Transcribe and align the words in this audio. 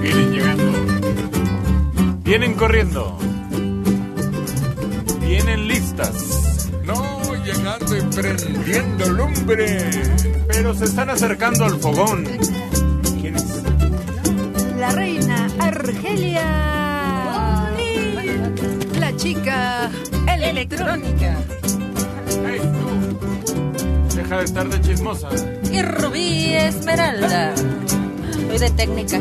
Vienen 0.00 0.32
llegando. 0.32 0.72
Vienen 2.24 2.54
corriendo. 2.54 3.18
Vienen 5.20 5.68
listas. 5.68 6.68
No, 6.84 7.20
llegando 7.44 7.96
y 7.96 8.00
prendiendo 8.02 9.08
lumbre. 9.10 9.90
Pero 10.48 10.74
se 10.74 10.84
están 10.84 11.10
acercando 11.10 11.64
al 11.64 11.78
fogón. 11.78 12.24
¿Quién 13.20 13.36
es? 13.36 13.62
La 14.78 14.90
reina 14.90 15.48
Argelia. 15.58 16.42
La 18.98 19.16
chica 19.16 19.90
electrónica. 20.26 21.36
Hey, 22.46 22.60
tú. 22.60 24.16
Deja 24.16 24.38
de 24.38 24.44
estar 24.44 24.68
de 24.68 24.80
chismosa. 24.80 25.28
Y 25.70 25.82
Rubí 25.82 26.54
Esmeralda. 26.54 27.54
Soy 28.50 28.58
de 28.58 28.70
técnica. 28.70 29.20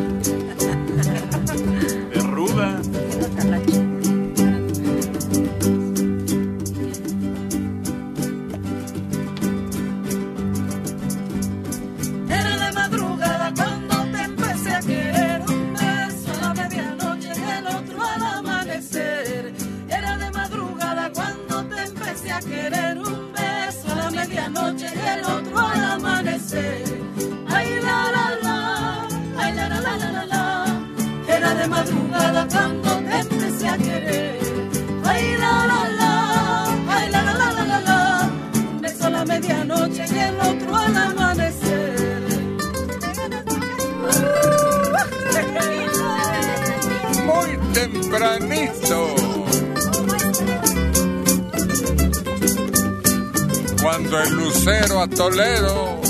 Lucero 54.60 55.02
a 55.02 55.08
Toledo 55.08 56.02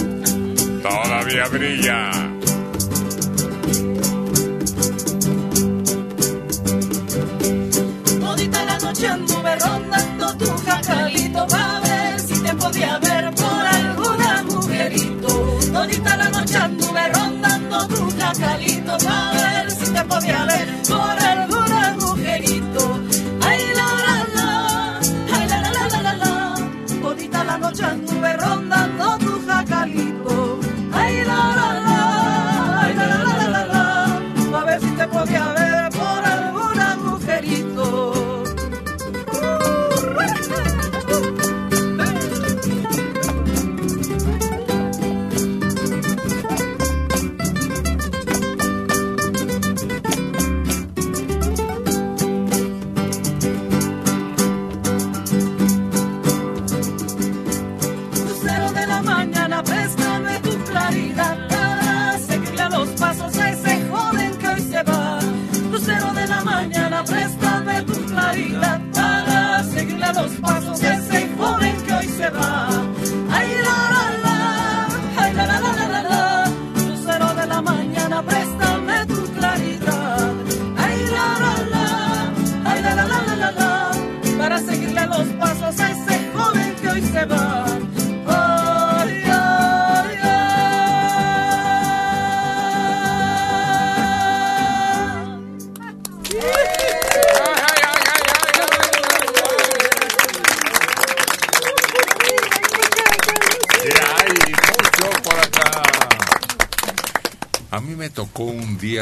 todavía 0.82 1.48
brilla. 1.50 2.29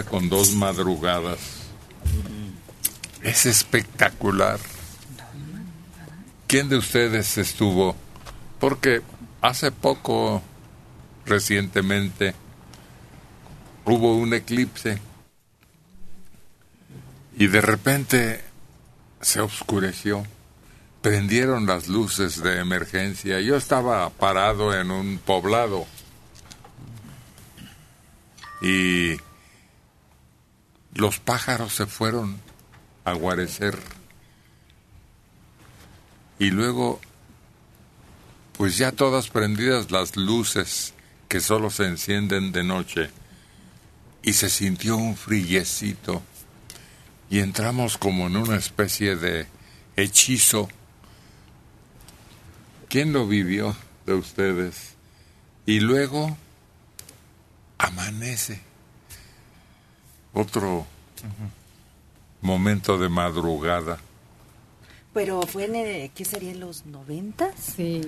Con 0.03 0.29
dos 0.29 0.53
madrugadas. 0.53 1.39
Es 3.21 3.45
espectacular. 3.45 4.59
¿Quién 6.47 6.69
de 6.69 6.77
ustedes 6.77 7.37
estuvo? 7.37 7.95
Porque 8.59 9.01
hace 9.41 9.71
poco, 9.71 10.41
recientemente, 11.25 12.33
hubo 13.85 14.15
un 14.15 14.33
eclipse 14.33 14.99
y 17.37 17.47
de 17.47 17.61
repente 17.61 18.41
se 19.21 19.41
oscureció. 19.41 20.25
Prendieron 21.01 21.65
las 21.65 21.87
luces 21.87 22.41
de 22.41 22.59
emergencia. 22.59 23.39
Yo 23.39 23.55
estaba 23.55 24.09
parado 24.09 24.73
en 24.73 24.91
un 24.91 25.19
poblado 25.19 25.85
y 28.61 29.06
pájaros 31.27 31.73
se 31.73 31.85
fueron 31.85 32.39
a 33.03 33.11
guarecer. 33.11 33.77
Y 36.39 36.51
luego, 36.51 37.01
pues 38.53 38.77
ya 38.77 38.93
todas 38.93 39.27
prendidas 39.27 39.91
las 39.91 40.15
luces 40.15 40.93
que 41.27 41.41
solo 41.41 41.69
se 41.69 41.83
encienden 41.83 42.53
de 42.53 42.63
noche. 42.63 43.09
Y 44.23 44.33
se 44.33 44.49
sintió 44.49 44.95
un 44.95 45.17
frillecito. 45.17 46.23
Y 47.29 47.39
entramos 47.39 47.97
como 47.97 48.27
en 48.27 48.37
una 48.37 48.55
especie 48.55 49.17
de 49.17 49.47
hechizo. 49.97 50.69
¿Quién 52.87 53.11
lo 53.11 53.27
vivió 53.27 53.75
de 54.05 54.13
ustedes? 54.13 54.95
Y 55.65 55.81
luego 55.81 56.37
amanece. 57.79 58.61
Otro 60.31 60.87
momento 62.41 62.97
de 62.97 63.09
madrugada. 63.09 63.97
Pero 65.13 65.41
fue 65.43 65.65
en, 65.65 65.75
el- 65.75 66.11
¿qué 66.11 66.25
sería 66.25 66.51
en 66.51 66.59
los 66.59 66.85
noventas? 66.85 67.53
Sí. 67.75 68.01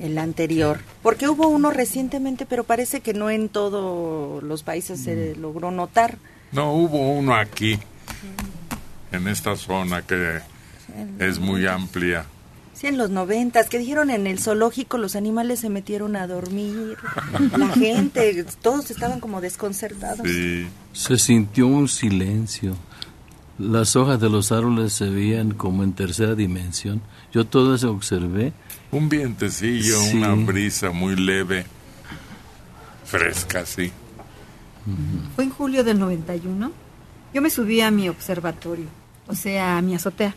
El 0.00 0.16
anterior. 0.18 0.78
Porque 1.02 1.28
hubo 1.28 1.48
uno 1.48 1.70
recientemente, 1.70 2.46
pero 2.46 2.62
parece 2.64 3.00
que 3.00 3.12
no 3.14 3.30
en 3.30 3.48
todos 3.48 4.42
los 4.42 4.62
países 4.62 5.00
se 5.00 5.34
logró 5.36 5.70
notar. 5.72 6.18
No, 6.52 6.72
hubo 6.72 7.10
uno 7.12 7.34
aquí, 7.34 7.78
en 9.12 9.26
esta 9.28 9.56
zona 9.56 10.02
que 10.02 10.40
es 11.18 11.38
muy 11.40 11.66
amplia. 11.66 12.24
Sí, 12.78 12.86
en 12.86 12.96
los 12.96 13.10
noventas, 13.10 13.68
que 13.68 13.78
dijeron 13.78 14.08
en 14.10 14.26
el 14.28 14.38
zoológico 14.38 14.98
los 14.98 15.16
animales 15.16 15.58
se 15.60 15.68
metieron 15.68 16.14
a 16.14 16.26
dormir. 16.28 16.96
La 17.56 17.68
gente, 17.74 18.44
todos 18.62 18.90
estaban 18.92 19.18
como 19.18 19.40
desconcertados. 19.40 20.26
Se 20.92 21.18
sintió 21.18 21.66
un 21.66 21.88
silencio. 21.88 22.76
Las 23.58 23.96
hojas 23.96 24.20
de 24.20 24.30
los 24.30 24.52
árboles 24.52 24.92
se 24.92 25.10
veían 25.10 25.50
como 25.54 25.82
en 25.82 25.92
tercera 25.92 26.36
dimensión. 26.36 27.00
Yo 27.32 27.44
todo 27.44 27.74
eso 27.74 27.90
observé. 27.90 28.52
Un 28.92 29.08
vientecillo, 29.08 30.00
Sí. 30.00 30.16
una 30.18 30.34
brisa 30.34 30.90
muy 30.92 31.16
leve, 31.16 31.66
fresca, 33.04 33.66
sí. 33.66 33.90
Fue 35.34 35.44
en 35.44 35.50
julio 35.50 35.82
del 35.84 35.98
91. 35.98 36.70
Yo 37.34 37.42
me 37.42 37.50
subí 37.50 37.80
a 37.80 37.90
mi 37.90 38.08
observatorio, 38.08 38.86
o 39.28 39.34
sea, 39.34 39.78
a 39.78 39.82
mi 39.82 39.94
azotea. 39.94 40.34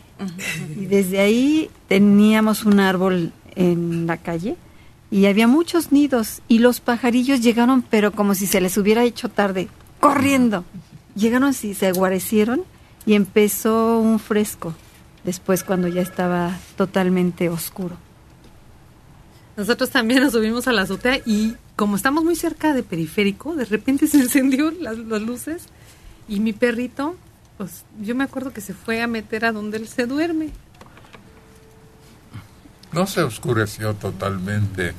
Y 0.78 0.86
desde 0.86 1.20
ahí 1.20 1.70
teníamos 1.88 2.64
un 2.64 2.78
árbol 2.78 3.32
en 3.56 4.06
la 4.06 4.18
calle 4.18 4.56
y 5.10 5.26
había 5.26 5.46
muchos 5.46 5.92
nidos 5.92 6.40
y 6.48 6.58
los 6.58 6.80
pajarillos 6.80 7.40
llegaron 7.40 7.82
pero 7.82 8.12
como 8.12 8.34
si 8.34 8.46
se 8.46 8.60
les 8.60 8.76
hubiera 8.78 9.02
hecho 9.04 9.28
tarde, 9.28 9.68
corriendo. 10.00 10.64
Llegaron 11.14 11.50
y 11.50 11.74
se 11.74 11.92
guarecieron 11.92 12.62
y 13.04 13.14
empezó 13.14 13.98
un 13.98 14.18
fresco 14.18 14.74
después 15.24 15.64
cuando 15.64 15.88
ya 15.88 16.00
estaba 16.00 16.58
totalmente 16.76 17.48
oscuro. 17.48 17.96
Nosotros 19.56 19.90
también 19.90 20.22
nos 20.22 20.32
subimos 20.32 20.66
a 20.66 20.72
la 20.72 20.82
azotea 20.82 21.20
y 21.26 21.56
como 21.76 21.96
estamos 21.96 22.24
muy 22.24 22.36
cerca 22.36 22.72
de 22.72 22.82
periférico, 22.82 23.54
de 23.54 23.64
repente 23.66 24.06
se 24.08 24.18
encendió 24.18 24.70
las, 24.70 24.98
las 24.98 25.22
luces 25.22 25.66
y 26.28 26.40
mi 26.40 26.52
perrito, 26.52 27.16
pues 27.58 27.84
yo 28.00 28.14
me 28.14 28.24
acuerdo 28.24 28.52
que 28.52 28.60
se 28.60 28.74
fue 28.74 29.02
a 29.02 29.06
meter 29.06 29.44
a 29.44 29.52
donde 29.52 29.78
él 29.78 29.88
se 29.88 30.06
duerme. 30.06 30.50
No 32.92 33.06
se 33.06 33.22
oscureció 33.22 33.94
totalmente. 33.94 34.94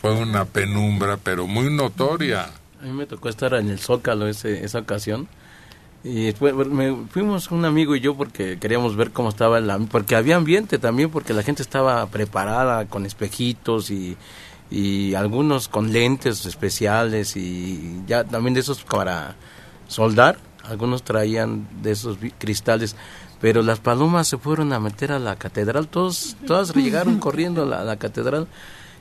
Fue 0.00 0.14
una 0.14 0.46
penumbra, 0.46 1.18
pero 1.18 1.46
muy 1.46 1.70
notoria. 1.70 2.50
A 2.80 2.84
mí 2.84 2.92
me 2.92 3.06
tocó 3.06 3.28
estar 3.28 3.52
en 3.54 3.68
el 3.68 3.78
Zócalo 3.78 4.26
ese, 4.26 4.64
esa 4.64 4.78
ocasión. 4.78 5.28
Y 6.02 6.26
después 6.26 6.54
me, 6.54 6.96
fuimos 7.10 7.50
un 7.50 7.66
amigo 7.66 7.94
y 7.94 8.00
yo 8.00 8.16
porque 8.16 8.58
queríamos 8.58 8.96
ver 8.96 9.10
cómo 9.10 9.28
estaba 9.28 9.58
el 9.58 9.70
porque 9.90 10.16
había 10.16 10.36
ambiente 10.36 10.78
también, 10.78 11.10
porque 11.10 11.34
la 11.34 11.42
gente 11.42 11.62
estaba 11.62 12.06
preparada 12.06 12.86
con 12.86 13.04
espejitos 13.04 13.90
y, 13.90 14.16
y 14.70 15.14
algunos 15.14 15.68
con 15.68 15.92
lentes 15.92 16.46
especiales 16.46 17.36
y 17.36 18.00
ya 18.06 18.24
también 18.24 18.54
de 18.54 18.60
esos 18.60 18.82
para 18.82 19.34
soldar, 19.88 20.38
algunos 20.64 21.02
traían 21.02 21.66
de 21.82 21.92
esos 21.92 22.18
cristales, 22.38 22.96
pero 23.40 23.62
las 23.62 23.78
palomas 23.80 24.28
se 24.28 24.38
fueron 24.38 24.72
a 24.72 24.80
meter 24.80 25.12
a 25.12 25.18
la 25.18 25.36
catedral, 25.36 25.88
todos, 25.88 26.36
todas 26.46 26.74
llegaron 26.74 27.18
corriendo 27.18 27.62
a 27.62 27.66
la, 27.66 27.80
a 27.80 27.84
la 27.84 27.96
catedral 27.96 28.46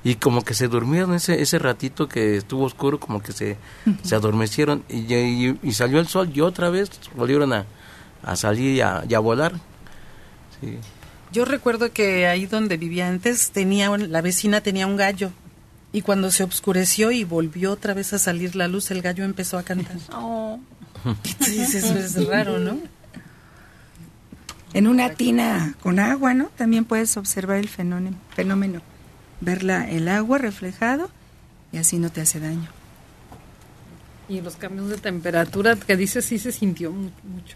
y 0.04 0.16
como 0.16 0.44
que 0.46 0.54
se 0.54 0.68
durmieron 0.70 1.14
ese, 1.14 1.42
ese 1.42 1.60
ratito 1.60 2.08
que 2.08 2.38
estuvo 2.38 2.64
oscuro, 2.64 3.00
como 3.00 3.22
que 3.22 3.34
se, 3.34 3.58
se 4.02 4.16
adormecieron 4.16 4.84
y, 4.88 5.14
y, 5.14 5.60
y 5.62 5.72
salió 5.74 6.00
el 6.00 6.08
sol 6.08 6.32
y 6.34 6.40
otra 6.42 6.70
vez 6.70 6.90
volvieron 7.16 7.52
a, 7.52 7.66
a 8.24 8.36
salir 8.38 8.76
y 8.76 8.82
a, 8.82 9.04
y 9.10 9.14
a 9.14 9.20
volar. 9.20 9.54
Sí. 10.62 10.78
Yo 11.32 11.46
recuerdo 11.46 11.92
que 11.92 12.28
ahí 12.28 12.46
donde 12.46 12.78
vivía 12.78 13.08
antes 13.08 13.52
tenía 13.52 13.92
un- 13.92 14.12
la 14.12 14.22
vecina 14.22 14.62
tenía 14.62 14.88
un 14.88 14.96
gallo 14.98 15.32
y 15.92 16.02
cuando 16.02 16.32
se 16.32 16.44
oscureció 16.44 17.12
y 17.12 17.24
volvió 17.24 17.72
otra 17.74 17.94
vez 17.94 18.14
a 18.14 18.20
salir 18.20 18.56
la 18.56 18.68
luz 18.68 18.90
el 18.92 19.02
gallo 19.02 19.24
empezó 19.26 19.58
a 19.58 19.64
cantar. 19.64 19.98
Oh. 20.14 20.60
Entonces, 21.06 21.76
eso 21.76 21.98
es 21.98 22.28
raro, 22.28 22.60
¿no? 22.60 22.78
En 24.74 24.88
una 24.88 25.10
tina 25.14 25.74
con 25.82 26.00
agua, 26.00 26.34
¿no? 26.34 26.46
También 26.56 26.86
puedes 26.86 27.18
observar 27.18 27.58
el 27.58 27.70
fenómeno, 27.70 28.18
fenómeno. 28.36 28.82
Ver 29.42 29.64
la- 29.64 29.90
el 29.90 30.08
agua 30.10 30.38
reflejado 30.38 31.10
y 31.72 31.78
así 31.78 31.98
no 31.98 32.12
te 32.12 32.22
hace 32.22 32.40
daño. 32.40 32.68
Y 34.28 34.42
los 34.42 34.58
cambios 34.58 34.90
de 34.90 34.98
temperatura 34.98 35.76
que 35.76 35.96
dice 35.98 36.22
sí 36.22 36.38
se 36.38 36.52
sintió 36.52 36.92
mu- 36.92 37.10
mucho. 37.24 37.56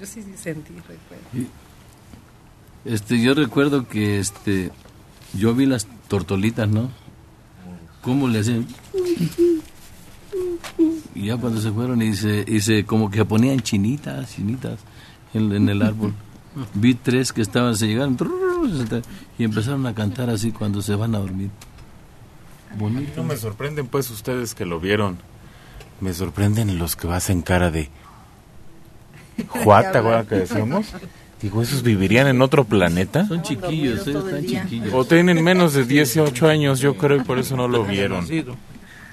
Yo 0.00 0.06
sí, 0.06 0.22
sí 0.22 0.32
sentí, 0.36 0.72
recuerdo. 0.74 1.50
Este, 2.86 3.20
yo 3.20 3.34
recuerdo 3.34 3.86
que 3.86 4.18
este, 4.18 4.70
yo 5.34 5.54
vi 5.54 5.66
las 5.66 5.86
tortolitas, 6.08 6.68
¿no? 6.68 6.90
¿Cómo 8.00 8.28
le 8.28 8.40
hacían? 8.40 8.66
Y 11.14 11.26
ya 11.26 11.36
cuando 11.36 11.60
se 11.60 11.70
fueron 11.70 12.02
y 12.02 12.14
se, 12.14 12.44
y 12.46 12.60
se 12.60 12.84
como 12.84 13.10
que 13.10 13.24
ponían 13.24 13.60
chinitas, 13.60 14.34
chinitas 14.34 14.80
en, 15.34 15.52
en 15.52 15.68
el 15.68 15.82
árbol. 15.82 16.14
Vi 16.74 16.94
tres 16.94 17.32
que 17.32 17.42
estaban, 17.42 17.76
se 17.76 17.86
llegaron 17.86 18.16
y 19.38 19.44
empezaron 19.44 19.86
a 19.86 19.94
cantar 19.94 20.30
así 20.30 20.52
cuando 20.52 20.82
se 20.82 20.94
van 20.94 21.14
a 21.14 21.18
dormir. 21.18 21.50
Bonito. 22.78 23.12
No 23.16 23.24
me 23.24 23.36
sorprenden 23.36 23.86
pues 23.86 24.10
ustedes 24.10 24.54
que 24.54 24.64
lo 24.64 24.80
vieron. 24.80 25.18
Me 26.00 26.12
sorprenden 26.12 26.78
los 26.78 26.96
que 26.96 27.08
hacen 27.08 27.42
cara 27.42 27.70
de 27.70 27.88
Juata, 29.48 30.00
ahora 30.00 30.24
que 30.24 30.36
decíamos. 30.36 30.86
Digo, 31.40 31.60
¿esos 31.60 31.82
vivirían 31.82 32.28
en 32.28 32.40
otro 32.40 32.64
planeta? 32.64 33.26
Son 33.26 33.42
chiquillos, 33.42 34.06
eh, 34.06 34.12
están 34.16 34.46
chiquillos. 34.46 34.94
O 34.94 35.04
tienen 35.04 35.42
menos 35.42 35.74
de 35.74 35.84
18 35.84 36.48
años, 36.48 36.80
yo 36.80 36.96
creo, 36.96 37.18
y 37.18 37.24
por 37.24 37.38
eso 37.38 37.56
no 37.56 37.66
lo 37.66 37.84
vieron. 37.84 38.26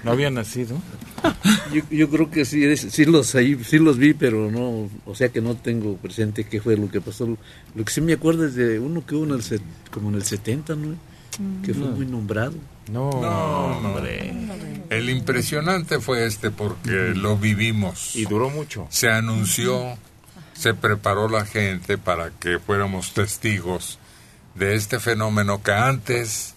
¿No 0.04 0.12
habían 0.12 0.34
nacido? 0.34 0.76
Yo, 1.72 1.82
yo 1.90 2.08
creo 2.10 2.30
que 2.30 2.44
sí, 2.44 2.76
sí 2.76 3.04
los 3.04 3.34
ahí, 3.36 3.56
sí 3.64 3.78
los 3.78 3.96
vi, 3.98 4.12
pero 4.14 4.50
no, 4.50 4.88
o 5.06 5.14
sea 5.14 5.28
que 5.28 5.40
no 5.40 5.54
tengo 5.56 5.96
presente 5.96 6.44
qué 6.44 6.60
fue 6.60 6.76
lo 6.76 6.90
que 6.90 7.00
pasó. 7.00 7.26
Lo 7.74 7.84
que 7.84 7.92
sí 7.92 8.00
me 8.00 8.14
acuerdo 8.14 8.46
es 8.46 8.54
de 8.56 8.80
uno 8.80 9.04
que 9.06 9.14
hubo 9.14 9.24
en 9.26 9.32
el, 9.32 9.42
set- 9.42 9.62
como 9.92 10.08
en 10.08 10.16
el 10.16 10.24
70, 10.24 10.74
¿no? 10.74 10.96
Que 11.64 11.72
fue 11.72 11.84
No. 11.86 11.92
muy 11.94 12.06
nombrado. 12.06 12.54
No, 12.90 13.10
No, 13.20 13.80
no. 13.80 13.98
El 14.90 15.10
impresionante 15.10 16.00
fue 16.00 16.26
este 16.26 16.50
porque 16.50 17.12
lo 17.14 17.36
vivimos. 17.36 18.16
Y 18.16 18.24
duró 18.24 18.50
mucho. 18.50 18.88
Se 18.90 19.08
anunció, 19.10 19.96
se 20.54 20.74
preparó 20.74 21.28
la 21.28 21.44
gente 21.46 21.98
para 21.98 22.30
que 22.30 22.58
fuéramos 22.58 23.14
testigos 23.14 23.98
de 24.56 24.74
este 24.74 24.98
fenómeno 24.98 25.62
que 25.62 25.72
antes 25.72 26.54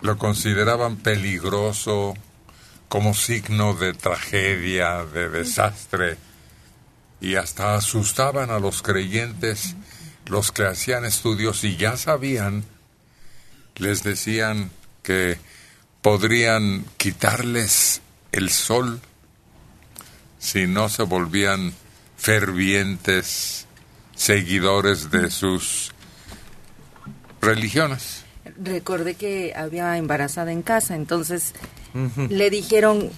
lo 0.00 0.16
consideraban 0.18 0.96
peligroso, 0.96 2.14
como 2.92 3.14
signo 3.14 3.72
de 3.72 3.94
tragedia, 3.94 5.06
de 5.06 5.30
desastre, 5.30 6.18
y 7.22 7.36
hasta 7.36 7.74
asustaban 7.74 8.50
a 8.50 8.58
los 8.58 8.82
creyentes, 8.82 9.76
los 10.26 10.52
que 10.52 10.66
hacían 10.66 11.06
estudios 11.06 11.64
y 11.64 11.78
ya 11.78 11.96
sabían, 11.96 12.64
les 13.76 14.02
decían 14.02 14.70
que 15.02 15.38
podrían 16.02 16.84
quitarles 16.98 18.02
el 18.30 18.50
sol 18.50 19.00
si 20.38 20.66
no 20.66 20.90
se 20.90 21.04
volvían 21.04 21.72
fervientes 22.18 23.66
seguidores 24.14 25.10
de 25.10 25.30
sus 25.30 25.92
religiones. 27.40 28.26
Recordé 28.62 29.14
que 29.14 29.54
había 29.56 29.96
embarazada 29.96 30.52
en 30.52 30.60
casa, 30.60 30.94
entonces 30.94 31.54
le 32.28 32.50
dijeron, 32.50 33.10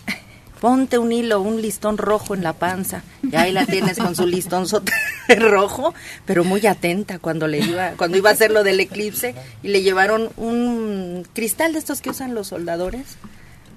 ponte 0.61 0.97
un 0.97 1.12
hilo, 1.12 1.43
un 1.43 1.61
listón 1.61 1.99
rojo 1.99 2.35
en 2.35 2.43
la 2.43 2.55
panza. 2.55 3.03
Y 3.23 3.37
ahí 3.37 3.53
la 3.53 3.67
tienes 3.67 3.99
con 3.99 4.17
su 4.17 4.27
listón 4.27 4.67
rojo, 5.39 5.93
pero 6.25 6.43
muy 6.43 6.67
atenta 6.67 7.19
cuando 7.19 7.46
le 7.46 7.58
iba, 7.58 7.91
cuando 7.99 8.17
iba 8.17 8.31
a 8.31 8.32
hacer 8.32 8.51
lo 8.51 8.65
del 8.65 8.81
eclipse, 8.81 9.34
y 9.63 9.69
le 9.69 9.82
llevaron 9.82 10.31
un 10.39 11.27
cristal 11.34 11.75
de 11.75 11.81
estos 11.81 12.01
que 12.01 12.08
usan 12.08 12.34
los 12.34 12.46
soldadores 12.49 13.19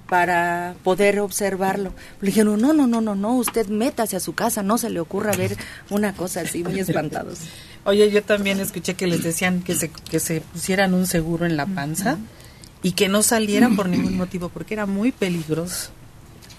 para 0.08 0.76
poder 0.82 1.20
observarlo. 1.20 1.92
Le 2.22 2.28
dijeron, 2.28 2.58
no, 2.58 2.72
no, 2.72 2.86
no, 2.86 3.02
no, 3.02 3.14
no, 3.14 3.34
usted 3.34 3.66
métase 3.66 4.16
a 4.16 4.20
su 4.20 4.34
casa, 4.34 4.62
no 4.62 4.78
se 4.78 4.88
le 4.88 5.00
ocurra 5.00 5.32
ver 5.32 5.58
una 5.90 6.14
cosa 6.14 6.40
así, 6.40 6.64
muy 6.64 6.80
espantados. 6.80 7.40
Oye, 7.84 8.10
yo 8.10 8.22
también 8.22 8.60
escuché 8.60 8.94
que 8.94 9.06
les 9.06 9.22
decían 9.22 9.62
que 9.62 9.74
se, 9.74 9.90
que 9.90 10.20
se 10.20 10.40
pusieran 10.40 10.94
un 10.94 11.06
seguro 11.06 11.44
en 11.44 11.58
la 11.58 11.66
panza 11.66 12.16
y 12.82 12.92
que 12.92 13.08
no 13.08 13.22
salieran 13.22 13.76
por 13.76 13.88
ningún 13.88 14.16
motivo 14.16 14.48
porque 14.48 14.74
era 14.74 14.86
muy 14.86 15.12
peligroso. 15.12 15.90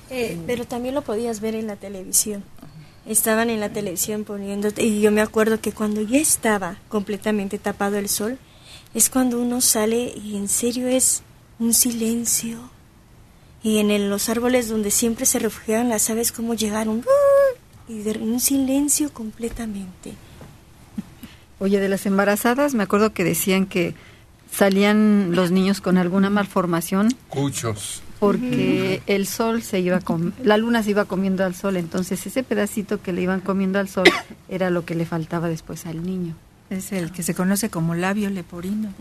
Eh, 0.09 0.37
pero 0.47 0.65
también 0.65 0.95
lo 0.95 1.01
podías 1.03 1.39
ver 1.39 1.55
en 1.55 1.67
la 1.67 1.75
televisión. 1.75 2.43
Estaban 3.05 3.49
en 3.49 3.59
la 3.59 3.69
televisión 3.69 4.23
poniendo, 4.23 4.69
y 4.77 5.01
yo 5.01 5.11
me 5.11 5.21
acuerdo 5.21 5.61
que 5.61 5.71
cuando 5.71 6.01
ya 6.01 6.19
estaba 6.19 6.77
completamente 6.89 7.57
tapado 7.57 7.97
el 7.97 8.09
sol, 8.09 8.37
es 8.93 9.09
cuando 9.09 9.39
uno 9.39 9.61
sale 9.61 10.13
y 10.23 10.35
en 10.35 10.47
serio 10.47 10.87
es 10.87 11.21
un 11.59 11.73
silencio. 11.73 12.59
Y 13.61 13.77
en 13.79 13.91
el- 13.91 14.09
los 14.09 14.29
árboles 14.29 14.67
donde 14.69 14.89
siempre 14.91 15.25
se 15.25 15.37
refugiaban 15.39 15.89
las 15.89 16.09
aves, 16.09 16.31
como 16.31 16.53
llegaron, 16.53 17.03
y 17.87 17.99
de 17.99 18.17
un 18.19 18.39
silencio 18.39 19.11
completamente. 19.13 20.13
Oye, 21.59 21.79
de 21.79 21.89
las 21.89 22.05
embarazadas, 22.05 22.73
me 22.73 22.83
acuerdo 22.83 23.13
que 23.13 23.23
decían 23.23 23.65
que 23.65 23.95
salían 24.51 25.35
los 25.35 25.51
niños 25.51 25.81
con 25.81 25.97
alguna 25.97 26.29
malformación 26.29 27.09
Cuchos. 27.29 28.01
porque 28.19 29.01
el 29.07 29.25
sol 29.25 29.61
se 29.61 29.79
iba 29.79 29.99
com 29.99 30.31
la 30.43 30.57
luna 30.57 30.83
se 30.83 30.91
iba 30.91 31.05
comiendo 31.05 31.45
al 31.45 31.55
sol, 31.55 31.77
entonces 31.77 32.25
ese 32.25 32.43
pedacito 32.43 33.01
que 33.01 33.13
le 33.13 33.21
iban 33.21 33.39
comiendo 33.41 33.79
al 33.79 33.87
sol 33.87 34.05
era 34.49 34.69
lo 34.69 34.85
que 34.85 34.95
le 34.95 35.05
faltaba 35.05 35.47
después 35.47 35.85
al 35.85 36.03
niño. 36.03 36.35
Es 36.69 36.91
el 36.91 37.11
que 37.11 37.23
se 37.23 37.33
conoce 37.33 37.69
como 37.69 37.95
labio 37.95 38.29
leporino. 38.29 38.93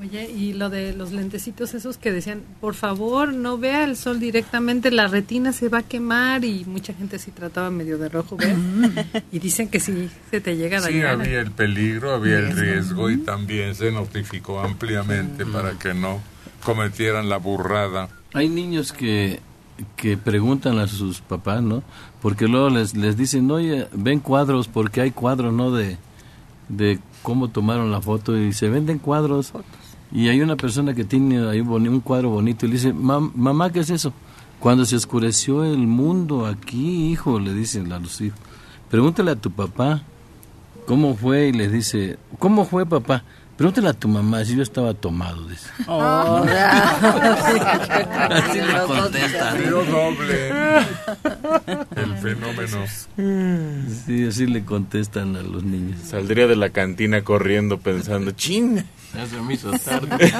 Oye, 0.00 0.30
y 0.30 0.54
lo 0.54 0.70
de 0.70 0.94
los 0.94 1.12
lentecitos 1.12 1.74
esos 1.74 1.98
que 1.98 2.10
decían, 2.10 2.40
por 2.60 2.74
favor, 2.74 3.34
no 3.34 3.58
vea 3.58 3.84
el 3.84 3.96
sol 3.96 4.18
directamente, 4.18 4.90
la 4.90 5.08
retina 5.08 5.52
se 5.52 5.68
va 5.68 5.78
a 5.78 5.82
quemar 5.82 6.44
y 6.44 6.64
mucha 6.64 6.94
gente 6.94 7.18
sí 7.18 7.30
trataba 7.30 7.70
medio 7.70 7.98
de 7.98 8.08
rojo 8.08 8.36
ver. 8.38 8.56
y 9.30 9.38
dicen 9.40 9.68
que 9.68 9.78
sí, 9.78 10.08
se 10.30 10.40
te 10.40 10.56
llega 10.56 10.78
a 10.78 10.80
Sí, 10.80 10.94
dañar. 11.00 11.20
había 11.20 11.40
el 11.40 11.50
peligro, 11.50 12.14
había 12.14 12.38
el 12.38 12.56
riesgo 12.56 13.10
y 13.10 13.18
también 13.18 13.74
se 13.74 13.92
notificó 13.92 14.60
ampliamente 14.60 15.44
para 15.44 15.72
que 15.78 15.92
no 15.92 16.20
cometieran 16.64 17.28
la 17.28 17.36
burrada. 17.36 18.08
Hay 18.32 18.48
niños 18.48 18.92
que 18.92 19.40
que 19.96 20.16
preguntan 20.16 20.78
a 20.78 20.86
sus 20.86 21.20
papás, 21.22 21.60
¿no? 21.60 21.82
Porque 22.20 22.46
luego 22.46 22.70
les, 22.70 22.94
les 22.94 23.16
dicen, 23.16 23.50
oye, 23.50 23.88
ven 23.92 24.20
cuadros, 24.20 24.68
porque 24.68 25.00
hay 25.00 25.10
cuadros, 25.10 25.52
¿no? 25.52 25.72
De, 25.72 25.96
de 26.72 26.98
cómo 27.22 27.48
tomaron 27.48 27.90
la 27.90 28.00
foto 28.00 28.36
y 28.36 28.52
se 28.52 28.68
venden 28.68 28.98
cuadros. 28.98 29.52
Y 30.10 30.28
hay 30.28 30.40
una 30.40 30.56
persona 30.56 30.94
que 30.94 31.04
tiene 31.04 31.48
ahí 31.48 31.60
un 31.60 32.00
cuadro 32.00 32.30
bonito 32.30 32.66
y 32.66 32.68
le 32.70 32.74
dice, 32.74 32.92
"Mam- 32.92 33.32
mamá, 33.34 33.70
¿qué 33.70 33.80
es 33.80 33.90
eso? 33.90 34.12
Cuando 34.60 34.84
se 34.84 34.96
oscureció 34.96 35.64
el 35.64 35.86
mundo 35.86 36.46
aquí, 36.46 37.10
hijo, 37.10 37.38
le 37.40 37.52
dicen 37.54 37.92
a 37.92 37.98
los 37.98 38.20
hijos. 38.20 38.38
Pregúntale 38.90 39.30
a 39.32 39.36
tu 39.36 39.50
papá 39.50 40.02
cómo 40.86 41.14
fue 41.16 41.48
y 41.48 41.52
les 41.52 41.72
dice, 41.72 42.18
¿cómo 42.38 42.64
fue 42.64 42.84
papá? 42.86 43.24
Pregúntale 43.62 43.90
a 43.90 43.92
tu 43.92 44.08
mamá 44.08 44.44
si 44.44 44.56
yo 44.56 44.62
estaba 44.64 44.92
tomado, 44.92 45.46
dice. 45.46 45.68
Oh, 45.86 46.44
Así 46.44 46.50
le 48.60 48.82
contestan. 48.88 49.62
Dio 49.62 49.84
doble. 49.84 50.48
El 51.94 52.16
fenómeno. 52.16 52.84
Sí, 54.04 54.26
así 54.26 54.48
le 54.48 54.64
contestan 54.64 55.36
a 55.36 55.42
los 55.42 55.62
niños. 55.62 56.00
Saldría 56.04 56.48
de 56.48 56.56
la 56.56 56.70
cantina 56.70 57.22
corriendo 57.22 57.78
pensando, 57.78 58.32
chin. 58.32 58.84
Ya 59.14 59.26
se 59.28 59.40
me 59.40 59.54
hizo 59.54 59.70
tarde. 59.70 60.18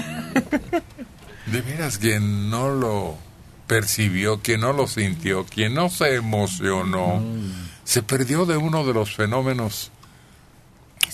De 1.47 1.61
veras, 1.61 1.99
quien 1.99 2.51
no 2.51 2.71
lo 2.71 3.15
percibió, 3.69 4.41
quien 4.41 4.63
no 4.63 4.73
lo 4.73 4.89
sintió, 4.89 5.45
quien 5.45 5.75
no 5.75 5.91
se 5.91 6.17
emocionó, 6.17 7.23
se 7.85 8.03
perdió 8.03 8.47
de 8.47 8.57
uno 8.57 8.85
de 8.85 8.95
los 8.95 9.15
fenómenos 9.15 9.93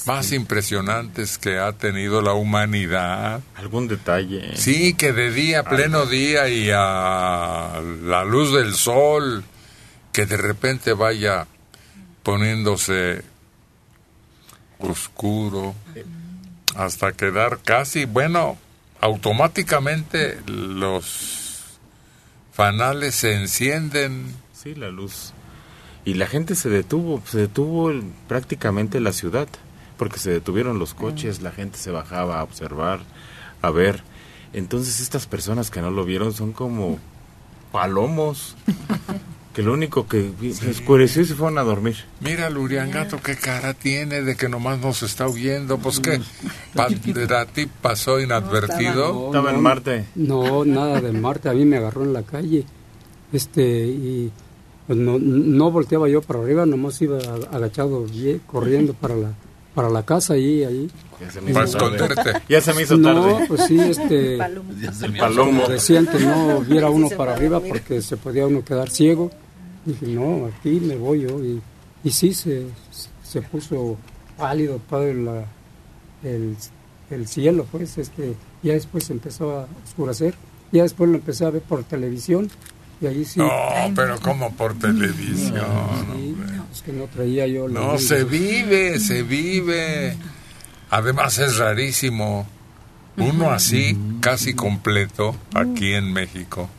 más 0.08 0.32
impresionantes 0.32 1.36
que 1.36 1.58
ha 1.58 1.72
tenido 1.74 2.22
la 2.22 2.32
humanidad. 2.32 3.42
Algún 3.56 3.88
detalle. 3.88 4.56
Sí, 4.56 4.94
que 4.94 5.12
de 5.12 5.30
día, 5.30 5.64
pleno 5.64 6.06
día 6.06 6.48
y 6.48 6.70
a 6.72 7.82
la 8.04 8.24
luz 8.24 8.54
del 8.54 8.74
sol, 8.74 9.44
que 10.10 10.24
de 10.24 10.38
repente 10.38 10.94
vaya 10.94 11.46
poniéndose 12.22 13.22
oscuro 14.78 15.74
hasta 16.74 17.12
quedar 17.12 17.58
casi, 17.62 18.06
bueno, 18.06 18.56
automáticamente 19.02 20.40
los 20.46 21.78
fanales 22.54 23.14
se 23.14 23.34
encienden. 23.34 24.34
Sí, 24.54 24.74
la 24.74 24.88
luz. 24.88 25.34
Y 26.06 26.14
la 26.14 26.26
gente 26.26 26.54
se 26.54 26.70
detuvo, 26.70 27.22
se 27.26 27.40
detuvo 27.40 27.92
prácticamente 28.26 29.00
la 29.00 29.12
ciudad, 29.12 29.48
porque 29.98 30.18
se 30.18 30.30
detuvieron 30.30 30.78
los 30.78 30.94
coches, 30.94 31.42
la 31.42 31.50
gente 31.52 31.76
se 31.76 31.90
bajaba 31.90 32.40
a 32.40 32.44
observar, 32.44 33.00
a 33.60 33.70
ver. 33.70 34.02
Entonces 34.54 35.00
estas 35.00 35.26
personas 35.26 35.70
que 35.70 35.82
no 35.82 35.90
lo 35.90 36.06
vieron 36.06 36.32
son 36.32 36.52
como 36.52 36.98
palomos, 37.72 38.56
que 39.52 39.62
lo 39.62 39.72
único 39.74 40.06
que 40.06 40.30
vi- 40.40 40.54
se 40.54 40.70
oscureció 40.70 41.22
y 41.22 41.24
se 41.26 41.34
fueron 41.34 41.58
a 41.58 41.62
dormir. 41.62 41.96
Mira 42.20 42.46
el 42.46 42.56
Uriangato 42.56 43.20
qué 43.20 43.36
cara 43.36 43.74
tiene 43.74 44.22
de 44.22 44.36
que 44.36 44.48
nomás 44.48 44.78
nos 44.78 45.02
está 45.02 45.26
oyendo, 45.26 45.78
pues 45.78 46.00
que 46.00 46.20
para 46.74 47.44
ti 47.46 47.68
pasó 47.82 48.20
inadvertido. 48.20 49.26
Estaba 49.26 49.50
en 49.52 49.60
Marte. 49.60 50.04
No, 50.14 50.64
nada 50.64 51.00
de 51.00 51.12
Marte. 51.12 51.48
A 51.48 51.54
mí 51.54 51.64
me 51.64 51.76
agarró 51.78 52.04
en 52.04 52.12
la 52.12 52.22
calle. 52.22 52.64
Este, 53.32 53.62
y 53.86 54.32
pues 54.86 54.98
no, 54.98 55.18
no 55.18 55.70
volteaba 55.70 56.08
yo 56.08 56.22
para 56.22 56.40
arriba, 56.40 56.64
nomás 56.64 57.02
iba 57.02 57.18
agachado, 57.52 58.06
corriendo 58.46 58.94
para 58.94 59.16
la, 59.16 59.32
para 59.78 59.90
la 59.90 60.02
casa 60.02 60.36
y 60.36 60.64
ahí. 60.64 60.90
Ya 61.20 61.30
se 61.30 61.40
me 61.40 61.50
hizo 61.52 61.54
Para 61.60 61.70
tarde. 61.70 61.96
esconderte. 62.06 62.42
Ya 62.48 62.60
se 62.60 62.74
me 62.74 62.82
hizo 62.82 62.96
no, 62.96 63.14
tarde. 63.30 63.44
pues 63.46 63.60
sí, 63.66 63.78
este. 63.78 64.38
Se 64.92 65.08
Palomo. 65.10 65.68
Decían 65.68 66.04
que 66.08 66.18
no 66.18 66.60
viera 66.68 66.90
uno 66.90 67.08
para 67.10 67.34
arriba 67.34 67.60
porque 67.60 68.02
se 68.02 68.16
podía 68.16 68.44
uno 68.48 68.64
quedar 68.64 68.90
ciego. 68.90 69.30
Dije, 69.84 70.06
no, 70.08 70.46
aquí 70.46 70.80
me 70.80 70.96
voy 70.96 71.20
yo. 71.20 71.44
Y, 71.44 71.62
y 72.02 72.10
sí, 72.10 72.34
se, 72.34 72.64
se 73.22 73.40
puso 73.40 73.96
pálido, 74.36 74.80
padre, 74.90 75.14
la, 75.14 75.44
el, 76.24 76.56
el 77.10 77.28
cielo, 77.28 77.64
pues, 77.70 77.98
este, 77.98 78.34
ya 78.64 78.72
después 78.72 79.08
empezó 79.10 79.60
a 79.60 79.68
oscurecer. 79.86 80.34
Ya 80.72 80.82
después 80.82 81.08
lo 81.08 81.18
empecé 81.18 81.44
a 81.44 81.50
ver 81.50 81.62
por 81.62 81.84
televisión. 81.84 82.50
Y 83.00 83.06
ahí 83.06 83.24
sí. 83.24 83.38
No, 83.38 83.50
pero 83.94 84.18
como 84.20 84.52
por 84.54 84.78
televisión. 84.78 85.66
Sí, 86.16 86.36
es 86.72 86.82
que 86.82 86.92
no 86.92 87.04
traía 87.04 87.46
yo 87.46 87.68
la 87.68 87.80
No, 87.80 87.98
se 87.98 88.24
vive, 88.24 88.98
se 88.98 89.22
vive. 89.22 90.16
Además 90.90 91.38
es 91.38 91.58
rarísimo. 91.58 92.46
Uno 93.16 93.50
así, 93.50 93.98
casi 94.20 94.54
completo, 94.54 95.34
aquí 95.52 95.92
en 95.92 96.12
México, 96.12 96.70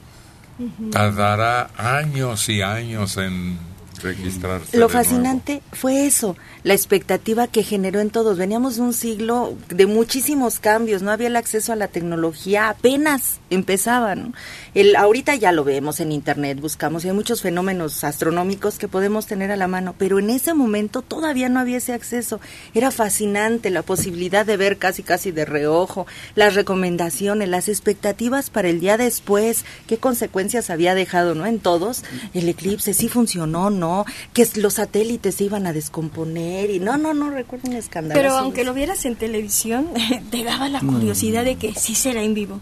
tardará 0.90 1.70
años 1.76 2.48
y 2.48 2.62
años 2.62 3.18
en 3.18 3.58
registrarse. 4.02 4.78
Lo 4.78 4.90
fascinante 4.90 5.62
fue 5.72 6.06
eso, 6.06 6.36
la 6.64 6.74
expectativa 6.74 7.48
que 7.48 7.64
generó 7.64 8.00
en 8.00 8.10
todos. 8.10 8.38
Veníamos 8.38 8.78
de 8.78 8.82
un 8.82 8.94
siglo 8.94 9.56
de 9.70 9.86
muchísimos 9.86 10.60
cambios, 10.60 11.02
no 11.02 11.12
había 11.12 11.28
el 11.28 11.36
acceso 11.36 11.74
a 11.74 11.76
la 11.76 11.88
tecnología, 11.88 12.70
apenas 12.70 13.40
empezaba, 13.50 14.16
¿no? 14.16 14.34
El, 14.74 14.96
ahorita 14.96 15.36
ya 15.36 15.52
lo 15.52 15.64
vemos 15.64 16.00
en 16.00 16.12
internet, 16.12 16.60
buscamos, 16.60 17.04
y 17.04 17.10
hay 17.10 17.14
muchos 17.14 17.42
fenómenos 17.42 18.04
astronómicos 18.04 18.78
que 18.78 18.88
podemos 18.88 19.26
tener 19.26 19.52
a 19.52 19.58
la 19.58 19.68
mano, 19.68 19.96
pero 19.98 20.20
en 20.20 20.30
ese 20.30 20.54
momento 20.54 21.02
todavía 21.02 21.50
no 21.50 21.60
había 21.60 21.78
ese 21.78 21.94
acceso. 21.94 22.40
Era 22.74 22.92
fascinante 22.92 23.70
la 23.70 23.82
posibilidad 23.82 24.46
de 24.46 24.58
ver 24.58 24.78
casi 24.78 25.04
casi 25.04 25.32
de 25.32 25.46
reojo, 25.46 26.08
las 26.36 26.56
recomendaciones, 26.56 27.50
las 27.50 27.70
expectativas 27.70 28.50
para 28.50 28.70
el 28.70 28.80
día 28.80 28.98
después, 28.98 29.66
qué 29.88 29.98
consecuencias 29.98 30.70
había 30.70 30.96
dejado, 30.96 31.36
¿no? 31.36 31.46
En 31.46 31.60
todos, 31.60 32.04
el 32.34 32.48
eclipse, 32.48 32.94
sí 32.94 33.10
funcionó, 33.10 33.70
¿no? 33.70 33.89
Que 34.34 34.48
los 34.56 34.76
satélites 34.76 35.36
se 35.36 35.46
iban 35.46 35.68
a 35.68 35.74
descomponer 35.74 36.70
y 36.70 36.80
no, 36.80 36.98
no, 36.98 37.14
no 37.14 37.30
recuerdo 37.30 37.70
un 37.70 37.76
escándalo. 37.76 38.20
Pero 38.20 38.38
aunque 38.38 38.64
lo 38.64 38.74
vieras 38.74 39.06
en 39.06 39.16
televisión, 39.16 39.88
te 40.32 40.44
daba 40.44 40.70
la 40.70 40.82
No. 40.82 40.94
curiosidad 40.94 41.44
de 41.44 41.56
que 41.56 41.74
sí 41.76 41.96
será 41.96 42.22
en 42.24 42.34
vivo. 42.34 42.60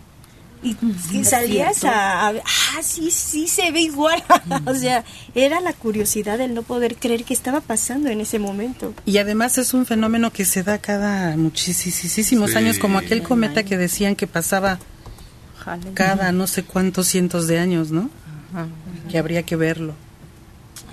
Y 0.64 0.76
es 1.20 1.30
salías 1.30 1.84
a, 1.84 2.28
a 2.28 2.32
ver, 2.32 2.42
ah, 2.44 2.82
sí, 2.82 3.12
sí 3.12 3.48
se 3.48 3.72
ve 3.72 3.82
igual. 3.82 4.24
o 4.66 4.74
sea, 4.74 5.04
era 5.36 5.62
la 5.62 5.72
curiosidad 5.74 6.40
del 6.40 6.56
no 6.56 6.64
poder 6.64 6.96
creer 6.96 7.26
que 7.26 7.34
estaba 7.36 7.62
pasando 7.62 8.10
en 8.10 8.22
ese 8.22 8.40
momento. 8.40 8.94
Y 9.06 9.20
además 9.20 9.60
es 9.60 9.76
un 9.76 9.86
fenómeno 9.86 10.32
que 10.34 10.46
se 10.46 10.64
da 10.64 10.80
cada 10.80 11.38
muchísimos 11.38 12.52
Sí. 12.52 12.58
años, 12.58 12.80
como 12.80 12.98
aquel 12.98 13.22
cometa 13.22 13.64
que 13.64 13.78
decían 13.78 14.16
que 14.16 14.26
pasaba 14.26 14.80
cada 15.94 16.32
no 16.32 16.48
sé 16.48 16.64
cuántos 16.64 17.08
cientos 17.08 17.48
de 17.48 17.60
años, 17.60 17.92
¿no? 17.92 18.10
Que 19.12 19.18
habría 19.20 19.44
que 19.44 19.56
verlo. 19.56 19.94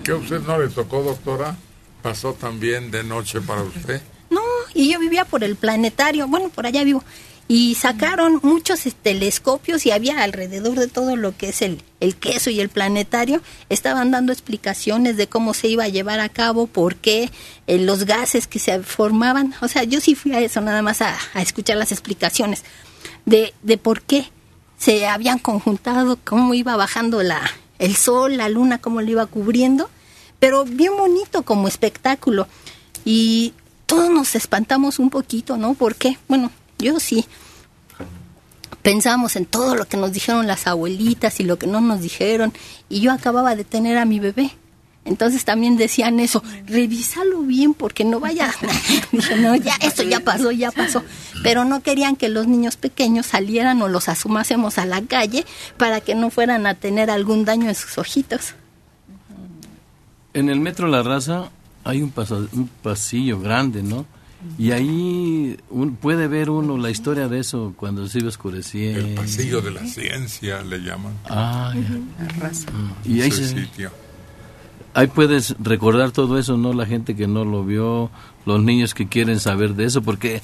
¿Qué 0.03 0.13
a 0.13 0.17
usted 0.17 0.41
no 0.41 0.59
le 0.59 0.69
tocó, 0.69 1.03
doctora? 1.03 1.57
¿Pasó 2.03 2.35
también 2.35 2.91
de 2.91 3.05
noche 3.05 3.41
para 3.41 3.63
usted? 3.63 4.03
No, 4.31 4.43
y 4.75 4.93
yo 4.93 4.99
vivía 4.99 5.25
por 5.25 5.45
el 5.45 5.57
planetario, 5.57 6.29
bueno, 6.29 6.51
por 6.51 6.67
allá 6.67 6.85
vivo. 6.85 7.03
Y 7.47 7.75
sacaron 7.75 8.41
muchos 8.43 8.87
este, 8.87 9.13
telescopios 9.13 9.85
y 9.85 9.91
había 9.91 10.23
alrededor 10.23 10.79
de 10.79 10.89
todo 10.89 11.17
lo 11.17 11.37
que 11.37 11.51
es 11.51 11.61
el, 11.61 11.83
el 12.01 12.17
queso 12.17 12.49
y 12.51 12.61
el 12.61 12.71
planetario, 12.71 13.43
estaban 13.69 14.11
dando 14.11 14.33
explicaciones 14.33 15.17
de 15.19 15.27
cómo 15.27 15.53
se 15.53 15.69
iba 15.69 15.85
a 15.85 15.89
llevar 15.89 16.21
a 16.21 16.31
cabo, 16.31 16.67
por 16.67 16.97
qué, 16.97 17.31
eh, 17.67 17.79
los 17.79 18.05
gases 18.05 18.47
que 18.47 18.59
se 18.59 18.83
formaban. 18.83 19.55
O 19.61 19.69
sea, 19.69 19.85
yo 19.85 20.01
sí 20.01 20.15
fui 20.15 20.33
a 20.33 20.41
eso, 20.41 20.63
nada 20.63 20.81
más 20.81 21.03
a, 21.03 21.17
a 21.35 21.43
escuchar 21.43 21.77
las 21.77 21.93
explicaciones 21.93 22.65
de, 23.27 23.53
de 23.63 23.77
por 23.77 24.03
qué 24.03 24.31
se 24.79 25.07
habían 25.07 25.39
conjuntado, 25.39 26.19
cómo 26.25 26.55
iba 26.55 26.77
bajando 26.77 27.23
la, 27.23 27.43
el 27.79 27.97
sol, 27.97 28.37
la 28.37 28.49
luna, 28.49 28.79
cómo 28.79 29.01
lo 29.01 29.11
iba 29.11 29.27
cubriendo, 29.27 29.91
pero 30.39 30.65
bien 30.65 30.97
bonito 30.97 31.43
como 31.43 31.69
espectáculo. 31.69 32.47
Y 33.05 33.53
todos 33.87 34.11
nos 34.11 34.35
espantamos 34.35 34.99
un 34.99 35.11
poquito, 35.11 35.57
¿no? 35.57 35.75
¿Por 35.75 35.95
qué? 35.95 36.19
Bueno, 36.29 36.51
yo 36.79 37.01
sí. 37.01 37.25
Pensamos 38.83 39.37
en 39.37 39.47
todo 39.47 39.75
lo 39.75 39.87
que 39.87 39.97
nos 39.97 40.13
dijeron 40.13 40.47
las 40.47 40.67
abuelitas 40.67 41.41
y 41.41 41.45
lo 41.45 41.59
que 41.59 41.67
no 41.67 41.81
nos 41.81 42.01
dijeron. 42.01 42.53
Y 42.89 43.01
yo 43.01 43.13
acababa 43.13 43.57
de 43.57 43.65
tener 43.65 43.97
a 43.97 44.05
mi 44.05 44.21
bebé. 44.21 44.53
Entonces 45.07 45.45
también 45.45 45.77
decían 45.77 46.19
eso, 46.19 46.43
revísalo 46.67 47.41
bien 47.43 47.75
porque 47.75 48.05
no 48.05 48.21
vaya. 48.21 48.51
Dije, 49.13 49.37
no, 49.37 49.55
ya, 49.55 49.75
esto 49.83 50.03
ya 50.03 50.21
pasó, 50.21 50.51
ya 50.51 50.71
pasó. 50.73 51.03
Pero 51.43 51.65
no 51.67 51.83
querían 51.83 52.17
que 52.17 52.29
los 52.31 52.47
niños 52.47 52.77
pequeños 52.77 53.27
salieran 53.27 53.83
o 53.83 53.89
los 53.89 54.09
asumásemos 54.09 54.79
a 54.79 54.87
la 54.87 55.03
calle 55.03 55.45
para 55.77 56.01
que 56.01 56.15
no 56.15 56.31
fueran 56.31 56.67
a 56.67 56.75
tener 56.75 57.11
algún 57.11 57.45
daño 57.45 57.69
en 57.69 57.75
sus 57.75 57.99
ojitos. 57.99 58.55
En 60.33 60.49
el 60.49 60.59
metro 60.61 60.89
La 60.89 61.03
Raza 61.03 61.51
hay 61.85 62.03
un, 62.03 62.11
paso- 62.11 62.49
un 62.53 62.69
pasillo 62.83 63.41
grande, 63.41 63.83
¿no? 63.83 64.07
Y 64.59 64.73
ahí 64.73 65.57
un- 65.71 65.97
puede 65.97 66.29
ver 66.29 66.51
uno 66.51 66.77
la 66.77 66.91
historia 66.91 67.29
de 67.29 67.41
eso 67.41 67.73
cuando 67.77 68.07
se 68.09 68.19
iba 68.19 68.29
oscureciendo. 68.29 69.01
El 69.07 69.15
pasillo 69.15 69.61
de 69.63 69.71
la 69.71 69.87
ciencia 69.87 70.63
le 70.63 70.79
llaman. 70.81 71.15
Ah, 71.31 71.73
ya. 71.75 72.51
Y 73.05 73.21
ahí, 73.23 73.29
Ese 73.29 73.49
se- 73.49 73.61
sitio. 73.63 73.91
Ahí 74.95 75.07
puedes 75.09 75.55
recordar 75.61 76.11
todo 76.13 76.39
eso, 76.39 76.57
¿no? 76.57 76.73
La 76.73 76.87
gente 76.87 77.15
que 77.15 77.27
no 77.27 77.45
lo 77.45 77.65
vio, 77.65 78.11
los 78.47 78.63
niños 78.63 78.95
que 78.95 79.07
quieren 79.09 79.41
saber 79.41 79.75
de 79.75 79.85
eso, 79.85 80.03
porque 80.03 80.41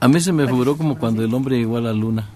a 0.00 0.08
mí 0.08 0.20
se 0.20 0.32
me 0.32 0.46
figuró 0.46 0.76
como 0.76 0.98
cuando 0.98 1.24
el 1.24 1.32
hombre 1.34 1.58
llegó 1.58 1.76
a 1.76 1.80
la 1.80 1.92
luna. 1.92 2.28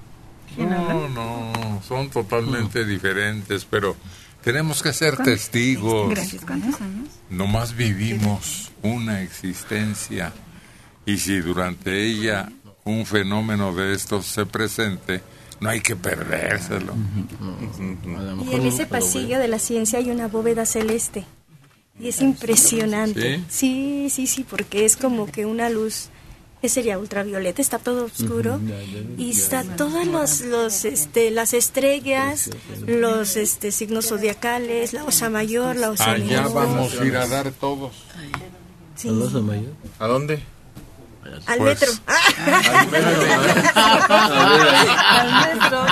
No, 0.59 1.09
no. 1.09 1.81
son 1.87 2.11
totalmente 2.11 2.85
diferentes, 2.85 3.64
pero 3.64 3.97
tenemos 4.43 4.83
que 4.83 4.93
ser 4.93 5.14
¿Cuántos- 5.14 5.35
testigos. 5.35 6.11
Gracias. 6.11 6.45
¿Cuántos 6.45 6.81
años? 6.81 7.09
Nomás 7.31 7.75
vivimos 7.75 8.71
una 8.83 9.23
existencia 9.23 10.33
y 11.07 11.17
si 11.19 11.41
durante 11.41 12.05
ella 12.05 12.50
un 12.85 13.07
fenómeno 13.07 13.73
de 13.73 13.95
estos 13.95 14.26
se 14.26 14.45
presente, 14.45 15.23
no 15.62 15.69
hay 15.69 15.81
que 15.81 15.95
perdérselo. 15.95 16.92
Y 18.50 18.54
en 18.54 18.66
ese 18.66 18.85
pasillo 18.85 19.38
de 19.38 19.47
la 19.47 19.61
ciencia 19.61 20.00
hay 20.00 20.11
una 20.11 20.26
bóveda 20.26 20.66
celeste. 20.66 21.25
Y 22.00 22.09
es 22.09 22.21
impresionante. 22.21 23.40
Sí, 23.49 24.09
sí, 24.11 24.26
sí, 24.26 24.45
porque 24.45 24.85
es 24.85 24.97
como 24.97 25.26
que 25.26 25.47
una 25.47 25.71
luz, 25.71 26.09
que 26.61 26.69
sería 26.69 26.99
ultravioleta, 26.99 27.62
está 27.62 27.78
todo 27.78 28.07
oscuro. 28.07 28.61
Y 29.16 29.31
está 29.31 29.62
todas 29.62 30.04
los, 30.04 30.40
los, 30.40 30.85
este, 30.85 31.31
las 31.31 31.54
estrellas, 31.54 32.50
los 32.85 33.37
este, 33.37 33.71
signos 33.71 34.09
zodiacales, 34.09 34.92
la 34.92 35.04
osa 35.04 35.31
mayor, 35.31 35.76
la 35.76 35.90
osa 35.90 36.11
Allá 36.11 36.42
menor. 36.42 36.54
vamos 36.54 36.99
a 36.99 37.04
ir 37.04 37.16
a 37.16 37.28
dar 37.28 37.52
todos. 37.52 37.92
Sí. 38.97 39.09
¿A 40.00 40.07
dónde? 40.09 40.42
Al 41.25 41.59
Pues, 41.59 41.81
metro. 41.81 41.93
al 42.07 42.91
metro. 42.91 43.23
Al 45.09 45.31
metro. 45.50 45.87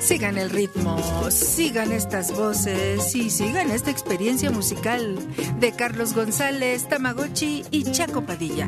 Sigan 0.00 0.38
el 0.38 0.50
ritmo, 0.50 1.30
sigan 1.30 1.92
estas 1.92 2.32
voces 2.36 3.14
y 3.14 3.30
sigan 3.30 3.70
esta 3.70 3.90
experiencia 3.90 4.50
musical 4.50 5.16
de 5.60 5.72
Carlos 5.72 6.14
González, 6.14 6.88
Tamagotchi 6.88 7.64
y 7.70 7.84
Chaco 7.84 8.22
Padilla. 8.22 8.66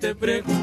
Te 0.00 0.14
pregunto 0.14 0.53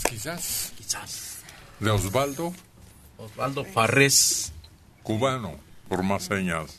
Quizás, 0.00 0.04
quizás. 0.04 0.72
Quizás. 0.78 1.36
De 1.80 1.90
Osvaldo. 1.90 2.52
Osvaldo 3.18 3.64
Farrés. 3.64 4.52
Cubano, 5.02 5.58
por 5.88 6.02
más 6.02 6.24
señas. 6.24 6.76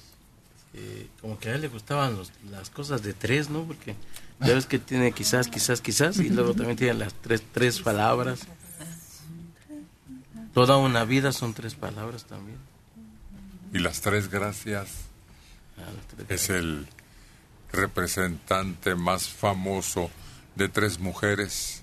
Eh, 0.73 1.07
como 1.21 1.37
que 1.37 1.49
a 1.49 1.55
él 1.55 1.61
le 1.61 1.67
gustaban 1.67 2.15
los- 2.17 2.31
las 2.49 2.69
cosas 2.69 3.03
de 3.03 3.13
tres, 3.13 3.49
¿no? 3.49 3.63
Porque 3.63 3.95
ya 4.39 4.53
ves 4.55 4.65
que 4.65 4.79
tiene 4.79 5.11
quizás, 5.11 5.47
quizás, 5.47 5.81
quizás, 5.81 6.17
y 6.17 6.29
luego 6.29 6.53
también 6.55 6.77
tiene 6.77 6.95
las 6.95 7.13
tres, 7.13 7.43
tres 7.51 7.79
palabras. 7.81 8.39
Toda 10.53 10.77
una 10.77 11.03
vida 11.05 11.31
son 11.31 11.53
tres 11.53 11.75
palabras 11.75 12.25
también. 12.25 12.57
Y 13.73 13.79
las 13.79 14.01
tres 14.01 14.29
gracias 14.29 14.87
Ah, 15.77 15.89
las 15.95 16.27
tres 16.27 16.41
es 16.43 16.49
el 16.49 16.87
representante 17.71 18.95
más 18.95 19.27
famoso 19.29 20.09
de 20.55 20.69
tres 20.69 20.99
mujeres 20.99 21.81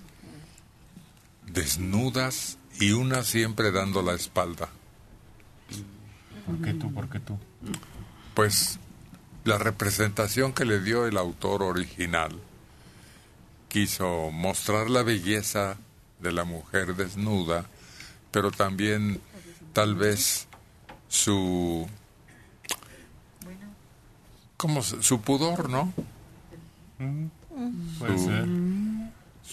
desnudas 1.53 2.57
y 2.79 2.91
una 2.91 3.23
siempre 3.23 3.71
dando 3.71 4.01
la 4.01 4.13
espalda. 4.13 4.69
¿Por 6.45 6.61
qué 6.61 6.73
tú? 6.73 6.93
¿Por 6.93 7.09
qué 7.09 7.19
tú? 7.19 7.37
Pues 8.33 8.79
la 9.43 9.57
representación 9.57 10.53
que 10.53 10.65
le 10.65 10.79
dio 10.81 11.05
el 11.05 11.17
autor 11.17 11.63
original 11.63 12.31
quiso 13.69 14.31
mostrar 14.31 14.89
la 14.89 15.03
belleza 15.03 15.77
de 16.19 16.31
la 16.31 16.43
mujer 16.43 16.95
desnuda, 16.95 17.65
pero 18.31 18.51
también 18.51 19.19
tal 19.73 19.95
vez 19.95 20.47
su 21.07 21.87
¿cómo 24.57 24.81
se- 24.83 25.01
su 25.01 25.21
pudor, 25.21 25.69
¿no? 25.69 25.91
Puede 27.99 28.17
su, 28.17 28.25
ser. 28.25 28.47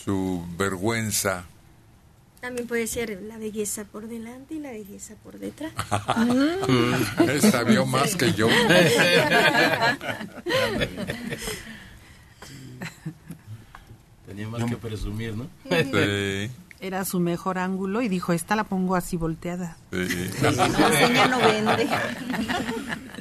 su 0.04 0.46
vergüenza. 0.58 1.44
También 2.40 2.66
puede 2.68 2.86
ser 2.86 3.20
la 3.22 3.36
belleza 3.36 3.84
por 3.84 4.06
delante 4.06 4.54
y 4.54 4.60
la 4.60 4.70
belleza 4.70 5.14
por 5.22 5.38
detrás. 5.38 5.72
Esta 7.28 7.64
vio 7.64 7.84
más 7.84 8.14
que 8.14 8.32
yo. 8.32 8.48
Tenía 14.26 14.46
más 14.48 14.64
que 14.64 14.76
presumir, 14.76 15.34
¿no? 15.34 15.48
Sí, 15.68 16.50
Era 16.80 17.04
su 17.04 17.18
mejor 17.18 17.58
ángulo 17.58 18.02
y 18.02 18.08
dijo, 18.08 18.32
esta 18.32 18.54
la 18.54 18.64
pongo 18.64 18.94
así 18.94 19.16
volteada. 19.16 19.76
sí. 19.90 20.30
ya 20.42 21.26
no 21.28 21.38
vende. 21.38 21.88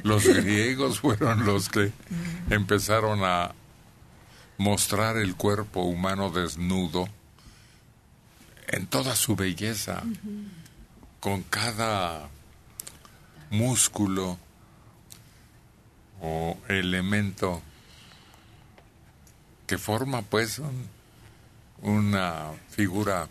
Los 0.04 0.24
griegos 0.26 1.00
fueron 1.00 1.44
los 1.44 1.68
que 1.68 1.90
empezaron 2.50 3.24
a 3.24 3.52
mostrar 4.58 5.16
el 5.16 5.34
cuerpo 5.34 5.82
humano 5.82 6.30
desnudo 6.30 7.08
en 8.68 8.86
toda 8.86 9.16
su 9.16 9.34
belleza, 9.36 10.02
con 11.20 11.42
cada 11.42 12.28
músculo 13.50 14.38
o 16.20 16.56
elemento 16.68 17.62
que 19.66 19.78
forma 19.78 20.22
pues 20.22 20.58
un- 20.58 20.88
una 21.82 22.50
figura 22.70 23.28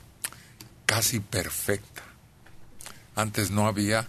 casi 0.85 1.19
perfecta. 1.19 2.03
Antes 3.15 3.51
no 3.51 3.67
había 3.67 4.07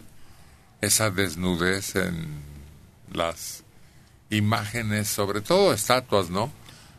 esa 0.80 1.10
desnudez 1.10 1.96
en 1.96 2.40
las 3.12 3.64
imágenes, 4.30 5.08
sobre 5.08 5.40
todo 5.40 5.72
estatuas, 5.72 6.30
¿no? 6.30 6.52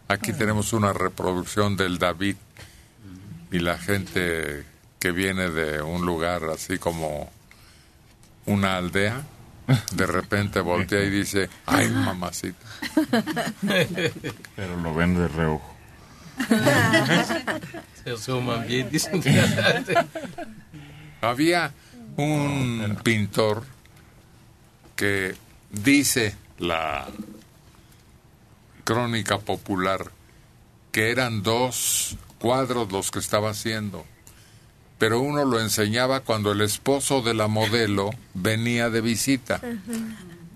Aquí 0.08 0.34
tenemos 0.34 0.74
una 0.74 0.92
reproducción 0.92 1.78
del 1.78 2.00
David 2.00 2.36
y 3.52 3.60
la 3.60 3.78
gente 3.78 4.66
que 5.00 5.12
viene 5.12 5.50
de 5.50 5.82
un 5.82 6.06
lugar 6.06 6.44
así 6.46 6.78
como 6.78 7.32
una 8.46 8.78
aldea, 8.78 9.24
de 9.92 10.06
repente 10.06 10.60
voltea 10.62 11.04
y 11.04 11.10
dice, 11.10 11.50
ay 11.66 11.90
mamacita. 11.90 12.66
Pero 14.56 14.78
lo 14.82 14.94
ven 14.94 15.16
de 15.16 15.28
reojo. 15.28 15.76
Se 18.04 18.12
asoman 18.12 18.66
bien, 18.68 18.90
dicen. 18.90 19.22
Había 21.22 21.72
un 22.18 22.98
pintor 23.04 23.64
que 24.96 25.36
dice 25.70 26.36
la 26.58 27.08
crónica 28.84 29.38
popular 29.38 30.12
que 30.92 31.12
eran 31.12 31.44
dos 31.44 32.18
cuadros 32.40 32.92
los 32.92 33.12
que 33.12 33.20
estaba 33.20 33.52
haciendo, 33.52 34.06
pero 34.98 35.20
uno 35.20 35.46
lo 35.46 35.60
enseñaba 35.60 36.22
cuando 36.22 36.52
el 36.52 36.62
esposo 36.62 37.22
de 37.22 37.34
la 37.34 37.48
modelo 37.48 38.10
venía 38.34 38.90
de 38.90 39.02
visita 39.02 39.62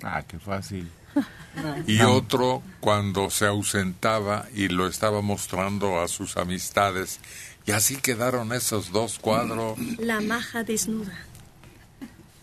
Ah, 0.02 0.24
qué 0.28 0.38
fácil. 0.38 0.90
y 1.88 2.02
otro 2.02 2.62
cuando 2.82 3.30
se 3.30 3.46
ausentaba 3.46 4.48
y 4.54 4.68
lo 4.68 4.88
estaba 4.88 5.22
mostrando 5.22 6.02
a 6.02 6.08
sus 6.08 6.36
amistades. 6.38 7.20
Y 7.66 7.72
así 7.72 7.96
quedaron 7.96 8.52
esos 8.52 8.92
dos 8.92 9.20
cuadros. 9.20 9.78
La 10.00 10.20
maja 10.20 10.64
desnuda, 10.66 11.18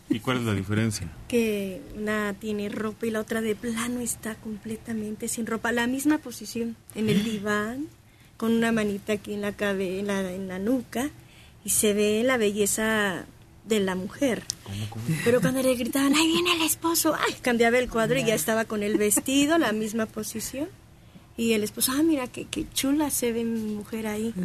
¿Y 0.09 0.21
cuál 0.21 0.39
es 0.39 0.45
la 0.45 0.55
diferencia? 0.55 1.07
que 1.29 1.83
una 1.97 2.33
tiene 2.33 2.69
ropa 2.71 3.07
y 3.07 3.11
la 3.11 3.21
otra 3.21 3.43
de 3.43 3.55
plano 3.55 4.01
está 4.01 4.35
completamente 4.37 5.29
sin 5.29 5.47
ropa. 5.47 5.71
La 5.73 5.87
misma 5.87 6.17
posición, 6.19 6.77
en 6.95 7.11
el 7.11 7.23
diván, 7.23 7.87
con 8.41 8.53
una 8.53 8.73
manita 8.73 9.13
aquí 9.13 9.35
en 9.35 9.43
la, 9.43 9.53
cabe, 9.53 10.01
en 10.01 10.07
la, 10.07 10.33
en 10.33 10.49
la 10.49 10.59
nuca, 10.59 11.11
y 11.63 11.69
se 11.69 11.93
ve 11.93 12.23
la 12.25 12.39
belleza 12.39 13.27
de 13.67 13.81
la 13.81 13.95
mujer. 13.95 14.45
Pero 15.27 15.43
cuando 15.43 15.61
le 15.61 15.75
gritaban, 15.75 16.15
ahí 16.15 16.27
viene 16.27 16.55
el 16.55 16.63
esposo, 16.63 17.15
ay, 17.15 17.35
cambiaba 17.43 17.77
el 17.77 17.91
cuadro 17.91 18.19
y 18.19 18.25
ya 18.25 18.35
estaba 18.35 18.65
con 18.65 18.83
el 18.83 18.97
vestido, 18.97 19.59
la 19.59 19.73
misma 19.73 20.07
posición. 20.07 20.69
Y 21.37 21.53
el 21.53 21.63
esposo, 21.65 21.93
ah, 21.95 22.03
mira, 22.03 22.29
qué, 22.29 22.47
qué 22.47 22.65
chula 22.73 23.11
se 23.11 23.31
ve 23.31 23.45
mi 23.45 23.75
mujer 23.75 24.07
ahí. 24.07 24.33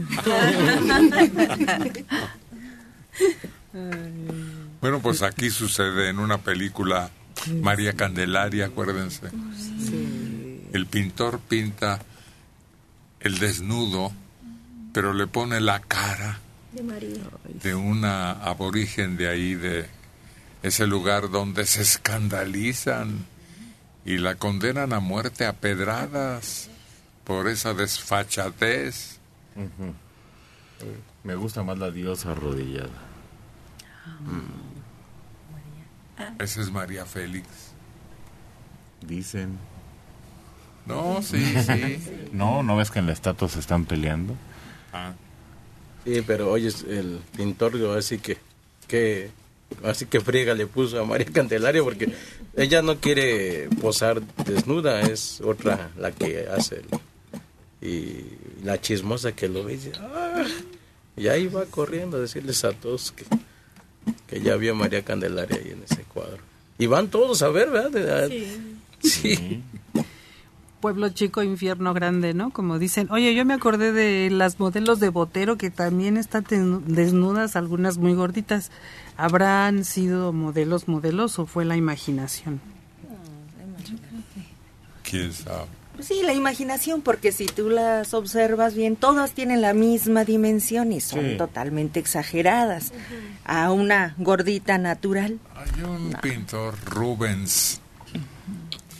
Bueno, 4.79 5.01
pues 5.01 5.21
aquí 5.21 5.49
sucede 5.49 6.09
en 6.09 6.19
una 6.19 6.37
película 6.37 7.11
María 7.61 7.91
Candelaria, 7.93 8.67
acuérdense. 8.67 9.27
El 10.71 10.85
pintor 10.85 11.39
pinta 11.39 12.01
el 13.25 13.39
desnudo, 13.39 14.11
pero 14.93 15.11
le 15.11 15.25
pone 15.25 15.59
la 15.59 15.79
cara 15.79 16.37
de 16.71 16.83
María. 16.83 17.23
de 17.63 17.73
una 17.73 18.31
aborigen 18.31 19.17
de 19.17 19.27
ahí, 19.27 19.55
de 19.55 19.87
ese 20.61 20.85
lugar 20.85 21.31
donde 21.31 21.65
se 21.65 21.81
escandalizan 21.81 23.25
y 24.05 24.19
la 24.19 24.35
condenan 24.35 24.93
a 24.93 24.99
muerte 24.99 25.47
a 25.47 25.53
pedradas 25.53 26.69
por 27.23 27.47
esa 27.47 27.73
desfachatez. 27.73 29.19
Me 31.23 31.33
gusta 31.33 31.63
más 31.63 31.79
la 31.79 31.89
diosa 31.89 32.33
arrodillada. 32.33 32.89
Esa 36.37 36.61
es 36.61 36.71
María 36.71 37.05
Félix. 37.07 37.47
Dicen. 39.01 39.57
No, 40.85 41.21
sí, 41.21 41.37
sí. 41.65 41.99
No, 42.31 42.63
¿no 42.63 42.75
ves 42.75 42.91
que 42.91 42.99
en 42.99 43.05
la 43.07 43.13
estatua 43.13 43.47
se 43.47 43.59
están 43.59 43.85
peleando? 43.85 44.35
Ah. 44.91 45.13
Sí, 46.03 46.21
pero 46.27 46.51
oye, 46.51 46.67
el 46.89 47.19
pintor 47.35 47.73
así 47.97 48.17
que, 48.19 48.37
que 48.87 49.29
así 49.83 50.05
que 50.05 50.19
friega 50.21 50.53
le 50.53 50.67
puso 50.67 50.99
a 51.01 51.05
María 51.05 51.25
Candelaria 51.31 51.81
porque 51.81 52.13
ella 52.55 52.81
no 52.81 52.97
quiere 52.97 53.69
posar 53.81 54.21
desnuda, 54.45 55.01
es 55.01 55.41
otra 55.41 55.89
la 55.97 56.11
que 56.11 56.47
hace. 56.47 56.75
el- 56.77 56.85
y 57.81 58.25
la 58.63 58.79
chismosa 58.81 59.33
que 59.33 59.47
lo 59.47 59.63
ve 59.63 59.73
y 59.73 59.75
dice, 59.77 59.91
"Ah", 59.99 60.43
y 61.15 61.27
ahí 61.27 61.47
va 61.47 61.65
corriendo 61.65 62.17
a 62.17 62.19
decirles 62.19 62.63
a 62.65 62.71
todos 62.71 63.11
que, 63.11 63.25
que 64.27 64.41
ya 64.41 64.53
había 64.53 64.73
María 64.73 65.03
Candelaria 65.03 65.57
ahí 65.57 65.71
en 65.71 65.83
ese 65.83 66.03
cuadro. 66.03 66.39
Y 66.79 66.87
van 66.87 67.09
todos 67.09 67.41
a 67.43 67.49
ver, 67.49 67.69
¿verdad? 67.69 68.29
Sí. 69.03 69.61
Pueblo 70.85 71.09
chico, 71.09 71.41
infierno 71.41 71.95
grande, 71.95 72.35
¿no? 72.35 72.51
Como 72.51 72.77
dicen. 72.77 73.07
Oye, 73.09 73.33
yo 73.33 73.43
me 73.43 73.55
acordé 73.55 73.91
de 73.91 74.29
las 74.29 74.59
modelos 74.59 74.99
de 74.99 75.09
Botero 75.09 75.57
que 75.57 75.71
también 75.71 76.15
están 76.15 76.43
desnu- 76.43 76.83
desnudas, 76.85 77.55
algunas 77.55 77.97
muy 77.97 78.13
gorditas. 78.13 78.69
¿Habrán 79.17 79.83
sido 79.83 80.31
modelos, 80.31 80.87
modelos 80.87 81.39
o 81.39 81.47
fue 81.47 81.65
la 81.65 81.75
imaginación? 81.75 82.61
¿Quién 85.09 85.33
sabe? 85.33 85.65
Pues 85.95 86.07
sí, 86.07 86.21
la 86.23 86.33
imaginación, 86.33 87.01
porque 87.01 87.31
si 87.31 87.47
tú 87.47 87.71
las 87.71 88.13
observas 88.13 88.75
bien, 88.75 88.95
todas 88.95 89.31
tienen 89.31 89.61
la 89.61 89.73
misma 89.73 90.23
dimensión 90.23 90.91
y 90.91 91.01
son 91.01 91.21
Sí. 91.31 91.37
totalmente 91.39 91.99
exageradas. 91.99 92.91
A 93.43 93.71
una 93.71 94.13
gordita 94.19 94.77
natural. 94.77 95.39
Hay 95.55 95.81
un 95.83 96.13
pintor, 96.21 96.75
Rubens, 96.85 97.81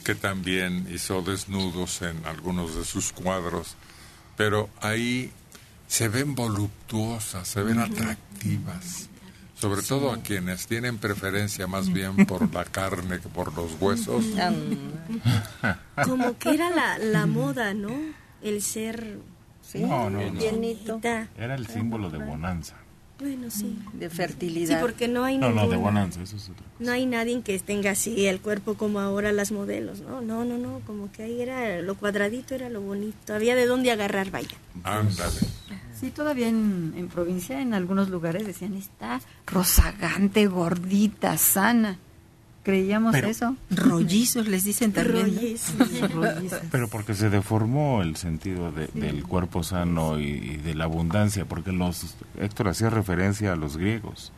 que 0.05 0.15
también 0.15 0.87
hizo 0.93 1.23
desnudos 1.23 2.03
en 2.03 2.25
algunos 2.27 2.75
de 2.75 2.85
sus 2.85 3.11
cuadros, 3.11 3.75
pero 4.37 4.69
ahí 4.79 5.31
se 5.87 6.09
ven 6.09 6.35
voluptuosas, 6.35 7.47
se 7.47 7.63
ven 7.63 7.79
atractivas, 7.79 9.09
sobre 9.55 9.81
todo 9.81 10.11
a 10.11 10.21
quienes 10.21 10.67
tienen 10.67 10.99
preferencia 10.99 11.65
más 11.65 11.91
bien 11.91 12.25
por 12.27 12.53
la 12.53 12.65
carne 12.65 13.19
que 13.19 13.29
por 13.29 13.53
los 13.55 13.71
huesos. 13.81 14.23
Como 16.03 16.37
que 16.37 16.53
era 16.53 16.69
la, 16.69 16.99
la 16.99 17.25
moda, 17.25 17.73
¿no? 17.73 17.91
El 18.43 18.61
ser... 18.61 19.17
No, 19.73 20.11
no, 20.11 20.21
no. 20.21 20.39
Llenito. 20.39 21.01
Era 21.03 21.55
el 21.55 21.65
símbolo 21.65 22.11
de 22.11 22.19
bonanza. 22.19 22.75
Bueno, 23.19 23.49
sí. 23.49 23.78
De 23.93 24.10
Sí, 24.10 24.15
fertilidad. 24.15 24.82
porque 24.82 25.08
no 25.08 25.23
hay 25.23 25.38
No, 25.38 25.49
no, 25.51 25.69
de 25.69 25.78
bonanza, 25.78 26.21
eso 26.21 26.36
es 26.36 26.49
otro. 26.49 26.65
No 26.80 26.91
hay 26.91 27.06
nadie 27.06 27.41
que 27.41 27.58
tenga 27.60 27.91
así 27.91 28.25
el 28.28 28.41
cuerpo 28.41 28.73
como 28.75 28.99
ahora 28.99 29.32
las 29.32 29.51
modelos, 29.54 30.01
¿no? 30.01 30.19
No, 30.21 30.43
no, 30.43 30.58
no, 30.58 30.82
como 30.86 31.10
que 31.12 31.23
ahí 31.23 31.41
era 31.41 31.82
lo 31.82 31.95
cuadradito, 31.95 32.56
era 32.56 32.69
lo 32.69 32.82
bonito. 32.82 33.34
Había 33.34 33.56
de 33.56 33.65
dónde 33.67 33.91
agarrar, 33.91 34.32
vaya. 34.32 34.58
Ándale. 34.84 35.39
Sí, 35.97 36.12
todavía 36.12 36.49
en, 36.49 36.93
en 36.97 37.08
provincia, 37.08 37.62
en 37.62 37.73
algunos 37.73 38.10
lugares 38.10 38.45
decían, 38.45 38.73
está 38.73 39.21
rozagante, 39.47 40.45
gordita, 40.47 41.38
sana. 41.38 41.97
Creíamos 42.65 43.12
Pero- 43.13 43.28
eso. 43.28 43.56
Rollizos 43.69 44.47
les 44.47 44.63
dicen 44.63 44.91
también. 44.91 45.28
¿no? 45.36 46.08
Rollizos. 46.10 46.60
Pero 46.71 46.88
porque 46.88 47.13
se 47.13 47.30
deformó 47.30 48.01
el 48.01 48.15
sentido 48.15 48.71
de- 48.71 48.88
del 48.88 49.23
cuerpo 49.23 49.62
sano 49.63 50.19
y, 50.19 50.23
y 50.25 50.58
de 50.58 50.73
la 50.73 50.86
abundancia, 50.86 51.45
porque 51.45 51.71
los 51.71 52.15
Héctor 52.39 52.69
hacía 52.69 52.89
referencia 52.89 53.54
a 53.54 53.56
los 53.56 53.78
griegos. 53.78 54.32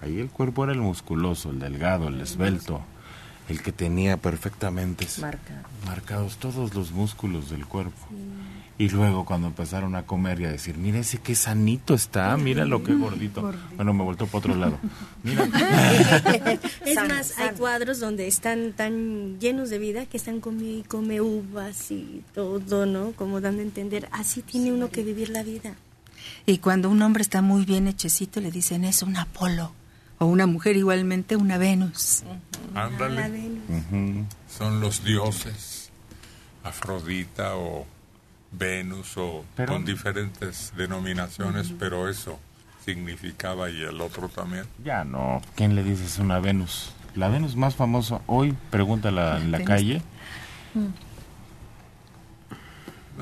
Ahí 0.00 0.18
el 0.18 0.30
cuerpo 0.30 0.64
era 0.64 0.72
el 0.72 0.80
musculoso, 0.80 1.50
el 1.50 1.58
delgado, 1.58 2.08
el 2.08 2.20
esbelto, 2.20 2.80
el 3.50 3.60
que 3.62 3.72
tenía 3.72 4.16
perfectamente 4.16 5.06
Marca. 5.20 5.62
marcados 5.84 6.38
todos 6.38 6.74
los 6.74 6.92
músculos 6.92 7.50
del 7.50 7.66
cuerpo. 7.66 8.06
Y 8.80 8.88
luego 8.90 9.24
cuando 9.24 9.48
empezaron 9.48 9.96
a 9.96 10.06
comer 10.06 10.40
y 10.40 10.44
a 10.44 10.52
decir, 10.52 10.76
mira 10.78 11.00
ese 11.00 11.18
qué 11.18 11.34
sanito 11.34 11.94
está, 11.94 12.36
mira 12.36 12.64
lo 12.64 12.84
que 12.84 12.94
gordito. 12.94 13.52
Bueno, 13.74 13.92
me 13.92 14.04
voltó 14.04 14.26
para 14.26 14.38
otro 14.38 14.54
lado. 14.54 14.78
Mira. 15.24 15.46
es 16.86 16.96
más, 17.08 17.36
hay 17.38 17.56
cuadros 17.56 17.98
donde 17.98 18.28
están 18.28 18.72
tan 18.74 19.40
llenos 19.40 19.68
de 19.70 19.80
vida 19.80 20.06
que 20.06 20.16
están 20.16 20.40
come, 20.40 20.84
come 20.86 21.20
uvas 21.20 21.90
y 21.90 22.22
todo, 22.32 22.86
¿no? 22.86 23.10
Como 23.12 23.40
dando 23.40 23.62
a 23.62 23.64
entender, 23.64 24.08
así 24.12 24.42
tiene 24.42 24.70
uno 24.72 24.90
que 24.90 25.02
vivir 25.02 25.30
la 25.30 25.42
vida. 25.42 25.74
Y 26.46 26.58
cuando 26.58 26.88
un 26.88 27.02
hombre 27.02 27.22
está 27.22 27.42
muy 27.42 27.64
bien 27.64 27.88
hechecito, 27.88 28.40
le 28.40 28.52
dicen 28.52 28.84
es 28.84 29.02
un 29.02 29.16
Apolo. 29.16 29.72
O 30.20 30.26
una 30.26 30.46
mujer 30.46 30.76
igualmente 30.76 31.34
una 31.34 31.58
Venus. 31.58 32.22
Ándale. 32.74 33.50
Son 34.48 34.80
los 34.80 35.02
dioses, 35.02 35.90
Afrodita 36.62 37.56
o 37.56 37.86
Venus 38.52 39.16
o 39.16 39.44
Pero- 39.56 39.72
con 39.74 39.84
diferentes 39.84 40.72
denominaciones, 40.76 41.72
pero 41.78 42.08
eso 42.08 42.38
significaba 42.84 43.68
y 43.70 43.82
el 43.82 44.00
otro 44.00 44.28
también. 44.28 44.64
Ya 44.84 45.04
no. 45.04 45.42
¿Quién 45.54 45.74
le 45.74 45.82
dices 45.84 46.18
una 46.18 46.38
Venus? 46.40 46.92
La 47.14 47.28
Venus 47.28 47.56
más 47.56 47.74
famosa 47.74 48.20
hoy, 48.26 48.54
pregúntala 48.70 49.38
en 49.38 49.50
la 49.50 49.62
calle. 49.64 50.02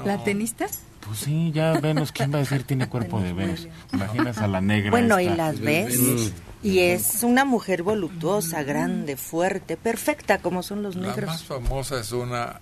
¿La 0.05 0.23
tenista? 0.23 0.67
Pues 1.07 1.21
sí, 1.21 1.53
ya 1.53 1.73
Venus, 1.81 2.13
¿quién 2.13 2.33
va 2.33 2.37
a 2.37 2.41
decir 2.41 2.65
tiene 2.65 2.89
cuerpo 2.89 3.21
de 3.21 3.33
Venus? 3.33 3.69
Imaginas 3.93 4.39
a 4.39 4.47
la 4.49 4.61
negra. 4.61 4.91
Bueno, 4.91 5.19
y 5.21 5.25
esta. 5.27 5.37
las 5.37 5.61
ves. 5.61 6.33
Y 6.63 6.81
es 6.81 7.23
una 7.23 7.45
mujer 7.45 7.83
voluptuosa, 7.83 8.63
grande, 8.65 9.17
fuerte, 9.17 9.77
perfecta, 9.77 10.39
como 10.39 10.63
son 10.63 10.83
los 10.83 10.97
La 10.97 11.09
negros. 11.09 11.27
más 11.29 11.45
famosa 11.45 12.01
es 12.01 12.11
una 12.13 12.61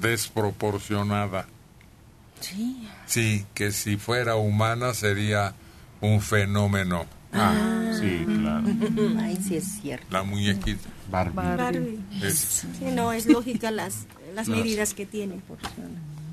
desproporcionada. 0.00 1.46
Sí. 2.40 2.88
Sí, 3.06 3.46
que 3.54 3.70
si 3.72 3.96
fuera 3.96 4.36
humana 4.36 4.94
sería 4.94 5.54
un 6.00 6.20
fenómeno. 6.20 7.06
Ah, 7.32 7.92
sí, 7.98 8.24
claro. 8.26 8.64
Ay, 9.20 9.38
sí 9.46 9.56
es 9.56 9.80
cierto. 9.80 10.06
La 10.10 10.22
muñequita. 10.22 10.88
Barbie. 11.10 11.34
Barbie. 11.36 11.98
Es- 12.22 12.66
Sí, 12.78 12.84
no, 12.92 13.12
es 13.12 13.26
lógica 13.26 13.70
las, 13.70 14.06
las 14.34 14.48
No. 14.48 14.56
medidas 14.56 14.92
que 14.94 15.06
tiene. 15.06 15.40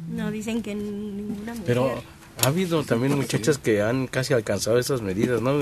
No, 0.09 0.31
dicen 0.31 0.62
que 0.62 0.73
ninguna 0.75 1.53
mujer. 1.53 1.65
Pero 1.65 2.03
ha 2.43 2.47
habido 2.47 2.83
también 2.83 3.15
muchachas 3.15 3.57
que 3.59 3.81
han 3.81 4.07
casi 4.07 4.33
alcanzado 4.33 4.79
esas 4.79 5.01
medidas, 5.01 5.41
¿no? 5.41 5.59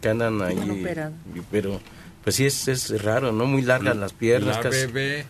Que 0.00 0.08
andan 0.08 0.40
ahí. 0.42 0.84
Pero, 1.50 1.80
pues 2.22 2.36
sí, 2.36 2.46
es, 2.46 2.68
es 2.68 3.02
raro, 3.02 3.32
¿no? 3.32 3.46
Muy 3.46 3.62
largas 3.62 3.96
las 3.96 4.12
piernas. 4.12 4.56
la 4.56 4.62
casi. 4.62 4.86
bebé. 4.86 5.26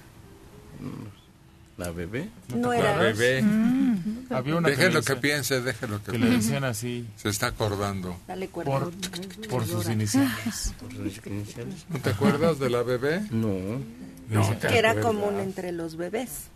¿La 1.79 1.91
bebé? 1.91 2.31
No 2.55 2.71
La 2.73 2.79
era. 2.79 2.97
bebé. 2.99 3.45
Había 4.31 4.57
una 4.57 4.69
que 4.71 4.77
Déjelo 4.77 5.01
le 5.01 5.05
que 5.05 5.13
decía- 5.15 5.21
piense, 5.21 5.61
déjelo 5.61 5.99
que 6.03 6.13
que 6.13 6.19
le 6.19 6.27
piense. 6.27 6.47
decían 6.49 6.65
así 6.65 7.07
Se 7.17 7.29
está 7.29 7.49
acordando. 7.49 8.17
Dale 8.27 8.49
cuerda. 8.49 8.71
por, 8.71 8.93
por 9.51 9.67
sus 9.67 9.87
iniciales. 9.89 10.73
¿No 11.91 11.99
te 12.01 12.11
acuerdas 12.11 12.59
de 12.59 12.71
la 12.71 12.83
bebé? 12.83 13.21
No. 13.31 13.81
No, 14.31 14.59
Que 14.61 14.79
era 14.79 14.99
común 15.01 15.39
entre 15.39 15.71
los 15.73 15.97
bebés. 15.97 16.49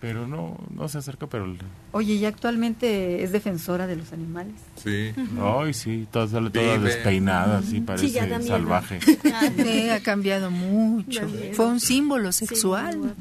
Pero 0.00 0.26
no, 0.28 0.58
no 0.70 0.88
se 0.88 0.98
acerca, 0.98 1.26
pero... 1.26 1.46
el- 1.46 1.58
Oye, 1.92 2.14
y 2.14 2.24
actualmente 2.26 3.22
es 3.24 3.32
defensora 3.32 3.86
de 3.86 3.96
los 3.96 4.12
animales. 4.12 4.54
Sí. 4.82 5.12
Ay, 5.40 5.72
sí, 5.72 6.06
toda, 6.10 6.28
sale 6.28 6.50
toda 6.50 6.76
Vive. 6.76 6.90
despeinada, 6.94 7.58
así, 7.58 7.80
parece 7.80 8.20
miedo. 8.20 8.42
salvaje. 8.46 9.00
Sí, 9.56 9.88
ha 9.88 10.00
cambiado 10.02 10.50
mucho. 10.50 11.22
Fue 11.54 11.66
un 11.66 11.80
símbolo 11.80 12.32
sexual. 12.32 13.14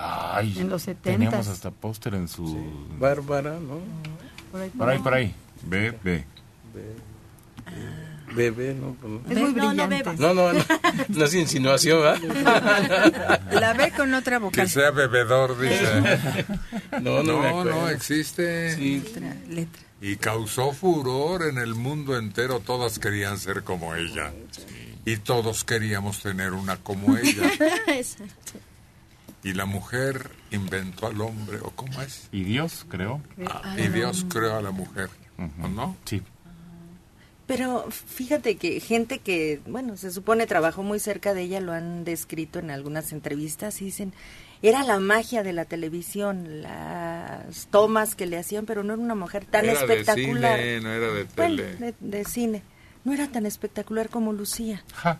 Ay, 0.00 0.54
En 0.58 0.68
los 0.68 0.84
teníamos 1.02 1.46
70s. 1.46 1.50
hasta 1.52 1.70
póster 1.72 2.14
en 2.14 2.28
su... 2.28 2.44
Bárbara, 2.98 3.58
¿no? 3.58 3.80
Por 4.52 4.60
ahí, 4.62 4.70
Por 4.70 4.88
ahí, 4.88 4.98
por 5.00 5.14
ahí. 5.14 5.34
Ve, 5.62 5.98
ve. 6.04 6.24
Bebé, 8.34 8.74
¿no? 8.74 8.94
Pues 9.00 9.12
no. 9.12 9.20
Es 9.30 9.38
muy 9.38 9.52
No, 9.54 9.62
no 9.64 9.68
brillante. 9.88 9.96
bebas. 9.96 10.20
No, 10.20 10.34
no, 10.34 10.52
no, 10.52 10.60
no 11.08 11.24
es 11.24 11.34
insinuación, 11.34 12.00
¿verdad? 12.02 13.40
La 13.52 13.72
ve 13.72 13.90
con 13.96 14.12
otra 14.14 14.36
Que 14.38 14.44
vocal. 14.44 14.68
sea 14.68 14.90
bebedor, 14.90 15.58
dice. 15.58 16.46
No, 17.02 17.22
no, 17.22 17.42
No, 17.42 17.64
no, 17.64 17.88
existe. 17.88 18.74
Sí. 18.76 19.02
Otra 19.10 19.34
letra. 19.48 19.82
Y 20.00 20.16
causó 20.16 20.72
furor 20.72 21.42
en 21.48 21.58
el 21.58 21.74
mundo 21.74 22.16
entero. 22.16 22.60
Todas 22.60 22.98
querían 22.98 23.38
ser 23.38 23.64
como 23.64 23.94
ella. 23.94 24.32
Y 25.04 25.16
todos 25.16 25.64
queríamos 25.64 26.20
tener 26.22 26.52
una 26.52 26.76
como 26.76 27.16
ella. 27.16 27.50
Exacto. 27.88 28.52
Y 29.44 29.52
la 29.52 29.66
mujer 29.66 30.30
inventó 30.50 31.06
al 31.06 31.20
hombre, 31.20 31.58
¿o 31.62 31.70
cómo 31.70 32.02
es? 32.02 32.28
Y 32.32 32.42
Dios, 32.42 32.84
creo. 32.88 33.20
Ah, 33.46 33.76
y 33.78 33.88
Dios 33.88 34.26
creó 34.28 34.56
a 34.56 34.62
la 34.62 34.70
mujer, 34.72 35.08
¿o 35.62 35.68
no? 35.68 35.96
Sí. 36.04 36.22
Pero 37.46 37.86
fíjate 37.90 38.56
que 38.56 38.78
gente 38.80 39.20
que, 39.20 39.60
bueno, 39.66 39.96
se 39.96 40.10
supone 40.10 40.46
trabajó 40.46 40.82
muy 40.82 40.98
cerca 41.00 41.32
de 41.32 41.42
ella, 41.42 41.60
lo 41.60 41.72
han 41.72 42.04
descrito 42.04 42.58
en 42.58 42.70
algunas 42.70 43.12
entrevistas 43.12 43.80
y 43.80 43.86
dicen, 43.86 44.12
era 44.60 44.82
la 44.82 44.98
magia 44.98 45.42
de 45.42 45.54
la 45.54 45.64
televisión, 45.64 46.60
las 46.60 47.68
tomas 47.70 48.14
que 48.16 48.26
le 48.26 48.36
hacían, 48.36 48.66
pero 48.66 48.82
no 48.82 48.92
era 48.92 49.02
una 49.02 49.14
mujer 49.14 49.46
tan 49.46 49.64
era 49.64 49.80
espectacular. 49.80 50.58
de 50.58 50.64
cine, 50.76 50.80
no 50.82 50.92
era 50.92 51.06
de 51.14 51.24
Bueno, 51.24 51.56
tele. 51.56 51.76
de, 51.76 51.94
de 52.00 52.24
cine. 52.24 52.62
No 53.04 53.12
era 53.12 53.26
tan 53.28 53.46
espectacular 53.46 54.08
como 54.10 54.32
Lucía. 54.32 54.82
Ja, 54.94 55.18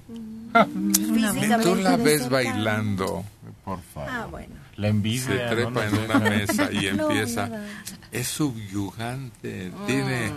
Físicamente 0.95 1.59
Tú 1.65 1.75
la 1.77 1.97
ves 1.97 2.23
cerca. 2.23 2.29
bailando, 2.29 3.25
por 3.65 3.81
favor. 3.83 4.11
Ah, 4.13 4.27
bueno. 4.31 4.55
La 4.77 4.87
se 4.87 4.91
envidia. 4.91 5.51
trepa 5.51 5.71
¿no? 5.71 5.83
en 5.83 6.05
una 6.05 6.19
mesa 6.19 6.71
y 6.73 6.93
No, 6.97 7.09
empieza. 7.11 7.49
nada. 7.49 7.67
Es 8.13 8.29
subyugante, 8.29 9.73
tiene 9.87 10.33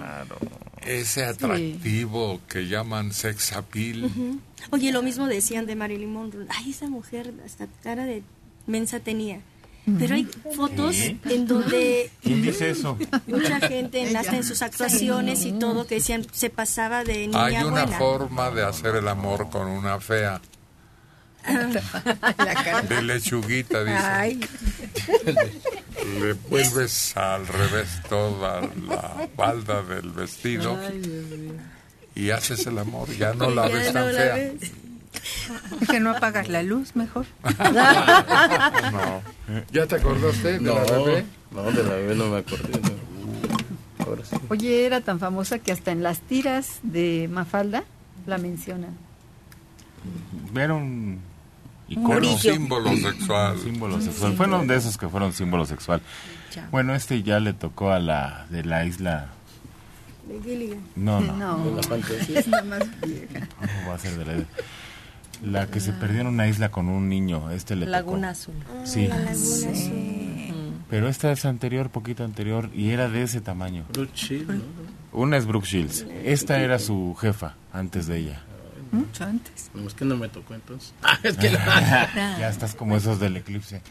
ese 0.85 1.25
atractivo 1.25 2.39
que 2.47 2.67
llaman 2.67 3.13
sex 3.13 3.53
appeal. 3.53 4.05
Ujú. 4.05 4.39
Oye, 4.71 4.91
lo 4.91 5.01
mismo 5.01 5.27
decían 5.27 5.65
de 5.65 5.75
Marilyn 5.75 6.11
Monroe. 6.11 6.45
Ay, 6.49 6.71
esa 6.71 6.87
mujer 6.89 7.33
hasta 7.45 7.67
cara 7.83 8.05
de 8.05 8.23
mensa 8.67 8.99
tenía. 8.99 9.39
Pero 9.99 10.15
hay 10.15 10.27
fotos 10.55 10.95
en 11.25 11.47
donde 11.47 12.09
¿Quién 12.23 12.41
dice 12.41 12.69
eso? 12.71 12.97
mucha 13.27 13.59
gente, 13.59 14.07
en, 14.09 14.15
hasta 14.17 14.35
en 14.35 14.43
sus 14.43 14.61
actuaciones 14.61 15.45
y 15.45 15.53
todo, 15.53 15.85
que 15.87 15.95
decían 15.95 16.25
se 16.31 16.49
pasaba 16.49 17.03
de 17.03 17.27
niña 17.27 17.45
Hay 17.45 17.55
una 17.57 17.83
buena. 17.85 17.97
forma 17.97 18.51
de 18.51 18.63
hacer 18.65 18.95
el 18.95 19.07
amor 19.07 19.49
con 19.49 19.67
una 19.67 19.99
fea. 19.99 20.41
De 22.89 23.01
lechuguita, 23.01 23.83
dice. 23.83 23.97
Ay, 23.97 24.39
Le 26.19 26.33
vuelves 26.33 27.17
al 27.17 27.47
revés 27.47 27.87
toda 28.09 28.61
la 28.87 29.27
falda 29.35 29.81
del 29.81 30.11
vestido 30.11 30.77
y 32.15 32.29
haces 32.29 32.67
el 32.67 32.77
amor. 32.77 33.09
Ya 33.17 33.33
no 33.33 33.49
la 33.49 33.67
Ya 33.67 33.73
ves 33.73 33.87
no 33.87 33.93
tan 33.93 34.13
la 34.13 34.19
fea. 34.21 34.35
ves. 34.35 34.71
Que 35.89 35.99
no 35.99 36.11
apagas 36.11 36.47
la 36.49 36.63
luz 36.63 36.95
mejor. 36.95 37.25
No. 37.43 39.21
¿Ya 39.71 39.85
te 39.87 39.95
acordaste 39.95 40.53
de 40.53 40.59
No, 40.61 40.75
la 40.75 40.83
bebé? 40.83 41.25
no, 41.51 41.63
de 41.71 41.83
la 41.83 41.89
bebé 41.95 42.15
no 42.15 42.27
me 42.27 42.37
acordé. 42.37 42.79
no. 42.79 44.05
Ahora 44.05 44.23
sí. 44.25 44.35
Oye, 44.49 44.85
era 44.85 45.01
tan 45.01 45.19
famosa 45.19 45.59
que 45.59 45.71
hasta 45.71 45.91
en 45.91 46.03
las 46.03 46.19
tiras 46.21 46.79
de 46.83 47.29
Mafalda 47.31 47.83
la 48.25 48.37
mencionan. 48.37 48.97
Era 50.55 50.73
un 50.73 51.19
icono. 51.87 52.37
símbolo 52.37 52.95
sexual. 52.97 53.59
símbolo 53.59 54.01
sexual. 54.01 54.33
Fueron 54.35 54.67
de 54.67 54.75
esos 54.77 54.97
que 54.97 55.07
fueron 55.07 55.33
símbolo 55.33 55.65
sexual. 55.65 56.01
Ya. 56.55 56.67
Bueno, 56.71 56.95
este 56.95 57.21
ya 57.23 57.39
le 57.39 57.53
tocó 57.53 57.91
a 57.91 57.99
la 57.99 58.47
de 58.49 58.63
la 58.63 58.85
isla. 58.85 59.29
De 60.27 60.41
Gilligan. 60.41 60.81
No, 60.95 61.19
no. 61.21 61.33
No. 61.37 61.65
De 61.65 61.75
la 61.75 61.83
fantasía. 61.83 62.39
Es 62.39 62.47
la 62.47 62.63
más 62.63 62.79
vieja. 63.01 63.47
¿Cómo 63.57 63.89
va 63.89 63.95
a 63.95 63.99
ser 63.99 64.17
de 64.17 64.25
la 64.25 64.33
La 65.43 65.67
que 65.67 65.79
se 65.79 65.91
perdió 65.91 66.21
en 66.21 66.27
una 66.27 66.47
isla 66.47 66.69
con 66.69 66.87
un 66.87 67.09
niño. 67.09 67.49
Este 67.51 67.75
le 67.75 67.85
Laguna 67.87 68.33
tocó. 68.33 68.51
Azul. 68.51 68.85
Sí. 68.85 69.07
La 69.07 69.17
laguna 69.17 69.31
azul. 69.31 70.51
Pero 70.89 71.07
esta 71.07 71.31
es 71.31 71.45
anterior, 71.45 71.89
poquito 71.89 72.25
anterior, 72.25 72.69
y 72.73 72.89
era 72.89 73.07
de 73.07 73.23
ese 73.23 73.39
tamaño. 73.39 73.85
Brooke 73.93 74.13
Shields, 74.13 74.49
¿no? 74.49 74.61
Una 75.13 75.37
es 75.37 75.45
Brooke 75.45 75.65
Shields. 75.65 76.05
Esta 76.25 76.59
era 76.59 76.79
su 76.79 77.15
jefa 77.19 77.55
antes 77.71 78.07
de 78.07 78.17
ella. 78.17 78.41
Mucho 78.91 79.23
antes. 79.23 79.71
No, 79.73 79.87
es 79.87 79.93
que 79.93 80.03
no 80.03 80.17
me 80.17 80.27
tocó 80.27 80.53
entonces. 80.53 80.93
Ah, 81.01 81.17
es 81.23 81.37
que 81.37 81.49
no. 81.49 81.57
ya 82.15 82.49
estás 82.49 82.75
como 82.75 82.97
esos 82.97 83.19
del 83.19 83.37
eclipse. 83.37 83.81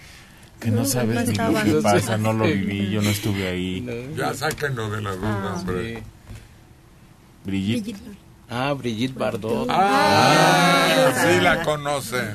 Que 0.60 0.70
no 0.70 0.84
sabes 0.84 1.16
no 1.16 1.48
ni 1.48 1.54
lo 1.54 1.62
que 1.78 1.82
pasa, 1.82 2.18
no 2.18 2.34
lo 2.34 2.44
viví, 2.44 2.90
yo 2.90 3.00
no 3.00 3.08
estuve 3.08 3.48
ahí. 3.48 3.80
No. 3.80 4.14
Ya 4.14 4.34
sáquenlo 4.34 4.90
de 4.90 5.00
la 5.00 5.16
duda, 5.16 5.54
hombre. 5.54 5.96
Sí. 5.96 6.02
Brigitte. 7.46 7.96
Ah, 8.52 8.74
Brigitte 8.74 9.16
Bardot. 9.16 9.68
Ah, 9.70 11.12
sí 11.22 11.40
la 11.40 11.62
conoce. 11.62 12.34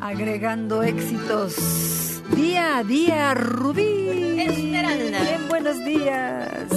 Agregando 0.00 0.82
éxitos 0.82 2.22
día 2.34 2.78
a 2.78 2.84
día, 2.84 3.34
Rubí. 3.34 4.40
Esperanza. 4.40 5.24
Bien, 5.24 5.48
buenos 5.50 5.84
días. 5.84 6.72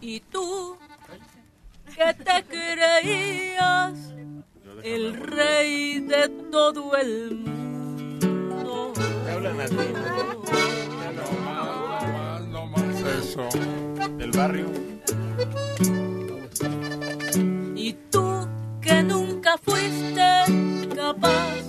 Y 0.00 0.20
tú, 0.20 0.76
que 1.96 2.14
te 2.14 2.44
creías 2.44 3.94
el 4.84 5.14
rey 5.14 6.00
de 6.00 6.28
todo 6.52 6.96
el 6.96 7.34
mundo 7.34 7.71
hablan 9.42 9.60
a 9.60 9.66
ti. 9.66 9.76
No 12.50 12.66
más 12.66 13.02
eso. 13.18 13.48
Del 14.16 14.30
barrio. 14.30 14.66
Y 17.74 17.92
tú 18.10 18.48
que 18.80 19.02
nunca 19.02 19.58
fuiste 19.58 20.44
capaz 20.94 21.62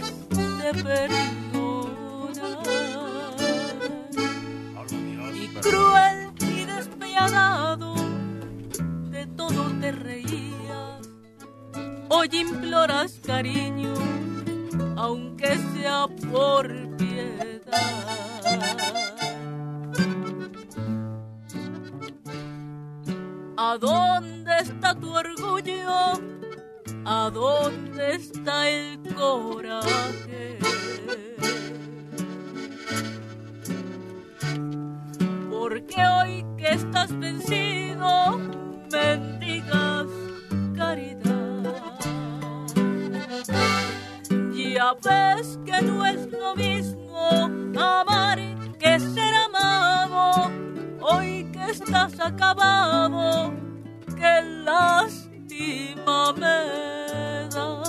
de 0.62 0.84
perdonar. 0.84 1.14
Y 5.34 5.48
cruel 5.62 6.32
y 6.42 6.66
despiadado, 6.66 7.96
de 9.10 9.26
todo 9.36 9.72
te 9.80 9.92
reías. 9.92 11.10
Hoy 12.10 12.30
imploras 12.34 13.20
cariño, 13.26 13.94
aunque 14.96 15.58
sea 15.74 16.08
por 16.32 16.68
piedad. 16.98 17.54
¿A 23.58 23.78
dónde 23.78 24.52
está 24.60 24.94
tu 24.96 25.14
orgullo? 25.16 26.14
¿A 27.06 27.30
dónde 27.34 28.16
está 28.16 28.70
el 28.70 29.00
coraje? 29.16 30.60
Porque 35.50 36.06
hoy 36.06 36.46
que 36.58 36.74
estás 36.74 37.18
vencido, 37.18 38.38
mendigas 38.92 40.08
caridad. 40.76 41.23
Ya 44.74 44.96
ves 45.04 45.60
que 45.68 45.82
no 45.84 46.04
es 46.04 46.32
lo 46.32 46.56
mismo 46.56 47.30
amar 47.80 48.40
que 48.80 49.00
ser 49.00 49.36
amado. 49.46 50.52
Hoy 51.00 51.48
que 51.54 51.70
estás 51.70 52.20
acabado, 52.20 53.54
qué 54.18 54.42
lástima 54.66 56.34
me 56.34 57.50
da. 57.54 57.84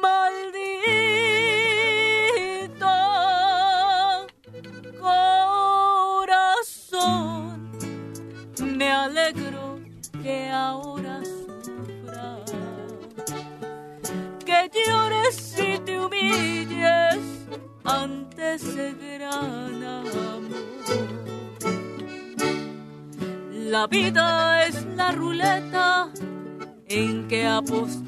Maldito 0.00 1.09
en 27.72 27.99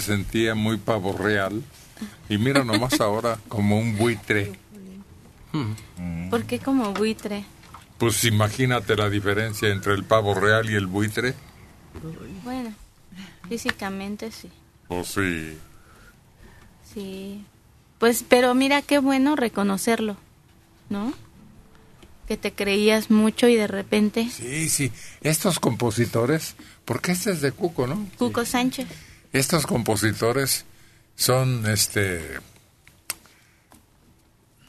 se 0.00 0.06
sentía 0.06 0.54
muy 0.54 0.78
pavo 0.78 1.16
real. 1.16 1.62
Y 2.28 2.38
mira 2.38 2.64
nomás 2.64 3.00
ahora 3.00 3.38
como 3.48 3.78
un 3.78 3.96
buitre. 3.96 4.52
¿Por 6.30 6.44
qué 6.44 6.58
como 6.58 6.92
buitre? 6.92 7.44
Pues 7.98 8.24
imagínate 8.24 8.96
la 8.96 9.10
diferencia 9.10 9.68
entre 9.68 9.92
el 9.94 10.04
pavo 10.04 10.34
real 10.34 10.70
y 10.70 10.74
el 10.74 10.86
buitre. 10.86 11.34
Bueno, 12.44 12.72
físicamente 13.48 14.30
sí. 14.32 14.48
Pues 14.88 15.08
sí. 15.08 15.58
Sí. 16.94 17.44
Pues, 17.98 18.24
pero 18.26 18.54
mira 18.54 18.80
qué 18.80 18.98
bueno 18.98 19.36
reconocerlo, 19.36 20.16
¿no? 20.88 21.12
Que 22.26 22.36
te 22.36 22.52
creías 22.52 23.10
mucho 23.10 23.48
y 23.48 23.56
de 23.56 23.66
repente. 23.66 24.30
Sí, 24.30 24.68
sí. 24.68 24.90
Estos 25.20 25.58
compositores, 25.58 26.54
porque 26.84 27.12
este 27.12 27.32
es 27.32 27.40
de 27.42 27.52
Cuco, 27.52 27.86
¿no? 27.86 28.08
Cuco 28.16 28.44
Sánchez. 28.46 28.86
Estos 29.32 29.66
compositores 29.66 30.64
son, 31.16 31.66
este, 31.70 32.38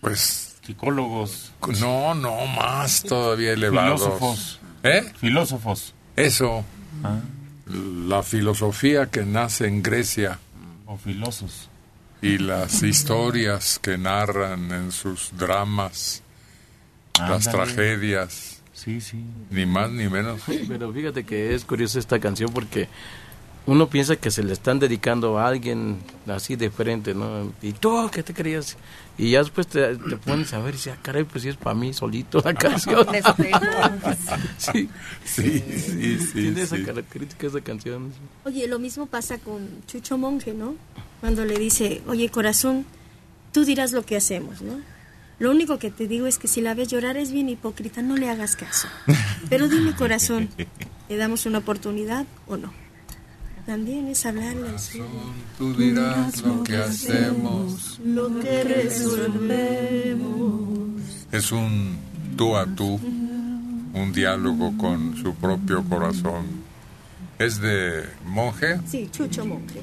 pues... 0.02 0.56
Psicólogos. 0.66 1.52
No, 1.80 2.14
no, 2.14 2.46
más 2.46 3.04
todavía 3.04 3.54
elevados. 3.54 4.02
Filósofos. 4.02 4.60
¿Eh? 4.84 5.12
Filósofos. 5.18 5.94
Eso. 6.16 6.64
Ah. 7.04 7.20
la 7.66 8.22
filosofía 8.22 9.08
que 9.08 9.24
nace 9.26 9.66
en 9.66 9.82
Grecia 9.82 10.40
O 10.86 10.98
filosos. 10.98 11.70
y 12.22 12.38
las 12.38 12.84
historias 12.84 13.80
que 13.80 13.98
narran 13.98 14.72
en 14.72 14.92
sus 14.92 15.32
dramas, 15.38 16.22
las 17.18 17.48
Ándale. 17.48 17.74
tragedias. 17.74 18.62
Sí, 18.74 19.02
sí. 19.02 19.24
Ni 19.50 19.66
más 19.66 19.90
ni 19.90 20.08
menos. 20.10 20.42
Pero 20.68 20.92
fíjate 20.94 21.24
que 21.24 21.56
es 21.56 21.66
curiosa 21.66 21.98
esta 21.98 22.20
canción 22.20 22.52
porque 22.54 22.88
uno 23.68 23.88
piensa 23.88 24.16
que 24.16 24.32
se 24.32 24.44
le 24.44 24.54
están 24.54 24.80
dedicando 24.80 25.38
a 25.38 25.48
alguien 25.48 26.00
así 26.28 26.56
de 26.56 26.72
frente, 26.72 27.14
¿no? 27.14 27.54
Y 27.62 27.74
tú, 27.74 28.10
¿qué 28.12 28.24
te 28.24 28.34
creías? 28.34 28.76
Y 29.18 29.32
ya 29.32 29.40
después 29.40 29.68
te, 29.68 29.96
te 29.96 30.18
pones 30.18 30.52
a 30.54 30.60
ver 30.60 30.74
y 30.74 30.78
dices, 30.78 30.94
ah, 30.98 31.00
caray, 31.02 31.26
pues 31.26 31.44
sí 31.44 31.50
es 31.50 31.58
para 31.58 31.76
mí 31.76 31.94
solito 31.94 32.42
la 32.44 32.54
canción. 32.56 33.06
sí, 34.58 34.90
sí, 35.24 35.64
sí, 35.78 36.20
sí, 36.20 36.34
Tiene 36.34 36.62
esa 36.64 36.84
característica 36.84 37.48
esa 37.48 37.62
canción. 37.62 38.12
Oye, 38.46 38.68
lo 38.68 38.80
mismo 38.80 39.06
pasa 39.06 39.38
con 39.38 39.68
Chucho 39.86 40.18
Monje, 40.18 40.54
¿no? 40.54 40.76
Cuando 41.20 41.46
le 41.46 41.60
dice, 41.60 42.02
oye, 42.08 42.30
corazón, 42.30 42.86
tú 43.52 43.64
dirás 43.64 43.92
lo 43.92 44.04
que 44.06 44.18
hacemos, 44.18 44.62
¿no? 44.64 44.80
Lo 45.38 45.52
único 45.52 45.78
que 45.78 45.92
te 45.92 46.08
digo 46.08 46.26
es 46.26 46.38
que 46.38 46.48
si 46.48 46.62
la 46.62 46.74
ves 46.74 46.88
llorar 46.88 47.18
es 47.18 47.32
bien 47.32 47.50
hipócrita, 47.50 48.02
no 48.02 48.16
le 48.16 48.30
hagas 48.30 48.56
caso. 48.56 48.88
Pero 49.50 49.68
dime, 49.68 49.96
corazón, 49.96 50.50
¿le 51.10 51.18
damos 51.18 51.46
una 51.46 51.60
oportunidad 51.60 52.26
o 52.48 52.58
no? 52.58 52.81
También 53.72 54.08
es 54.10 54.26
hablarle 54.26 54.68
al 54.68 54.78
cielo. 54.78 55.08
Tú 55.58 55.74
dirás 55.74 56.42
lo 56.42 56.62
que 56.62 56.76
hacemos. 56.76 58.02
Lo 58.04 58.38
que 58.42 58.66
resolvemos. 58.66 60.30
Es 61.32 61.54
un 61.54 61.98
tú 62.36 62.58
a 62.58 62.66
tú, 62.66 63.00
un 63.94 64.12
diálogo 64.12 64.78
con 64.78 65.16
su 65.16 65.34
propio 65.36 65.86
corazón. 65.86 66.48
¿Es 67.40 67.62
de 67.62 68.04
monje? 68.26 68.82
Sí, 68.86 69.08
Chucho 69.10 69.46
Monje. 69.46 69.82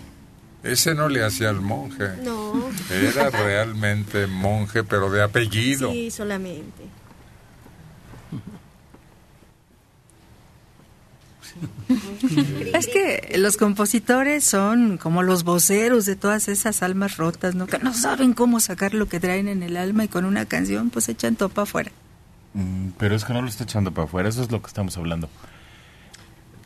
Ese 0.63 0.95
no 0.95 1.09
le 1.09 1.25
hacía 1.25 1.49
al 1.49 1.63
monje. 1.63 2.11
No. 2.23 2.53
Era 2.91 3.31
realmente 3.31 4.27
monje, 4.27 4.85
pero 4.85 5.11
de 5.11 5.23
apellido. 5.23 5.93
Sí, 5.93 6.11
solamente. 6.11 6.88
Es 12.75 12.87
que 12.87 13.35
los 13.39 13.57
compositores 13.57 14.45
son 14.45 14.99
como 14.99 15.23
los 15.23 15.45
voceros 15.45 16.05
de 16.07 16.17
todas 16.17 16.49
esas 16.49 16.83
almas 16.83 17.17
rotas, 17.17 17.55
¿no? 17.55 17.67
Que 17.67 17.79
no 17.79 17.95
saben 17.95 18.35
cómo 18.35 18.61
sacar 18.61 18.95
lo 18.95 19.09
que 19.09 19.21
traen 19.21 19.49
en 19.49 19.63
el 19.63 19.77
alma 19.77 20.05
y 20.05 20.09
con 20.09 20.25
una 20.25 20.45
canción 20.47 20.91
pues 20.91 21.09
echan 21.09 21.37
topa 21.37 21.63
afuera. 21.63 21.91
Mm, 22.55 22.89
pero 22.99 23.15
es 23.17 23.25
que 23.25 23.33
no 23.33 23.43
lo 23.43 23.49
está 23.49 23.65
echando 23.65 23.93
para 23.93 24.07
afuera, 24.07 24.29
eso 24.29 24.43
es 24.43 24.51
lo 24.51 24.61
que 24.61 24.67
estamos 24.69 24.97
hablando. 24.97 25.29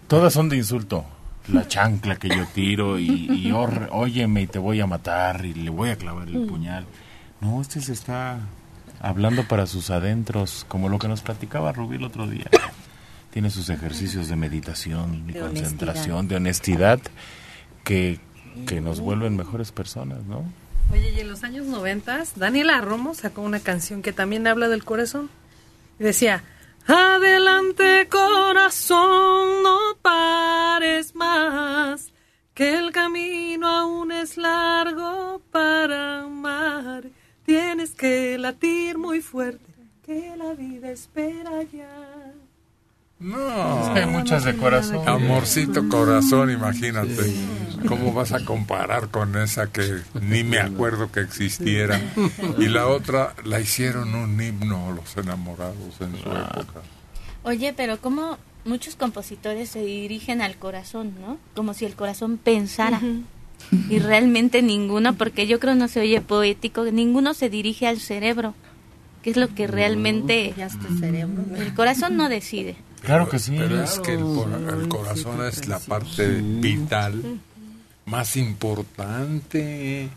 Todas 0.09 0.33
son 0.33 0.49
de 0.49 0.57
insulto. 0.57 1.05
La 1.49 1.67
chancla 1.69 2.17
que 2.17 2.29
yo 2.29 2.47
tiro 2.55 2.99
y, 2.99 3.07
y 3.33 3.53
or- 3.53 3.89
óyeme 3.93 4.43
y 4.43 4.47
te 4.47 4.59
voy 4.59 4.81
a 4.81 4.87
matar 4.87 5.45
y 5.45 5.55
le 5.55 5.71
voy 5.71 5.91
a 5.91 5.97
clavar 5.97 6.29
el 6.29 6.41
Mm. 6.41 6.47
puñal. 6.47 6.87
No, 7.41 7.61
este 7.61 7.81
se 7.81 7.93
está 7.93 8.39
hablando 9.01 9.43
para 9.49 9.67
sus 9.67 9.91
adentros, 9.91 10.65
como 10.69 10.89
lo 10.89 10.99
que 10.99 11.09
nos 11.09 11.23
platicaba 11.23 11.73
Rubí 11.73 11.97
el 11.97 12.05
otro 12.05 12.29
día. 12.29 12.47
Tiene 13.33 13.51
sus 13.51 13.71
ejercicios 13.71 14.29
de 14.29 14.37
meditación 14.37 15.25
y 15.27 15.33
De 15.33 15.41
concentración, 15.41 16.29
de 16.29 16.37
honestidad, 16.37 17.01
que, 17.83 18.21
que 18.67 18.83
nos 18.83 19.01
vuelven 19.01 19.37
mejores 19.37 19.73
personas, 19.73 20.25
¿no? 20.25 20.45
Oye, 20.93 21.13
y 21.17 21.21
en 21.21 21.29
los 21.31 21.43
años 21.43 21.65
noventas, 21.65 22.35
Daniela 22.37 22.83
Romo 22.83 23.15
sacó 23.15 23.41
una 23.41 23.61
canción 23.61 24.03
que 24.03 24.13
también 24.13 24.47
habla 24.47 24.69
del 24.69 24.85
corazón. 24.85 25.31
Y 25.99 26.05
decía, 26.05 26.45
adelante 26.87 28.07
corazón, 28.11 29.63
no 29.63 29.79
pares 30.03 31.15
más, 31.15 32.13
que 32.53 32.77
el 32.77 32.93
camino 32.93 33.67
aún 33.67 34.13
es 34.13 34.37
largo 34.37 35.41
para 35.51 36.25
amar. 36.25 37.05
Tienes 37.47 37.95
que 37.95 38.37
latir 38.37 38.99
muy 38.99 39.23
fuerte, 39.23 39.73
que 40.05 40.37
la 40.37 40.53
vida 40.53 40.91
espera 40.91 41.63
ya. 41.63 42.12
No. 43.23 43.95
Hay 43.95 44.07
muchas 44.07 44.45
de 44.45 44.57
corazón. 44.57 45.09
Amorcito 45.09 45.89
corazón, 45.89 46.51
imagínate. 46.51 47.33
¿Cómo 47.87 48.13
vas 48.13 48.33
a 48.33 48.45
comparar 48.45 49.09
con 49.09 49.37
esa 49.37 49.69
que 49.69 50.01
ni 50.21 50.45
me 50.45 50.59
acuerdo 50.59 51.11
que 51.11 51.21
existiera? 51.21 52.01
Y 52.59 52.67
la 52.67 52.87
otra 52.89 53.35
la 53.45 53.61
hicieron 53.61 54.15
un 54.15 54.41
himno 54.41 54.93
los 54.93 55.17
enamorados 55.17 56.01
en 56.01 56.13
su 56.21 56.29
época. 56.29 56.83
Oye, 57.45 57.73
pero 57.77 57.99
como 58.01 58.39
muchos 58.65 58.97
compositores 58.97 59.69
se 59.69 59.83
dirigen 59.83 60.43
al 60.43 60.57
corazón, 60.57 61.15
¿no? 61.21 61.39
Como 61.55 61.75
si 61.75 61.85
el 61.85 61.95
corazón 61.95 62.39
pensara. 62.39 63.01
Y 63.89 63.99
realmente 64.01 64.63
ninguno, 64.63 65.15
porque 65.15 65.47
yo 65.47 65.61
creo 65.61 65.75
no 65.75 65.89
se 65.89 66.01
oye 66.01 66.21
poético, 66.21 66.85
ninguno 66.85 67.35
se 67.35 67.49
dirige 67.49 67.87
al 67.87 68.01
cerebro, 68.01 68.55
que 69.23 69.31
es 69.31 69.37
lo 69.37 69.55
que 69.55 69.67
realmente... 69.67 70.55
El 70.57 70.99
cerebro. 70.99 71.45
El 71.57 71.73
corazón 71.75 72.17
no 72.17 72.29
decide. 72.29 72.77
Claro 73.03 73.29
que 73.29 73.39
sí. 73.39 73.55
Pero 73.57 73.83
es 73.83 73.99
que 73.99 74.15
el, 74.15 74.21
el 74.21 74.89
corazón 74.89 75.45
es 75.45 75.67
la 75.67 75.79
parte 75.79 76.27
vital 76.29 77.41
más 78.05 78.37
importante. 78.37 80.09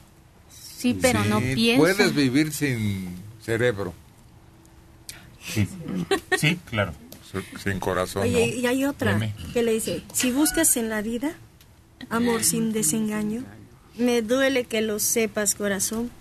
Sí, 0.49 0.97
pero 0.99 1.23
no 1.25 1.39
piensa. 1.39 1.79
Puedes 1.79 2.13
vivir 2.13 2.53
sin 2.53 3.15
cerebro. 3.41 3.93
Sí, 5.41 5.67
sí 6.37 6.59
claro. 6.65 6.93
Sin 7.61 7.79
corazón. 7.79 8.23
Oye, 8.23 8.47
no. 8.47 8.61
y 8.61 8.65
hay 8.65 8.85
otra 8.85 9.13
Dime. 9.13 9.33
que 9.53 9.61
le 9.61 9.73
dice, 9.73 10.03
si 10.13 10.31
buscas 10.31 10.77
en 10.77 10.89
la 10.89 11.01
vida 11.01 11.35
amor 12.09 12.43
sin 12.43 12.71
desengaño, 12.71 13.43
me 13.97 14.21
duele 14.21 14.65
que 14.65 14.81
lo 14.81 14.99
sepas, 14.99 15.55
corazón, 15.55 16.11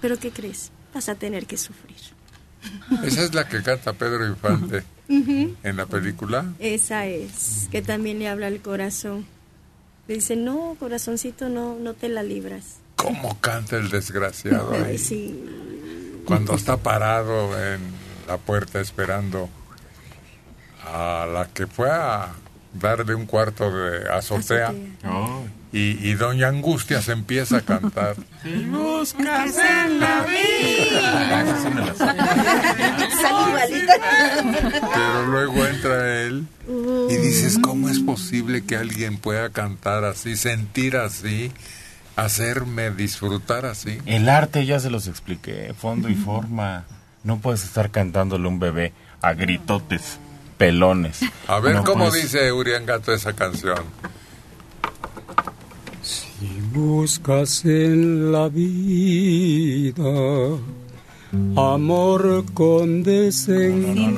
pero 0.00 0.18
¿qué 0.18 0.30
crees? 0.30 0.70
Vas 0.94 1.08
a 1.08 1.14
tener 1.14 1.46
que 1.46 1.56
sufrir. 1.56 1.96
Esa 3.04 3.24
es 3.24 3.34
la 3.34 3.48
que 3.48 3.62
canta 3.62 3.92
Pedro 3.92 4.26
Infante 4.26 4.84
en 5.08 5.76
la 5.76 5.86
película. 5.86 6.44
Esa 6.58 7.06
es, 7.06 7.68
que 7.70 7.82
también 7.82 8.18
le 8.18 8.28
habla 8.28 8.46
al 8.46 8.60
corazón. 8.60 9.26
Le 10.08 10.16
dice, 10.16 10.36
no, 10.36 10.76
corazoncito, 10.78 11.48
no, 11.48 11.76
no 11.78 11.94
te 11.94 12.08
la 12.08 12.22
libras. 12.22 12.78
¿Cómo 12.96 13.40
canta 13.40 13.76
el 13.76 13.90
desgraciado 13.90 14.72
ahí? 14.72 14.98
sí. 14.98 15.44
Cuando 16.24 16.54
está 16.54 16.76
parado 16.76 17.58
en 17.58 17.80
la 18.26 18.36
puerta 18.38 18.80
esperando 18.80 19.48
a 20.84 21.26
la 21.32 21.48
que 21.52 21.66
fue 21.66 21.90
a 21.90 22.32
darle 22.72 23.14
un 23.14 23.26
cuarto 23.26 23.70
de 23.70 24.08
azotea. 24.10 24.72
Y, 25.72 26.04
y 26.08 26.14
Doña 26.14 26.48
Angustia 26.48 27.00
se 27.00 27.12
empieza 27.12 27.58
a 27.58 27.60
cantar. 27.60 28.16
buscas 28.70 29.56
en 29.56 30.00
la 30.00 30.26
Pero 34.94 35.26
luego 35.26 35.66
entra 35.66 36.22
él 36.22 36.46
y 37.08 37.16
dices, 37.16 37.58
¿cómo 37.58 37.88
es 37.88 38.00
posible 38.00 38.64
que 38.64 38.76
alguien 38.76 39.16
pueda 39.18 39.50
cantar 39.50 40.04
así, 40.04 40.36
sentir 40.36 40.96
así, 40.96 41.52
hacerme 42.16 42.90
disfrutar 42.90 43.66
así? 43.66 43.98
El 44.06 44.28
arte 44.28 44.66
ya 44.66 44.80
se 44.80 44.90
los 44.90 45.06
expliqué, 45.06 45.74
fondo 45.78 46.08
y 46.08 46.14
forma. 46.14 46.84
No 47.22 47.38
puedes 47.38 47.64
estar 47.64 47.90
cantándole 47.90 48.46
a 48.46 48.48
un 48.48 48.58
bebé 48.58 48.92
a 49.22 49.34
gritotes, 49.34 50.18
pelones. 50.58 51.20
A 51.46 51.60
ver 51.60 51.76
No 51.76 51.84
cómo 51.84 52.08
puedes- 52.08 52.24
dice 52.24 52.50
Urián 52.52 52.86
Gato 52.86 53.12
esa 53.12 53.32
canción. 53.34 53.78
Buscas 56.72 57.64
en 57.64 58.30
la 58.30 58.48
vida 58.48 60.04
amor 61.56 62.44
con 62.54 63.02
desengaño. 63.02 64.16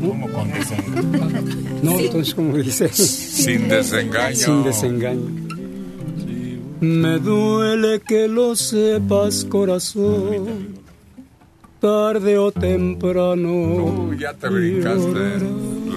¿Cómo 0.00 0.32
con 0.32 0.50
desengaño? 0.50 1.52
No, 1.82 1.98
entonces, 1.98 2.34
como 2.34 2.56
dice? 2.56 2.88
Sin 2.88 3.68
desengaño. 3.68 4.36
Sin 4.36 4.64
desengaño. 4.64 5.46
Me 6.80 7.18
duele 7.18 8.00
que 8.00 8.28
lo 8.28 8.56
sepas, 8.56 9.44
corazón. 9.44 10.76
Tarde 11.80 12.38
o 12.38 12.50
temprano. 12.50 14.14
Ya 14.18 14.32
te 14.32 14.48
brincaste 14.48 15.38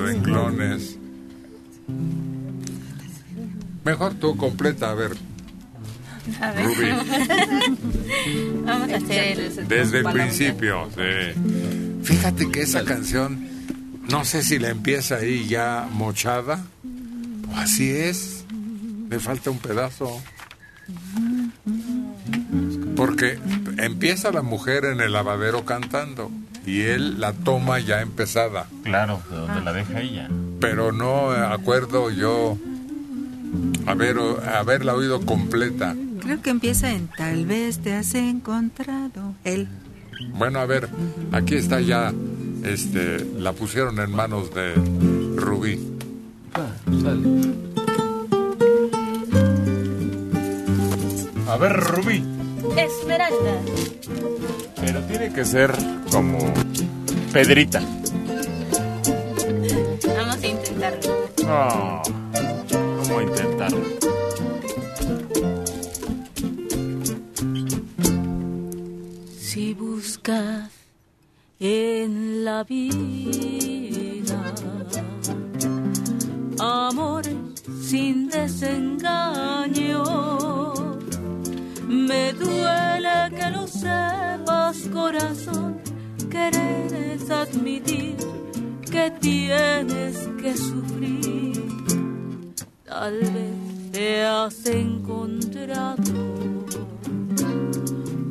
renglones. 0.06 0.98
Mejor 3.86 4.14
tú 4.16 4.36
completa, 4.36 4.92
a 4.92 4.94
ver. 4.94 5.29
A 6.42 6.52
ver. 6.52 6.66
Ruby. 6.66 6.92
Vamos 8.66 8.90
a 8.90 8.96
hacer 8.96 9.40
el... 9.40 9.68
Desde 9.68 10.00
el 10.00 10.06
principio, 10.06 10.90
sí. 10.96 12.04
Fíjate 12.04 12.50
que 12.50 12.62
esa 12.62 12.84
canción, 12.86 13.48
no 14.10 14.26
sé 14.26 14.44
si 14.44 14.60
la 14.60 14.70
empieza 14.70 15.18
ahí 15.18 15.48
ya 15.48 15.88
mochada. 15.92 16.64
Así 17.56 17.90
es. 17.90 18.46
Le 19.10 19.20
falta 19.20 19.50
un 19.50 19.60
pedazo. 19.60 20.22
Porque 22.96 23.40
empieza 23.78 24.32
la 24.32 24.42
mujer 24.42 24.86
en 24.86 25.02
el 25.02 25.14
lavadero 25.14 25.66
cantando 25.66 26.32
y 26.66 26.82
él 26.82 27.20
la 27.20 27.34
toma 27.34 27.80
ya 27.80 28.02
empezada. 28.02 28.68
Claro, 28.84 29.22
de 29.30 29.38
donde 29.38 29.62
la 29.62 29.74
deja 29.74 30.02
ella. 30.02 30.30
Pero 30.60 30.92
no 30.92 31.32
acuerdo 31.32 32.12
yo 32.12 32.58
haber, 33.88 34.18
haberla 34.54 34.94
oído 34.94 35.26
completa. 35.26 35.96
Creo 36.30 36.44
que 36.44 36.52
empieza 36.52 36.92
en 36.92 37.08
tal 37.08 37.48
vez 37.48 37.80
te 37.80 37.92
has 37.96 38.14
encontrado 38.14 39.34
él. 39.44 39.68
Bueno, 40.36 40.60
a 40.60 40.68
ver, 40.68 40.88
aquí 41.32 41.56
está 41.56 41.82
ya, 41.82 42.14
este, 42.64 43.26
la 43.40 43.52
pusieron 43.54 44.00
en 44.00 44.12
manos 44.12 44.54
de 44.54 44.76
Rubí. 45.36 45.80
A 51.48 51.58
ver, 51.58 51.74
Rubí. 51.78 52.24
Esmeralda. 52.78 53.62
Pero 54.80 55.02
tiene 55.06 55.34
que 55.34 55.44
ser 55.44 55.72
como 56.12 56.38
Pedrita. 57.34 57.82
Vamos 60.16 60.44
a 60.44 60.48
intentarlo. 60.48 61.10
No. 61.44 62.04
¿Cómo 63.02 63.20
intentarlo? 63.20 63.99
Si 69.52 69.74
buscas 69.74 70.70
en 71.60 72.45
la 72.45 72.64
vida 72.64 74.54
amor 76.60 77.24
sin 77.82 78.30
desengaño, 78.30 80.04
me 81.88 82.34
duele 82.34 83.32
que 83.36 83.50
lo 83.50 83.66
sepas, 83.66 84.78
corazón, 84.93 85.82
quieres 86.30 87.28
admitir 87.32 88.18
que 88.91 89.10
tienes 89.20 90.30
que 90.39 90.56
sufrir. 90.56 91.66
Tal 92.86 93.20
vez 93.20 93.91
te 93.93 94.24
has 94.26 94.64
encontrado 94.68 96.59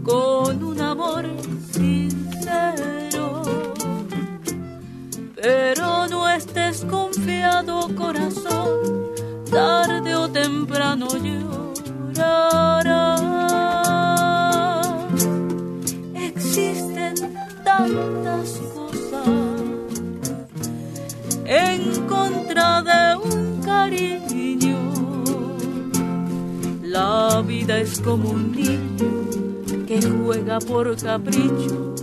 con 0.08 0.62
un 0.64 0.80
amor 0.80 1.26
sincero. 1.70 3.42
Pero 5.36 6.08
no 6.08 6.28
estés 6.30 6.84
confiado, 6.86 7.94
corazón, 7.94 8.70
tarde 9.50 10.14
o 10.16 10.28
temprano 10.30 11.08
llorarás. 11.26 12.40
Existen 16.14 17.14
tantas 17.62 18.60
cosas 18.74 19.28
en 21.44 22.06
contra 22.06 22.82
de 22.82 23.16
un 23.16 23.60
cariño. 23.62 24.78
La 26.82 27.42
vida 27.46 27.78
es 27.78 28.00
como 28.00 28.30
un 28.30 28.52
niño 28.52 29.27
juega 30.02 30.58
por 30.60 30.96
capricho 30.96 31.94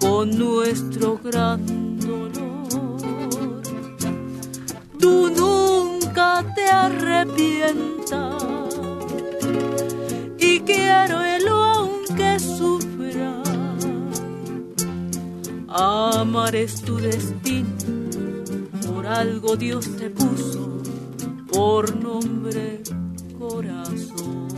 con 0.00 0.30
nuestro 0.38 1.18
gran 1.22 1.98
dolor. 1.98 3.62
Tú 4.98 5.30
nunca 5.30 6.44
te 6.54 6.66
arrepientas 6.66 8.42
y 10.38 10.60
quiero 10.60 11.20
el 11.22 11.48
aunque 11.48 12.38
sufra. 12.38 13.42
Amar 15.68 16.56
es 16.56 16.82
tu 16.82 16.96
destino, 16.96 17.68
por 18.86 19.06
algo 19.06 19.56
Dios 19.56 19.96
te 19.96 20.10
puso 20.10 20.80
por 21.52 21.94
nombre 21.96 22.82
corazón. 23.38 24.49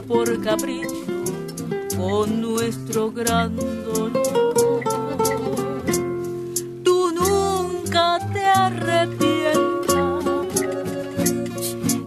Por 0.00 0.40
capricho 0.42 1.04
con 1.96 2.40
nuestro 2.40 3.12
gran 3.12 3.54
dolor. 3.56 4.12
Tú 6.82 7.12
nunca 7.14 8.18
te 8.32 8.44
arrepientas 8.44 9.56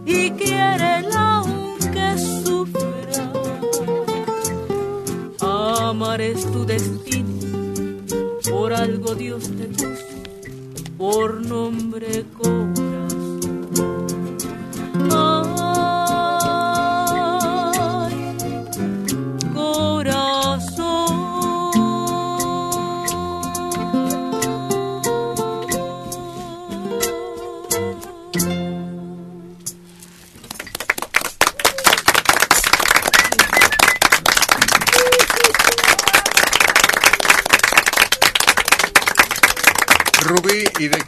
y 0.06 0.32
quiérela 0.32 1.38
aunque 1.38 2.18
sufra. 2.18 3.32
Amar 5.40 6.22
es 6.22 6.52
tu 6.52 6.66
destino, 6.66 8.04
por 8.50 8.74
algo 8.74 9.14
Dios 9.16 9.44
te 9.44 9.66
puso 9.66 10.16
por 10.98 11.46
nombre 11.46 12.26
corazón. 12.38 12.85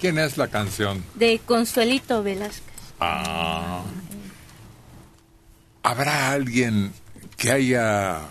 Quién 0.07 0.19
es 0.19 0.37
la 0.37 0.47
canción? 0.47 1.03
De 1.15 1.41
Consuelito 1.45 2.23
Velázquez. 2.23 2.63
Ah. 3.01 3.83
¿Habrá 5.83 6.31
alguien 6.31 6.93
que 7.35 7.51
haya 7.51 8.21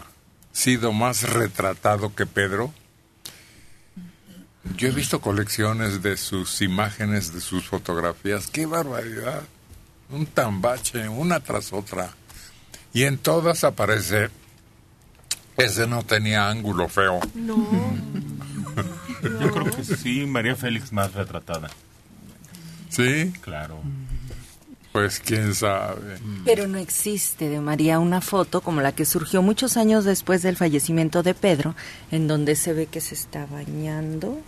sido 0.53 0.93
más 0.93 1.23
retratado 1.25 2.15
que 2.15 2.25
Pedro? 2.25 2.73
Yo 4.79 4.89
he 4.89 4.91
visto 4.91 5.21
colecciones 5.21 6.03
de 6.03 6.17
sus 6.17 6.63
imágenes, 6.63 7.35
de 7.35 7.43
sus 7.43 7.69
fotografías. 7.69 8.47
¡Qué 8.47 8.65
barbaridad! 8.65 9.43
Un 10.09 10.25
tambache, 10.25 11.11
una 11.11 11.41
tras 11.41 11.75
otra. 11.75 12.09
Y 12.95 13.03
en 13.05 13.19
todas 13.19 13.65
aparece... 13.65 14.31
Ese 15.59 15.87
no 15.87 16.03
tenía 16.03 16.49
ángulo 16.49 16.89
feo. 16.89 17.21
No. 17.35 17.67
Que 19.89 19.97
sí, 19.97 20.27
María 20.27 20.57
Félix 20.57 20.93
más 20.93 21.13
retratada. 21.15 21.69
¿Sí? 22.89 23.33
Claro. 23.41 23.81
Pues 24.93 25.21
quién 25.21 25.55
sabe. 25.55 26.19
Pero 26.45 26.67
no 26.67 26.79
existe 26.79 27.51
de 27.51 27.61
María 27.61 27.99
una 27.99 28.23
foto 28.23 28.63
como 28.63 28.81
la 28.81 28.93
que 28.93 29.05
surgió 29.05 29.43
muchos 29.43 29.77
años 29.77 30.05
después 30.05 30.41
del 30.43 30.57
fallecimiento 30.57 31.23
de 31.23 31.35
Pedro, 31.35 31.75
en 32.11 32.29
donde 32.29 32.57
se 32.57 32.73
ve 32.73 32.87
que 32.87 33.03
se 33.03 33.15
está 33.15 33.45
bañando 33.47 34.41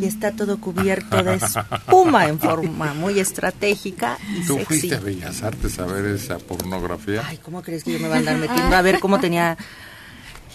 y 0.00 0.06
está 0.06 0.32
todo 0.32 0.58
cubierto 0.58 1.22
de 1.22 1.34
espuma 1.34 2.26
en 2.28 2.38
forma 2.38 2.94
muy 2.94 3.18
estratégica 3.18 4.16
y 4.34 4.46
¿Tú 4.46 4.54
sexy. 4.54 4.64
fuiste 4.64 4.94
a 4.94 5.00
Bellas 5.00 5.42
Artes 5.42 5.78
a 5.78 5.84
ver 5.84 6.06
esa 6.06 6.38
pornografía? 6.38 7.22
Ay, 7.26 7.36
¿cómo 7.38 7.60
crees 7.60 7.84
que 7.84 7.92
yo 7.92 7.98
me 7.98 8.08
voy 8.08 8.16
a 8.16 8.20
andar 8.20 8.36
metiendo 8.38 8.74
a 8.74 8.82
ver 8.82 8.98
cómo 9.00 9.20
tenía... 9.20 9.58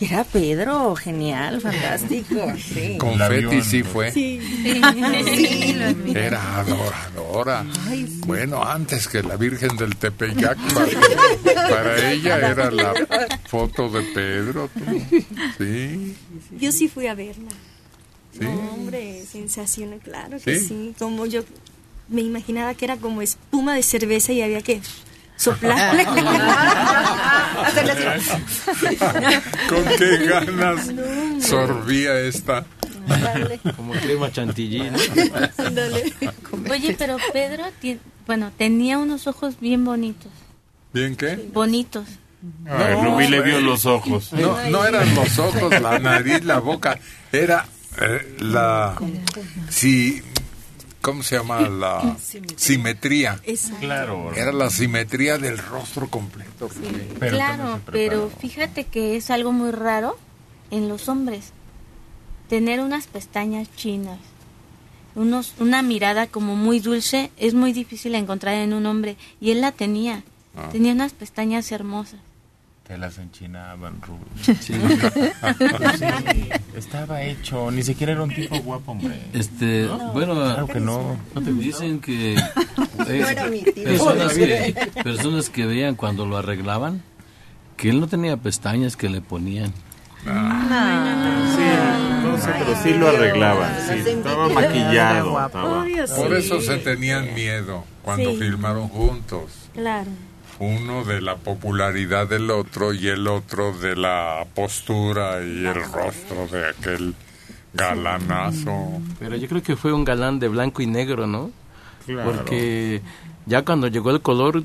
Era 0.05 0.23
Pedro, 0.23 0.95
genial, 0.95 1.61
fantástico. 1.61 2.35
Sí. 2.57 2.97
Confetti 2.97 3.61
sí 3.61 3.83
fue. 3.83 4.11
Sí. 4.11 4.39
Sí. 4.41 4.81
Era 6.15 6.59
adoradora. 6.59 7.65
Bueno, 8.25 8.63
antes 8.63 9.07
que 9.07 9.23
la 9.23 9.37
Virgen 9.37 9.77
del 9.77 9.95
Tepeyac, 9.95 10.57
para, 10.73 11.69
para 11.69 12.11
ella 12.11 12.49
era 12.49 12.71
la 12.71 12.93
foto 13.45 13.89
de 13.89 14.01
Pedro. 14.13 14.69
tú. 14.73 15.19
Sí. 15.57 16.15
Yo 16.59 16.71
sí 16.71 16.87
fui 16.89 17.07
a 17.07 17.13
verla. 17.15 17.51
Sí. 18.33 18.39
No, 18.41 18.71
hombre, 18.73 19.23
sensacional, 19.31 19.99
claro 19.99 20.37
que 20.43 20.59
¿Sí? 20.59 20.67
sí. 20.67 20.95
Como 20.97 21.25
yo 21.27 21.43
me 22.09 22.21
imaginaba 22.21 22.73
que 22.73 22.85
era 22.85 22.97
como 22.97 23.21
espuma 23.21 23.75
de 23.75 23.83
cerveza 23.83 24.33
y 24.33 24.41
había 24.41 24.61
que 24.61 24.81
soplarle. 25.36 26.05
Con 29.69 29.86
qué 29.97 30.17
ganas 30.25 30.91
sorbía 31.39 32.19
esta 32.19 32.65
Como 33.75 33.93
crema 33.93 34.31
chantilly, 34.31 34.89
¿no? 34.89 34.97
Oye, 36.71 36.95
pero 36.97 37.17
Pedro, 37.31 37.63
bueno, 38.25 38.51
tenía 38.57 38.97
unos 38.97 39.27
ojos 39.27 39.59
bien 39.59 39.84
bonitos. 39.84 40.31
¿Bien 40.93 41.15
qué? 41.15 41.49
Bonitos. 41.53 42.07
Ay, 42.65 42.95
Rubí 42.95 43.27
le 43.27 43.41
vio 43.41 43.61
los 43.61 43.86
ojos. 43.86 44.34
No, 44.34 44.57
no 44.69 44.86
eran 44.86 45.13
los 45.15 45.39
ojos, 45.39 45.81
la 45.81 45.99
nariz, 45.99 46.43
la 46.43 46.59
boca. 46.59 46.99
Era 47.31 47.65
eh, 48.01 48.36
la... 48.39 48.95
Sí, 49.69 50.21
¿Cómo 51.03 51.21
se 51.21 51.35
llama? 51.35 51.59
La 51.67 52.15
simetría. 52.55 53.37
Claro. 53.81 54.33
Era 54.33 54.53
la 54.53 54.69
simetría 54.69 55.37
del 55.37 55.57
rostro 55.57 56.09
completo. 56.09 56.69
claro, 57.19 57.81
pero 57.91 58.31
fíjate 58.39 58.85
que 58.85 59.17
es 59.17 59.29
algo 59.29 59.51
muy 59.51 59.71
raro 59.71 60.17
en 60.71 60.87
los 60.87 61.09
hombres. 61.09 61.51
Tener 62.47 62.79
unas 62.79 63.07
pestañas 63.07 63.67
chinas, 63.75 64.17
unos, 65.13 65.55
una 65.59 65.81
mirada 65.81 66.27
como 66.27 66.55
muy 66.55 66.79
dulce, 66.79 67.31
es 67.35 67.53
muy 67.53 67.73
difícil 67.73 68.15
encontrar 68.15 68.55
en 68.55 68.73
un 68.73 68.85
hombre. 68.85 69.17
Y 69.41 69.51
él 69.51 69.59
la 69.59 69.73
tenía. 69.73 70.23
Ah. 70.55 70.69
Tenía 70.71 70.93
unas 70.93 71.11
pestañas 71.11 71.69
hermosas. 71.73 72.21
Te 72.93 72.99
las 72.99 73.17
enchinaban, 73.17 73.99
Rubí. 74.03 74.55
Sí. 74.59 74.73
Sí, 75.97 76.49
Estaba 76.75 77.23
hecho, 77.23 77.71
ni 77.71 77.81
siquiera 77.81 78.11
era 78.13 78.21
un 78.21 78.29
tipo 78.33 78.55
guapo, 78.59 78.91
hombre. 78.91 79.19
Este, 79.33 79.87
bueno, 80.13 80.35
Claro 80.35 80.67
que 80.67 80.79
no. 80.79 81.17
dicen 81.41 81.99
que, 81.99 82.35
eh, 82.35 82.39
No 82.99 83.05
era 83.07 83.47
mi 83.47 83.63
tipo. 83.63 83.83
personas, 83.83 84.33
que 84.33 84.75
personas 85.03 85.49
que 85.49 85.65
veían 85.65 85.95
cuando 85.95 86.27
lo 86.27 86.37
arreglaban 86.37 87.01
que 87.77 87.89
él 87.89 87.99
no 87.99 88.05
tenía 88.07 88.37
pestañas 88.37 88.95
que 88.95 89.09
le 89.09 89.21
ponían. 89.21 89.73
Sí, 90.23 90.29
no 92.23 92.37
sé, 92.37 92.51
pero 92.59 92.75
sí 92.83 92.93
lo 92.93 93.07
arreglaban. 93.09 93.73
Sí, 93.87 94.07
estaba 94.07 94.49
maquillado. 94.49 95.45
estaba- 95.47 95.85
Por 96.15 96.33
eso 96.35 96.61
se 96.61 96.77
tenían 96.77 97.33
miedo 97.33 97.85
cuando 98.03 98.29
Sí. 98.33 98.37
filmaron 98.37 98.87
juntos. 98.87 99.51
Claro. 99.73 100.11
Uno 100.59 101.03
de 101.03 101.21
la 101.21 101.35
popularidad 101.37 102.27
del 102.27 102.49
otro 102.51 102.93
y 102.93 103.07
el 103.07 103.27
otro 103.27 103.73
de 103.77 103.95
la 103.95 104.45
postura 104.53 105.41
y 105.43 105.65
el 105.65 105.73
rostro 105.75 106.47
de 106.51 106.69
aquel 106.69 107.15
galanazo. 107.73 109.01
Pero 109.19 109.35
yo 109.35 109.47
creo 109.47 109.63
que 109.63 109.75
fue 109.75 109.93
un 109.93 110.05
galán 110.05 110.39
de 110.39 110.47
blanco 110.47 110.81
y 110.81 110.87
negro, 110.87 111.27
¿no? 111.27 111.51
Claro. 112.05 112.31
Porque 112.31 113.01
ya 113.45 113.63
cuando 113.63 113.87
llegó 113.87 114.11
el 114.11 114.21
color, 114.21 114.63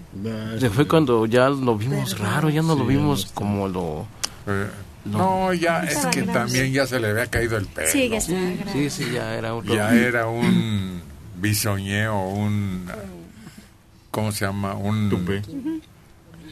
se 0.59 0.71
fue 0.71 0.87
cuando 0.87 1.27
ya 1.27 1.49
lo 1.49 1.77
vimos 1.77 2.19
raro, 2.19 2.51
ya 2.51 2.63
no 2.63 2.75
lo 2.75 2.85
vimos 2.85 3.31
como 3.35 3.69
lo... 3.69 4.07
Eh, 4.47 4.67
No, 5.05 5.55
ya 5.55 5.85
es 5.85 6.05
que 6.07 6.23
también 6.23 6.73
ya 6.73 6.87
se 6.87 7.01
le 7.01 7.09
había 7.11 7.27
caído 7.27 7.57
el 7.57 7.67
pelo. 7.67 7.89
Sí, 7.91 8.09
ya 8.09 8.21
Sí, 8.21 8.91
sí, 8.91 9.11
ya 9.13 9.35
era 9.37 9.55
otro. 9.55 9.75
Ya 9.75 9.95
era 9.95 10.27
un 10.27 11.01
bisoñeo, 11.41 12.29
un... 12.29 12.87
¿Cómo 14.19 14.33
se 14.33 14.47
llama? 14.47 14.75
Un... 14.75 15.09
Tupe. 15.09 15.43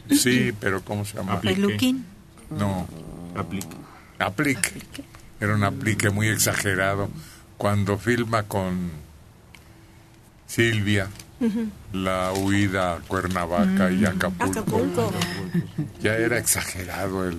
Sí, 0.09 0.53
pero 0.57 0.81
¿cómo 0.85 1.03
se 1.03 1.17
llama? 1.17 1.33
Aplique. 1.33 1.95
No. 2.49 2.87
Aplique. 3.35 3.75
Aplique. 4.19 4.71
Era 5.41 5.53
un 5.53 5.65
aplique 5.65 6.09
muy 6.09 6.29
exagerado. 6.29 7.09
Cuando 7.57 7.97
filma 7.97 8.43
con 8.43 8.89
Silvia, 10.45 11.09
la 11.91 12.31
huida 12.31 12.93
a 12.93 12.99
Cuernavaca 12.99 13.91
y 13.91 14.05
Acapulco, 14.05 14.59
Acapulco. 14.61 15.11
ya 16.01 16.15
era 16.15 16.37
exagerado 16.37 17.27
el 17.27 17.37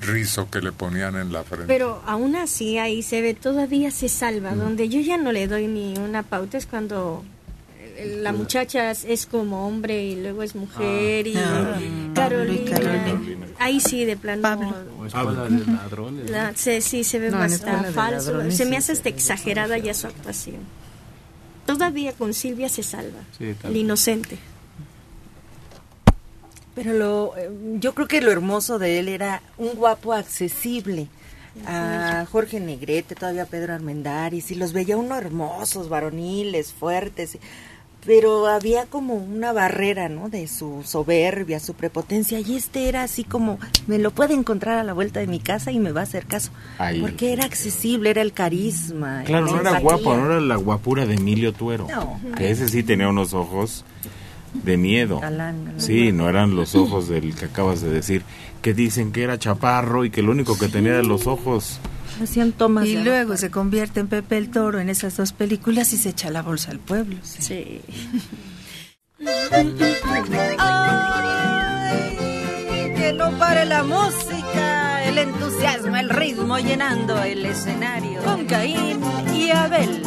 rizo 0.00 0.48
que 0.50 0.62
le 0.62 0.72
ponían 0.72 1.16
en 1.16 1.34
la 1.34 1.44
frente. 1.44 1.66
Pero 1.66 2.02
aún 2.06 2.34
así 2.34 2.78
ahí 2.78 3.02
se 3.02 3.20
ve, 3.20 3.34
todavía 3.34 3.90
se 3.90 4.08
salva. 4.08 4.54
Donde 4.54 4.88
yo 4.88 5.00
ya 5.02 5.18
no 5.18 5.32
le 5.32 5.46
doy 5.46 5.66
ni 5.66 5.98
una 5.98 6.22
pauta 6.22 6.56
es 6.56 6.64
cuando 6.64 7.22
la 8.04 8.32
muchacha 8.32 8.90
es- 8.90 9.26
como 9.26 9.66
hombre 9.66 10.04
y 10.04 10.16
luego 10.20 10.42
es 10.42 10.54
mujer 10.54 11.26
y 11.26 11.36
Ah. 11.36 11.78
Carolina. 12.14 12.70
Carolina. 12.70 13.46
Ahí 13.58 13.80
sí, 13.80 14.04
de 14.04 14.16
plano. 14.16 14.74
O 15.00 15.06
escuela 15.06 15.44
de 15.44 15.64
ladrones. 15.66 16.30
la- 16.30 16.54
sí, 16.54 16.80
sí, 16.80 17.04
se 17.04 17.18
ve 17.18 17.30
No, 17.30 17.38
falso. 17.38 18.32
Ladrones 18.32 18.56
Se 18.56 18.64
me 18.66 18.76
hace 18.76 18.92
hasta 18.92 19.08
exagerada 19.08 19.78
ya 19.78 19.94
su 19.94 20.06
actuación. 20.06 20.60
Todavía 21.66 22.12
con 22.12 22.32
Silvia 22.34 22.68
se 22.68 22.82
salva. 22.82 23.18
Sí, 23.36 23.54
el 23.64 23.76
inocente. 23.76 24.38
Pero 26.74 26.92
lo, 26.92 27.34
eh, 27.36 27.50
yo 27.80 27.94
creo 27.94 28.06
que 28.06 28.20
lo 28.20 28.30
hermoso 28.30 28.78
de 28.78 28.98
él 28.98 29.08
era 29.08 29.42
un 29.56 29.74
guapo 29.74 30.12
accesible. 30.12 31.08
A 31.66 32.26
Jorge 32.30 32.60
Negrete, 32.60 33.14
todavía 33.14 33.46
Pedro 33.46 33.72
Armendáriz, 33.72 34.50
y 34.50 34.56
los 34.56 34.74
veía 34.74 34.98
uno 34.98 35.16
hermosos, 35.16 35.88
varoniles, 35.88 36.74
fuertes, 36.74 37.38
pero 38.06 38.46
había 38.46 38.86
como 38.86 39.14
una 39.14 39.52
barrera, 39.52 40.08
¿no? 40.08 40.28
De 40.28 40.46
su 40.46 40.82
soberbia, 40.84 41.58
su 41.60 41.74
prepotencia, 41.74 42.38
y 42.40 42.56
este 42.56 42.88
era 42.88 43.02
así 43.02 43.24
como, 43.24 43.58
me 43.86 43.98
lo 43.98 44.12
puede 44.12 44.34
encontrar 44.34 44.78
a 44.78 44.84
la 44.84 44.92
vuelta 44.92 45.20
de 45.20 45.26
mi 45.26 45.40
casa 45.40 45.72
y 45.72 45.80
me 45.80 45.92
va 45.92 46.00
a 46.00 46.04
hacer 46.04 46.26
caso. 46.26 46.52
Ahí. 46.78 47.00
Porque 47.00 47.32
era 47.32 47.44
accesible, 47.44 48.10
era 48.10 48.22
el 48.22 48.32
carisma. 48.32 49.24
Claro, 49.24 49.46
la 49.46 49.52
no 49.52 49.60
era 49.60 49.70
empatía. 49.70 49.88
guapo, 49.90 50.16
no 50.16 50.26
era 50.26 50.40
la 50.40 50.56
guapura 50.56 51.04
de 51.04 51.14
Emilio 51.14 51.52
Tuero. 51.52 51.88
No. 51.90 52.20
Que 52.36 52.50
ese 52.50 52.68
sí 52.68 52.82
tenía 52.82 53.08
unos 53.08 53.34
ojos 53.34 53.84
de 54.54 54.76
miedo. 54.76 55.20
Galán, 55.20 55.64
galán. 55.64 55.80
Sí, 55.80 56.12
no 56.12 56.28
eran 56.28 56.54
los 56.54 56.74
ojos 56.74 57.08
del 57.08 57.34
que 57.34 57.46
acabas 57.46 57.80
de 57.82 57.90
decir. 57.90 58.22
Que 58.62 58.72
dicen 58.72 59.12
que 59.12 59.22
era 59.22 59.38
chaparro 59.38 60.04
y 60.04 60.10
que 60.10 60.22
lo 60.22 60.32
único 60.32 60.58
que 60.58 60.68
tenía 60.68 60.92
eran 60.92 61.08
los 61.08 61.26
ojos. 61.26 61.80
Hacían 62.22 62.52
tomas 62.52 62.86
Y 62.86 62.96
luego 62.96 63.36
se 63.36 63.50
convierte 63.50 64.00
en 64.00 64.08
Pepe 64.08 64.38
el 64.38 64.50
Toro 64.50 64.80
en 64.80 64.88
esas 64.88 65.16
dos 65.16 65.32
películas 65.32 65.92
y 65.92 65.98
se 65.98 66.10
echa 66.10 66.30
la 66.30 66.42
bolsa 66.42 66.70
al 66.70 66.78
pueblo. 66.78 67.16
Sí. 67.22 67.80
Que 72.96 73.12
no 73.12 73.30
pare 73.38 73.64
la 73.66 73.82
música, 73.82 75.04
el 75.04 75.18
entusiasmo, 75.18 75.96
el 75.96 76.10
ritmo 76.10 76.58
llenando 76.58 77.22
el 77.22 77.44
escenario. 77.44 78.22
Con 78.22 78.46
Caín 78.46 79.00
y 79.34 79.50
Abel. 79.50 80.02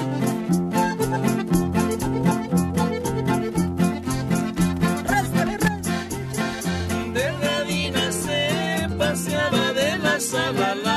Delgadina 7.14 8.12
se 8.12 8.90
paseaba 8.98 9.74
de 9.74 9.98
la 10.00 10.20
sala 10.20 10.89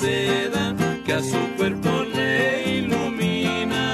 seda 0.00 0.74
que 1.04 1.12
a 1.12 1.22
su 1.22 1.40
cuerpo 1.56 1.90
le 2.14 2.78
ilumina. 2.78 3.84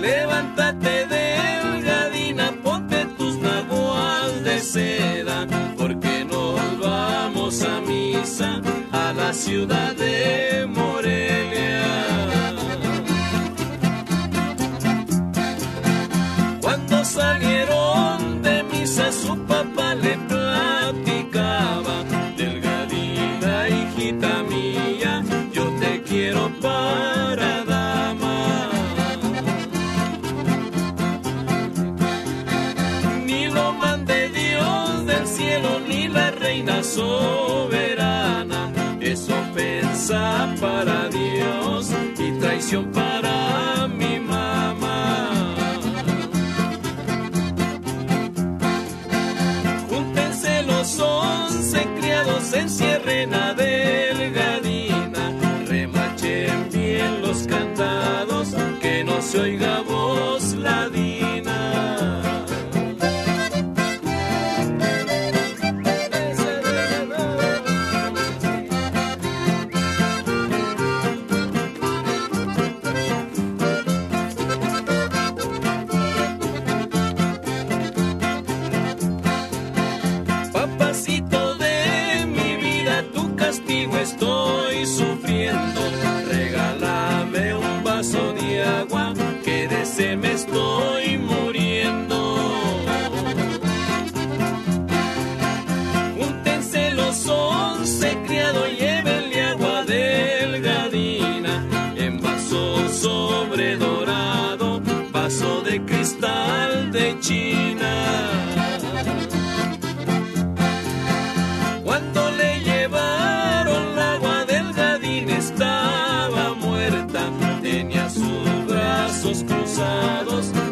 Levántate 0.00 1.06
delgadina, 1.06 2.52
ponte 2.64 3.04
tus 3.18 3.36
naguas 3.38 4.42
de 4.44 4.60
seda 4.60 5.46
porque 5.76 6.24
nos 6.24 6.80
vamos 6.80 7.62
a 7.62 7.80
misa 7.80 8.60
a 8.92 9.12
la 9.12 9.32
ciudad 9.32 9.94
de. 9.94 10.18
Soberana. 36.98 38.60
Es 39.00 39.28
ofensa 39.28 40.54
para 40.60 41.08
Dios 41.08 41.90
y 42.18 42.28
traición 42.40 42.84
para 42.92 43.86
mi 44.00 44.18
mamá. 44.18 45.30
Júntense 49.90 50.62
los 50.64 50.98
once 50.98 51.80
criados, 51.98 52.52
encierren 52.52 53.32
a 53.34 53.54
delgadina, 53.54 55.24
remachen 55.66 56.68
bien 56.72 57.22
los 57.22 57.38
candados, 57.46 58.46
que 58.82 59.04
no 59.04 59.22
se 59.22 59.38
oiga 59.46 59.82
voz 59.82 60.07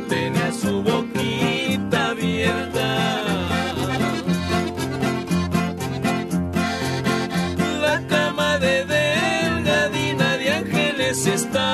tenía 0.09 0.53
su 0.53 0.83
boquita 0.83 2.11
abierta. 2.11 3.23
La 7.81 8.07
cama 8.09 8.59
de 8.59 8.85
delgadina 8.85 10.37
de 10.39 10.53
ángeles 10.53 11.27
está. 11.27 11.66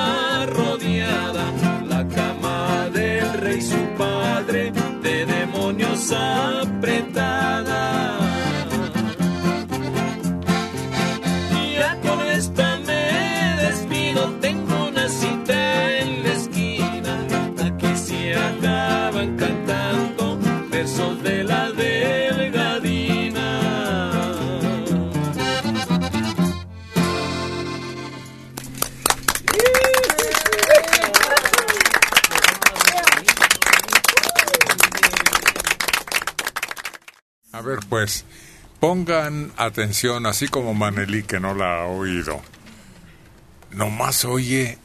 pongan 39.05 39.51
atención, 39.57 40.25
así 40.25 40.47
como 40.47 40.73
Manelí 40.73 41.23
que 41.23 41.39
no 41.39 41.53
la 41.53 41.81
ha 41.81 41.85
oído. 41.87 42.41
Nomás 43.71 44.23
oye 44.23 44.77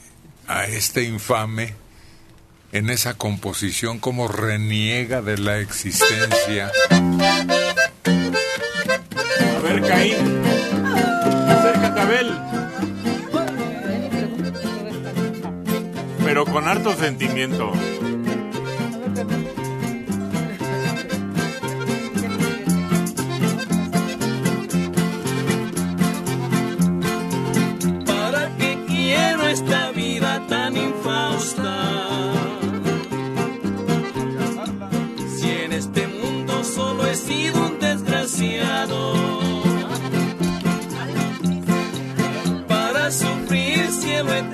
a 0.48 0.64
este 0.64 1.04
infame 1.04 1.74
en 2.72 2.90
esa 2.90 3.14
composición 3.14 3.98
como 4.00 4.26
reniega 4.26 5.22
de 5.22 5.38
la 5.38 5.58
existencia. 5.58 6.72
A 9.56 9.60
ver, 9.62 9.82
Caín, 9.82 10.42
acércate 11.48 12.00
a 12.00 12.02
Abel. 12.02 12.38
Pero 16.24 16.44
con 16.44 16.66
harto 16.66 16.96
sentimiento. 16.96 17.72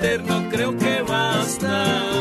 eterno 0.05 0.47
creo 0.51 0.77
que 0.77 1.01
basta. 1.01 2.14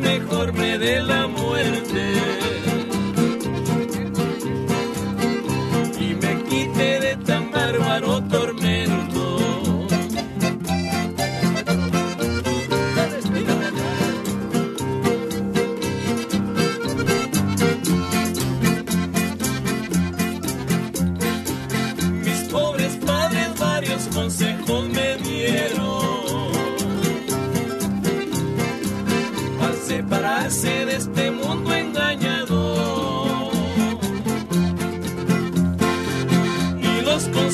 mejor 0.00 0.52
me 0.52 0.78
dé 0.78 1.00
la 1.02 1.26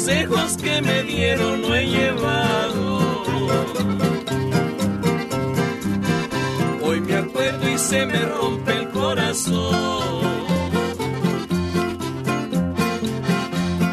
consejos 0.04 0.58
que 0.58 0.82
me 0.82 1.02
dieron 1.04 1.62
no 1.62 1.74
he 1.74 1.86
llevado. 1.86 2.98
Hoy 6.82 7.00
me 7.00 7.14
acuerdo 7.14 7.70
y 7.70 7.78
se 7.78 8.04
me 8.04 8.18
rompe 8.26 8.72
el 8.72 8.90
corazón. 8.90 10.20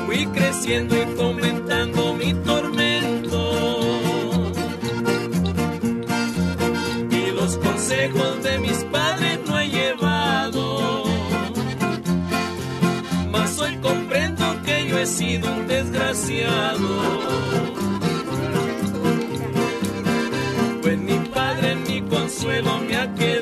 Fui 0.05 0.25
creciendo 0.27 1.00
y 1.00 1.00
pelo 22.61 22.79
me 22.79 22.93
é 22.93 23.01
aquele 23.01 23.40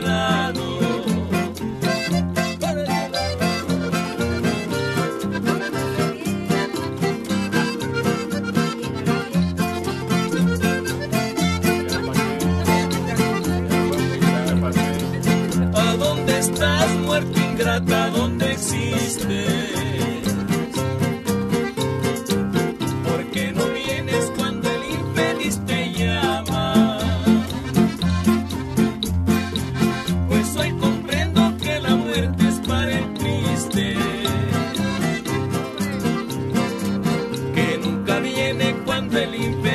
Belín, 39.12 39.62
Belín. 39.64 39.69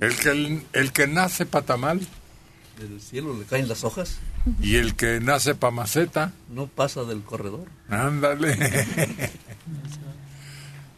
El 0.00 0.16
que, 0.16 0.62
el 0.72 0.92
que 0.92 1.06
nace 1.06 1.46
pa' 1.46 1.62
tamal 1.62 2.00
Del 2.78 3.00
cielo 3.00 3.38
le 3.38 3.44
caen 3.44 3.68
las 3.68 3.84
hojas, 3.84 4.18
y 4.60 4.76
el 4.76 4.96
que 4.96 5.20
nace 5.20 5.54
pa' 5.54 5.70
maceta, 5.70 6.32
no 6.50 6.66
pasa 6.66 7.04
del 7.04 7.22
corredor. 7.22 7.66
ándale. 7.88 8.56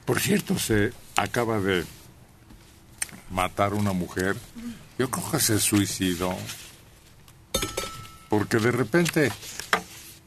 Por 0.07 0.21
cierto, 0.21 0.59
se 0.59 0.93
acaba 1.17 1.61
de 1.61 1.85
matar 3.31 3.75
una 3.75 3.93
mujer. 3.93 4.37
Yo 4.99 5.11
creo 5.11 5.31
que 5.31 5.41
se 5.41 5.59
suicidó. 5.59 6.37
Porque 8.29 8.59
de 8.59 8.71
repente, 8.71 9.33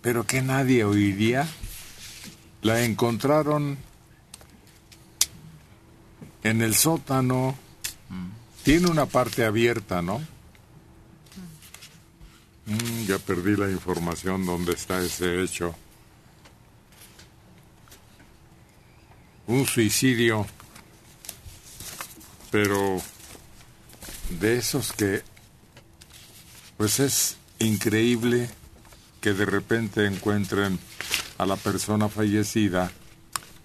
pero 0.02 0.26
que 0.26 0.42
nadie 0.42 0.84
oiría, 0.84 1.48
la 2.62 2.84
encontraron 2.84 3.78
en 6.44 6.62
el 6.62 6.76
sótano. 6.76 7.58
Tiene 8.64 8.90
una 8.90 9.06
parte 9.06 9.46
abierta, 9.46 10.02
¿no? 10.02 10.20
Mm, 12.66 13.06
ya 13.06 13.18
perdí 13.18 13.56
la 13.56 13.70
información 13.70 14.46
dónde 14.46 14.74
está 14.74 15.02
ese 15.02 15.42
hecho. 15.42 15.74
Un 19.48 19.66
suicidio, 19.66 20.46
pero 22.52 23.02
de 24.42 24.58
esos 24.58 24.92
que, 24.92 25.24
pues 26.76 27.00
es 27.00 27.38
increíble 27.60 28.50
que 29.22 29.34
de 29.34 29.46
repente 29.46 30.06
encuentren 30.06 30.78
a 31.38 31.46
la 31.46 31.56
persona 31.56 32.10
fallecida 32.10 32.92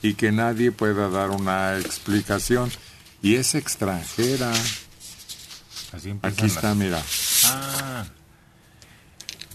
y 0.03 0.15
que 0.15 0.33
nadie 0.33 0.73
pueda 0.73 1.09
dar 1.09 1.31
una 1.31 1.79
explicación. 1.79 2.71
Y 3.23 3.37
es 3.37 3.55
extranjera. 3.55 4.53
Aquí 6.23 6.47
está, 6.47 6.69
las- 6.69 6.77
mira. 6.77 7.03
Ah. 7.47 8.05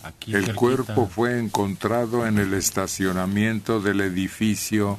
Aquí 0.04 0.34
El 0.34 0.46
cerquita. 0.46 0.56
cuerpo 0.56 1.08
fue 1.14 1.38
encontrado 1.40 2.26
en 2.28 2.38
el 2.38 2.54
estacionamiento 2.54 3.82
del 3.82 4.02
edificio. 4.02 4.98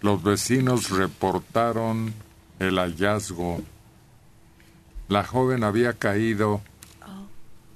Los 0.00 0.22
vecinos 0.22 0.90
reportaron 0.90 2.12
el 2.58 2.78
hallazgo. 2.78 3.62
La 5.08 5.22
joven 5.24 5.62
había 5.62 5.92
caído, 5.92 6.62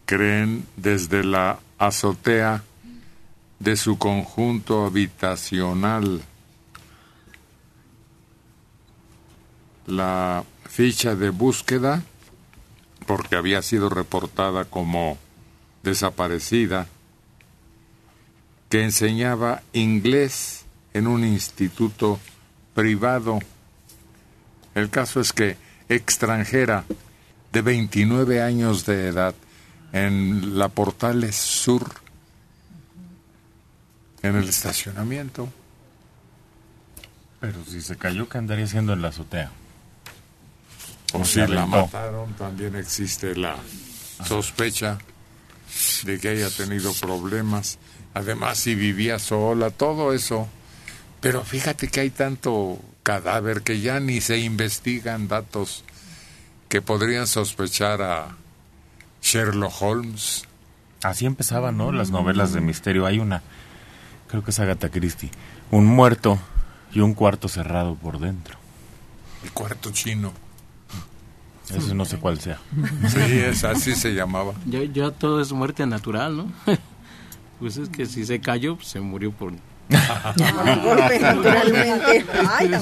creen, 0.06 0.66
desde 0.76 1.22
la 1.22 1.60
azotea 1.78 2.64
de 3.60 3.76
su 3.76 3.98
conjunto 3.98 4.86
habitacional. 4.86 6.22
La 9.86 10.44
ficha 10.68 11.14
de 11.14 11.30
búsqueda, 11.30 12.02
porque 13.06 13.36
había 13.36 13.62
sido 13.62 13.88
reportada 13.88 14.64
como 14.64 15.18
desaparecida, 15.82 16.86
que 18.68 18.82
enseñaba 18.82 19.62
inglés 19.72 20.64
en 20.92 21.06
un 21.06 21.24
instituto 21.24 22.18
privado. 22.74 23.38
El 24.74 24.90
caso 24.90 25.20
es 25.20 25.32
que 25.32 25.56
extranjera 25.88 26.84
de 27.52 27.62
29 27.62 28.42
años 28.42 28.84
de 28.86 29.08
edad 29.08 29.34
en 29.92 30.58
la 30.58 30.68
Portales 30.68 31.36
Sur, 31.36 31.84
en 34.22 34.36
el 34.36 34.48
estacionamiento. 34.48 35.48
Pero 37.40 37.64
si 37.64 37.80
se 37.80 37.96
cayó, 37.96 38.28
¿qué 38.28 38.38
andaría 38.38 38.64
haciendo 38.64 38.92
en 38.92 39.02
la 39.02 39.08
azotea? 39.08 39.50
Si 41.24 41.46
la 41.46 41.66
mataron, 41.66 42.32
también 42.34 42.76
existe 42.76 43.34
la 43.34 43.56
sospecha 44.24 44.98
de 46.04 46.18
que 46.18 46.28
haya 46.28 46.50
tenido 46.50 46.92
problemas. 46.94 47.78
Además, 48.14 48.58
si 48.58 48.74
vivía 48.74 49.18
sola, 49.18 49.70
todo 49.70 50.12
eso. 50.12 50.48
Pero 51.20 51.42
fíjate 51.44 51.88
que 51.88 52.00
hay 52.00 52.10
tanto 52.10 52.78
cadáver 53.02 53.62
que 53.62 53.80
ya 53.80 54.00
ni 54.00 54.20
se 54.20 54.38
investigan 54.38 55.28
datos 55.28 55.84
que 56.68 56.82
podrían 56.82 57.26
sospechar 57.26 58.02
a 58.02 58.36
Sherlock 59.22 59.82
Holmes. 59.82 60.44
Así 61.02 61.26
empezaban, 61.26 61.76
¿no? 61.76 61.92
Las 61.92 62.10
novelas 62.10 62.52
de 62.52 62.60
misterio. 62.60 63.06
Hay 63.06 63.18
una, 63.18 63.42
creo 64.28 64.42
que 64.42 64.50
es 64.50 64.58
Agatha 64.58 64.88
Christie. 64.88 65.30
Un 65.70 65.86
muerto 65.86 66.38
y 66.92 67.00
un 67.00 67.14
cuarto 67.14 67.48
cerrado 67.48 67.94
por 67.94 68.18
dentro. 68.18 68.58
El 69.44 69.52
cuarto 69.52 69.90
chino. 69.92 70.32
Ese 71.74 71.94
no 71.94 72.04
sé 72.04 72.18
cuál 72.18 72.38
sea. 72.40 72.58
Sí, 73.08 73.38
es 73.38 73.64
así 73.64 73.94
se 73.94 74.14
llamaba. 74.14 74.52
Ya, 74.66 74.84
ya 74.84 75.10
todo 75.10 75.40
es 75.40 75.52
muerte 75.52 75.86
natural, 75.86 76.36
¿no? 76.36 76.52
pues 77.58 77.76
es 77.76 77.88
que 77.88 78.06
si 78.06 78.24
se 78.24 78.40
cayó, 78.40 78.76
pues 78.76 78.88
se 78.88 79.00
murió 79.00 79.32
por... 79.32 79.52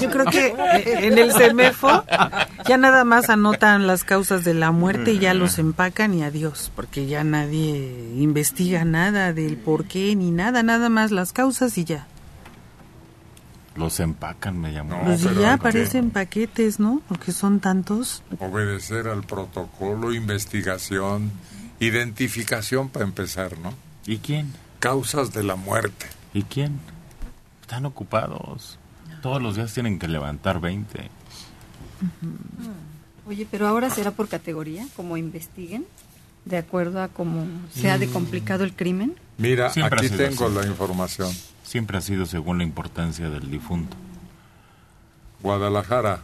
Yo 0.01 0.11
creo 0.11 0.25
que 0.27 0.47
eh, 0.47 1.07
en 1.07 1.19
el 1.19 1.33
CEMEFO 1.33 2.05
ya 2.67 2.79
nada 2.79 3.05
más 3.05 3.29
anotan 3.29 3.87
las 3.87 4.05
causas 4.05 4.43
de 4.43 4.55
la 4.55 4.71
muerte 4.71 5.13
y 5.13 5.19
ya 5.19 5.35
los 5.35 5.59
empacan 5.59 6.15
y 6.15 6.23
adiós, 6.23 6.73
porque 6.75 7.05
ya 7.07 7.23
nadie 7.23 7.93
investiga 8.17 8.87
nada 8.87 9.35
del 9.35 9.59
por 9.59 9.85
qué 9.85 10.17
ni 10.17 10.31
nada, 10.31 10.63
nada 10.63 10.89
más 10.89 11.11
las 11.11 11.35
causas 11.35 11.77
y 11.77 11.85
ya. 11.85 12.07
Los 13.77 13.99
empacan, 13.99 14.61
me 14.61 14.73
llamó. 14.73 15.01
Pues 15.05 15.23
y 15.23 15.29
pero 15.29 15.41
ya 15.41 15.55
aparecen 15.55 16.11
paquetes, 16.11 16.79
¿no? 16.79 17.03
Porque 17.09 17.33
son 17.33 17.59
tantos. 17.61 18.23
Obedecer 18.39 19.09
al 19.09 19.25
protocolo, 19.25 20.13
investigación, 20.15 21.33
identificación 21.81 22.89
para 22.89 23.05
empezar, 23.05 23.59
¿no? 23.59 23.75
¿Y 24.07 24.19
quién? 24.19 24.53
Causas 24.79 25.33
de 25.33 25.43
la 25.43 25.57
muerte. 25.57 26.07
¿Y 26.33 26.43
quién? 26.43 26.79
Están 27.63 27.85
ocupados. 27.87 28.79
Todos 29.23 29.43
los 29.43 29.57
días 29.57 29.73
tienen 29.73 29.99
que 29.99 30.07
levantar 30.07 30.61
20. 30.61 31.11
Oye, 33.27 33.47
pero 33.51 33.67
ahora 33.67 33.89
será 33.91 34.11
por 34.11 34.29
categoría, 34.29 34.87
como 34.97 35.17
investiguen, 35.17 35.87
de 36.45 36.59
acuerdo 36.59 37.03
a 37.03 37.09
cómo 37.09 37.47
sea 37.75 37.97
de 37.99 38.09
complicado 38.09 38.65
el 38.65 38.75
crimen. 38.75 39.15
Mira, 39.39 39.71
Siempre 39.71 40.07
aquí 40.07 40.15
tengo 40.15 40.47
así. 40.47 40.55
la 40.55 40.67
información. 40.67 41.33
Siempre 41.65 41.99
ha 41.99 42.01
sido 42.03 42.27
según 42.27 42.59
la 42.59 42.65
importancia 42.65 43.31
del 43.31 43.51
difunto. 43.51 43.97
Guadalajara. 45.41 46.23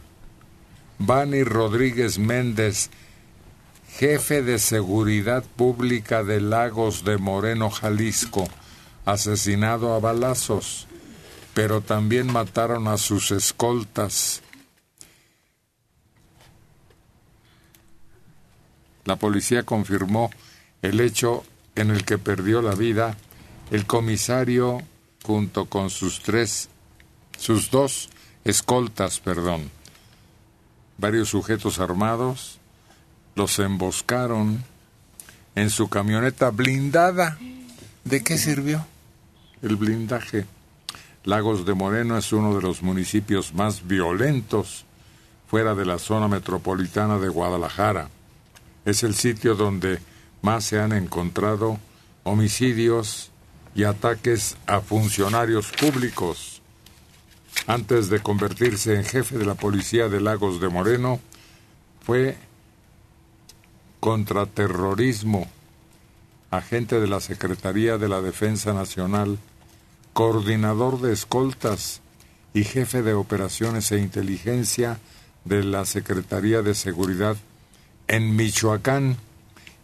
Bani 0.99 1.43
Rodríguez 1.43 2.19
Méndez, 2.19 2.91
jefe 3.97 4.43
de 4.43 4.59
seguridad 4.59 5.43
pública 5.43 6.23
de 6.23 6.39
Lagos 6.39 7.03
de 7.03 7.17
Moreno, 7.17 7.71
Jalisco, 7.71 8.47
asesinado 9.03 9.95
a 9.95 9.99
balazos, 9.99 10.87
pero 11.55 11.81
también 11.81 12.31
mataron 12.31 12.87
a 12.87 12.97
sus 12.97 13.31
escoltas. 13.31 14.43
La 19.05 19.15
policía 19.15 19.63
confirmó 19.63 20.29
el 20.83 20.99
hecho 20.99 21.43
en 21.75 21.89
el 21.89 22.05
que 22.05 22.19
perdió 22.19 22.61
la 22.61 22.75
vida 22.75 23.17
el 23.71 23.87
comisario 23.87 24.83
junto 25.23 25.65
con 25.65 25.89
sus 25.89 26.21
tres, 26.21 26.69
sus 27.37 27.71
dos 27.71 28.09
escoltas, 28.43 29.19
perdón. 29.19 29.69
Varios 30.97 31.29
sujetos 31.29 31.79
armados 31.79 32.59
los 33.35 33.57
emboscaron 33.59 34.63
en 35.55 35.69
su 35.69 35.89
camioneta 35.89 36.49
blindada. 36.49 37.37
¿De 38.03 38.23
qué 38.23 38.37
sirvió 38.37 38.85
el 39.61 39.75
blindaje? 39.75 40.45
Lagos 41.23 41.65
de 41.65 41.73
Moreno 41.73 42.17
es 42.17 42.33
uno 42.33 42.55
de 42.55 42.61
los 42.61 42.81
municipios 42.81 43.53
más 43.53 43.87
violentos 43.87 44.85
fuera 45.47 45.75
de 45.75 45.85
la 45.85 45.99
zona 45.99 46.27
metropolitana 46.27 47.19
de 47.19 47.29
Guadalajara. 47.29 48.09
Es 48.85 49.03
el 49.03 49.13
sitio 49.13 49.55
donde 49.55 49.99
más 50.41 50.65
se 50.65 50.79
han 50.79 50.93
encontrado 50.93 51.77
homicidios 52.23 53.30
y 53.75 53.83
ataques 53.83 54.57
a 54.67 54.81
funcionarios 54.81 55.71
públicos. 55.71 56.61
Antes 57.67 58.09
de 58.09 58.19
convertirse 58.19 58.95
en 58.95 59.03
jefe 59.03 59.37
de 59.37 59.45
la 59.45 59.55
policía 59.55 60.09
de 60.09 60.21
Lagos 60.21 60.59
de 60.59 60.69
Moreno, 60.69 61.19
fue 62.05 62.37
contraterrorismo 63.99 65.47
agente 66.49 66.99
de 66.99 67.07
la 67.07 67.21
Secretaría 67.21 67.97
de 67.97 68.09
la 68.09 68.21
Defensa 68.21 68.73
Nacional, 68.73 69.37
coordinador 70.13 70.99
de 70.99 71.13
escoltas 71.13 72.01
y 72.53 72.65
jefe 72.65 73.01
de 73.01 73.13
operaciones 73.13 73.91
e 73.91 73.99
inteligencia 73.99 74.99
de 75.45 75.63
la 75.63 75.85
Secretaría 75.85 76.61
de 76.61 76.75
Seguridad 76.75 77.37
en 78.07 78.35
Michoacán 78.35 79.15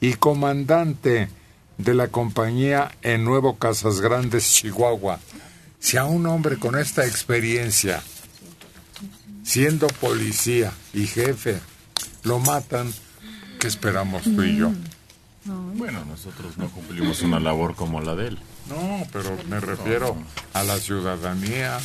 y 0.01 0.15
comandante 0.15 1.29
de 1.77 1.93
la 1.93 2.07
compañía 2.07 2.91
en 3.01 3.23
Nuevo 3.23 3.57
Casas 3.57 4.01
Grandes, 4.01 4.51
Chihuahua. 4.51 5.19
Si 5.79 5.97
a 5.97 6.05
un 6.05 6.25
hombre 6.25 6.57
con 6.57 6.77
esta 6.77 7.05
experiencia, 7.05 8.01
siendo 9.43 9.87
policía 9.87 10.71
y 10.93 11.07
jefe, 11.07 11.59
lo 12.23 12.39
matan, 12.39 12.91
¿qué 13.59 13.67
esperamos 13.67 14.23
tú 14.23 14.43
y 14.43 14.57
yo? 14.57 14.71
Bueno, 15.75 16.03
nosotros 16.05 16.57
no 16.57 16.69
cumplimos 16.69 17.21
una 17.21 17.39
labor 17.39 17.75
como 17.75 18.01
la 18.01 18.15
de 18.15 18.27
él. 18.29 18.39
No, 18.67 19.07
pero 19.13 19.37
me 19.47 19.59
refiero 19.59 20.17
a 20.53 20.63
la 20.63 20.77
ciudadanía, 20.77 21.79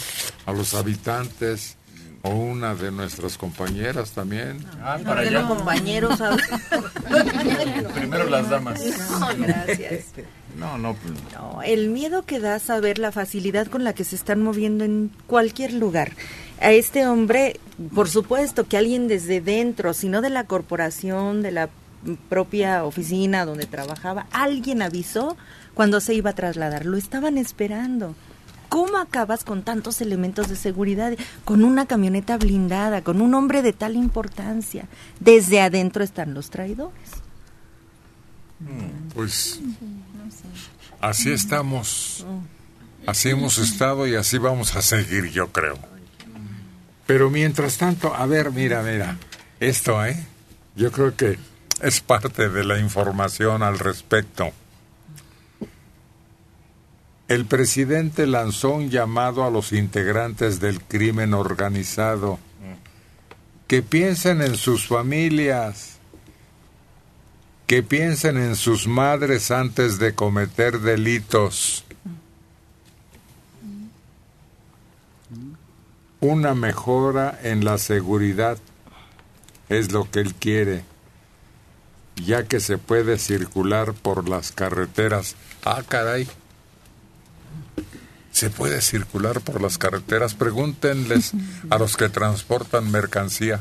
a 0.47 0.53
los 0.53 0.75
habitantes, 0.75 1.77
o 2.23 2.31
una 2.31 2.75
de 2.75 2.91
nuestras 2.91 3.37
compañeras 3.37 4.13
también. 4.13 4.65
Ah, 4.81 4.99
¿Por 5.05 5.23
qué 5.23 5.31
no 5.31 5.49
compañeros? 5.49 6.21
Primero 7.95 8.31
las 8.31 8.49
damas. 8.49 8.81
No, 9.11 9.29
gracias. 9.39 10.05
No, 10.57 10.79
no, 10.79 10.95
pues, 10.95 11.15
No, 11.35 11.63
el 11.63 11.89
miedo 11.89 12.23
que 12.23 12.39
da 12.39 12.59
saber 12.59 12.99
la 12.99 13.11
facilidad 13.11 13.67
con 13.67 13.85
la 13.85 13.93
que 13.93 14.05
se 14.05 14.17
están 14.17 14.43
moviendo 14.43 14.85
en 14.85 15.11
cualquier 15.27 15.73
lugar. 15.73 16.13
A 16.61 16.71
este 16.71 17.07
hombre, 17.07 17.59
por 17.93 18.09
supuesto 18.09 18.69
que 18.69 18.77
alguien 18.77 19.09
desde 19.09 19.41
dentro, 19.41 19.93
si 19.93 20.09
no 20.09 20.21
de 20.21 20.31
la 20.31 20.45
corporación, 20.45 21.43
de 21.43 21.51
la 21.51 21.71
propia 22.29 22.85
oficina 22.85 23.45
donde 23.45 23.67
trabajaba, 23.67 24.27
alguien 24.31 24.83
avisó 24.83 25.37
cuando 25.75 26.01
se 26.01 26.15
iba 26.15 26.31
a 26.31 26.35
trasladar. 26.35 26.87
Lo 26.87 26.97
estaban 26.97 27.37
esperando. 27.37 28.15
¿Cómo 28.73 28.97
acabas 28.97 29.45
con 29.45 29.65
tantos 29.65 30.01
elementos 30.01 30.49
de 30.49 30.57
seguridad? 30.57 31.13
Con 31.45 31.63
una 31.63 31.85
camioneta 31.85 32.39
blindada, 32.39 33.05
con 33.05 33.21
un 33.21 33.35
hombre 33.35 33.61
de 33.61 33.75
tal 33.75 33.97
importancia. 33.97 34.89
Desde 35.21 35.61
adentro 35.61 36.03
están 36.03 36.33
los 36.33 36.49
traidores. 36.49 37.11
Pues 39.15 39.61
así 41.03 41.31
estamos, 41.31 42.25
así 43.07 43.29
hemos 43.29 43.59
estado 43.59 44.07
y 44.07 44.15
así 44.15 44.39
vamos 44.39 44.75
a 44.75 44.81
seguir, 44.81 45.31
yo 45.31 45.53
creo. 45.53 45.79
Pero 47.07 47.29
mientras 47.29 47.77
tanto, 47.77 48.15
a 48.15 48.25
ver, 48.25 48.53
mira, 48.53 48.83
mira, 48.83 49.19
esto, 49.61 50.03
¿eh? 50.03 50.17
Yo 50.77 50.91
creo 50.91 51.15
que 51.15 51.39
es 51.83 52.01
parte 52.01 52.49
de 52.49 52.65
la 52.65 52.79
información 52.79 53.63
al 53.63 53.79
respecto. 53.79 54.51
El 57.33 57.47
presidente 57.47 58.27
lanzó 58.27 58.73
un 58.73 58.91
llamado 58.91 59.43
a 59.43 59.51
los 59.51 59.73
integrantes 59.73 60.61
del 60.61 60.83
crimen 60.83 61.33
organizado 61.33 62.39
que 63.67 63.81
piensen 63.83 64.43
en 64.43 64.55
sus 64.55 64.87
familias, 64.87 65.97
que 67.67 67.83
piensen 67.83 68.37
en 68.37 68.55
sus 68.55 68.87
madres 68.87 69.51
antes 69.51 69.99
de 69.99 70.15
cometer 70.15 70.81
delitos. 70.81 71.87
Una 76.21 76.55
mejora 76.55 77.41
en 77.43 77.65
la 77.65 77.79
seguridad 77.79 78.59
es 79.71 79.91
lo 79.91 80.11
que 80.11 80.21
él 80.21 80.35
quiere, 80.35 80.85
ya 82.17 82.45
que 82.45 82.61
se 82.61 82.77
puede 82.77 83.17
circular 83.17 83.95
por 83.95 84.29
las 84.29 84.53
carreteras. 84.53 85.35
Ah, 85.65 85.83
caray. 85.89 86.29
¿Se 88.33 88.51
puede 88.51 88.81
circular 88.81 89.41
por 89.43 89.61
las 89.61 89.79
carreteras? 89.79 90.35
Pregúntenles 90.35 91.33
a 91.71 91.79
los 91.79 91.97
que 91.97 92.09
transportan 92.09 92.91
mercancía, 92.91 93.61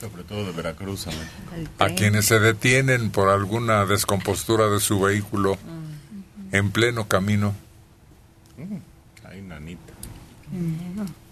sobre 0.00 0.24
todo 0.24 0.46
de 0.46 0.52
Veracruz. 0.52 1.06
a 1.78 1.88
quienes 1.90 2.24
se 2.26 2.38
detienen 2.40 3.10
por 3.10 3.28
alguna 3.28 3.84
descompostura 3.84 4.68
de 4.68 4.80
su 4.80 5.00
vehículo 5.00 5.58
en 6.50 6.70
pleno 6.70 7.08
camino. 7.08 7.54
Mm, 8.56 8.76
Ay, 9.30 9.42
nanita. 9.42 9.92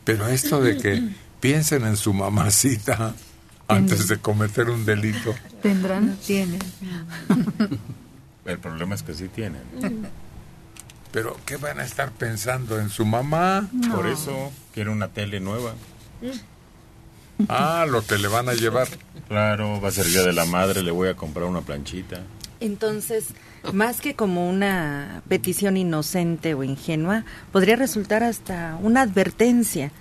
Pero 0.04 0.28
esto 0.28 0.60
de 0.60 0.76
que 0.76 1.02
piensen 1.40 1.86
en 1.86 1.96
su 1.96 2.12
mamacita 2.12 3.14
antes 3.66 4.08
de 4.08 4.18
cometer 4.18 4.68
un 4.68 4.84
delito. 4.84 5.34
¿Tendrán? 5.62 6.16
Tienen. 6.24 6.60
El 8.44 8.58
problema 8.58 8.94
es 8.94 9.02
que 9.02 9.14
sí 9.14 9.28
tienen. 9.28 9.62
Pero 11.12 11.36
¿qué 11.46 11.56
van 11.56 11.80
a 11.80 11.84
estar 11.84 12.10
pensando 12.12 12.78
en 12.78 12.90
su 12.90 13.04
mamá? 13.04 13.68
Por 13.92 14.06
eso 14.06 14.52
quiere 14.74 14.90
una 14.90 15.08
tele 15.08 15.40
nueva. 15.40 15.74
Ah, 17.48 17.86
lo 17.88 18.04
que 18.04 18.18
le 18.18 18.28
van 18.28 18.48
a 18.48 18.54
llevar. 18.54 18.88
Claro, 19.28 19.80
va 19.80 19.88
a 19.88 19.92
ser 19.92 20.06
día 20.06 20.22
de 20.22 20.32
la 20.32 20.44
madre, 20.46 20.82
le 20.82 20.90
voy 20.90 21.08
a 21.08 21.14
comprar 21.16 21.46
una 21.46 21.60
planchita. 21.60 22.22
Entonces, 22.60 23.26
más 23.72 24.00
que 24.00 24.14
como 24.14 24.48
una 24.48 25.22
petición 25.28 25.76
inocente 25.76 26.54
o 26.54 26.62
ingenua, 26.64 27.24
podría 27.52 27.76
resultar 27.76 28.22
hasta 28.22 28.78
una 28.80 29.02
advertencia. 29.02 29.92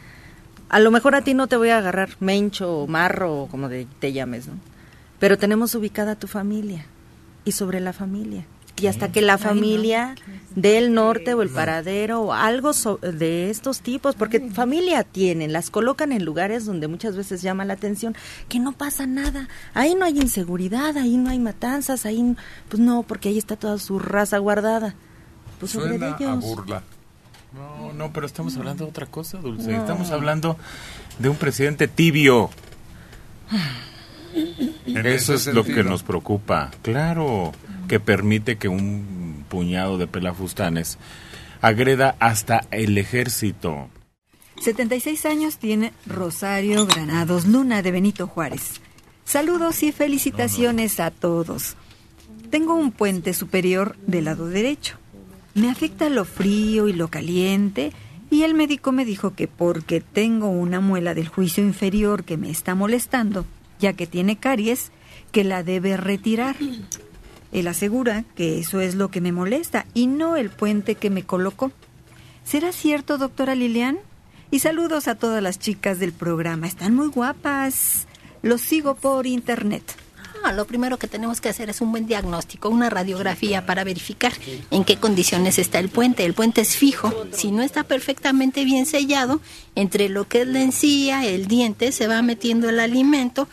A 0.69 0.79
lo 0.79 0.91
mejor 0.91 1.15
a 1.15 1.21
ti 1.21 1.33
no 1.33 1.47
te 1.47 1.57
voy 1.57 1.69
a 1.69 1.77
agarrar 1.77 2.09
mencho 2.21 2.71
o 2.83 2.87
marro 2.87 3.43
o 3.43 3.47
como 3.47 3.67
de- 3.67 3.87
te 3.99 4.13
llames, 4.13 4.47
¿no? 4.47 4.53
Pero 5.19 5.37
tenemos 5.37 5.75
ubicada 5.75 6.13
a 6.13 6.19
tu 6.19 6.27
familia 6.27 6.85
y 7.43 7.51
sobre 7.51 7.79
la 7.81 7.93
familia. 7.93 8.45
Y 8.77 8.87
hasta 8.87 9.09
que 9.11 9.21
la 9.21 9.37
familia 9.37 10.15
del 10.53 10.93
norte 10.93 11.33
o 11.33 11.41
el 11.41 11.49
paradero 11.49 12.21
o 12.21 12.33
algo 12.33 12.73
so- 12.73 12.97
de 12.97 13.49
estos 13.49 13.79
tipos, 13.79 14.15
porque 14.15 14.49
familia 14.51 15.03
tienen, 15.03 15.53
las 15.53 15.69
colocan 15.69 16.11
en 16.11 16.25
lugares 16.25 16.65
donde 16.65 16.89
muchas 16.89 17.15
veces 17.15 17.41
llama 17.41 17.63
la 17.63 17.73
atención 17.73 18.15
que 18.49 18.59
no 18.59 18.73
pasa 18.73 19.05
nada. 19.07 19.47
Ahí 19.73 19.95
no 19.95 20.03
hay 20.03 20.19
inseguridad, 20.19 20.97
ahí 20.97 21.15
no 21.15 21.29
hay 21.29 21.39
matanzas, 21.39 22.05
ahí 22.05 22.35
pues 22.67 22.81
no, 22.81 23.03
porque 23.03 23.29
ahí 23.29 23.37
está 23.37 23.55
toda 23.55 23.77
su 23.79 23.97
raza 23.97 24.37
guardada. 24.39 24.95
Pues 25.59 25.71
sobre 25.71 25.97
Suena 25.97 26.13
a 26.13 26.17
ellos. 26.19 26.43
burla. 26.43 26.83
No, 27.53 27.93
no, 27.93 28.11
pero 28.11 28.25
estamos 28.25 28.57
hablando 28.57 28.83
de 28.83 28.89
otra 28.89 29.05
cosa, 29.05 29.37
Dulce. 29.37 29.71
No. 29.71 29.77
Estamos 29.79 30.11
hablando 30.11 30.57
de 31.19 31.29
un 31.29 31.37
presidente 31.37 31.87
tibio. 31.87 32.49
En 34.85 35.05
Eso 35.05 35.33
es 35.33 35.47
lo 35.47 35.63
que 35.63 35.83
nos 35.83 36.03
preocupa. 36.03 36.71
Claro, 36.81 37.53
que 37.87 37.99
permite 37.99 38.57
que 38.57 38.67
un 38.67 39.45
puñado 39.49 39.97
de 39.97 40.07
pelafustanes 40.07 40.97
agreda 41.61 42.15
hasta 42.19 42.65
el 42.71 42.97
ejército. 42.97 43.89
76 44.61 45.25
años 45.25 45.57
tiene 45.57 45.91
Rosario 46.05 46.85
Granados 46.85 47.45
Luna 47.45 47.81
de 47.81 47.91
Benito 47.91 48.27
Juárez. 48.27 48.81
Saludos 49.25 49.83
y 49.83 49.91
felicitaciones 49.91 50.99
a 50.99 51.11
todos. 51.11 51.75
Tengo 52.49 52.75
un 52.75 52.91
puente 52.91 53.33
superior 53.33 53.97
del 54.05 54.25
lado 54.25 54.47
derecho. 54.47 54.97
Me 55.55 55.69
afecta 55.69 56.09
lo 56.09 56.25
frío 56.25 56.87
y 56.87 56.93
lo 56.93 57.07
caliente 57.09 57.91
y 58.29 58.43
el 58.43 58.53
médico 58.53 58.91
me 58.91 59.05
dijo 59.05 59.33
que 59.33 59.47
porque 59.47 60.01
tengo 60.01 60.49
una 60.49 60.79
muela 60.79 61.13
del 61.13 61.27
juicio 61.27 61.63
inferior 61.63 62.23
que 62.23 62.37
me 62.37 62.49
está 62.49 62.75
molestando, 62.75 63.45
ya 63.79 63.93
que 63.93 64.07
tiene 64.07 64.37
caries, 64.37 64.91
que 65.31 65.43
la 65.43 65.63
debe 65.63 65.97
retirar. 65.97 66.55
Él 67.55 67.69
asegura 67.69 68.25
que 68.35 68.59
eso 68.59 68.81
es 68.81 68.95
lo 68.95 69.09
que 69.09 69.21
me 69.21 69.31
molesta 69.31 69.85
y 69.93 70.07
no 70.07 70.35
el 70.35 70.49
puente 70.49 70.95
que 70.95 71.09
me 71.09 71.23
colocó. 71.23 71.71
¿Será 72.43 72.73
cierto, 72.73 73.17
doctora 73.17 73.55
Lilian? 73.55 73.97
Y 74.51 74.59
saludos 74.59 75.07
a 75.07 75.15
todas 75.15 75.41
las 75.41 75.57
chicas 75.57 75.97
del 75.97 76.11
programa. 76.11 76.67
Están 76.67 76.93
muy 76.93 77.07
guapas. 77.07 78.07
Los 78.41 78.59
sigo 78.59 78.95
por 78.95 79.25
internet. 79.25 79.83
Ah, 80.43 80.51
lo 80.51 80.65
primero 80.65 80.99
que 80.99 81.07
tenemos 81.07 81.39
que 81.39 81.47
hacer 81.47 81.69
es 81.69 81.79
un 81.79 81.91
buen 81.91 82.07
diagnóstico, 82.07 82.67
una 82.67 82.89
radiografía 82.89 83.65
para 83.65 83.85
verificar 83.85 84.33
en 84.69 84.83
qué 84.83 84.97
condiciones 84.97 85.57
está 85.57 85.79
el 85.79 85.87
puente. 85.87 86.25
El 86.25 86.33
puente 86.33 86.59
es 86.59 86.75
fijo. 86.75 87.25
Si 87.31 87.51
no 87.51 87.63
está 87.63 87.85
perfectamente 87.85 88.65
bien 88.65 88.85
sellado, 88.85 89.39
entre 89.75 90.09
lo 90.09 90.27
que 90.27 90.41
es 90.41 90.47
la 90.47 90.61
encía, 90.61 91.25
el 91.25 91.47
diente, 91.47 91.93
se 91.93 92.07
va 92.07 92.21
metiendo 92.21 92.69
el 92.69 92.81
alimento, 92.81 93.47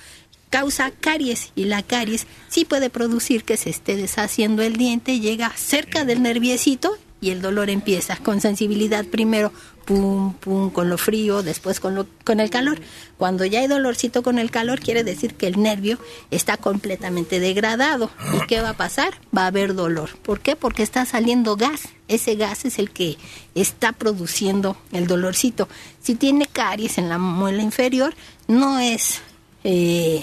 causa 0.53 0.91
caries 0.91 1.51
y 1.57 1.65
la 1.65 1.83
caries 1.83 2.27
sí 2.49 2.67
puede 2.67 2.91
producir 2.91 3.43
que 3.43 3.57
se 3.57 3.71
esté 3.71 3.97
deshaciendo 3.97 4.63
el 4.63 4.77
diente, 4.77 5.19
llega 5.19 5.51
cerca 5.57 6.05
del 6.05 6.23
nerviecito 6.23 6.95
y 7.23 7.31
el 7.31 7.41
dolor 7.41 7.71
empieza 7.71 8.17
con 8.17 8.43
sensibilidad 8.43 9.07
primero, 9.07 9.51
pum, 9.87 10.35
pum, 10.35 10.69
con 10.71 10.91
lo 10.91 10.99
frío, 10.99 11.43
después 11.43 11.81
con, 11.81 11.95
lo, 11.95 12.07
con 12.25 12.39
el 12.39 12.51
calor. 12.51 12.81
Cuando 13.17 13.47
ya 13.47 13.61
hay 13.61 13.67
dolorcito 13.67 14.23
con 14.23 14.39
el 14.39 14.51
calor, 14.51 14.81
quiere 14.81 15.05
decir 15.05 15.35
que 15.37 15.47
el 15.47 15.63
nervio 15.63 15.99
está 16.31 16.59
completamente 16.59 17.41
degradado. 17.41 18.11
¿Y 18.35 18.47
qué 18.47 18.61
va 18.61 18.71
a 18.71 18.77
pasar? 18.77 19.15
Va 19.35 19.45
a 19.45 19.47
haber 19.47 19.75
dolor. 19.75 20.11
¿Por 20.19 20.41
qué? 20.41 20.55
Porque 20.57 20.83
está 20.83 21.07
saliendo 21.07 21.57
gas. 21.57 21.83
Ese 22.09 22.35
gas 22.35 22.65
es 22.65 22.79
el 22.79 22.91
que 22.91 23.17
está 23.55 23.93
produciendo 23.93 24.77
el 24.91 25.07
dolorcito. 25.07 25.69
Si 26.03 26.17
tiene 26.17 26.47
caries 26.47 26.99
en 26.99 27.09
la 27.09 27.19
muela 27.19 27.63
inferior, 27.63 28.15
no 28.49 28.81
es... 28.81 29.21
eh, 29.65 30.21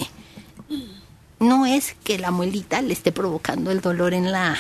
no 1.39 1.65
es 1.65 1.95
que 2.03 2.17
la 2.17 2.31
muelita 2.31 2.81
le 2.81 2.93
esté 2.93 3.11
provocando 3.11 3.71
el 3.71 3.81
dolor 3.81 4.13
en 4.13 4.31
la 4.31 4.57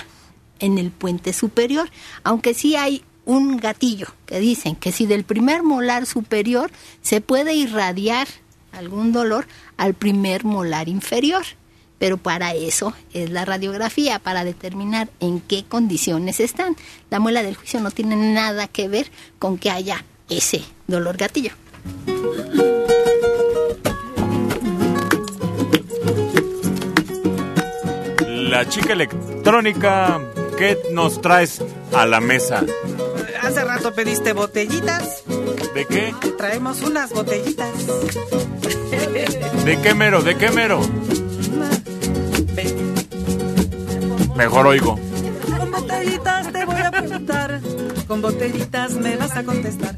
en 0.59 0.77
el 0.77 0.91
puente 0.91 1.31
superior, 1.31 1.89
aunque 2.23 2.53
sí 2.53 2.75
hay 2.75 3.03
un 3.25 3.57
gatillo 3.57 4.07
que 4.25 4.39
dicen 4.39 4.75
que 4.75 4.91
si 4.91 5.05
del 5.05 5.23
primer 5.23 5.63
molar 5.63 6.05
superior 6.05 6.71
se 7.01 7.21
puede 7.21 7.53
irradiar 7.53 8.27
algún 8.71 9.11
dolor 9.11 9.47
al 9.77 9.93
primer 9.93 10.43
molar 10.43 10.89
inferior. 10.89 11.43
Pero 11.97 12.17
para 12.17 12.53
eso 12.53 12.93
es 13.13 13.29
la 13.29 13.43
radiografía, 13.43 14.19
para 14.19 14.45
determinar 14.45 15.09
en 15.19 15.41
qué 15.41 15.65
condiciones 15.65 16.39
están. 16.39 16.77
La 17.09 17.19
muela 17.19 17.43
del 17.43 17.55
juicio 17.55 17.81
no 17.81 17.91
tiene 17.91 18.15
nada 18.15 18.67
que 18.67 18.87
ver 18.87 19.11
con 19.37 19.57
que 19.57 19.69
haya 19.69 20.05
ese 20.29 20.63
dolor 20.87 21.17
gatillo. 21.17 21.51
La 28.49 28.67
chica 28.67 28.93
electrónica, 28.93 30.19
¿qué 30.57 30.75
nos 30.91 31.21
traes 31.21 31.61
a 31.93 32.07
la 32.07 32.19
mesa? 32.19 32.65
Hace 33.43 33.63
rato 33.63 33.93
pediste 33.93 34.33
botellitas. 34.33 35.23
¿De 35.75 35.85
qué? 35.85 36.15
Traemos 36.35 36.81
unas 36.81 37.11
botellitas. 37.11 37.69
¿De 39.65 39.79
qué 39.83 39.93
mero? 39.93 40.23
¿De 40.23 40.35
qué 40.35 40.49
mero? 40.49 40.81
Mejor 44.35 44.65
oigo. 44.65 44.99
Con 45.55 45.71
botellitas 45.71 46.51
te 46.51 46.65
voy 46.65 46.81
a 46.81 46.89
preguntar, 46.89 47.61
con 48.07 48.21
botellitas 48.23 48.93
me 48.93 49.15
vas 49.15 49.37
a 49.37 49.43
contestar. 49.43 49.95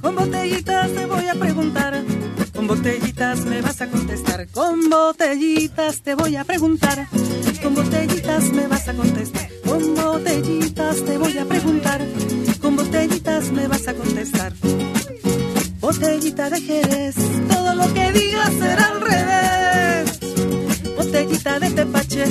Con 0.00 0.16
botellitas 0.16 0.90
te 0.92 1.04
voy 1.04 1.26
a 1.26 1.34
preguntar, 1.34 2.02
con 2.66 2.78
botellitas 2.78 3.44
me 3.44 3.60
vas 3.60 3.80
a 3.80 3.88
contestar. 3.88 4.46
Con 4.52 4.88
botellitas 4.88 6.00
te 6.02 6.14
voy 6.14 6.36
a 6.36 6.44
preguntar, 6.44 7.08
con 7.60 7.74
botellitas 7.74 8.52
me 8.52 8.68
vas 8.68 8.86
a 8.86 8.94
contestar. 8.94 9.48
Con 9.66 9.94
botellitas 9.96 11.04
te 11.04 11.18
voy 11.18 11.38
a 11.38 11.44
preguntar, 11.44 12.00
con 12.60 12.76
botellitas 12.76 13.50
me 13.50 13.66
vas 13.66 13.88
a 13.88 13.94
contestar. 13.94 14.52
Botellita 15.80 16.50
de 16.50 16.60
Jerez, 16.60 17.16
todo 17.48 17.74
lo 17.74 17.92
que 17.92 18.12
digas 18.12 18.52
será 18.52 18.86
al 18.86 19.00
revés. 19.00 20.20
Botellita 20.96 21.58
de 21.58 21.70
tepache, 21.70 22.24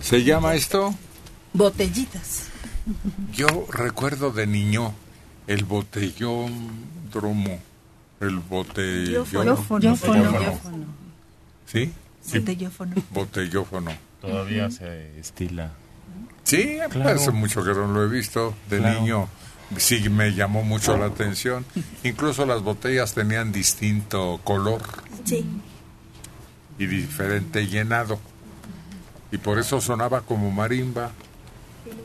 ¿Se 0.00 0.24
llama 0.24 0.54
esto? 0.54 0.94
Botellitas. 1.52 2.48
Yo 3.32 3.46
recuerdo 3.70 4.30
de 4.30 4.46
niño 4.46 4.94
el 5.46 5.64
botellón 5.64 6.70
dromo. 7.12 7.58
El 8.20 8.38
botellón. 8.38 9.26
Botellófono. 9.68 10.58
¿Sí? 11.66 11.92
Sí. 12.24 12.38
Botellófono. 12.38 12.94
Botellófono. 13.10 13.90
Todavía 14.20 14.70
se 14.70 15.18
estila. 15.18 15.72
Sí, 16.44 16.78
Claro. 16.90 17.10
hace 17.20 17.30
mucho 17.32 17.62
que 17.62 17.70
no 17.74 17.86
lo 17.88 18.04
he 18.04 18.08
visto. 18.08 18.54
De 18.70 18.78
Claro. 18.78 19.00
niño 19.00 19.28
sí 19.76 20.08
me 20.08 20.32
llamó 20.34 20.62
mucho 20.62 20.96
la 20.96 21.06
atención. 21.06 21.64
Incluso 22.04 22.46
las 22.46 22.62
botellas 22.62 23.14
tenían 23.14 23.52
distinto 23.52 24.40
color. 24.44 24.80
Y 26.90 26.98
diferente 27.02 27.66
llenado. 27.66 28.18
Y 29.30 29.38
por 29.38 29.58
eso 29.58 29.80
sonaba 29.80 30.20
como 30.22 30.50
marimba. 30.50 31.10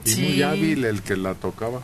Y 0.06 0.16
muy 0.16 0.34
Sí. 0.34 0.44
hábil 0.44 0.86
el 0.86 1.02
que 1.02 1.16
la 1.18 1.34
tocaba. 1.36 1.82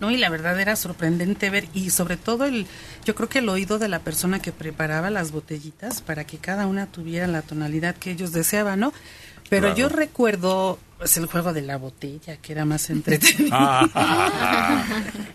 No, 0.00 0.10
y 0.10 0.16
la 0.18 0.28
verdad 0.28 0.60
era 0.60 0.76
sorprendente 0.76 1.48
ver, 1.48 1.68
y 1.72 1.88
sobre 1.90 2.16
todo 2.18 2.44
el, 2.44 2.66
yo 3.06 3.14
creo 3.14 3.28
que 3.30 3.38
el 3.38 3.48
oído 3.48 3.78
de 3.78 3.88
la 3.88 4.00
persona 4.00 4.40
que 4.40 4.52
preparaba 4.52 5.08
las 5.08 5.32
botellitas 5.32 6.02
para 6.02 6.24
que 6.26 6.36
cada 6.36 6.66
una 6.66 6.84
tuviera 6.86 7.26
la 7.26 7.40
tonalidad 7.40 7.94
que 7.96 8.10
ellos 8.10 8.32
deseaban, 8.32 8.80
¿no? 8.80 8.92
Pero 9.48 9.68
Claro. 9.74 9.76
yo 9.76 9.88
recuerdo 9.88 10.78
Pues 10.98 11.16
el 11.18 11.26
juego 11.26 11.52
de 11.52 11.60
la 11.60 11.76
botella, 11.76 12.38
que 12.38 12.52
era 12.52 12.64
más 12.64 12.88
entretenido. 12.88 13.50
Ah, 13.52 14.82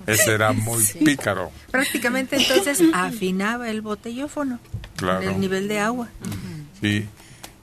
ese 0.08 0.34
era 0.34 0.54
muy 0.54 0.82
Sí. 0.84 0.98
pícaro. 1.00 1.52
Prácticamente 1.70 2.36
entonces 2.36 2.82
afinaba 2.94 3.70
el 3.70 3.82
botellófono 3.82 4.60
Claro. 4.96 5.22
el 5.22 5.40
nivel 5.40 5.68
de 5.68 5.80
agua. 5.80 6.10
Sí. 6.82 7.08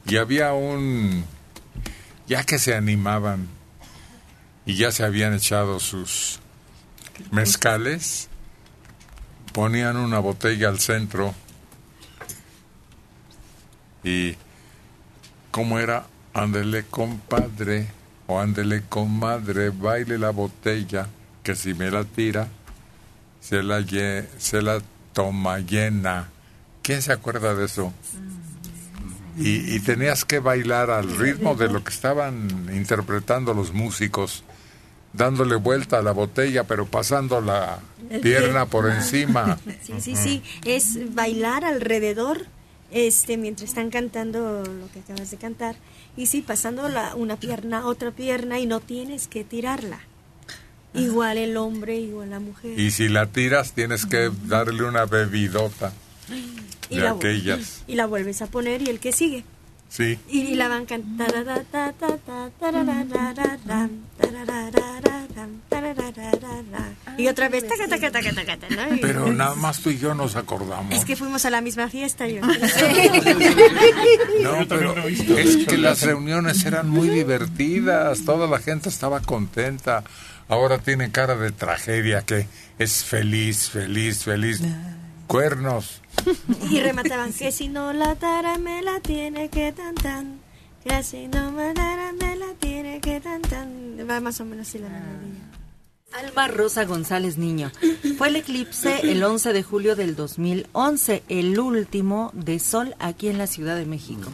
Y 0.07 0.17
había 0.17 0.53
un... 0.53 1.25
Ya 2.27 2.45
que 2.45 2.59
se 2.59 2.75
animaban 2.75 3.49
y 4.67 4.75
ya 4.75 4.93
se 4.93 5.03
habían 5.03 5.33
echado 5.33 5.81
sus 5.81 6.41
mezcales, 7.31 8.29
ponían 9.53 9.97
una 9.97 10.19
botella 10.19 10.69
al 10.69 10.79
centro 10.79 11.35
y... 14.05 14.37
¿Cómo 15.51 15.79
era? 15.79 16.07
Ándele 16.35 16.85
compadre 16.85 17.89
o 18.29 18.39
ándele 18.39 18.83
comadre, 18.89 19.71
baile 19.71 20.19
la 20.19 20.31
botella, 20.31 21.09
que 21.43 21.57
si 21.57 21.73
me 21.73 21.91
la 21.91 22.05
tira, 22.05 22.47
se 23.41 23.63
la, 23.63 23.83
se 24.39 24.63
la 24.63 24.81
toma 25.15 25.59
llena. 25.61 26.29
¿Quién 26.83 27.01
se 27.01 27.13
acuerda 27.13 27.55
de 27.55 27.65
eso? 27.65 27.93
Y, 29.39 29.75
y 29.75 29.81
tenías 29.81 30.25
que 30.25 30.41
bailar 30.41 30.91
al 30.91 31.17
ritmo 31.17 31.55
de 31.55 31.69
lo 31.69 31.85
que 31.85 31.91
estaban 31.91 32.69
interpretando 32.75 33.55
los 33.55 33.73
músicos, 33.73 34.43
dándole 35.13 35.57
vuelta 35.57 35.99
a 35.99 36.03
la 36.03 36.13
botella, 36.13 36.65
pero 36.65 36.87
pasando 36.87 37.41
la 37.41 37.79
pierna 38.23 38.67
por 38.67 38.91
encima. 38.91 39.59
Sí, 39.83 39.95
sí, 40.01 40.17
sí, 40.17 40.43
es 40.65 41.15
bailar 41.15 41.65
alrededor 41.65 42.47
este 42.91 43.37
mientras 43.37 43.71
están 43.71 43.91
cantando 43.91 44.63
lo 44.65 44.91
que 44.93 45.01
acabas 45.01 45.31
de 45.31 45.37
cantar 45.37 45.77
y 46.17 46.27
sí 46.27 46.43
pasando 46.43 46.89
la, 46.89 47.15
una 47.15 47.37
pierna 47.37 47.81
a 47.81 47.87
otra 47.87 48.11
pierna 48.11 48.59
y 48.59 48.67
no 48.67 48.81
tienes 48.81 49.29
que 49.29 49.45
tirarla. 49.45 50.01
Igual 50.95 51.39
el 51.39 51.57
hombre, 51.57 51.97
igual 51.97 52.31
la 52.31 52.41
mujer. 52.41 52.79
Y 52.79 52.91
si 52.91 53.09
la 53.09 53.27
tiras, 53.27 53.73
tienes 53.73 54.07
que 54.07 54.31
darle 54.47 54.85
una 54.85 55.05
bebidota 55.05 55.93
Y 56.91 56.97
de 56.97 57.03
la, 57.03 57.11
aquellas. 57.11 57.83
y 57.87 57.95
la 57.95 58.07
vuelves 58.07 58.41
a 58.43 58.47
poner 58.47 58.83
y 58.83 58.87
el 58.91 58.99
que 59.01 59.13
sigue. 59.13 59.45
Sí. 59.91 60.19
Y, 60.29 60.41
y 60.41 60.55
la 60.55 60.69
van 60.69 60.85
cantando. 60.87 61.25
Y 67.17 67.27
otra 67.27 67.49
vez. 67.49 67.67
taca, 67.67 67.89
taca, 67.89 68.11
taca, 68.13 68.33
taca, 68.33 68.57
taca, 68.59 68.75
¿no? 68.89 68.95
Y- 68.95 68.99
Pero 69.01 69.33
nada 69.33 69.55
más 69.57 69.81
tú 69.81 69.91
y 69.91 69.99
yo 69.99 70.15
nos 70.15 70.37
acordamos. 70.37 70.95
Es 70.95 71.05
que 71.05 71.17
fuimos 71.17 71.45
a 71.45 71.51
la 71.51 71.61
misma 71.61 71.89
fiesta. 71.89 72.29
Yo. 72.29 72.41
No, 74.43 74.67
pero 74.69 74.95
es 75.09 75.67
que 75.67 75.79
las 75.79 76.03
reuniones 76.03 76.65
eran 76.65 76.89
muy 76.89 77.09
divertidas, 77.09 78.25
toda 78.25 78.47
la 78.47 78.59
gente 78.61 78.89
estaba 78.89 79.21
contenta. 79.21 80.05
Ahora 80.49 80.79
tiene 80.79 81.11
cara 81.11 81.35
de 81.37 81.51
tragedia 81.51 82.23
que 82.23 82.47
es 82.79 83.05
feliz, 83.05 83.69
feliz, 83.69 84.23
feliz. 84.25 84.61
Cuernos. 85.27 86.01
Y 86.71 86.81
remataban 86.81 87.33
que 87.33 87.53
si 87.53 87.69
no 87.69 87.93
la 87.93 88.15
tara 88.15 88.59
me 88.59 88.83
la 88.83 89.01
tiene 89.01 89.49
que 89.49 89.73
tan 89.73 89.95
tan. 89.95 90.41
Que 90.85 91.03
si 91.03 91.29
no 91.29 91.51
me 91.53 91.73
tara 91.75 92.13
me 92.13 92.37
la 92.37 92.55
tiene 92.59 93.01
que 93.01 93.21
tan 93.21 93.43
tan. 93.43 93.97
Va 94.09 94.21
más 94.21 94.41
o 94.41 94.45
menos 94.45 94.69
así 94.69 94.79
la 94.79 94.89
melodía. 94.89 95.49
Alma 96.13 96.49
Rosa 96.49 96.85
González 96.85 97.37
Niño. 97.37 97.71
Fue 98.17 98.29
el 98.29 98.37
eclipse 98.37 99.11
el 99.11 99.23
11 99.23 99.53
de 99.53 99.63
julio 99.63 99.95
del 99.95 100.17
2011, 100.17 101.23
el 101.29 101.59
último 101.59 102.31
de 102.33 102.59
sol 102.59 102.95
aquí 102.99 103.29
en 103.29 103.37
la 103.37 103.47
Ciudad 103.47 103.77
de 103.77 103.85
México. 103.85 104.31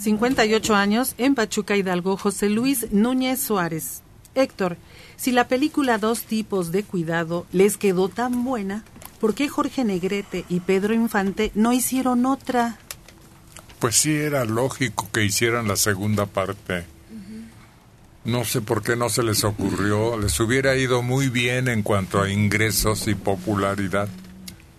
58 0.00 0.74
años 0.74 1.14
en 1.18 1.34
Pachuca 1.34 1.76
Hidalgo, 1.76 2.16
José 2.16 2.48
Luis 2.48 2.90
Núñez 2.90 3.40
Suárez. 3.40 4.02
Héctor, 4.34 4.76
si 5.16 5.32
la 5.32 5.48
película 5.48 5.98
Dos 5.98 6.22
tipos 6.22 6.72
de 6.72 6.82
cuidado 6.82 7.46
les 7.52 7.76
quedó 7.76 8.08
tan 8.08 8.44
buena, 8.44 8.84
¿por 9.20 9.34
qué 9.34 9.48
Jorge 9.48 9.84
Negrete 9.84 10.44
y 10.48 10.60
Pedro 10.60 10.94
Infante 10.94 11.52
no 11.54 11.72
hicieron 11.72 12.26
otra? 12.26 12.78
Pues 13.78 13.96
sí, 13.96 14.14
era 14.14 14.44
lógico 14.44 15.08
que 15.12 15.24
hicieran 15.24 15.68
la 15.68 15.76
segunda 15.76 16.26
parte. 16.26 16.84
No 18.24 18.44
sé 18.44 18.60
por 18.60 18.82
qué 18.82 18.96
no 18.96 19.08
se 19.08 19.22
les 19.22 19.44
ocurrió. 19.44 20.18
Les 20.18 20.38
hubiera 20.40 20.76
ido 20.76 21.02
muy 21.02 21.28
bien 21.28 21.68
en 21.68 21.82
cuanto 21.82 22.20
a 22.20 22.30
ingresos 22.30 23.08
y 23.08 23.14
popularidad. 23.14 24.08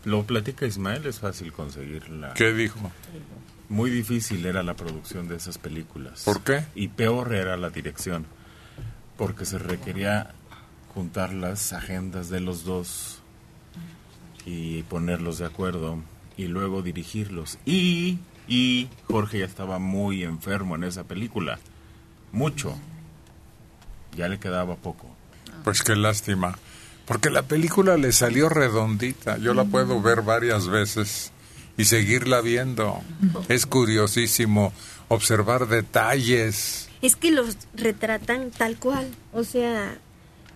Lo 0.06 0.24
platica 0.24 0.66
Ismael, 0.66 1.06
es 1.08 1.20
fácil 1.20 1.52
conseguirla. 1.52 2.34
¿Qué 2.36 2.54
dijo? 2.54 2.80
Muy 3.70 3.90
difícil 3.90 4.46
era 4.46 4.62
la 4.64 4.76
producción 4.76 5.28
de 5.28 5.38
esas 5.38 5.58
películas. 5.58 6.24
¿Por 6.24 6.42
qué? 6.44 6.66
Y 6.76 6.90
peor 6.90 7.34
era 7.34 7.58
la 7.58 7.70
dirección, 7.70 8.26
porque 9.18 9.46
se 9.46 9.58
requería 9.58 10.34
juntar 10.94 11.34
las 11.34 11.74
agendas 11.74 12.30
de 12.30 12.42
los 12.42 12.64
dos 12.64 13.21
y 14.46 14.84
ponerlos 14.84 15.38
de 15.38 15.46
acuerdo 15.46 16.00
y 16.38 16.46
luego 16.46 16.82
dirigirlos. 16.82 17.58
Y, 17.66 18.20
y 18.48 18.90
Jorge 19.06 19.40
ya 19.40 19.46
estaba 19.46 19.80
muy 19.80 20.24
enfermo 20.24 20.76
en 20.76 20.84
esa 20.84 21.04
película, 21.04 21.60
mucho. 22.32 22.76
Ya 24.16 24.28
le 24.28 24.40
quedaba 24.40 24.76
poco. 24.76 25.08
Pues 25.64 25.84
qué 25.84 25.96
lástima. 25.96 26.58
Porque 27.06 27.30
la 27.30 27.44
película 27.44 27.98
le 27.98 28.12
salió 28.12 28.50
redondita. 28.50 29.38
Yo 29.38 29.54
la 29.54 29.66
puedo 29.66 30.02
ver 30.02 30.22
varias 30.22 30.68
veces 30.68 31.32
y 31.78 31.86
seguirla 31.86 32.42
viendo. 32.42 33.02
Es 33.50 33.66
curiosísimo 33.66 34.74
observar 35.08 35.68
detalles. 35.68 36.90
Es 37.02 37.16
que 37.16 37.32
los 37.32 37.58
retratan 37.74 38.52
tal 38.52 38.78
cual. 38.78 39.10
O 39.34 39.44
sea, 39.44 39.98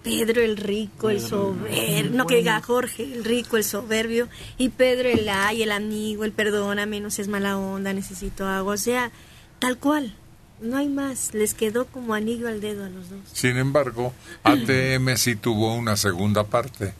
Pedro 0.05 0.43
el 0.43 0.55
rico, 0.55 1.09
el 1.09 1.19
soberbio. 1.19 2.11
No 2.11 2.27
que 2.27 2.35
diga 2.35 2.61
Jorge 2.61 3.11
el 3.11 3.25
rico, 3.25 3.57
el 3.57 3.63
soberbio. 3.63 4.29
Y 4.55 4.69
Pedro 4.69 5.09
el 5.09 5.27
ay, 5.27 5.63
el 5.63 5.71
amigo, 5.71 6.23
el 6.25 6.31
perdóname, 6.31 6.99
no 6.99 7.09
seas 7.09 7.27
mala 7.27 7.57
onda, 7.57 7.91
necesito 7.91 8.47
agua. 8.47 8.75
O 8.75 8.77
sea, 8.77 9.11
tal 9.57 9.79
cual. 9.79 10.15
No 10.61 10.77
hay 10.77 10.87
más. 10.87 11.33
Les 11.33 11.55
quedó 11.55 11.87
como 11.87 12.13
anillo 12.13 12.47
al 12.47 12.61
dedo 12.61 12.85
a 12.85 12.89
los 12.89 13.09
dos. 13.09 13.19
Sin 13.33 13.57
embargo, 13.57 14.13
ATM 14.43 15.17
sí 15.17 15.35
tuvo 15.35 15.73
una 15.73 15.97
segunda 15.97 16.43
parte. 16.43 16.93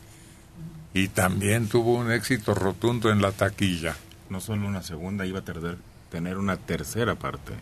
Y 0.92 1.08
también 1.08 1.68
tuvo 1.68 1.94
un 1.94 2.10
éxito 2.10 2.54
rotundo 2.54 3.10
en 3.10 3.22
la 3.22 3.30
taquilla. 3.30 3.96
No 4.30 4.40
solo 4.40 4.66
una 4.66 4.82
segunda, 4.82 5.24
iba 5.24 5.38
a 5.38 5.44
tener, 5.44 5.76
tener 6.10 6.38
una 6.38 6.56
tercera 6.56 7.14
parte. 7.14 7.52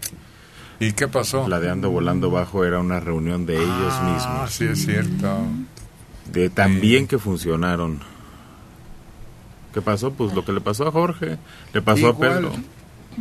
¿Y 0.85 0.93
qué 0.93 1.09
pasó? 1.09 1.49
La 1.49 1.61
de 1.61 1.71
Ando 1.71 1.91
Volando 1.91 2.31
Bajo 2.31 2.65
era 2.65 2.79
una 2.81 3.01
reunión 3.01 3.47
de 3.47 3.57
ellos 3.57 3.93
Ah, 3.93 4.13
mismos. 4.15 4.51
sí 4.53 4.65
es 4.67 4.85
cierto. 4.85 5.39
De 6.33 6.51
tan 6.51 6.81
bien 6.81 7.07
que 7.07 7.19
funcionaron. 7.19 8.01
¿Qué 9.73 9.83
pasó? 9.83 10.13
Pues 10.13 10.33
lo 10.35 10.45
que 10.45 10.53
le 10.53 10.61
pasó 10.61 10.87
a 10.87 10.93
Jorge, 10.93 11.39
le 11.73 11.83
pasó 11.83 12.07
a 12.07 12.11
Igual, 12.11 12.31
Pedro. 12.33 12.53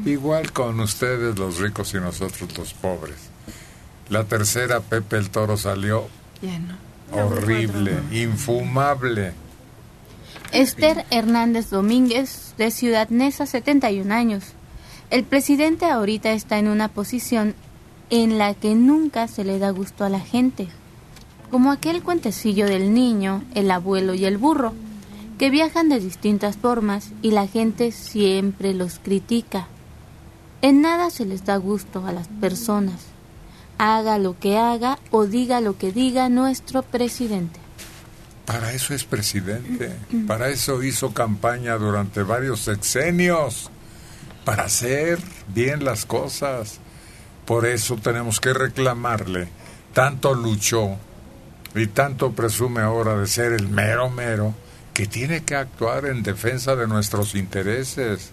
igual 0.05 0.51
con 0.51 0.79
ustedes 0.79 1.37
los 1.39 1.57
ricos 1.59 1.93
y 1.93 1.97
nosotros 1.97 2.57
los 2.57 2.73
pobres. 2.73 3.15
La 4.09 4.25
tercera 4.25 4.79
Pepe 4.81 5.17
el 5.17 5.29
Toro 5.29 5.57
salió 5.57 6.07
Lleno. 6.41 6.75
horrible, 7.11 7.97
infumable. 8.11 9.33
Esther 10.51 11.05
Hernández 11.09 11.69
Domínguez, 11.71 12.53
de 12.57 12.69
Ciudad 12.69 13.09
Neza, 13.09 13.45
71 13.47 14.11
años. 14.13 14.43
El 15.13 15.25
presidente 15.25 15.85
ahorita 15.85 16.31
está 16.31 16.57
en 16.57 16.67
una 16.67 16.87
posición 16.87 17.53
en 18.09 18.39
la 18.39 18.55
que 18.55 18.73
nunca 18.73 19.27
se 19.27 19.43
le 19.43 19.59
da 19.59 19.69
gusto 19.69 20.03
a 20.03 20.09
la 20.09 20.19
gente. 20.19 20.69
Como 21.51 21.71
aquel 21.71 22.01
cuentecillo 22.01 22.65
del 22.65 22.95
niño, 22.95 23.43
el 23.53 23.69
abuelo 23.69 24.15
y 24.15 24.25
el 24.25 24.39
burro, 24.39 24.73
que 25.37 25.51
viajan 25.51 25.87
de 25.87 25.99
distintas 25.99 26.57
formas 26.57 27.11
y 27.21 27.29
la 27.29 27.45
gente 27.45 27.91
siempre 27.91 28.73
los 28.73 28.97
critica. 28.97 29.67
En 30.63 30.81
nada 30.81 31.11
se 31.11 31.25
les 31.25 31.45
da 31.45 31.57
gusto 31.57 32.07
a 32.07 32.11
las 32.11 32.27
personas. 32.27 32.99
Haga 33.77 34.17
lo 34.17 34.39
que 34.39 34.57
haga 34.57 34.97
o 35.11 35.27
diga 35.27 35.61
lo 35.61 35.77
que 35.77 35.91
diga 35.91 36.27
nuestro 36.27 36.81
presidente. 36.81 37.59
Para 38.47 38.73
eso 38.73 38.95
es 38.95 39.03
presidente. 39.03 39.91
Para 40.25 40.49
eso 40.49 40.81
hizo 40.81 41.13
campaña 41.13 41.77
durante 41.77 42.23
varios 42.23 42.61
sexenios. 42.61 43.69
Para 44.45 44.63
hacer 44.63 45.19
bien 45.53 45.85
las 45.85 46.05
cosas. 46.05 46.79
Por 47.45 47.65
eso 47.65 47.97
tenemos 47.97 48.39
que 48.39 48.53
reclamarle. 48.53 49.47
Tanto 49.93 50.33
luchó 50.33 50.97
y 51.75 51.87
tanto 51.87 52.33
presume 52.33 52.81
ahora 52.81 53.17
de 53.17 53.27
ser 53.27 53.53
el 53.53 53.67
mero 53.67 54.09
mero 54.09 54.53
que 54.93 55.07
tiene 55.07 55.43
que 55.43 55.55
actuar 55.55 56.05
en 56.05 56.23
defensa 56.23 56.75
de 56.75 56.87
nuestros 56.87 57.35
intereses. 57.35 58.31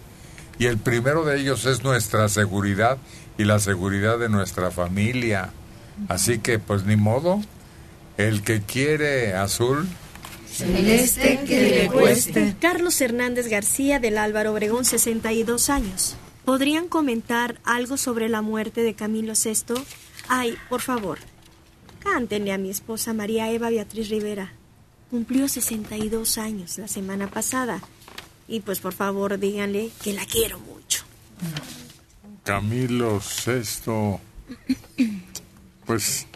Y 0.59 0.67
el 0.67 0.77
primero 0.77 1.25
de 1.25 1.39
ellos 1.39 1.65
es 1.65 1.83
nuestra 1.83 2.29
seguridad 2.29 2.97
y 3.37 3.45
la 3.45 3.59
seguridad 3.59 4.19
de 4.19 4.29
nuestra 4.29 4.69
familia. 4.69 5.51
Así 6.07 6.39
que, 6.39 6.59
pues 6.59 6.85
ni 6.85 6.95
modo, 6.95 7.41
el 8.17 8.43
que 8.43 8.61
quiere 8.61 9.33
azul, 9.33 9.87
Celeste 10.51 11.39
que 11.47 11.69
le 11.69 11.87
cueste. 11.87 12.55
Carlos 12.59 12.99
Hernández 12.99 13.47
García 13.47 13.99
del 13.99 14.17
Álvaro 14.17 14.51
Obregón, 14.51 14.85
62 14.85 15.69
años. 15.69 16.15
¿Podrían 16.45 16.87
comentar 16.87 17.59
algo 17.63 17.97
sobre 17.97 18.27
la 18.27 18.41
muerte 18.41 18.81
de 18.81 18.93
Camilo 18.93 19.33
VI? 19.33 19.81
Ay, 20.27 20.57
por 20.69 20.81
favor, 20.81 21.19
cántenle 21.99 22.51
a 22.51 22.57
mi 22.57 22.69
esposa 22.69 23.13
María 23.13 23.51
Eva 23.51 23.69
Beatriz 23.69 24.09
Rivera. 24.09 24.53
Cumplió 25.09 25.47
62 25.47 26.37
años 26.37 26.77
la 26.77 26.87
semana 26.87 27.27
pasada. 27.29 27.81
Y 28.47 28.61
pues 28.61 28.79
por 28.79 28.93
favor 28.93 29.39
díganle 29.39 29.91
que 30.03 30.13
la 30.13 30.25
quiero 30.25 30.59
mucho. 30.59 31.05
Camilo 32.43 33.21
VI, 33.45 34.17
pues 35.85 36.27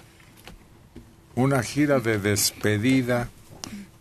una 1.36 1.64
gira 1.64 2.00
de 2.00 2.20
despedida, 2.20 3.30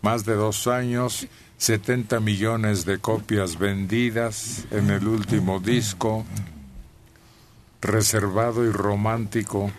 más 0.05 0.23
de 0.23 0.35
dos 0.35 0.67
años, 0.67 1.25
70 1.57 2.19
millones 2.19 2.85
de 2.85 2.99
copias 2.99 3.57
vendidas 3.57 4.65
en 4.69 4.91
el 4.91 5.07
último 5.07 5.59
disco, 5.59 6.23
reservado 7.81 8.63
y 8.63 8.71
romántico 8.71 9.71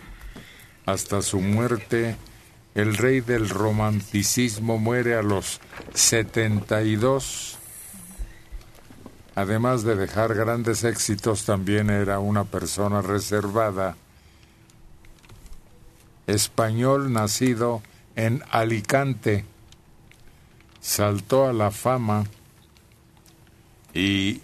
hasta 0.85 1.21
su 1.21 1.39
muerte. 1.39 2.17
El 2.75 2.97
rey 2.97 3.21
del 3.21 3.47
romanticismo 3.47 4.77
muere 4.77 5.15
a 5.15 5.21
los 5.21 5.61
72. 5.93 7.57
Además 9.33 9.83
de 9.83 9.95
dejar 9.95 10.35
grandes 10.35 10.83
éxitos, 10.83 11.45
también 11.45 11.89
era 11.89 12.19
una 12.19 12.43
persona 12.43 13.01
reservada, 13.01 13.95
español 16.27 17.13
nacido 17.13 17.81
en 18.17 18.43
Alicante. 18.51 19.45
Saltó 20.79 21.47
a 21.47 21.53
la 21.53 21.71
fama 21.71 22.25
y 23.93 24.41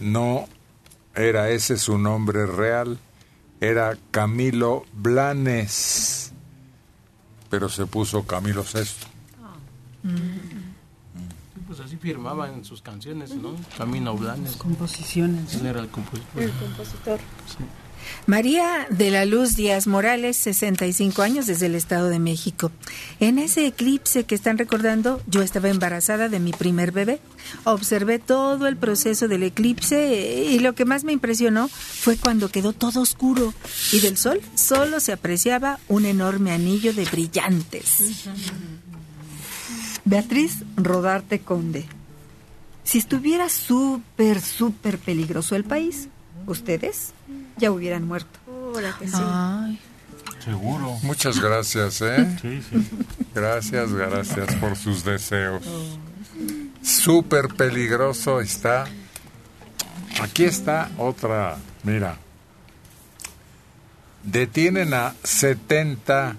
no 0.00 0.46
era 1.14 1.50
ese 1.50 1.76
su 1.76 1.98
nombre 1.98 2.46
real, 2.46 2.98
era 3.60 3.96
Camilo 4.10 4.84
Blanes, 4.92 6.32
pero 7.50 7.68
se 7.68 7.86
puso 7.86 8.24
Camilo 8.24 8.62
VI. 8.62 8.80
Pues 11.66 11.80
así 11.80 11.96
firmaba 11.96 12.48
en 12.48 12.64
sus 12.64 12.82
canciones, 12.82 13.34
¿no? 13.34 13.54
Camino 13.76 14.16
Blanes. 14.16 14.56
Composiciones. 14.56 15.54
Él 15.54 15.66
era 15.66 15.80
el 15.80 15.88
compositor. 15.88 16.42
El 16.42 16.52
compositor. 16.52 17.20
María 18.26 18.86
de 18.88 19.10
la 19.10 19.24
Luz 19.26 19.54
Díaz 19.54 19.86
Morales, 19.86 20.36
65 20.38 21.22
años 21.22 21.46
desde 21.46 21.66
el 21.66 21.74
Estado 21.74 22.08
de 22.08 22.18
México. 22.18 22.72
En 23.20 23.38
ese 23.38 23.66
eclipse 23.66 24.24
que 24.24 24.34
están 24.34 24.56
recordando, 24.56 25.20
yo 25.26 25.42
estaba 25.42 25.68
embarazada 25.68 26.28
de 26.28 26.40
mi 26.40 26.52
primer 26.52 26.90
bebé. 26.90 27.20
Observé 27.64 28.18
todo 28.18 28.66
el 28.66 28.76
proceso 28.76 29.28
del 29.28 29.42
eclipse 29.42 30.46
y 30.50 30.58
lo 30.58 30.74
que 30.74 30.84
más 30.84 31.04
me 31.04 31.12
impresionó 31.12 31.68
fue 31.68 32.16
cuando 32.16 32.48
quedó 32.48 32.72
todo 32.72 33.02
oscuro 33.02 33.52
y 33.92 34.00
del 34.00 34.16
sol 34.16 34.40
solo 34.54 35.00
se 35.00 35.12
apreciaba 35.12 35.78
un 35.88 36.06
enorme 36.06 36.52
anillo 36.52 36.94
de 36.94 37.04
brillantes. 37.04 38.26
Beatriz 40.04 40.64
Rodarte 40.76 41.40
Conde. 41.40 41.86
Si 42.84 42.98
estuviera 42.98 43.48
súper, 43.48 44.40
súper 44.40 44.98
peligroso 44.98 45.56
el 45.56 45.64
país, 45.64 46.08
ustedes 46.46 47.12
ya 47.56 47.70
hubieran 47.70 48.06
muerto. 48.06 48.38
Que 48.98 49.06
sí. 49.06 49.80
Seguro. 50.44 50.98
Muchas 51.02 51.40
gracias, 51.40 52.02
¿eh? 52.02 52.36
Sí, 52.42 52.60
sí. 52.68 52.88
Gracias, 53.34 53.92
gracias 53.92 54.54
por 54.56 54.76
sus 54.76 55.04
deseos. 55.04 55.62
Súper 56.82 57.48
peligroso 57.48 58.40
está. 58.40 58.84
Aquí 60.20 60.44
está 60.44 60.90
otra, 60.98 61.56
mira. 61.82 62.18
Detienen 64.22 64.92
a 64.92 65.14
70 65.22 66.36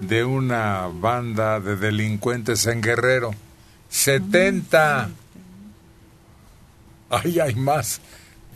de 0.00 0.24
una 0.24 0.88
banda 0.92 1.58
de 1.60 1.76
delincuentes 1.76 2.66
en 2.66 2.82
Guerrero. 2.82 3.34
70. 3.88 5.10
Ay, 7.10 7.40
hay 7.40 7.54
más 7.54 8.00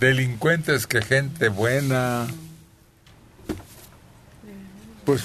delincuentes 0.01 0.87
que 0.87 1.03
gente 1.03 1.49
buena. 1.49 2.27
Pues 5.05 5.23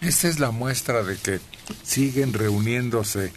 esta 0.00 0.28
es 0.28 0.40
la 0.40 0.50
muestra 0.50 1.02
de 1.02 1.16
que 1.16 1.40
siguen 1.82 2.32
reuniéndose 2.32 3.32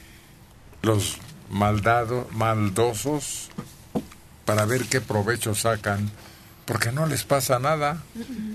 los 0.82 1.18
maldados, 1.50 2.32
maldosos 2.32 3.50
para 4.46 4.66
ver 4.66 4.86
qué 4.86 5.02
provecho 5.02 5.56
sacan, 5.56 6.10
porque 6.66 6.92
no 6.92 7.06
les 7.06 7.24
pasa 7.24 7.60
nada. 7.60 8.02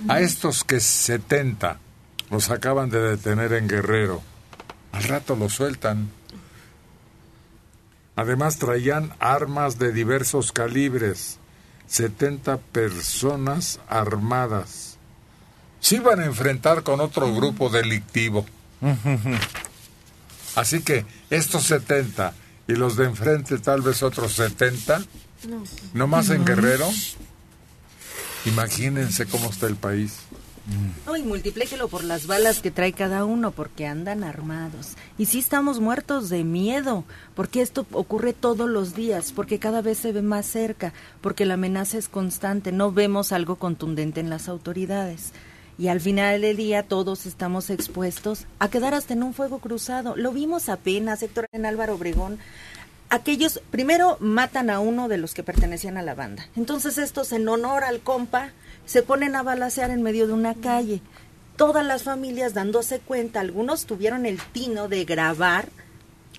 A 0.09 0.21
estos 0.21 0.65
que 0.65 0.81
70 0.81 1.79
los 2.31 2.51
acaban 2.51 2.91
de 2.91 3.01
detener 3.01 3.53
en 3.53 3.69
Guerrero, 3.69 4.23
al 4.93 5.05
rato 5.05 5.37
los 5.37 5.55
sueltan. 5.55 6.11
Además 8.17 8.59
traían 8.59 9.15
armas 9.21 9.79
de 9.79 9.93
diversos 9.93 10.51
calibres, 10.51 11.38
70 11.89 12.59
personas 12.59 13.81
armadas. 13.89 14.97
Se 15.81 15.97
iban 15.97 16.21
a 16.21 16.25
enfrentar 16.27 16.83
con 16.83 17.01
otro 17.01 17.35
grupo 17.35 17.69
delictivo. 17.71 18.47
Así 20.55 20.83
que 20.83 21.05
estos 21.31 21.65
70 21.65 22.35
y 22.67 22.73
los 22.75 22.97
de 22.97 23.05
enfrente 23.07 23.59
tal 23.59 23.81
vez 23.83 24.03
otros 24.03 24.33
70, 24.35 24.99
No. 25.49 25.63
no 25.95 26.07
más 26.07 26.31
en 26.31 26.41
No. 26.41 26.45
Guerrero. 26.47 26.89
Imagínense 28.45 29.27
cómo 29.27 29.51
está 29.51 29.67
el 29.67 29.77
país. 29.77 30.15
No, 31.07 31.17
y 31.17 31.23
multiplíquelo 31.23 31.89
por 31.89 32.05
las 32.05 32.27
balas 32.27 32.61
que 32.61 32.71
trae 32.71 32.93
cada 32.93 33.25
uno, 33.25 33.53
porque 33.53 33.87
andan 33.87 34.23
armados. 34.23 34.97
Y 35.17 35.27
sí 35.27 35.39
estamos 35.39 35.81
muertos 35.81 36.29
de 36.29 36.45
miedo, 36.45 37.05
porque 37.35 37.63
esto 37.63 37.87
ocurre 37.93 38.35
todos 38.35 38.69
los 38.69 38.95
días, 38.95 39.33
porque 39.33 39.59
cada 39.59 39.81
vez 39.81 39.99
se 39.99 40.13
ve 40.13 40.21
más 40.21 40.47
cerca, 40.47 40.93
porque 41.23 41.47
la 41.47 41.55
amenaza 41.55 41.97
es 41.97 42.09
constante, 42.09 42.73
no 42.73 42.93
vemos 42.93 43.33
algo 43.33 43.57
contundente 43.57 44.21
en 44.21 44.29
las 44.29 44.49
autoridades. 44.49 45.33
Y 45.79 45.89
al 45.89 46.01
final 46.01 46.41
del 46.43 46.57
día 46.57 46.83
todos 46.83 47.25
estamos 47.25 47.71
expuestos 47.71 48.47
a 48.59 48.69
quedar 48.69 48.95
hasta 48.95 49.15
en 49.15 49.23
un 49.23 49.33
fuego 49.33 49.61
cruzado. 49.61 50.17
Lo 50.17 50.33
vimos 50.33 50.69
apenas, 50.69 51.23
Héctor, 51.23 51.47
en 51.53 51.67
Álvaro 51.67 51.95
Obregón. 51.95 52.39
Aquellos 53.11 53.63
primero 53.71 54.19
matan 54.21 54.69
a 54.71 54.81
uno 54.81 55.09
de 55.09 55.19
los 55.19 55.33
que 55.33 55.45
pertenecían 55.45 55.97
a 55.97 56.03
la 56.03 56.15
banda. 56.15 56.47
Entonces 56.57 56.99
estos 56.99 57.33
en 57.33 57.49
honor 57.49 57.85
al 57.85 58.01
compa 58.01 58.51
se 58.89 59.03
ponen 59.03 59.37
a 59.37 59.43
balacear 59.43 59.91
en 59.91 60.03
medio 60.03 60.27
de 60.27 60.33
una 60.33 60.55
calle. 60.55 61.03
Todas 61.57 61.85
las 61.85 62.05
familias 62.05 62.55
dándose 62.55 63.01
cuenta, 63.01 63.41
algunos 63.41 63.85
tuvieron 63.85 64.25
el 64.25 64.41
tino 64.41 64.89
de 64.89 65.05
grabar 65.05 65.69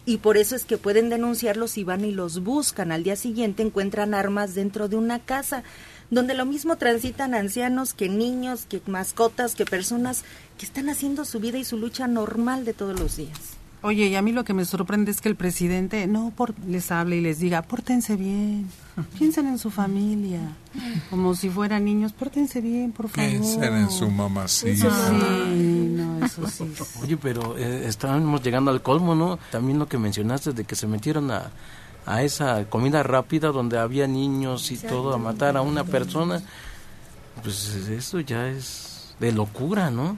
y 0.04 0.18
por 0.18 0.36
eso 0.36 0.56
es 0.56 0.66
que 0.66 0.80
pueden 0.80 1.10
denunciarlos 1.10 1.78
y 1.78 1.84
van 1.84 2.04
y 2.04 2.12
los 2.12 2.44
buscan. 2.44 2.92
Al 2.92 3.04
día 3.04 3.16
siguiente 3.16 3.62
encuentran 3.62 4.16
armas 4.16 4.56
dentro 4.56 4.90
de 4.90 4.96
una 4.96 5.20
casa 5.20 5.62
donde 6.10 6.34
lo 6.34 6.48
mismo 6.48 6.76
transitan 6.78 7.36
ancianos 7.36 7.94
que 7.94 8.10
niños, 8.10 8.66
que 8.68 8.82
mascotas, 8.88 9.54
que 9.54 9.66
personas 9.66 10.24
que 10.58 10.66
están 10.66 10.90
haciendo 10.90 11.26
su 11.26 11.40
vida 11.40 11.60
y 11.60 11.66
su 11.66 11.78
lucha 11.78 12.08
normal 12.08 12.66
de 12.66 12.74
todos 12.74 13.00
los 13.00 13.16
días. 13.16 13.59
Oye, 13.82 14.08
y 14.08 14.16
a 14.16 14.22
mí 14.22 14.34
lo 14.34 14.44
que 14.44 14.54
me 14.54 14.66
sorprende 14.66 15.10
es 15.12 15.22
que 15.22 15.30
el 15.30 15.36
presidente 15.36 16.06
no 16.06 16.34
por, 16.36 16.54
les 16.68 16.92
hable 16.92 17.16
y 17.16 17.22
les 17.22 17.40
diga, 17.40 17.62
pórtense 17.62 18.18
bien, 18.18 18.70
piensen 19.18 19.48
en 19.48 19.58
su 19.58 19.72
familia, 19.72 20.42
como 21.10 21.34
si 21.34 21.50
fueran 21.50 21.86
niños, 21.86 22.12
pórtense 22.12 22.60
bien, 22.60 22.92
por 22.92 23.08
favor. 23.08 23.30
Piensen 23.30 23.74
en 23.76 23.90
su 23.90 24.10
mamacita. 24.10 24.90
Sí, 24.90 25.94
no, 25.96 26.26
eso 26.26 26.46
sí. 26.50 26.66
Oye, 27.02 27.16
pero 27.16 27.58
eh, 27.58 27.88
estábamos 27.88 28.44
llegando 28.44 28.70
al 28.70 28.82
colmo, 28.82 29.16
¿no? 29.16 29.40
También 29.50 29.80
lo 29.80 29.88
que 29.88 29.98
mencionaste 29.98 30.52
de 30.52 30.66
que 30.66 30.76
se 30.76 30.86
metieron 30.86 31.32
a, 31.32 31.50
a 32.06 32.24
esa 32.24 32.66
comida 32.66 33.02
rápida 33.04 33.50
donde 33.50 33.78
había 33.78 34.08
niños 34.08 34.72
y 34.72 34.78
todo, 34.78 35.14
a 35.14 35.18
matar 35.18 35.56
a 35.56 35.62
una 35.62 35.86
persona. 35.86 36.42
Pues 37.42 37.76
eso 37.90 38.20
ya 38.20 38.50
es 38.50 39.16
de 39.22 39.32
locura, 39.32 39.90
¿no? 39.90 40.18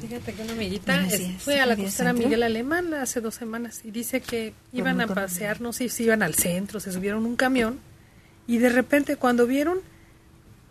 Fíjate 0.00 0.32
que 0.32 0.42
una 0.42 0.52
amiguita 0.52 0.98
días. 0.98 1.42
fue 1.42 1.60
a 1.60 1.66
la 1.66 1.76
costera. 1.76 2.12
Miguel 2.12 2.42
Alemán 2.42 2.94
hace 2.94 3.20
dos 3.20 3.34
semanas 3.34 3.82
y 3.84 3.90
dice 3.90 4.20
que 4.20 4.52
iban 4.72 5.00
a 5.00 5.06
pasear, 5.06 5.60
no 5.60 5.72
sé 5.72 5.88
si 5.88 6.04
iban 6.04 6.22
al 6.22 6.34
centro, 6.34 6.80
se 6.80 6.92
subieron 6.92 7.26
un 7.26 7.36
camión 7.36 7.78
y 8.46 8.58
de 8.58 8.68
repente 8.68 9.16
cuando 9.16 9.46
vieron 9.46 9.78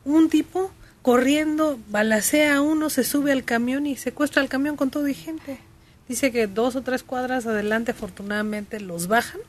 un 0.05 0.29
tipo 0.29 0.71
corriendo, 1.01 1.79
balacea 1.89 2.57
a 2.57 2.61
uno, 2.61 2.89
se 2.89 3.03
sube 3.03 3.31
al 3.31 3.43
camión 3.43 3.85
y 3.85 3.95
secuestra 3.95 4.41
el 4.41 4.49
camión 4.49 4.75
con 4.75 4.89
todo 4.89 5.07
y 5.07 5.13
gente. 5.13 5.59
Dice 6.07 6.31
que 6.31 6.47
dos 6.47 6.75
o 6.75 6.81
tres 6.81 7.03
cuadras 7.03 7.45
adelante 7.45 7.91
afortunadamente 7.91 8.79
los 8.79 9.07
bajan 9.07 9.41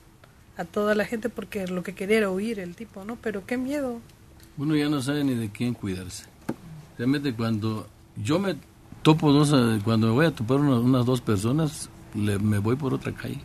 a 0.56 0.64
toda 0.64 0.94
la 0.94 1.04
gente 1.04 1.28
porque 1.28 1.66
lo 1.68 1.82
que 1.82 1.94
quería 1.94 2.18
era 2.18 2.30
huir 2.30 2.58
el 2.58 2.74
tipo, 2.74 3.04
¿no? 3.04 3.16
Pero 3.16 3.46
qué 3.46 3.56
miedo. 3.56 4.00
Uno 4.56 4.74
ya 4.74 4.88
no 4.88 5.00
sabe 5.00 5.22
ni 5.22 5.34
de 5.34 5.50
quién 5.50 5.74
cuidarse. 5.74 6.24
Realmente 6.96 7.32
cuando 7.32 7.88
yo 8.16 8.40
me 8.40 8.56
topo 9.02 9.32
dos, 9.32 9.52
eh, 9.52 9.80
cuando 9.84 10.08
me 10.08 10.12
voy 10.12 10.26
a 10.26 10.30
topar 10.34 10.58
una- 10.60 10.78
unas 10.80 11.06
dos 11.06 11.20
personas, 11.20 11.88
le- 12.14 12.38
me 12.38 12.58
voy 12.58 12.76
por 12.76 12.94
otra 12.94 13.12
calle. 13.12 13.40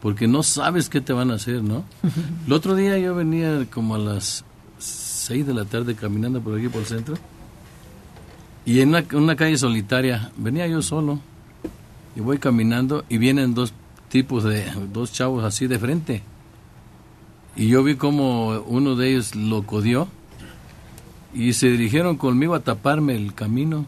Porque 0.00 0.28
no 0.28 0.42
sabes 0.42 0.88
qué 0.88 1.00
te 1.00 1.12
van 1.12 1.30
a 1.30 1.34
hacer, 1.34 1.62
¿no? 1.62 1.84
El 2.46 2.52
otro 2.52 2.74
día 2.74 2.98
yo 2.98 3.14
venía 3.14 3.66
como 3.72 3.94
a 3.94 3.98
las 3.98 4.44
6 4.78 5.46
de 5.46 5.54
la 5.54 5.64
tarde 5.64 5.94
caminando 5.94 6.40
por 6.40 6.56
aquí 6.58 6.68
por 6.68 6.82
el 6.82 6.86
centro. 6.86 7.16
Y 8.64 8.80
en 8.80 8.90
una, 8.90 9.04
una 9.14 9.36
calle 9.36 9.56
solitaria, 9.58 10.32
venía 10.36 10.66
yo 10.66 10.82
solo 10.82 11.20
y 12.16 12.20
voy 12.20 12.38
caminando 12.38 13.04
y 13.08 13.18
vienen 13.18 13.54
dos 13.54 13.72
tipos 14.08 14.44
de, 14.44 14.64
dos 14.92 15.12
chavos 15.12 15.44
así 15.44 15.66
de 15.66 15.78
frente. 15.78 16.22
Y 17.56 17.68
yo 17.68 17.82
vi 17.82 17.94
como 17.96 18.48
uno 18.66 18.96
de 18.96 19.10
ellos 19.10 19.34
lo 19.34 19.62
codió 19.62 20.08
y 21.32 21.52
se 21.54 21.68
dirigieron 21.70 22.16
conmigo 22.16 22.54
a 22.54 22.60
taparme 22.60 23.14
el 23.16 23.34
camino. 23.34 23.86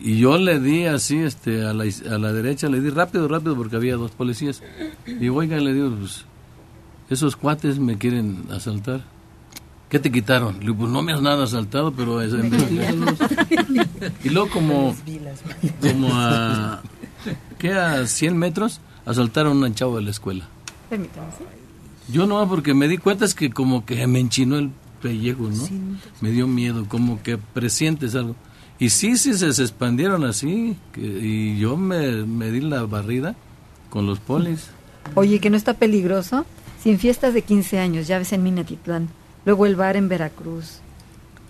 Y 0.00 0.18
yo 0.18 0.38
le 0.38 0.58
di 0.60 0.86
así, 0.86 1.18
este, 1.18 1.66
a 1.66 1.74
la, 1.74 1.84
a 1.84 2.18
la 2.18 2.32
derecha, 2.32 2.68
le 2.68 2.80
di 2.80 2.88
rápido, 2.90 3.28
rápido, 3.28 3.54
porque 3.54 3.76
había 3.76 3.96
dos 3.96 4.10
policías. 4.12 4.62
Y 5.06 5.28
oiga, 5.28 5.58
le 5.58 5.74
digo, 5.74 5.94
pues, 5.94 6.24
esos 7.10 7.36
cuates 7.36 7.78
me 7.78 7.98
quieren 7.98 8.44
asaltar. 8.50 9.04
¿Qué 9.90 9.98
te 9.98 10.10
quitaron? 10.10 10.54
Le 10.54 10.66
digo, 10.66 10.76
pues 10.76 10.90
no 10.90 11.02
me 11.02 11.12
has 11.12 11.20
nada 11.20 11.44
asaltado, 11.44 11.92
pero 11.92 12.22
es. 12.22 12.32
Y 14.24 14.30
luego 14.30 14.48
como, 14.48 14.96
como 15.80 16.08
a, 16.12 16.80
¿qué? 17.58 17.72
A 17.72 18.06
100 18.06 18.38
metros, 18.38 18.80
asaltaron 19.04 19.62
a 19.62 19.66
un 19.66 19.74
chavo 19.74 19.96
de 19.96 20.02
la 20.02 20.10
escuela. 20.10 20.48
Permítame, 20.88 21.26
¿sí? 21.36 21.44
Yo 22.12 22.26
no, 22.26 22.48
porque 22.48 22.72
me 22.72 22.88
di 22.88 22.98
cuenta 22.98 23.24
es 23.24 23.34
que 23.34 23.50
como 23.50 23.84
que 23.84 24.06
me 24.06 24.20
enchinó 24.20 24.56
el 24.58 24.70
pellejo, 25.02 25.50
¿no? 25.50 25.68
Me 26.20 26.30
dio 26.30 26.46
miedo, 26.46 26.86
como 26.88 27.22
que 27.22 27.36
presientes 27.36 28.14
algo. 28.14 28.36
Y 28.80 28.88
sí, 28.88 29.18
sí, 29.18 29.34
se, 29.34 29.46
expandieron 29.46 30.24
así. 30.24 30.76
que- 30.92 31.00
y 31.02 31.58
yo 31.58 31.76
me, 31.76 32.50
di 32.50 32.60
la 32.62 32.84
barrida 32.86 33.36
con 33.90 34.06
los 34.06 34.18
polis. 34.18 34.68
Oye, 35.14 35.38
que 35.38 35.50
no 35.50 35.56
está 35.56 35.74
peligroso. 35.74 36.46
Si 36.82 36.90
en 36.90 36.98
fiestas 36.98 37.34
de 37.34 37.42
15 37.42 37.78
años, 37.78 38.06
ya 38.08 38.18
ves 38.18 38.32
en 38.32 38.42
Minatitlán, 38.42 39.10
luego 39.44 39.66
el 39.66 39.76
bar 39.76 39.96
en 39.96 40.08
Veracruz, 40.08 40.78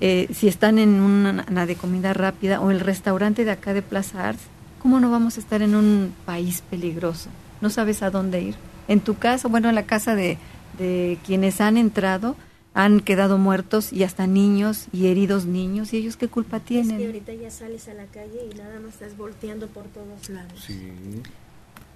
eh, 0.00 0.26
si 0.34 0.48
están 0.48 0.78
en 0.80 1.00
una, 1.00 1.46
una 1.48 1.66
de 1.66 1.76
comida 1.76 2.12
rápida 2.12 2.60
o 2.60 2.72
el 2.72 2.80
restaurante 2.80 3.44
de 3.44 3.52
acá 3.52 3.72
de 3.74 3.82
Plaza 3.82 4.28
Arts, 4.28 4.42
¿cómo 4.82 4.98
no 4.98 5.08
vamos 5.10 5.36
a 5.36 5.40
estar 5.40 5.62
en 5.62 5.76
un 5.76 6.12
país 6.26 6.64
peligroso? 6.68 7.28
No 7.60 7.70
sabes 7.70 8.02
a 8.02 8.10
dónde 8.10 8.42
ir. 8.42 8.54
En 8.88 8.98
tu 8.98 9.18
casa, 9.18 9.46
bueno, 9.46 9.68
en 9.68 9.76
la 9.76 9.84
casa 9.84 10.16
de, 10.16 10.36
de 10.78 11.16
quienes 11.24 11.60
han 11.60 11.76
entrado, 11.76 12.34
han 12.72 13.00
quedado 13.00 13.36
muertos 13.38 13.92
y 13.92 14.04
hasta 14.04 14.26
niños 14.26 14.86
y 14.92 15.06
heridos 15.08 15.44
niños. 15.46 15.92
¿Y 15.92 15.98
ellos 15.98 16.16
qué 16.16 16.28
culpa 16.28 16.58
Es 16.58 16.62
que 16.62 16.68
tienen? 16.68 17.04
ahorita 17.06 17.32
ya 17.34 17.50
sales 17.50 17.88
a 17.88 17.94
la 17.94 18.04
calle 18.06 18.48
y 18.52 18.56
nada 18.56 18.78
más 18.80 18.94
estás 18.94 19.16
volteando 19.16 19.66
por 19.66 19.84
todos 19.84 20.28
lados. 20.28 20.66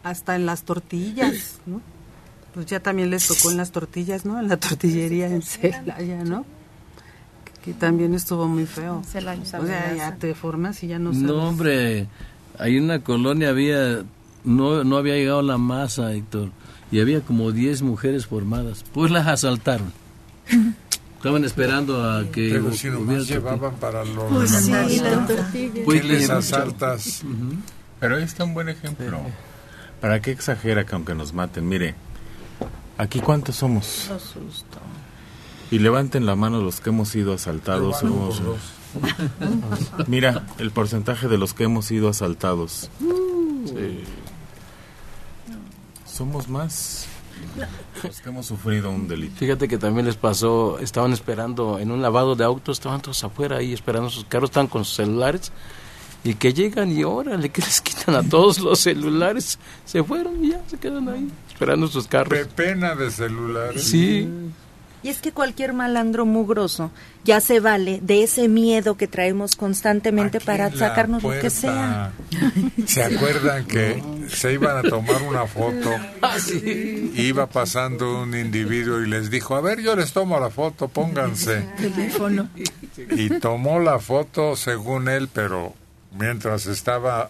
Hasta 0.02 0.36
en 0.36 0.46
las 0.46 0.64
tortillas, 0.64 1.58
¿no? 1.66 1.80
Pues 2.54 2.66
ya 2.66 2.80
también 2.80 3.10
les 3.10 3.26
tocó 3.26 3.50
en 3.50 3.56
las 3.56 3.72
tortillas, 3.72 4.24
¿no? 4.24 4.38
En 4.38 4.48
la 4.48 4.56
tortillería 4.58 5.26
en 5.28 5.42
Celaya, 5.42 6.22
¿no? 6.24 6.44
Que, 7.44 7.72
que 7.72 7.72
también 7.74 8.14
estuvo 8.14 8.46
muy 8.46 8.66
feo. 8.66 9.02
Celaya, 9.04 9.42
o 9.42 9.66
sea, 9.66 9.94
ya 9.96 10.16
te 10.16 10.34
formas 10.34 10.82
y 10.84 10.88
ya 10.88 10.98
no 10.98 11.12
sabes. 11.12 11.26
No, 11.26 11.48
hombre, 11.48 12.06
ahí 12.58 12.76
en 12.76 12.84
una 12.84 13.02
colonia 13.02 13.48
había, 13.50 14.04
no, 14.44 14.84
no 14.84 14.96
había 14.96 15.14
llegado 15.14 15.42
la 15.42 15.56
masa, 15.58 16.12
Héctor, 16.12 16.50
y 16.92 17.00
había 17.00 17.20
como 17.22 17.50
10 17.50 17.82
mujeres 17.82 18.26
formadas. 18.26 18.84
Pues 18.92 19.10
las 19.10 19.26
asaltaron. 19.26 19.92
Estaban 21.16 21.44
esperando 21.44 22.04
a 22.04 22.24
que... 22.30 22.50
Pero 22.52 22.72
si 22.74 22.88
nomás 22.90 23.26
llevaban 23.26 23.74
para 23.76 24.04
los 24.04 24.30
Pues 24.30 24.50
sí, 24.50 24.70
demás, 24.70 24.92
la 25.00 25.16
¿no? 25.16 25.26
tortilla. 25.26 25.84
¿Qué 25.90 26.02
les 26.02 26.30
asaltas? 26.30 27.22
Pero 28.00 28.16
ahí 28.16 28.22
está 28.24 28.44
un 28.44 28.52
buen 28.54 28.68
ejemplo. 28.68 29.20
¿Para 30.00 30.20
qué 30.20 30.30
exagera 30.32 30.84
que 30.84 30.94
aunque 30.94 31.14
nos 31.14 31.32
maten? 31.32 31.66
Mire, 31.66 31.94
aquí 32.98 33.20
cuántos 33.20 33.56
somos. 33.56 34.10
Y 35.70 35.78
levanten 35.78 36.26
la 36.26 36.36
mano 36.36 36.60
los 36.60 36.80
que 36.80 36.90
hemos 36.90 37.08
sido 37.08 37.32
asaltados. 37.32 38.00
Somos- 38.00 38.42
Mira, 40.06 40.44
el 40.58 40.70
porcentaje 40.72 41.26
de 41.26 41.38
los 41.38 41.54
que 41.54 41.64
hemos 41.64 41.86
sido 41.86 42.10
asaltados. 42.10 42.90
Sí. 43.66 44.04
Somos 46.06 46.48
más 46.48 47.06
los 48.02 48.20
que 48.20 48.28
hemos 48.28 48.46
sufrido 48.46 48.90
un 48.90 49.08
delito. 49.08 49.36
Fíjate 49.36 49.68
que 49.68 49.78
también 49.78 50.06
les 50.06 50.16
pasó, 50.16 50.78
estaban 50.78 51.12
esperando 51.12 51.78
en 51.78 51.90
un 51.90 52.02
lavado 52.02 52.34
de 52.34 52.44
autos, 52.44 52.78
estaban 52.78 53.00
todos 53.00 53.22
afuera 53.24 53.58
ahí 53.58 53.72
esperando 53.72 54.10
sus 54.10 54.24
carros, 54.24 54.50
estaban 54.50 54.68
con 54.68 54.84
sus 54.84 54.96
celulares 54.96 55.52
y 56.24 56.34
que 56.34 56.52
llegan 56.54 56.90
y 56.90 57.04
órale, 57.04 57.50
que 57.50 57.60
les 57.60 57.80
quitan 57.80 58.14
a 58.14 58.22
todos 58.22 58.58
los 58.58 58.80
celulares, 58.80 59.58
se 59.84 60.02
fueron 60.02 60.44
y 60.44 60.50
ya 60.50 60.62
se 60.66 60.78
quedan 60.78 61.08
ahí 61.08 61.30
esperando 61.48 61.86
sus 61.86 62.06
carros. 62.08 62.38
Pena 62.56 62.94
de 62.94 63.10
celulares. 63.10 63.84
Sí. 63.84 64.28
Y 65.04 65.10
es 65.10 65.20
que 65.20 65.32
cualquier 65.32 65.74
malandro 65.74 66.24
mugroso 66.24 66.90
ya 67.24 67.38
se 67.42 67.60
vale 67.60 68.00
de 68.02 68.22
ese 68.22 68.48
miedo 68.48 68.96
que 68.96 69.06
traemos 69.06 69.54
constantemente 69.54 70.40
para 70.40 70.72
sacarnos 70.72 71.22
lo 71.22 71.38
que 71.38 71.50
sea. 71.50 72.10
¿Se 72.86 73.02
acuerdan 73.02 73.66
que 73.66 74.02
se 74.28 74.54
iban 74.54 74.78
a 74.78 74.82
tomar 74.88 75.22
una 75.22 75.46
foto? 75.46 75.90
Iba 77.16 77.46
pasando 77.50 78.22
un 78.22 78.34
individuo 78.34 79.02
y 79.02 79.06
les 79.06 79.30
dijo, 79.30 79.54
a 79.54 79.60
ver, 79.60 79.82
yo 79.82 79.94
les 79.94 80.14
tomo 80.14 80.40
la 80.40 80.48
foto, 80.48 80.88
pónganse. 80.88 81.68
Teléfono. 81.76 82.48
Y 83.10 83.28
tomó 83.40 83.80
la 83.80 83.98
foto 83.98 84.56
según 84.56 85.10
él, 85.10 85.28
pero 85.30 85.74
mientras 86.12 86.64
estaba 86.64 87.28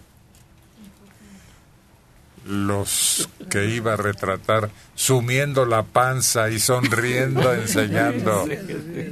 los 2.45 3.29
que 3.51 3.67
iba 3.67 3.95
a 3.95 3.97
retratar 3.97 4.71
sumiendo 4.95 5.65
la 5.65 5.83
panza 5.83 6.51
y 6.51 6.59
sonriendo, 6.59 7.53
enseñando 7.55 8.47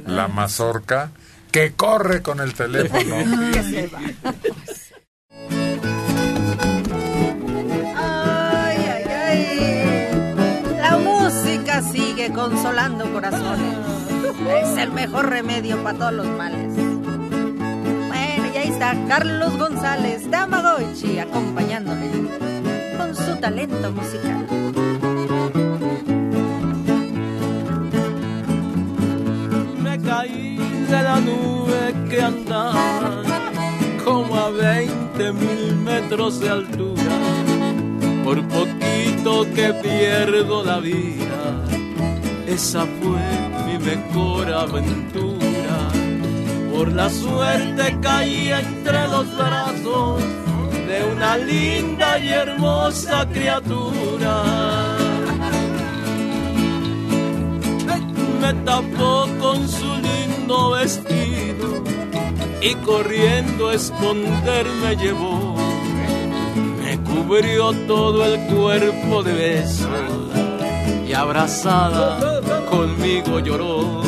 la 0.05 0.27
mazorca, 0.27 1.11
que 1.51 1.73
corre 1.73 2.21
con 2.21 2.39
el 2.39 2.53
teléfono. 2.53 3.15
Ay, 7.95 8.77
ay, 8.77 9.03
ay. 9.09 10.77
La 10.79 10.97
música 10.97 11.81
sigue 11.81 12.31
consolando 12.31 13.11
corazones. 13.11 13.77
Es 14.47 14.77
el 14.77 14.91
mejor 14.91 15.29
remedio 15.29 15.81
para 15.83 15.97
todos 15.97 16.13
los 16.13 16.27
males. 16.27 16.73
Bueno, 16.73 18.51
y 18.53 18.57
ahí 18.57 18.69
está 18.69 18.95
Carlos 19.07 19.57
González 19.57 20.29
Tamagotchi 20.29 21.19
acompañándole 21.19 22.11
con 22.97 23.15
su 23.15 23.35
talento 23.37 23.91
musical. 23.91 24.45
Me 29.81 29.99
caí 30.01 30.57
de 30.89 31.03
la 31.03 31.19
nube 31.19 31.93
que 32.09 32.21
andaba 32.21 33.23
como 34.03 34.35
a 34.35 34.49
20 34.49 35.33
mil 35.33 35.75
metros 35.77 36.39
de 36.39 36.49
altura. 36.49 37.15
Por 38.23 38.41
poquito 38.47 39.45
que 39.53 39.73
pierdo 39.73 40.63
la 40.63 40.79
vida, 40.79 41.41
esa 42.47 42.85
fue 43.01 43.21
mi 43.65 43.77
mejor 43.77 44.51
aventura. 44.53 45.77
Por 46.71 46.91
la 46.93 47.09
suerte 47.09 47.97
caí 48.01 48.49
entre 48.49 49.07
los 49.07 49.37
brazos 49.37 50.23
de 50.87 51.03
una 51.11 51.37
linda 51.37 52.19
y 52.19 52.29
hermosa 52.29 53.27
criatura. 53.29 54.43
me 58.43 58.53
tapó 58.65 59.25
con 59.39 59.69
su 59.69 59.89
lindo 59.95 60.71
vestido 60.71 61.81
y 62.61 62.75
corriendo 62.75 63.69
a 63.69 63.73
esconder 63.75 64.65
me 64.81 64.95
llevó. 64.97 65.55
Me 66.81 66.97
cubrió 66.99 67.71
todo 67.87 68.25
el 68.25 68.37
cuerpo 68.53 69.23
de 69.23 69.33
besos 69.33 69.87
y 71.07 71.13
abrazada 71.13 72.41
conmigo 72.69 73.39
lloró. 73.39 74.01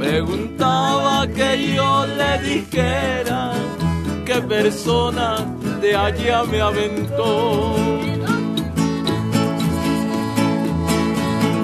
Preguntaba 0.00 1.26
que 1.28 1.74
yo 1.74 2.06
le 2.06 2.32
dijera 2.48 3.52
qué 4.24 4.40
persona 4.40 5.36
de 5.80 5.94
allá 5.94 6.44
me 6.44 6.60
aventó. 6.60 7.76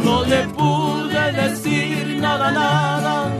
No 0.04 0.24
le 0.24 0.42
pude 0.58 1.32
decir 1.32 2.18
nada, 2.20 2.50
nada, 2.52 3.32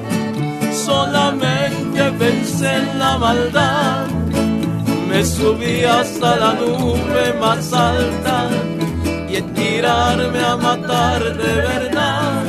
solamente 0.73 2.03
pensé 2.19 2.77
en 2.77 2.99
la 2.99 3.19
maldad. 3.19 4.07
Me 5.09 5.25
subí 5.25 5.85
hasta 5.85 6.37
la 6.37 6.53
nube 6.55 7.35
más 7.41 7.73
alta 7.73 8.49
y 9.29 9.37
en 9.37 9.55
tirarme 9.55 10.41
a 10.41 10.57
matar 10.57 11.37
de 11.37 11.53
verdad 11.71 12.45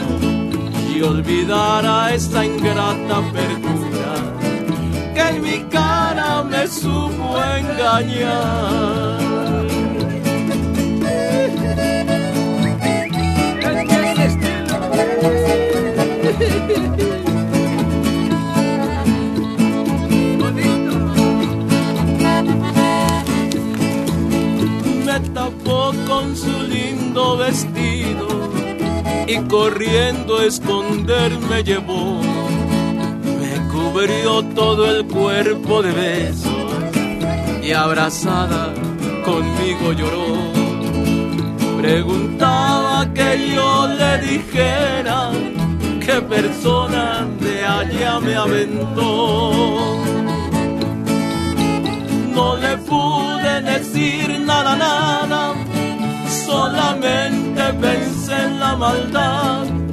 y 0.93 1.01
olvidar 1.01 1.85
a 1.85 2.13
esta 2.13 2.45
ingrata 2.45 3.21
perdura 3.33 3.80
que 5.13 5.21
en 5.21 5.41
mi 5.41 5.59
cara 5.69 6.43
me 6.43 6.67
supo 6.67 7.37
engañar. 7.57 9.21
Me 25.05 25.19
tapó 25.33 25.91
con 26.07 26.35
su 26.35 26.61
lindo 26.63 27.37
vestido 27.37 28.27
y 29.27 29.37
corriendo 29.47 30.37
a 30.37 30.45
esconderme 30.45 31.63
llevó 31.63 32.30
Cubrió 33.91 34.41
todo 34.55 34.89
el 34.89 35.05
cuerpo 35.05 35.81
de 35.81 35.91
besos 35.91 36.53
y 37.61 37.73
abrazada 37.73 38.73
conmigo 39.25 39.91
lloró. 39.91 40.27
Preguntaba 41.77 43.11
que 43.13 43.51
yo 43.53 43.87
le 43.87 44.17
dijera 44.19 45.31
qué 45.99 46.21
persona 46.21 47.27
de 47.41 47.65
allá 47.65 48.19
me 48.21 48.33
aventó. 48.33 49.51
No 52.33 52.55
le 52.55 52.77
pude 52.77 53.61
decir 53.61 54.39
nada, 54.39 54.77
nada, 54.77 55.53
solamente 56.45 57.61
pensé 57.73 58.41
en 58.41 58.57
la 58.57 58.75
maldad. 58.77 59.90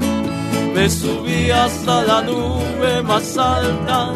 Me 0.78 0.88
subí 0.88 1.50
hasta 1.50 2.04
la 2.04 2.22
nube 2.22 3.02
más 3.02 3.36
alta 3.36 4.12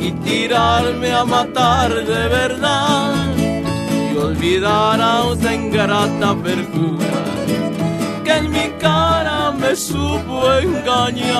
y 0.00 0.12
tirarme 0.24 1.12
a 1.12 1.26
matar 1.26 1.92
de 1.92 2.28
verdad 2.28 3.12
y 3.36 4.16
olvidar 4.16 4.98
a 4.98 5.24
otra 5.24 5.54
ingrata 5.54 6.34
perjura 6.42 7.20
que 8.24 8.32
en 8.32 8.50
mi 8.50 8.70
cara 8.80 9.52
me 9.52 9.76
supo 9.76 10.50
engañar. 10.54 11.34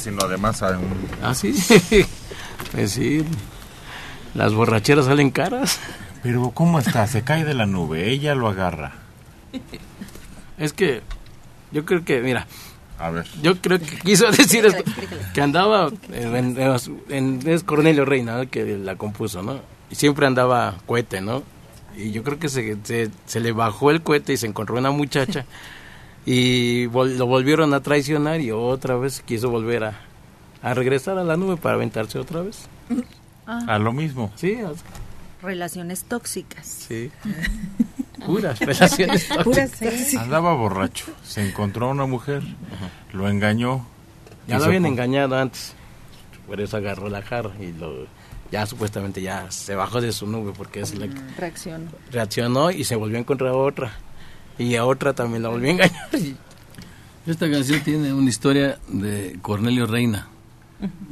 Sino 0.00 0.18
además 0.22 0.62
a 0.62 0.78
un... 0.78 0.88
Ah, 1.22 1.34
sí. 1.34 1.54
pues 2.72 2.92
sí. 2.92 3.24
Las 4.34 4.52
borracheras 4.54 5.06
salen 5.06 5.30
caras. 5.30 5.78
Pero 6.22 6.50
¿cómo 6.50 6.78
está? 6.78 7.06
Se 7.06 7.22
cae 7.22 7.44
de 7.44 7.54
la 7.54 7.66
nube, 7.66 8.10
ella 8.10 8.34
lo 8.34 8.48
agarra. 8.48 8.92
Es 10.58 10.72
que 10.72 11.02
yo 11.72 11.84
creo 11.84 12.04
que, 12.04 12.20
mira, 12.20 12.46
A 12.98 13.10
ver. 13.10 13.26
yo 13.42 13.56
creo 13.60 13.78
que 13.78 13.96
quiso 13.98 14.30
decir 14.30 14.66
esto, 14.66 14.82
que 15.32 15.40
andaba 15.40 15.90
en, 16.12 16.58
en- 16.58 16.76
en- 17.08 17.42
es 17.48 17.62
Cornelio 17.62 18.04
Reina 18.04 18.36
¿no? 18.38 18.50
que 18.50 18.64
la 18.76 18.96
compuso, 18.96 19.42
¿no? 19.42 19.60
Y 19.90 19.94
siempre 19.94 20.26
andaba 20.26 20.74
cohete, 20.86 21.20
¿no? 21.20 21.42
Y 21.96 22.10
yo 22.10 22.22
creo 22.22 22.38
que 22.38 22.48
se, 22.48 22.76
se, 22.82 23.10
se 23.26 23.40
le 23.40 23.52
bajó 23.52 23.90
el 23.90 24.02
cohete 24.02 24.32
y 24.32 24.36
se 24.36 24.46
encontró 24.46 24.76
una 24.76 24.90
muchacha 24.90 25.44
y 26.30 26.86
vol- 26.88 27.16
lo 27.16 27.26
volvieron 27.26 27.72
a 27.72 27.80
traicionar 27.80 28.40
y 28.42 28.50
otra 28.50 28.96
vez 28.96 29.22
quiso 29.22 29.48
volver 29.48 29.84
a, 29.84 30.00
a 30.62 30.74
regresar 30.74 31.16
a 31.16 31.24
la 31.24 31.36
nube 31.38 31.56
para 31.56 31.76
aventarse 31.76 32.18
otra 32.18 32.42
vez. 32.42 32.66
A 33.46 33.78
lo 33.78 33.92
mismo. 33.94 34.30
Sí, 34.36 34.58
Relaciones 35.40 36.04
tóxicas. 36.04 36.66
sí. 36.66 37.10
Puras 38.26 38.58
relaciones 38.58 39.28
Puras 39.44 39.70
tóxicas. 39.70 40.14
Andaba 40.16 40.52
borracho, 40.52 41.06
se 41.24 41.48
encontró 41.48 41.86
a 41.86 41.90
una 41.92 42.04
mujer, 42.04 42.42
lo 43.12 43.28
engañó. 43.30 43.86
Ya 44.48 44.58
lo 44.58 44.64
habían 44.66 44.84
engañado 44.86 45.36
antes. 45.38 45.72
Por 46.46 46.60
eso 46.60 46.76
agarró 46.76 47.08
la 47.08 47.22
jarra 47.22 47.52
y 47.60 47.72
lo, 47.72 48.06
ya 48.50 48.66
supuestamente 48.66 49.22
ya 49.22 49.50
se 49.50 49.74
bajó 49.76 50.00
de 50.00 50.10
su 50.12 50.26
nube 50.26 50.52
porque 50.56 50.80
es 50.80 50.94
la 50.98 51.06
que 51.06 51.14
Reacción. 51.38 51.88
reaccionó 52.10 52.70
y 52.72 52.82
se 52.84 52.96
volvió 52.96 53.16
a 53.18 53.20
encontrar 53.20 53.50
a 53.50 53.56
otra. 53.56 53.92
Y 54.58 54.74
a 54.76 54.84
otra 54.84 55.12
también 55.14 55.42
la 55.42 55.48
volvió 55.50 55.68
a 55.68 55.72
engañar. 55.72 56.08
Esta 57.26 57.50
canción 57.50 57.80
tiene 57.82 58.12
una 58.12 58.28
historia 58.28 58.78
de 58.88 59.38
Cornelio 59.42 59.86
Reina. 59.86 60.28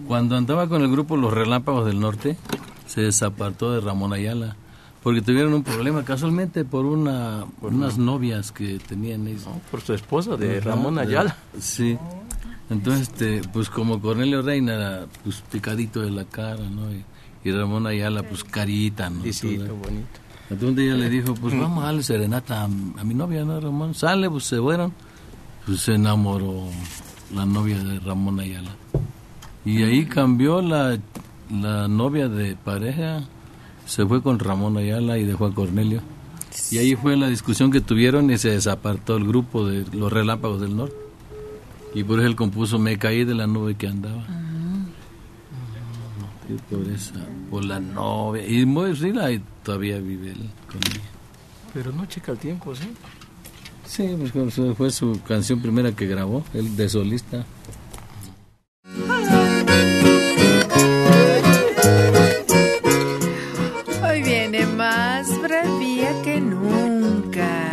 Cuando 0.07 0.37
andaba 0.37 0.69
con 0.69 0.83
el 0.83 0.91
grupo 0.91 1.17
Los 1.17 1.33
Relámpagos 1.33 1.85
del 1.87 2.01
Norte, 2.01 2.37
se 2.87 3.03
desapartó 3.03 3.73
de 3.73 3.81
Ramón 3.81 4.13
Ayala 4.13 4.57
porque 5.03 5.23
tuvieron 5.23 5.55
un 5.55 5.63
problema 5.63 6.05
casualmente 6.05 6.65
por 6.65 6.85
una 6.85 7.45
por 7.61 7.73
unas 7.73 7.97
novias 7.97 8.51
que 8.51 8.79
tenían 8.79 9.27
ellos. 9.29 9.47
por 9.71 9.81
su 9.81 9.93
esposa 9.95 10.37
de 10.37 10.61
Ramón 10.61 10.99
Ayala. 10.99 11.37
sí. 11.61 11.97
Entonces, 12.69 13.03
este, 13.09 13.43
pues 13.53 13.71
como 13.71 14.01
Cornelio 14.01 14.43
Reina 14.43 14.75
era 14.75 15.07
pues 15.23 15.45
picadito 15.53 16.01
de 16.01 16.11
la 16.11 16.25
cara, 16.25 16.65
¿no? 16.69 16.91
Y, 16.93 17.05
y 17.45 17.53
Ramón 17.53 17.87
Ayala 17.87 18.25
pues 18.25 18.43
carita, 18.43 19.09
¿no? 19.09 19.23
Lisito, 19.23 19.67
Todo. 19.67 19.77
bonito. 19.77 20.19
Entonces 20.49 20.85
ella 20.85 20.95
le 20.95 21.11
dijo, 21.11 21.35
pues 21.35 21.59
vamos 21.59 21.83
a 21.83 21.87
darle 21.87 22.03
serenata 22.03 22.63
a, 22.63 22.65
a 22.65 23.05
mi 23.05 23.15
novia, 23.15 23.45
¿no, 23.45 23.61
Ramón? 23.61 23.95
Sale, 23.95 24.31
pues 24.31 24.45
se 24.45 24.59
fueron. 24.59 24.93
Pues 25.67 25.81
se 25.81 25.95
enamoró 25.95 26.69
la 27.35 27.45
novia 27.45 27.79
de 27.83 27.99
Ramón 28.01 28.39
Ayala. 28.39 28.71
Y 29.65 29.83
ahí 29.83 30.07
cambió 30.07 30.63
la, 30.63 30.99
la 31.51 31.89
novia 31.89 32.29
de 32.29 32.55
pareja, 32.57 33.25
se 33.87 34.07
fue 34.07 34.23
con 34.23 34.39
Ramón 34.39 34.77
Ayala 34.77 35.19
y 35.19 35.25
dejó 35.25 35.47
a 35.47 35.55
Cornelio. 35.55 36.03
Y 36.71 36.79
ahí 36.79 36.95
fue 36.95 37.17
la 37.17 37.29
discusión 37.29 37.71
que 37.71 37.81
tuvieron 37.81 38.31
y 38.31 38.39
se 38.39 38.51
desapartó 38.51 39.17
el 39.17 39.27
grupo 39.27 39.67
de 39.67 39.85
los 39.93 40.13
Relámpagos 40.13 40.61
del 40.61 40.77
Norte. 40.77 40.97
Y 41.95 42.05
por 42.05 42.19
eso 42.19 42.29
él 42.29 42.37
compuso 42.37 42.79
Me 42.79 42.99
caí 42.99 43.25
de 43.25 43.35
la 43.35 43.47
nube 43.47 43.75
que 43.75 43.89
andaba. 43.89 44.25
Y 46.49 46.75
por 46.75 46.87
esa, 46.89 47.15
por 47.51 47.65
la 47.65 47.81
novia. 47.81 48.47
Y 48.47 48.65
muy 48.67 48.97
sí, 48.97 49.13
la- 49.13 49.31
y 49.31 49.41
todavía 49.63 49.99
vive 49.99 50.31
él 50.33 50.51
con 50.71 50.81
ella. 50.93 51.05
Pero 51.75 51.93
no 51.93 52.07
checa 52.07 52.33
el 52.33 52.39
tiempo, 52.39 52.75
¿sí? 52.75 52.89
Sí, 53.87 54.17
pues 54.19 54.33
fue 54.77 54.91
su 54.91 55.21
canción 55.27 55.61
primera 55.61 55.93
que 55.93 56.07
grabó, 56.07 56.45
él 56.55 56.77
de 56.77 56.89
solista. 56.89 57.45
Hoy 64.09 64.23
viene 64.23 64.67
más 64.67 65.27
bravía 65.43 66.11
que 66.23 66.41
nunca. 66.41 67.71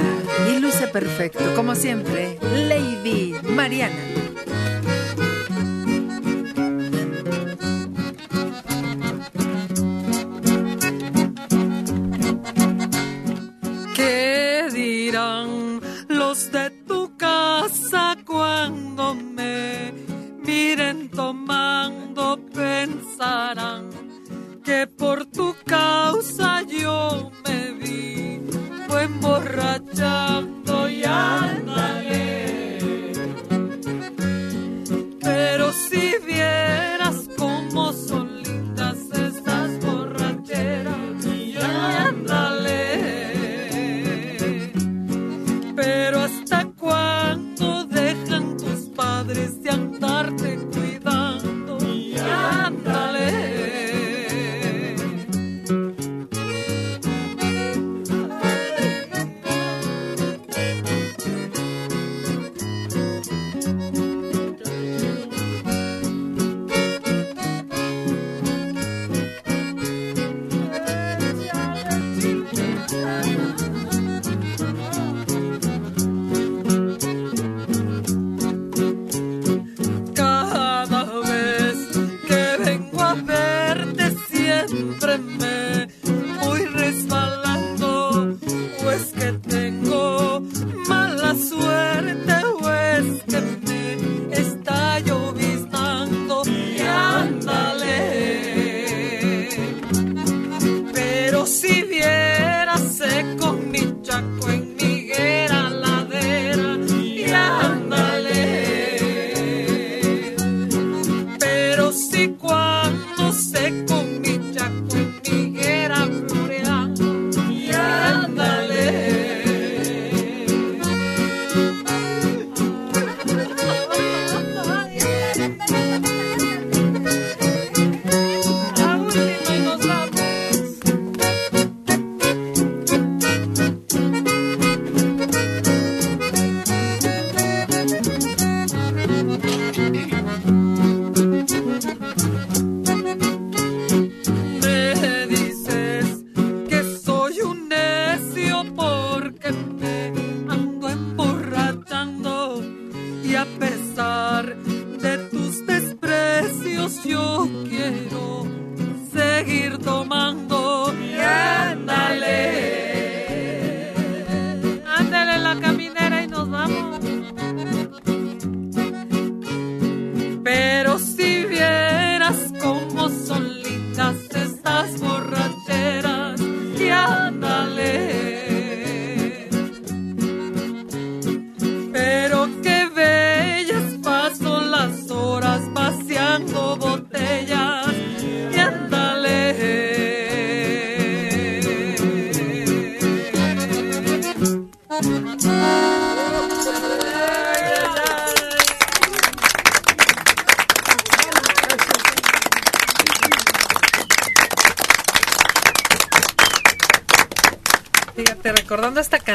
Y 0.53 0.59
luce 0.59 0.87
perfecto, 0.87 1.43
como 1.55 1.75
siempre, 1.75 2.37
Lady 2.67 3.35
Mariana. 3.55 3.95
Miren 20.75 21.09
tomando? 21.09 22.39
Pensarán 22.51 23.89
que 24.63 24.87
por 24.87 25.25
tu 25.25 25.55
causa 25.65 26.63
yo 26.63 27.31
me 27.45 27.71
vi 27.73 28.41
fue 28.87 29.03
emborrachando 29.03 30.89
y 30.89 31.03
ándale. 31.03 32.31
Pero 35.21 35.71
si 35.73 36.17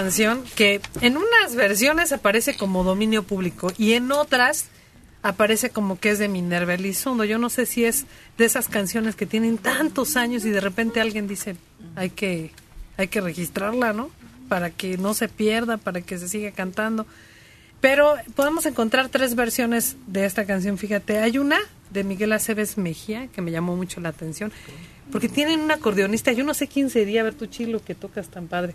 canción 0.09 0.43
que 0.57 0.81
en 1.03 1.19
unas 1.19 1.55
versiones 1.55 2.13
aparece 2.13 2.57
como 2.57 2.83
dominio 2.83 3.25
público 3.25 3.71
y 3.77 3.93
en 3.93 4.11
otras 4.11 4.69
aparece 5.23 5.69
como 5.69 6.01
que 6.01 6.09
es 6.09 6.19
de 6.19 6.29
Minerva 6.29 6.73
Elizondo. 6.73 7.25
Yo 7.25 7.37
no 7.37 7.51
sé 7.51 7.67
si 7.67 7.85
es 7.85 8.07
de 8.39 8.47
esas 8.47 8.69
canciones 8.69 9.17
que 9.17 9.27
tienen 9.27 9.59
tantos 9.59 10.17
años 10.17 10.47
y 10.47 10.51
de 10.51 10.63
repente 10.63 11.03
alguien 11.03 11.29
dice 11.29 11.57
hay 11.95 12.09
que 12.09 12.53
hay 12.97 13.09
que 13.09 13.21
registrarla, 13.21 13.93
¿no? 13.93 14.09
Para 14.49 14.71
que 14.71 14.97
no 14.97 15.13
se 15.13 15.29
pierda, 15.29 15.77
para 15.77 16.01
que 16.01 16.17
se 16.17 16.27
siga 16.27 16.53
cantando. 16.53 17.05
Pero 17.83 18.15
podemos 18.35 18.65
encontrar 18.65 19.11
tres 19.11 19.35
versiones 19.35 19.97
de 20.07 20.25
esta 20.25 20.47
canción. 20.47 20.79
Fíjate, 20.79 21.19
hay 21.19 21.37
una 21.37 21.59
de 21.91 22.03
Miguel 22.03 22.33
Aceves 22.33 22.79
Mejía 22.79 23.27
que 23.27 23.43
me 23.43 23.51
llamó 23.51 23.77
mucho 23.77 24.01
la 24.01 24.09
atención 24.09 24.53
porque 25.13 25.29
tienen 25.29 25.61
un 25.61 25.71
acordeonista. 25.71 26.33
Yo 26.33 26.45
no 26.45 26.55
sé 26.55 26.67
quién 26.67 26.89
sería, 26.89 27.21
a 27.21 27.25
ver 27.25 27.35
tu 27.35 27.45
chilo 27.45 27.85
que 27.85 27.95
tocas 27.95 28.31
tan 28.31 28.47
padre. 28.47 28.75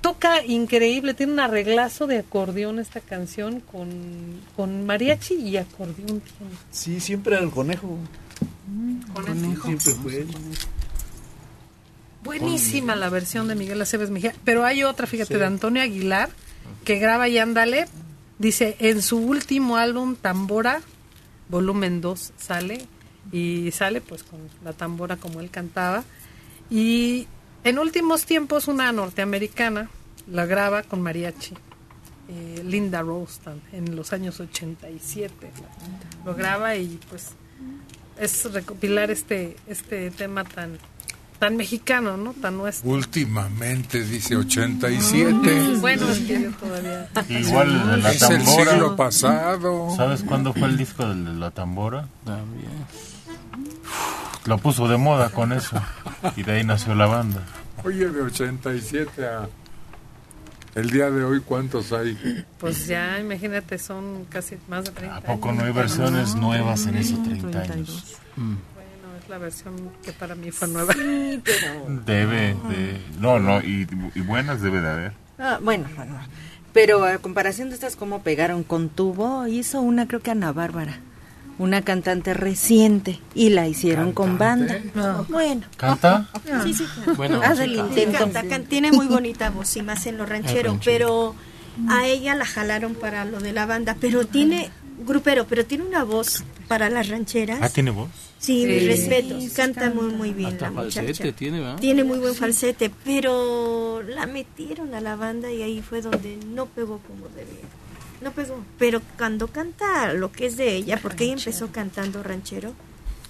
Toca 0.00 0.42
increíble, 0.44 1.12
tiene 1.12 1.32
un 1.32 1.40
arreglazo 1.40 2.06
de 2.06 2.18
acordeón 2.18 2.78
esta 2.78 3.00
canción 3.00 3.60
con, 3.60 4.40
con 4.56 4.86
mariachi 4.86 5.34
y 5.34 5.58
acordeón. 5.58 6.20
tiene. 6.20 6.52
Sí, 6.70 7.00
siempre 7.00 7.36
el 7.36 7.50
conejo. 7.50 7.98
Conejo. 9.14 9.66
Siempre 9.66 9.92
fue 9.92 10.16
él. 10.20 10.28
Buenísima 12.22 12.96
la 12.96 13.08
versión 13.08 13.48
de 13.48 13.54
Miguel 13.54 13.80
Aceves 13.80 14.10
Mejía. 14.10 14.34
Pero 14.44 14.64
hay 14.64 14.84
otra, 14.84 15.06
fíjate, 15.06 15.38
de 15.38 15.44
Antonio 15.44 15.82
Aguilar, 15.82 16.30
que 16.84 16.98
graba 16.98 17.28
y 17.28 17.38
ándale. 17.38 17.86
Dice, 18.38 18.76
en 18.78 19.02
su 19.02 19.18
último 19.18 19.76
álbum, 19.76 20.16
Tambora, 20.16 20.80
volumen 21.48 22.00
2, 22.00 22.32
sale. 22.38 22.86
Y 23.32 23.70
sale 23.72 24.00
pues 24.00 24.22
con 24.22 24.40
la 24.64 24.72
tambora 24.72 25.16
como 25.16 25.40
él 25.40 25.50
cantaba. 25.50 26.04
Y 26.70 27.26
en 27.64 27.78
últimos 27.78 28.24
tiempos 28.26 28.68
una 28.68 28.90
norteamericana 28.92 29.88
la 30.30 30.46
graba 30.46 30.82
con 30.82 31.00
mariachi. 31.02 31.54
eh, 32.28 32.62
Linda 32.64 33.02
Rostan 33.02 33.60
en 33.72 33.96
los 33.96 34.12
años 34.12 34.38
87 34.40 35.50
lo 36.24 36.34
graba 36.34 36.76
y 36.76 36.98
pues 37.08 37.30
es 38.18 38.52
recopilar 38.52 39.10
este 39.10 39.56
este 39.66 40.10
tema 40.10 40.44
tan 40.44 40.78
tan 41.40 41.56
mexicano, 41.56 42.18
¿no? 42.18 42.34
Tan 42.34 42.58
nuestro. 42.58 42.90
Últimamente 42.90 44.04
dice 44.04 44.36
87. 44.36 45.78
Bueno, 45.80 46.06
es 46.10 46.18
que 46.18 46.42
yo 46.42 46.50
todavía. 46.50 47.08
Igual 47.30 47.72
el 47.80 47.90
de 47.92 47.96
la 47.96 48.10
Es 48.12 48.20
el 48.22 48.44
tambora. 48.44 48.70
siglo 48.72 48.94
pasado. 48.96 49.96
¿Sabes 49.96 50.22
cuándo 50.22 50.52
fue 50.52 50.68
el 50.68 50.76
disco 50.76 51.06
de 51.08 51.14
la 51.14 51.50
tambora? 51.50 52.06
Lo 54.46 54.58
puso 54.58 54.88
de 54.88 54.96
moda 54.96 55.30
con 55.30 55.52
eso. 55.52 55.80
Y 56.36 56.42
de 56.42 56.52
ahí 56.52 56.64
nació 56.64 56.94
la 56.94 57.06
banda. 57.06 57.42
Oye, 57.84 58.08
de 58.08 58.22
87 58.22 59.26
a 59.26 59.48
el 60.74 60.90
día 60.90 61.10
de 61.10 61.24
hoy, 61.24 61.40
¿cuántos 61.40 61.92
hay? 61.92 62.16
Pues 62.58 62.86
ya, 62.86 63.18
imagínate, 63.18 63.76
son 63.78 64.24
casi 64.26 64.56
más 64.68 64.84
de 64.84 64.92
30 64.92 65.16
¿A 65.16 65.20
poco 65.20 65.48
años. 65.48 65.60
no 65.62 65.66
hay 65.66 65.72
versiones 65.72 66.34
nuevas 66.36 66.86
en 66.86 66.96
esos 66.96 67.22
30 67.24 67.58
años? 67.60 68.16
Mm. 68.36 68.54
Bueno, 68.74 69.16
es 69.20 69.28
la 69.28 69.38
versión 69.38 69.74
que 70.04 70.12
para 70.12 70.34
mí 70.36 70.52
fue 70.52 70.68
nueva. 70.68 70.94
Debe 72.06 72.54
de... 72.68 73.00
No, 73.18 73.40
no, 73.40 73.60
y, 73.60 73.88
y 74.14 74.20
buenas 74.20 74.62
debe 74.62 74.80
de 74.80 74.88
haber. 74.90 75.12
Ah, 75.38 75.58
bueno, 75.60 75.88
bueno. 75.96 76.18
Pero 76.72 77.04
a 77.04 77.18
comparación 77.18 77.70
de 77.70 77.74
estas, 77.74 77.96
cómo 77.96 78.22
pegaron 78.22 78.62
con 78.62 78.90
tubo, 78.90 79.48
hizo 79.48 79.80
una, 79.80 80.06
creo 80.06 80.20
que 80.20 80.30
Ana 80.30 80.52
Bárbara, 80.52 81.00
una 81.60 81.82
cantante 81.82 82.32
reciente, 82.32 83.20
y 83.34 83.50
la 83.50 83.68
hicieron 83.68 84.12
con 84.12 84.38
banda. 84.38 84.80
Bueno. 85.28 85.62
¿Canta? 85.76 86.26
Sí, 86.64 86.72
sí. 86.74 86.84
Bueno, 87.16 87.40
Haz 87.44 87.58
sí 87.58 87.64
el 87.64 87.76
canta. 87.76 88.00
intento. 88.00 88.18
Canta, 88.18 88.42
can- 88.44 88.64
tiene 88.64 88.90
muy 88.92 89.06
bonita 89.16 89.50
voz, 89.50 89.76
y 89.76 89.82
más 89.82 90.06
en 90.06 90.16
lo 90.16 90.24
ranchero, 90.24 90.70
ranchero. 90.70 90.80
pero 90.82 91.34
a 91.90 92.06
ella 92.06 92.34
la 92.34 92.46
jalaron 92.46 92.94
para 92.94 93.24
lo 93.26 93.40
de 93.40 93.52
la 93.52 93.66
banda, 93.66 93.94
pero 94.00 94.26
tiene, 94.26 94.70
grupero, 95.06 95.46
pero 95.46 95.66
tiene 95.66 95.84
una 95.84 96.02
voz 96.02 96.44
para 96.66 96.88
las 96.88 97.08
rancheras. 97.08 97.58
Ah, 97.60 97.68
¿tiene 97.68 97.90
voz? 97.90 98.08
Sí, 98.38 98.64
mis 98.64 98.78
Sí. 98.80 98.86
respetos, 98.86 99.44
canta 99.52 99.90
muy 99.90 100.14
muy 100.14 100.32
bien 100.32 100.54
Hasta 100.54 100.70
la 100.70 100.70
muchacha. 100.70 101.02
falsete 101.02 101.32
tiene, 101.34 101.60
¿verdad? 101.60 101.78
Tiene 101.78 102.04
muy 102.04 102.18
buen 102.20 102.34
falsete, 102.34 102.90
pero 103.04 104.02
la 104.02 104.24
metieron 104.26 104.94
a 104.94 105.02
la 105.02 105.14
banda 105.14 105.52
y 105.52 105.62
ahí 105.62 105.82
fue 105.82 106.00
donde 106.00 106.38
no 106.54 106.64
pegó 106.64 107.00
como 107.06 107.28
debía. 107.28 107.68
No 108.20 108.32
pegó, 108.32 108.62
pero 108.78 109.00
cuando 109.16 109.48
canta 109.48 110.12
lo 110.12 110.30
que 110.30 110.46
es 110.46 110.56
de 110.56 110.74
ella, 110.74 110.98
porque 111.00 111.24
ella 111.24 111.34
empezó 111.34 111.72
cantando 111.72 112.22
ranchero, 112.22 112.74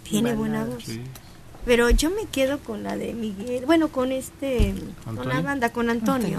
tiene 0.02 0.34
buena 0.34 0.64
voz. 0.64 0.84
Pero 1.64 1.90
yo 1.90 2.10
me 2.10 2.26
quedo 2.26 2.58
con 2.58 2.82
la 2.82 2.96
de 2.96 3.12
Miguel, 3.12 3.66
bueno, 3.66 3.88
con 3.88 4.12
este, 4.12 4.74
con 5.04 5.28
la 5.28 5.40
banda, 5.42 5.70
con 5.70 5.90
Antonio. 5.90 6.38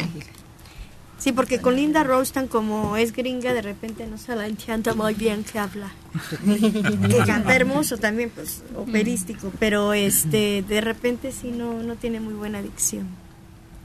Sí, 1.21 1.31
porque 1.31 1.61
con 1.61 1.75
Linda 1.75 2.03
Rostan, 2.03 2.47
como 2.47 2.97
es 2.97 3.13
gringa, 3.13 3.53
de 3.53 3.61
repente 3.61 4.07
no 4.07 4.17
se 4.17 4.35
la 4.35 4.47
entiende 4.47 4.91
muy 4.95 5.13
bien 5.13 5.43
que 5.43 5.59
habla. 5.59 5.91
que 6.45 7.17
canta 7.27 7.55
hermoso 7.55 7.97
también, 7.97 8.31
pues, 8.31 8.63
operístico, 8.75 9.51
pero 9.59 9.93
este, 9.93 10.65
de 10.67 10.81
repente 10.81 11.31
sí 11.31 11.51
no, 11.51 11.83
no 11.83 11.95
tiene 11.95 12.19
muy 12.19 12.33
buena 12.33 12.63
dicción. 12.63 13.07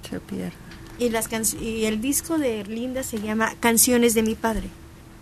Se 0.08 0.18
pierde. 0.18 0.65
Y, 0.98 1.10
las 1.10 1.30
canc- 1.30 1.60
y 1.60 1.84
el 1.84 2.00
disco 2.00 2.38
de 2.38 2.64
Linda 2.64 3.02
se 3.02 3.20
llama 3.20 3.52
Canciones 3.60 4.14
de 4.14 4.22
mi 4.22 4.34
padre, 4.34 4.68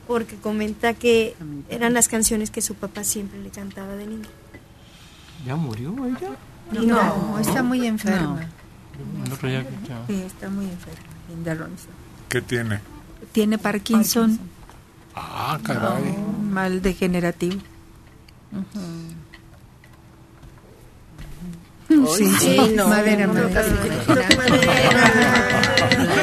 porque 0.07 0.37
comenta 0.37 0.95
que 0.95 1.35
eran 1.69 1.95
las 1.95 2.09
canciones 2.09 2.51
que 2.51 2.61
su 2.63 2.75
papá 2.75 3.03
siempre 3.05 3.41
le 3.43 3.51
cantaba 3.51 3.95
de 3.97 4.07
niño. 4.07 4.29
¿Ya 5.45 5.57
murió 5.57 5.95
ella? 6.07 6.31
No, 6.73 7.39
está 7.39 7.63
muy 7.63 7.87
enferma. 7.87 8.49
Que- 9.41 9.65
ya. 9.89 10.05
Sí, 10.07 10.23
está 10.23 10.49
muy 10.49 10.67
enferma. 10.67 11.01
Linda 11.29 11.55
Ronstadt. 11.55 11.91
¿Qué 12.29 12.41
tiene? 12.41 12.81
Tiene 13.33 13.59
Parkinson. 13.59 14.39
Ah, 15.15 15.59
caray. 15.63 16.15
Mal 16.51 16.81
degenerativo. 16.83 17.61
Sí, 18.73 19.14
Sí, 22.17 22.31
sí, 22.41 22.73
no, 22.75 22.89
madera, 22.89 23.27
no, 23.27 23.35
madera. 23.35 23.65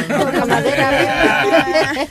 Toca 0.08 0.46
madera. 0.46 2.08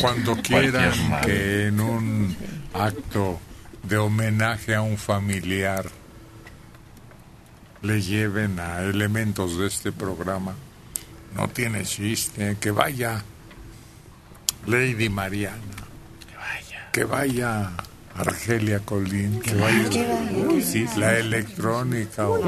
Cuando 0.00 0.36
quieran 0.36 0.92
que 1.24 1.66
en 1.68 1.80
un 1.80 2.36
acto 2.74 3.40
de 3.82 3.96
homenaje 3.96 4.74
a 4.74 4.82
un 4.82 4.98
familiar 4.98 5.86
le 7.82 8.00
lleven 8.00 8.60
a 8.60 8.80
elementos 8.80 9.58
de 9.58 9.66
este 9.66 9.92
programa, 9.92 10.54
no 11.34 11.48
tiene 11.48 11.84
chiste, 11.84 12.56
que 12.60 12.70
vaya 12.70 13.24
Lady 14.66 15.08
Mariana, 15.08 15.58
que 16.92 17.04
vaya 17.04 17.72
Argelia 18.16 18.78
Colín, 18.80 19.40
que 19.40 19.54
vaya 19.54 19.90
Sí, 20.62 20.86
sí. 20.86 21.00
la 21.00 21.18
electrónica. 21.18 22.28
o-. 22.28 22.38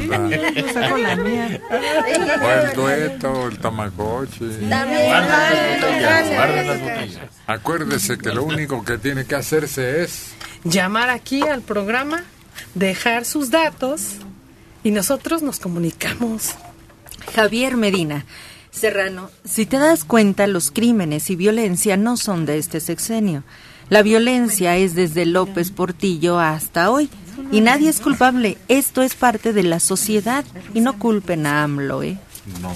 O 2.43 2.51
el 2.51 2.73
dueto, 2.74 3.48
el 3.48 3.59
tamagotchi. 3.59 4.44
Guarden 4.69 6.66
las 6.66 6.81
botellas. 6.81 7.20
Acuérdese 7.47 8.19
que 8.19 8.31
lo 8.32 8.44
único 8.44 8.85
que 8.85 8.98
tiene 8.98 9.24
que 9.24 9.35
hacerse 9.35 10.03
es 10.03 10.32
llamar 10.65 11.11
aquí 11.11 11.43
al 11.43 11.62
programa, 11.62 12.23
dejar 12.74 13.24
sus 13.24 13.51
datos 13.51 14.16
y 14.85 14.90
nosotros 14.90 15.43
nos 15.43 15.59
comunicamos. 15.59 16.55
Javier 17.35 17.77
Medina. 17.77 18.24
Serrano, 18.77 19.31
si 19.44 19.65
te 19.65 19.78
das 19.78 20.05
cuenta, 20.05 20.47
los 20.47 20.70
crímenes 20.70 21.31
y 21.31 21.36
violencia 21.36 21.97
no 21.97 22.19
son 22.19 22.44
de 22.44 22.59
este 22.59 22.81
sexenio. 22.81 23.43
La 23.89 24.03
violencia 24.03 24.77
es 24.77 24.94
desde 24.94 25.24
López 25.24 25.70
Portillo 25.70 26.39
hasta 26.39 26.90
hoy. 26.90 27.09
Y 27.53 27.62
nadie 27.62 27.89
es 27.89 28.01
culpable. 28.01 28.59
Esto 28.69 29.03
es 29.03 29.15
parte 29.15 29.53
de 29.55 29.62
la 29.62 29.81
sociedad. 29.81 30.44
Y 30.74 30.81
no 30.81 30.98
culpen 30.98 31.47
a 31.47 31.62
AMLO, 31.62 32.03
¿eh? 32.03 32.19
No. 32.61 32.74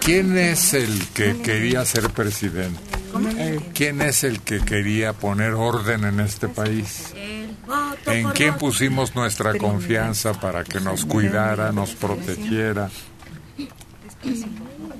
¿Quién 0.00 0.36
es 0.36 0.74
el 0.74 1.06
que 1.14 1.36
quería 1.42 1.84
ser 1.84 2.10
presidente? 2.10 2.80
¿Quién 3.72 4.02
es 4.02 4.24
el 4.24 4.40
que 4.40 4.60
quería 4.60 5.12
poner 5.12 5.54
orden 5.54 6.04
en 6.04 6.20
este 6.20 6.48
país? 6.48 7.12
¿En 8.06 8.30
quién 8.30 8.56
pusimos 8.56 9.14
nuestra 9.14 9.56
confianza 9.56 10.32
para 10.34 10.64
que 10.64 10.80
nos 10.80 11.04
cuidara, 11.04 11.72
nos 11.72 11.94
protegiera? 11.94 12.90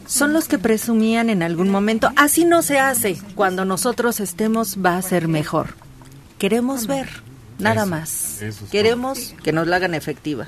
Son 0.06 0.32
los 0.32 0.46
que 0.46 0.58
presumían 0.58 1.30
en 1.30 1.42
algún 1.42 1.68
momento, 1.68 2.10
así 2.16 2.44
no 2.44 2.62
se 2.62 2.78
hace, 2.78 3.18
cuando 3.34 3.64
nosotros 3.64 4.20
estemos 4.20 4.76
va 4.84 4.96
a 4.96 5.02
ser 5.02 5.26
mejor. 5.26 5.74
Queremos 6.38 6.86
ver, 6.86 7.08
nada 7.58 7.82
Eso, 7.82 7.90
más. 7.90 8.42
eso 8.42 8.64
es 8.64 8.70
Queremos 8.70 9.34
que 9.42 9.52
nos 9.52 9.66
la 9.66 9.76
hagan 9.76 9.94
efectiva. 9.94 10.46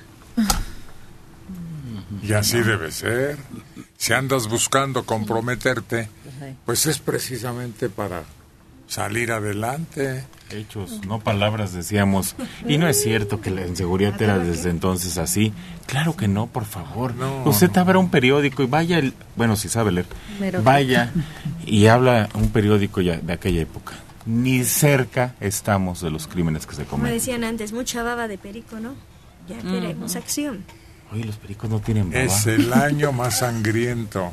Y 2.22 2.32
así 2.32 2.60
debe 2.60 2.92
ser. 2.92 3.38
Si 3.96 4.12
andas 4.12 4.48
buscando 4.48 5.04
comprometerte, 5.04 6.08
pues 6.64 6.86
es 6.86 6.98
precisamente 6.98 7.88
para 7.88 8.22
salir 8.88 9.30
adelante. 9.32 10.24
Hechos, 10.50 11.00
no 11.06 11.20
palabras, 11.20 11.72
decíamos. 11.74 12.34
Y 12.66 12.78
no 12.78 12.88
es 12.88 13.02
cierto 13.02 13.40
que 13.40 13.50
la 13.50 13.66
inseguridad 13.66 14.20
era 14.20 14.38
desde 14.38 14.70
entonces 14.70 15.18
así. 15.18 15.52
Claro 15.86 16.16
que 16.16 16.26
no, 16.26 16.46
por 16.46 16.64
favor. 16.64 17.14
Usted 17.44 17.76
abra 17.76 17.98
un 17.98 18.10
periódico 18.10 18.62
y 18.62 18.66
vaya, 18.66 18.98
el, 18.98 19.12
bueno, 19.36 19.56
si 19.56 19.68
sabe 19.68 19.92
leer, 19.92 20.06
vaya 20.64 21.12
y 21.66 21.86
habla 21.86 22.28
un 22.34 22.48
periódico 22.48 23.00
ya 23.02 23.18
de 23.18 23.32
aquella 23.32 23.60
época. 23.60 23.94
Ni 24.24 24.64
cerca 24.64 25.34
estamos 25.40 26.00
de 26.00 26.10
los 26.10 26.26
crímenes 26.26 26.66
que 26.66 26.74
se 26.74 26.84
Como 26.84 27.02
cometen. 27.02 27.14
decían 27.18 27.44
antes, 27.44 27.72
mucha 27.72 28.02
baba 28.02 28.26
de 28.26 28.36
perico, 28.38 28.80
¿no? 28.80 28.94
Ya 29.48 29.58
queremos 29.58 30.16
acción. 30.16 30.64
Oye, 31.12 31.24
los 31.24 31.36
pericos 31.36 31.70
no 31.70 31.80
tienen 31.80 32.10
baba. 32.10 32.22
Es 32.22 32.46
el 32.46 32.72
año 32.72 33.12
más 33.12 33.38
sangriento. 33.38 34.32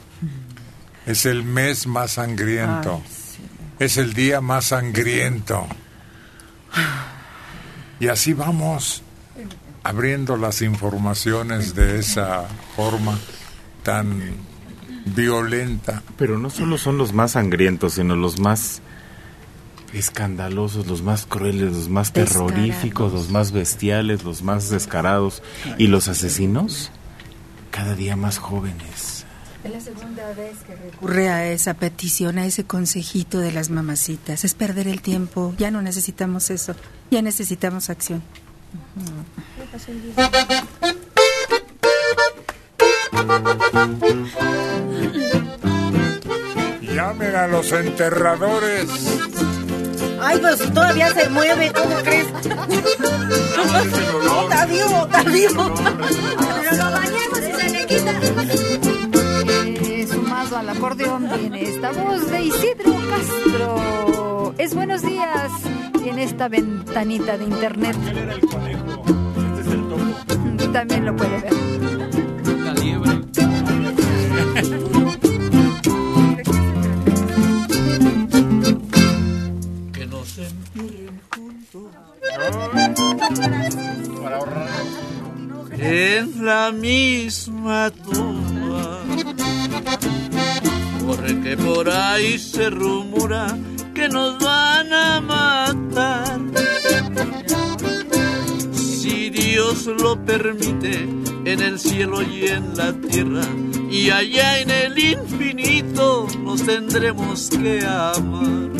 Es 1.05 1.25
el 1.25 1.43
mes 1.43 1.87
más 1.87 2.11
sangriento. 2.11 3.01
Es 3.79 3.97
el 3.97 4.13
día 4.13 4.41
más 4.41 4.65
sangriento. 4.65 5.67
Y 7.99 8.07
así 8.07 8.33
vamos 8.33 9.03
abriendo 9.83 10.35
las 10.35 10.61
informaciones 10.61 11.75
de 11.75 11.99
esa 11.99 12.47
forma 12.75 13.17
tan 13.83 14.19
violenta. 15.05 16.01
Pero 16.17 16.37
no 16.39 16.49
solo 16.49 16.77
son 16.77 16.97
los 16.97 17.13
más 17.13 17.31
sangrientos, 17.31 17.93
sino 17.93 18.15
los 18.15 18.39
más 18.39 18.81
escandalosos, 19.93 20.87
los 20.87 21.01
más 21.03 21.25
crueles, 21.25 21.71
los 21.71 21.89
más 21.89 22.11
terroríficos, 22.11 23.13
los 23.13 23.29
más 23.29 23.51
bestiales, 23.51 24.23
los 24.23 24.41
más 24.41 24.69
descarados. 24.69 25.41
¿Y 25.77 25.87
los 25.87 26.07
asesinos? 26.07 26.91
Cada 27.71 27.95
día 27.95 28.15
más 28.15 28.37
jóvenes. 28.37 29.14
Es 29.65 29.71
la 29.71 29.81
segunda 29.81 30.31
vez 30.33 30.59
que 30.59 30.75
recurre 30.75 31.29
a 31.29 31.47
esa 31.47 31.73
petición, 31.73 32.37
a 32.37 32.45
ese 32.45 32.65
consejito 32.65 33.39
de 33.39 33.51
las 33.51 33.71
mamacitas. 33.71 34.45
Es 34.45 34.53
perder 34.53 34.87
el 34.87 35.01
tiempo. 35.01 35.55
Ya 35.57 35.71
no 35.71 35.81
necesitamos 35.81 36.51
eso. 36.51 36.75
Ya 37.09 37.23
necesitamos 37.23 37.89
acción. 37.89 38.21
Llamen 46.83 47.35
a 47.35 47.47
los 47.47 47.71
enterradores. 47.71 48.87
Ay, 50.21 50.37
pues 50.37 50.59
todavía 50.73 51.11
se 51.11 51.27
mueve, 51.29 51.73
¿cómo 51.73 51.95
crees? 52.03 52.27
No, 54.25 54.43
está 54.43 54.65
vivo, 54.67 55.05
está 55.05 55.23
vivo. 55.23 55.73
Pero 56.61 56.71
lo 56.77 56.91
bañamos 56.91 57.39
y 57.39 57.51
se 57.61 57.69
le 57.71 57.85
quita. 57.87 58.74
Al 60.55 60.69
acordeón 60.69 61.27
viene 61.37 61.63
esta 61.63 61.91
voz 61.91 62.31
de 62.31 62.45
Isidro 62.45 62.93
Castro. 63.09 64.55
Es 64.57 64.73
buenos 64.73 65.01
días 65.01 65.51
en 66.05 66.17
esta 66.17 66.47
ventanita 66.47 67.37
de 67.37 67.43
internet. 67.43 67.97
También 70.71 71.05
lo 71.05 71.15
puede 71.15 71.41
ver. 71.41 71.53
La 72.63 72.73
liebre. 72.73 73.21
Que 79.91 80.07
no 80.07 80.23
se 80.23 80.47
miren 80.73 81.21
juntos. 81.35 81.91
Para 84.23 84.37
ahorrar. 84.37 84.69
En 85.77 86.45
la 86.45 86.71
misma 86.71 87.91
tumba. 87.91 89.01
Porque 91.05 91.55
por 91.57 91.89
ahí 91.89 92.39
se 92.39 92.69
rumora 92.69 93.57
que 93.93 94.09
nos 94.09 94.39
van 94.39 94.91
a 94.91 95.21
matar. 95.21 96.39
Si 98.73 99.29
Dios 99.29 99.85
lo 99.85 100.23
permite, 100.25 101.07
en 101.45 101.61
el 101.61 101.79
cielo 101.79 102.23
y 102.23 102.47
en 102.47 102.75
la 102.75 102.91
tierra, 102.91 103.43
y 103.89 104.09
allá 104.09 104.59
en 104.59 104.71
el 104.71 104.97
infinito 104.97 106.27
nos 106.39 106.63
tendremos 106.65 107.49
que 107.49 107.85
amar. 107.85 108.71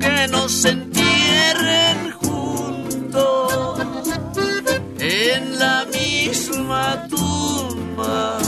Que 0.00 0.28
nos 0.30 0.64
entierren 0.64 2.10
juntos 2.12 3.80
en 4.98 5.58
la 5.58 5.86
misma 5.92 7.06
tumba 7.08 8.38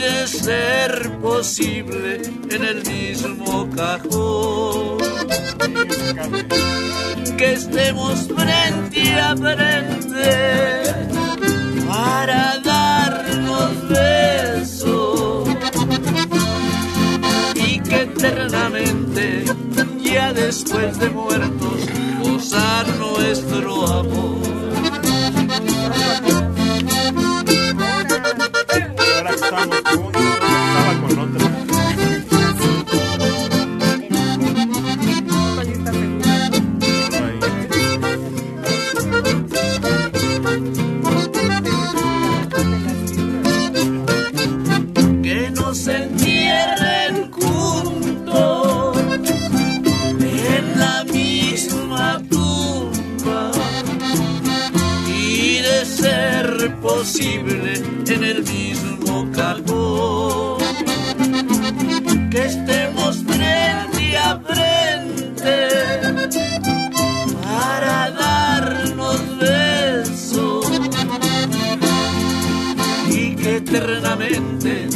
de 0.00 0.26
ser 0.26 1.18
posible 1.20 2.22
en 2.50 2.64
el 2.64 2.82
mismo 2.88 3.68
cajón. 3.76 4.98
Que 7.36 7.52
estemos 7.52 8.28
frente 8.28 9.14
a 9.14 9.36
frente 9.36 10.82
para 11.86 12.58
darnos 12.64 13.88
besos 13.88 15.48
y 17.54 17.80
que 17.80 18.02
eternamente, 18.02 19.44
ya 20.02 20.32
después 20.32 20.98
de 20.98 21.10
muertos, 21.10 21.80
gozar 22.22 22.86
nuestro 22.96 23.86
amor. 23.86 24.39
Que 45.22 45.50
nos 45.50 45.86
entierren 45.86 47.30
juntos 47.30 48.96
en 50.20 50.78
la 50.78 51.04
misma 51.04 52.20
tumba 52.28 53.52
y 55.06 55.60
de 55.60 55.84
ser 55.84 56.76
posible 56.80 57.74
en 58.08 58.24
el 58.24 58.42
mismo 58.42 58.79
cajón 59.32 60.58
que 62.30 62.46
estemos 62.46 63.16
frente 63.24 64.18
a 64.18 64.40
frente 64.40 65.68
para 67.42 68.10
darnos 68.10 69.38
besos 69.38 70.70
y 73.08 73.34
que 73.34 73.56
eternamente, 73.56 74.88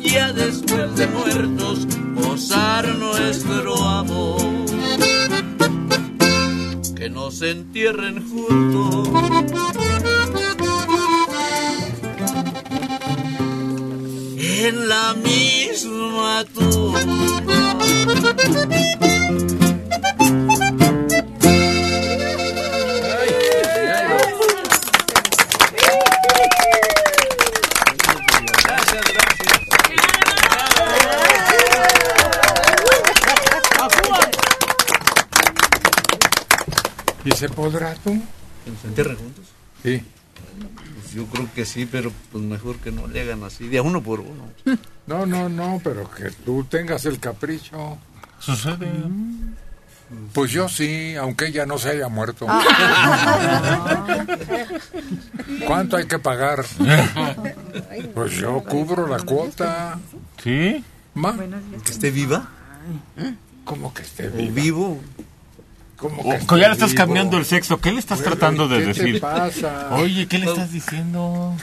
ya 0.00 0.32
después 0.32 0.94
de 0.96 1.06
muertos, 1.06 1.86
gozar 2.14 2.86
nuestro 2.96 3.82
amor. 3.84 4.42
Que 6.96 7.08
nos 7.08 7.42
entierren 7.42 8.28
juntos. 8.28 9.08
en 14.64 14.88
la 14.88 15.14
misma 15.14 16.44
tumba. 16.54 17.00
¿Y 37.24 37.30
se 37.32 37.48
podrá 37.48 37.94
tú? 37.96 38.20
¿Que 38.94 39.02
nos? 39.04 39.18
Sí. 39.82 40.02
Que 41.54 41.66
sí, 41.66 41.86
pero 41.90 42.10
pues 42.30 42.42
mejor 42.42 42.76
que 42.76 42.90
no 42.90 43.06
le 43.06 43.20
hagan 43.20 43.44
así, 43.44 43.68
de 43.68 43.78
a 43.78 43.82
uno 43.82 44.02
por 44.02 44.20
uno. 44.20 44.44
No, 45.04 45.26
no, 45.26 45.48
no, 45.48 45.80
pero 45.82 46.08
que 46.08 46.30
tú 46.30 46.62
tengas 46.62 47.04
el 47.06 47.18
capricho. 47.18 47.98
Sucede. 48.38 48.88
Pues 50.32 50.52
yo 50.52 50.68
sí, 50.68 51.16
aunque 51.16 51.48
ella 51.48 51.66
no 51.66 51.76
se 51.76 51.90
haya 51.90 52.08
muerto. 52.08 52.46
¿Cuánto 55.66 55.96
hay 55.96 56.06
que 56.06 56.18
pagar? 56.18 56.64
Pues 58.14 58.32
yo 58.34 58.62
cubro 58.62 59.06
la 59.08 59.18
cuota. 59.20 59.98
¿Sí? 60.42 60.84
Ma, 61.14 61.34
¿Que 61.84 61.92
esté 61.92 62.10
viva? 62.10 62.48
¿Cómo 63.64 63.92
que 63.94 64.02
esté 64.02 64.28
¿O 64.28 64.32
viva? 64.32 64.52
vivo? 64.54 65.00
¿Cómo 66.02 66.20
O- 66.22 66.32
esté 66.34 66.58
ya 66.58 66.66
le 66.66 66.72
estás 66.74 66.94
cambiando 66.94 67.38
el 67.38 67.44
sexo. 67.44 67.80
¿Qué 67.80 67.92
le 67.92 68.00
estás 68.00 68.22
tratando 68.22 68.66
de 68.66 68.78
¿qué 68.78 68.92
te 68.92 69.02
decir? 69.04 69.20
pasa? 69.20 69.88
Oye, 69.94 70.26
¿qué 70.26 70.38
le 70.38 70.46
estás 70.46 70.72
diciendo? 70.72 71.56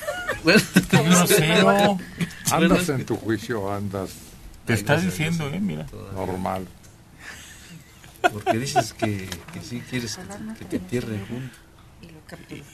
Grosero. 0.91 1.98
Andas 2.52 2.88
en 2.90 3.06
tu 3.06 3.18
juicio, 3.18 3.72
andas 3.74 4.11
Te 4.66 4.74
está 4.74 4.95
diciendo, 4.98 5.49
eh, 5.49 5.60
mira. 5.60 5.86
normal. 6.16 6.66
Porque 8.34 8.57
dices 8.60 8.94
que, 8.94 9.30
que 9.53 9.61
sí 9.61 9.82
quieres 9.90 10.18
que, 10.57 10.66
te 10.66 10.76
entierren 10.78 11.26
juntos. 11.28 11.60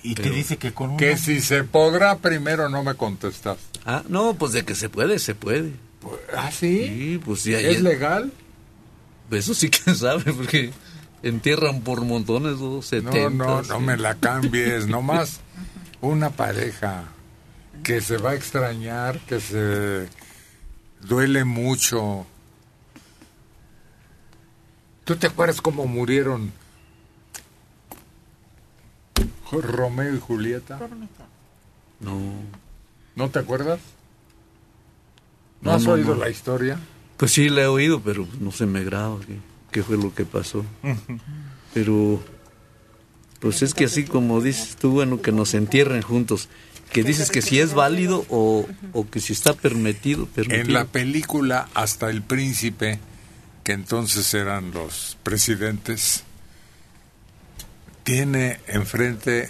Y 0.03 0.13
te 0.15 0.23
Pero- 0.23 0.35
dice 0.35 0.57
que 0.57 0.71
con 0.73 0.89
uno. 0.91 0.97
Que 0.97 1.17
si 1.17 1.41
se 1.41 1.63
podrá, 1.63 2.17
primero 2.17 2.67
no 2.69 2.83
me 2.83 2.93
contestas. 2.95 3.57
Ah, 3.85 4.03
no, 4.07 4.35
pues 4.35 4.51
de 4.53 4.65
que 4.65 4.75
se 4.75 4.89
puede, 4.89 5.17
se 5.19 5.33
puede. 5.33 5.71
¿Ah, 6.35 6.51
sí? 6.51 6.85
Sí, 6.87 7.21
pues 7.23 7.41
sí. 7.41 7.53
¿Es 7.55 7.81
legal? 7.81 8.31
Eso 9.31 9.53
sí 9.55 9.69
que 9.69 9.93
sabe, 9.95 10.31
porque 10.33 10.71
entierran 11.23 11.81
por 11.81 12.03
montones, 12.03 12.59
¿no? 12.59 12.75
No, 12.75 12.81
70. 12.81 13.29
no, 13.31 13.61
no 13.61 13.79
me 13.79 13.97
la 13.97 14.15
cambies. 14.15 14.87
Nomás 14.89 15.41
una 16.01 16.29
pareja 16.29 17.05
que 17.83 18.01
se 18.01 18.17
va 18.17 18.31
a 18.31 18.35
extrañar, 18.35 19.19
que 19.21 19.39
se 19.39 20.07
duele 21.01 21.43
mucho. 21.45 22.25
¿Tú 25.03 25.15
te 25.15 25.27
acuerdas 25.27 25.61
cómo 25.61 25.85
murieron 25.85 26.51
Romeo 29.51 30.15
y 30.15 30.19
Julieta? 30.19 30.79
No. 31.99 32.19
¿No 33.15 33.29
te 33.29 33.39
acuerdas? 33.39 33.79
¿No, 35.61 35.71
No, 35.71 35.77
has 35.77 35.83
no, 35.83 35.93
oído 35.93 36.15
no. 36.15 36.21
la 36.21 36.29
historia? 36.29 36.79
Pues 37.17 37.31
sí, 37.31 37.49
la 37.49 37.61
he 37.61 37.67
oído, 37.67 38.01
pero 38.01 38.27
no 38.39 38.51
se 38.51 38.65
me 38.65 38.83
graba 38.83 39.17
qué 39.75 39.83
fue 39.83 39.97
lo 39.97 40.15
que 40.15 40.23
pasó. 40.23 40.65
Pero, 41.73 42.23
pues 43.41 43.61
es 43.61 43.73
que 43.73 43.83
así 43.83 44.05
como 44.05 44.39
dices 44.39 44.77
tú, 44.77 44.91
bueno, 44.91 45.21
que 45.21 45.33
nos 45.33 45.53
entierren 45.53 46.01
juntos. 46.01 46.47
Que 46.93 47.03
dices 47.03 47.29
que 47.29 47.41
si 47.41 47.59
es 47.59 47.73
válido 47.73 48.25
o, 48.29 48.65
o 48.93 49.09
que 49.09 49.19
si 49.19 49.33
está 49.33 49.51
permitido. 49.51 50.27
permitido. 50.27 50.61
En 50.61 50.71
la 50.71 50.85
película 50.85 51.67
Hasta 51.73 52.09
el 52.09 52.21
Príncipe, 52.21 52.99
que 53.65 53.73
entonces 53.73 54.33
eran 54.33 54.71
los 54.71 55.17
presidentes, 55.23 56.23
tiene 58.05 58.61
enfrente 58.67 59.49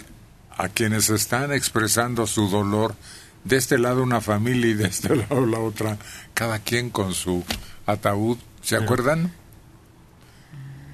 a 0.56 0.68
quienes 0.70 1.08
están 1.08 1.52
expresando 1.52 2.26
su 2.26 2.48
dolor, 2.48 2.96
de 3.44 3.58
este 3.58 3.78
lado 3.78 4.02
una 4.02 4.20
familia 4.20 4.70
y 4.70 4.74
de 4.74 4.88
este 4.88 5.14
lado 5.28 5.46
la 5.46 5.60
otra, 5.60 5.98
cada 6.34 6.58
quien 6.58 6.90
con 6.90 7.14
su 7.14 7.44
ataúd. 7.86 8.38
¿Se 8.62 8.74
acuerdan? 8.74 9.32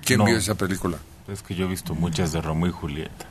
¿Quién 0.04 0.18
No. 0.18 0.24
vio 0.26 0.36
esa 0.36 0.54
película? 0.54 0.98
Es 1.28 1.42
que 1.42 1.54
yo 1.54 1.66
he 1.66 1.68
visto 1.68 1.94
muchas 1.94 2.32
de 2.32 2.40
Romeo 2.40 2.68
y 2.68 2.72
Julieta. 2.72 3.26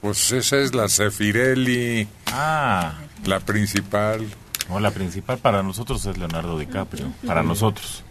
Pues 0.00 0.30
esa 0.32 0.58
es 0.58 0.74
la 0.74 0.88
Cefirelli, 0.88 2.06
Ah. 2.32 2.94
la 3.24 3.40
principal. 3.40 4.26
No, 4.68 4.78
la 4.80 4.90
principal 4.90 5.38
para 5.38 5.62
nosotros 5.62 6.04
es 6.06 6.18
Leonardo 6.18 6.58
DiCaprio. 6.58 7.12
Para 7.26 7.42
nosotros. 7.42 8.04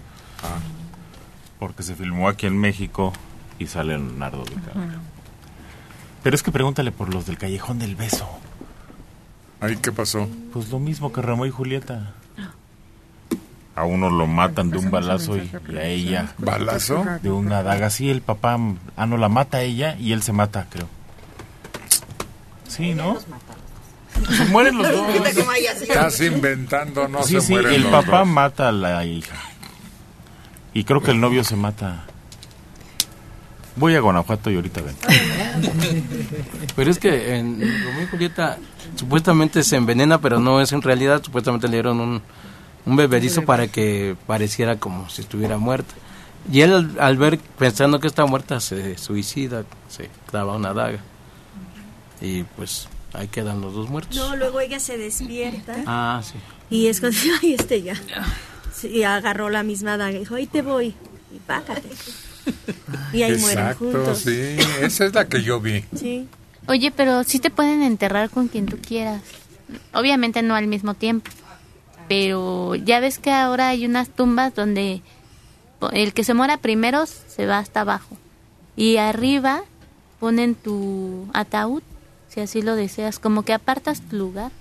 Ah. 0.43 0.57
Porque 1.59 1.83
se 1.83 1.95
filmó 1.95 2.27
aquí 2.27 2.45
en 2.47 2.57
México 2.57 3.13
y 3.59 3.67
sale 3.67 3.97
Leonardo 3.97 4.43
DiCaprio. 4.43 4.99
Pero 6.23 6.35
es 6.35 6.43
que 6.43 6.51
pregúntale 6.51 6.91
por 6.91 7.13
los 7.13 7.25
del 7.25 7.37
Callejón 7.37 7.79
del 7.79 7.95
Beso. 7.95 8.27
¿Ahí 9.61 9.77
qué 9.77 9.91
pasó? 9.91 10.27
Pues 10.51 10.69
lo 10.69 10.79
mismo 10.79 11.13
que 11.13 11.21
Romeo 11.21 11.45
y 11.45 11.51
Julieta. 11.51 12.13
A 13.77 13.83
uno 13.83 14.09
lo 14.09 14.25
matan 14.25 14.71
de 14.71 14.79
un 14.79 14.89
balazo 14.89 15.37
y, 15.37 15.51
y 15.69 15.77
a 15.77 15.85
ella. 15.85 16.33
¿Balazo? 16.39 17.05
De 17.21 17.29
una 17.29 17.61
daga. 17.61 17.91
Sí, 17.91 18.09
el 18.09 18.21
papá. 18.21 18.57
Ah, 18.95 19.05
no, 19.05 19.17
la 19.17 19.29
mata 19.29 19.57
a 19.57 19.61
ella 19.61 19.95
y 19.99 20.13
él 20.13 20.23
se 20.23 20.33
mata, 20.33 20.65
creo. 20.67 20.87
Sí, 22.67 22.95
¿no? 22.95 23.19
Se 24.35 24.45
mueren 24.45 24.79
los 24.79 24.91
dos. 24.91 25.07
Estás 25.79 26.19
inventando, 26.21 27.07
no 27.07 27.21
sí, 27.21 27.35
se 27.35 27.41
sí, 27.41 27.51
mueren 27.51 27.73
el 27.75 27.83
los 27.83 27.91
papá 27.91 28.19
dos. 28.19 28.27
mata 28.27 28.69
a 28.69 28.71
la 28.71 29.05
hija. 29.05 29.35
Y 30.73 30.83
creo 30.83 31.03
que 31.03 31.11
el 31.11 31.19
novio 31.21 31.43
se 31.43 31.55
mata. 31.55 32.03
Voy 33.75 33.93
a 33.93 33.99
Guanajuato 33.99 34.49
y 34.49 34.55
ahorita 34.55 34.81
ven. 34.81 34.95
Pero 36.75 36.89
es 36.89 36.97
que 36.97 37.35
en 37.35 37.59
Romeo 37.59 38.03
y 38.03 38.07
Julieta 38.07 38.57
supuestamente 38.95 39.61
se 39.61 39.75
envenena, 39.75 40.19
pero 40.19 40.39
no 40.39 40.61
es 40.61 40.71
en 40.71 40.81
realidad. 40.81 41.21
Supuestamente 41.23 41.67
le 41.67 41.73
dieron 41.73 41.99
un, 41.99 42.23
un 42.87 42.95
bebedizo 42.95 43.43
para 43.43 43.67
que 43.67 44.15
pareciera 44.25 44.77
como 44.77 45.09
si 45.09 45.21
estuviera 45.21 45.57
muerta. 45.57 45.93
Y 46.51 46.61
él 46.61 46.73
al, 46.73 46.95
al 46.99 47.17
ver, 47.17 47.37
pensando 47.59 47.99
que 47.99 48.07
está 48.07 48.25
muerta, 48.25 48.59
se 48.59 48.97
suicida, 48.97 49.65
se 49.89 50.09
clava 50.27 50.55
una 50.55 50.73
daga. 50.73 50.99
Y 52.21 52.43
pues 52.43 52.87
ahí 53.13 53.27
quedan 53.27 53.61
los 53.61 53.73
dos 53.73 53.89
muertos. 53.89 54.15
No, 54.15 54.35
luego 54.35 54.59
ella 54.59 54.79
se 54.79 54.97
despierta 54.97 55.75
Ah, 55.85 56.21
sí. 56.23 56.35
y 56.69 56.87
es 56.87 56.99
cuando, 56.99 57.17
ay, 57.43 57.53
este 57.53 57.81
ya. 57.81 57.95
Y 58.83 59.03
agarró 59.03 59.49
la 59.49 59.63
misma 59.63 59.97
daga 59.97 60.11
y 60.15 60.19
dijo, 60.19 60.35
ahí 60.35 60.47
te 60.47 60.61
voy, 60.61 60.95
y 61.35 61.39
págate. 61.45 61.89
Y 63.11 63.23
ahí 63.23 63.37
mueren 63.37 63.59
Exacto, 63.65 63.85
juntos. 63.91 64.19
sí. 64.19 64.55
Esa 64.81 65.05
es 65.05 65.13
la 65.13 65.27
que 65.27 65.43
yo 65.43 65.59
vi. 65.59 65.83
Sí. 65.95 66.27
Oye, 66.67 66.91
pero 66.91 67.23
sí 67.23 67.39
te 67.39 67.49
pueden 67.49 67.81
enterrar 67.81 68.29
con 68.29 68.47
quien 68.47 68.65
tú 68.67 68.77
quieras. 68.77 69.21
Obviamente 69.93 70.41
no 70.43 70.55
al 70.55 70.67
mismo 70.67 70.93
tiempo. 70.93 71.29
Pero 72.07 72.75
ya 72.75 72.99
ves 72.99 73.19
que 73.19 73.31
ahora 73.31 73.69
hay 73.69 73.85
unas 73.85 74.09
tumbas 74.09 74.55
donde 74.55 75.01
el 75.91 76.13
que 76.13 76.23
se 76.23 76.33
muera 76.33 76.57
primero 76.57 77.05
se 77.05 77.45
va 77.45 77.59
hasta 77.59 77.81
abajo. 77.81 78.15
Y 78.75 78.97
arriba 78.97 79.61
ponen 80.19 80.55
tu 80.55 81.27
ataúd, 81.33 81.83
si 82.29 82.39
así 82.41 82.61
lo 82.61 82.75
deseas. 82.75 83.19
Como 83.19 83.43
que 83.43 83.53
apartas 83.53 84.01
tu 84.01 84.15
lugar. 84.15 84.51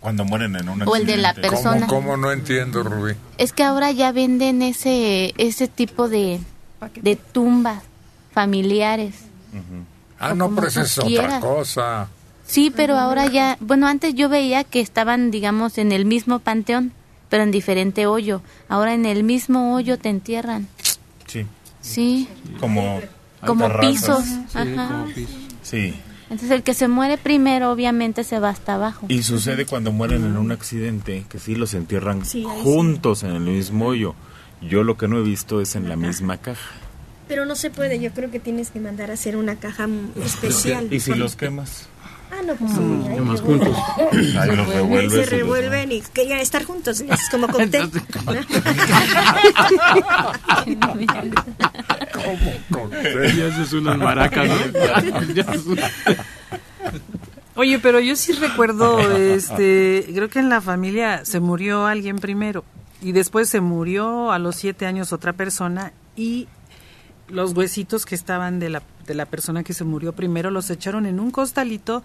Cuando 0.00 0.24
mueren 0.24 0.56
en 0.56 0.68
un 0.68 0.88
O 0.88 0.96
el 0.96 1.04
de 1.04 1.18
la 1.18 1.30
accidente. 1.30 1.50
persona. 1.56 1.86
¿Cómo, 1.86 2.02
cómo 2.12 2.16
no 2.16 2.32
entiendo, 2.32 2.82
Rubí? 2.82 3.12
Es 3.36 3.52
que 3.52 3.62
ahora 3.62 3.90
ya 3.90 4.12
venden 4.12 4.62
ese, 4.62 5.34
ese 5.36 5.68
tipo 5.68 6.08
de, 6.08 6.40
de 7.02 7.16
tumbas 7.16 7.82
familiares. 8.32 9.14
Ah, 10.18 10.30
O 10.32 10.34
no, 10.34 10.54
pero 10.54 10.68
es 10.68 10.98
otra 10.98 11.40
cosa. 11.40 12.08
Sí, 12.50 12.72
pero 12.74 12.96
ahora 12.98 13.26
ya, 13.26 13.56
bueno, 13.60 13.86
antes 13.86 14.14
yo 14.14 14.28
veía 14.28 14.64
que 14.64 14.80
estaban, 14.80 15.30
digamos, 15.30 15.78
en 15.78 15.92
el 15.92 16.04
mismo 16.04 16.40
panteón, 16.40 16.92
pero 17.28 17.44
en 17.44 17.52
diferente 17.52 18.06
hoyo. 18.06 18.42
Ahora 18.68 18.92
en 18.94 19.06
el 19.06 19.22
mismo 19.22 19.74
hoyo 19.74 19.98
te 19.98 20.08
entierran. 20.08 20.66
Sí. 21.26 21.46
Sí, 21.80 22.28
Como. 22.58 23.00
como 23.46 23.68
pisos. 23.80 24.24
Sí, 24.24 24.58
Ajá. 24.58 24.88
como 24.88 25.04
pisos. 25.14 25.34
Sí. 25.62 25.94
Entonces 26.24 26.50
el 26.50 26.62
que 26.64 26.74
se 26.74 26.88
muere 26.88 27.18
primero 27.18 27.70
obviamente 27.70 28.24
se 28.24 28.38
va 28.40 28.50
hasta 28.50 28.74
abajo. 28.74 29.06
Y 29.08 29.22
sucede 29.22 29.64
cuando 29.66 29.92
mueren 29.92 30.24
en 30.24 30.36
un 30.36 30.50
accidente 30.52 31.24
que 31.28 31.38
sí 31.38 31.54
los 31.54 31.72
entierran 31.74 32.24
Sí, 32.24 32.44
ahí 32.48 32.56
sí. 32.58 32.62
juntos 32.64 33.22
en 33.22 33.30
el 33.30 33.40
mismo 33.40 33.86
hoyo. 33.86 34.14
Yo 34.60 34.82
lo 34.84 34.96
que 34.96 35.06
no 35.08 35.18
he 35.18 35.22
visto 35.22 35.60
es 35.60 35.74
en 35.76 35.88
la 35.88 35.96
misma 35.96 36.36
caja. 36.38 36.70
Pero 37.28 37.46
no 37.46 37.54
se 37.54 37.70
puede, 37.70 38.00
yo 38.00 38.10
creo 38.12 38.30
que 38.30 38.40
tienes 38.40 38.70
que 38.70 38.80
mandar 38.80 39.10
a 39.10 39.14
hacer 39.14 39.36
una 39.36 39.54
caja 39.56 39.88
especial. 40.24 40.92
¿Y 40.92 40.98
si 41.00 41.14
los 41.14 41.36
quemas? 41.36 41.88
No, 42.46 42.54
pues 42.54 42.72
sí. 42.72 42.78
revuelven. 42.78 43.36
juntos. 43.38 43.76
Ahí 44.38 44.56
los 44.56 44.68
Ahí 44.68 44.74
revuelves. 44.74 45.12
y 45.12 45.16
se 45.16 45.26
revuelven 45.26 45.92
y 45.92 46.00
querían 46.00 46.38
estar 46.40 46.64
juntos. 46.64 47.00
Es 47.00 47.28
como 47.30 47.46
cóctel. 47.48 47.80
Ya 53.36 53.46
eso 53.46 53.62
es 53.62 53.72
unas 53.72 53.98
maracas, 53.98 54.48
¿no? 54.48 55.22
Ya 55.34 55.46
Oye, 57.56 57.78
pero 57.78 58.00
yo 58.00 58.16
sí 58.16 58.32
recuerdo, 58.32 59.00
este, 59.18 60.06
creo 60.14 60.28
que 60.30 60.38
en 60.38 60.48
la 60.48 60.60
familia 60.60 61.24
se 61.24 61.40
murió 61.40 61.86
alguien 61.86 62.16
primero 62.18 62.64
y 63.02 63.12
después 63.12 63.48
se 63.50 63.60
murió 63.60 64.32
a 64.32 64.38
los 64.38 64.56
siete 64.56 64.86
años 64.86 65.12
otra 65.12 65.32
persona 65.34 65.92
y 66.16 66.48
los 67.28 67.52
huesitos 67.52 68.06
que 68.06 68.14
estaban 68.14 68.60
de 68.60 68.70
la, 68.70 68.82
de 69.10 69.14
la 69.16 69.26
persona 69.26 69.64
que 69.64 69.74
se 69.74 69.82
murió 69.82 70.12
primero 70.14 70.50
los 70.52 70.70
echaron 70.70 71.04
en 71.04 71.18
un 71.18 71.32
costalito 71.32 72.02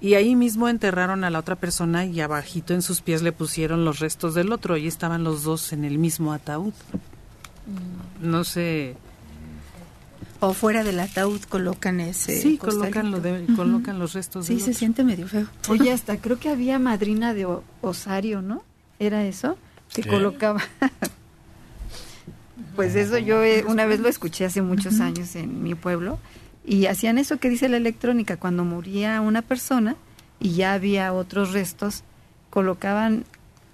y 0.00 0.14
ahí 0.14 0.36
mismo 0.36 0.68
enterraron 0.68 1.24
a 1.24 1.30
la 1.30 1.40
otra 1.40 1.56
persona 1.56 2.04
y 2.04 2.20
abajito 2.20 2.74
en 2.74 2.80
sus 2.82 3.00
pies 3.00 3.22
le 3.22 3.32
pusieron 3.32 3.84
los 3.84 3.98
restos 3.98 4.34
del 4.34 4.52
otro 4.52 4.76
y 4.76 4.86
estaban 4.86 5.24
los 5.24 5.42
dos 5.42 5.72
en 5.72 5.84
el 5.84 5.98
mismo 5.98 6.32
ataúd. 6.32 6.72
No 8.22 8.44
sé. 8.44 8.94
O 10.40 10.52
fuera 10.52 10.84
del 10.84 11.00
ataúd 11.00 11.40
colocan 11.48 11.98
ese. 12.00 12.40
Sí, 12.40 12.56
costalito. 12.58 13.00
colocan, 13.00 13.10
lo 13.10 13.20
de, 13.20 13.46
colocan 13.56 13.98
los 13.98 14.12
restos. 14.12 14.46
Sí, 14.46 14.54
del 14.54 14.62
se 14.62 14.70
otro. 14.70 14.78
siente 14.78 15.02
medio 15.04 15.26
feo. 15.26 15.46
Oye, 15.68 15.90
hasta 15.90 16.18
creo 16.18 16.38
que 16.38 16.50
había 16.50 16.78
madrina 16.78 17.34
de 17.34 17.46
o- 17.46 17.64
osario, 17.80 18.42
¿no? 18.42 18.62
¿Era 19.00 19.24
eso? 19.24 19.56
Que 19.92 20.02
Sí. 20.02 20.08
colocaba... 20.08 20.60
pues 22.76 22.94
eso 22.96 23.18
yo 23.18 23.42
eh, 23.42 23.64
una 23.66 23.86
vez 23.86 24.00
lo 24.00 24.08
escuché 24.08 24.44
hace 24.44 24.60
muchos 24.62 25.00
años 25.00 25.34
en 25.36 25.62
mi 25.62 25.74
pueblo 25.74 26.18
y 26.64 26.86
hacían 26.86 27.18
eso 27.18 27.38
que 27.38 27.50
dice 27.50 27.68
la 27.68 27.76
electrónica, 27.76 28.36
cuando 28.36 28.64
moría 28.64 29.20
una 29.20 29.42
persona 29.42 29.96
y 30.40 30.54
ya 30.54 30.72
había 30.72 31.12
otros 31.12 31.52
restos, 31.52 32.04
colocaban 32.50 33.24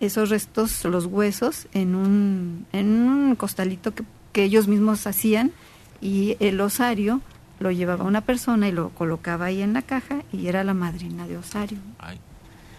esos 0.01 0.31
restos, 0.31 0.85
los 0.85 1.07
huesos, 1.07 1.67
en 1.73 1.95
un, 1.95 2.67
en 2.73 2.87
un 2.89 3.37
costalito 3.37 3.95
que, 3.95 4.03
que 4.33 4.45
ellos 4.45 4.67
mismos 4.67 5.07
hacían 5.07 5.53
y 6.01 6.37
el 6.41 6.61
osario 6.61 7.21
lo 7.59 7.71
llevaba 7.71 8.05
una 8.05 8.23
persona 8.23 8.69
y 8.69 8.73
lo 8.73 8.89
colocaba 8.91 9.47
ahí 9.47 9.61
en 9.61 9.75
la 9.75 9.83
caja 9.83 10.23
y 10.33 10.49
era 10.49 10.65
la 10.65 10.75
madrina 10.75 11.29
de 11.29 11.37
osario. 11.37 11.79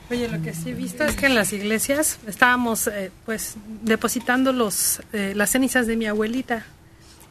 Oye, 0.10 0.28
lo 0.28 0.42
que 0.42 0.54
sí 0.54 0.72
he 0.72 0.74
visto 0.74 1.06
es 1.06 1.16
que 1.16 1.28
en 1.28 1.36
las 1.36 1.54
iglesias 1.54 2.20
estábamos 2.28 2.88
eh, 2.88 3.12
pues 3.26 3.56
depositando 3.84 4.52
los 4.52 5.02
eh, 5.14 5.34
las 5.36 5.52
cenizas 5.52 5.88
de 5.88 5.96
mi 5.96 6.06
abuelita 6.06 6.66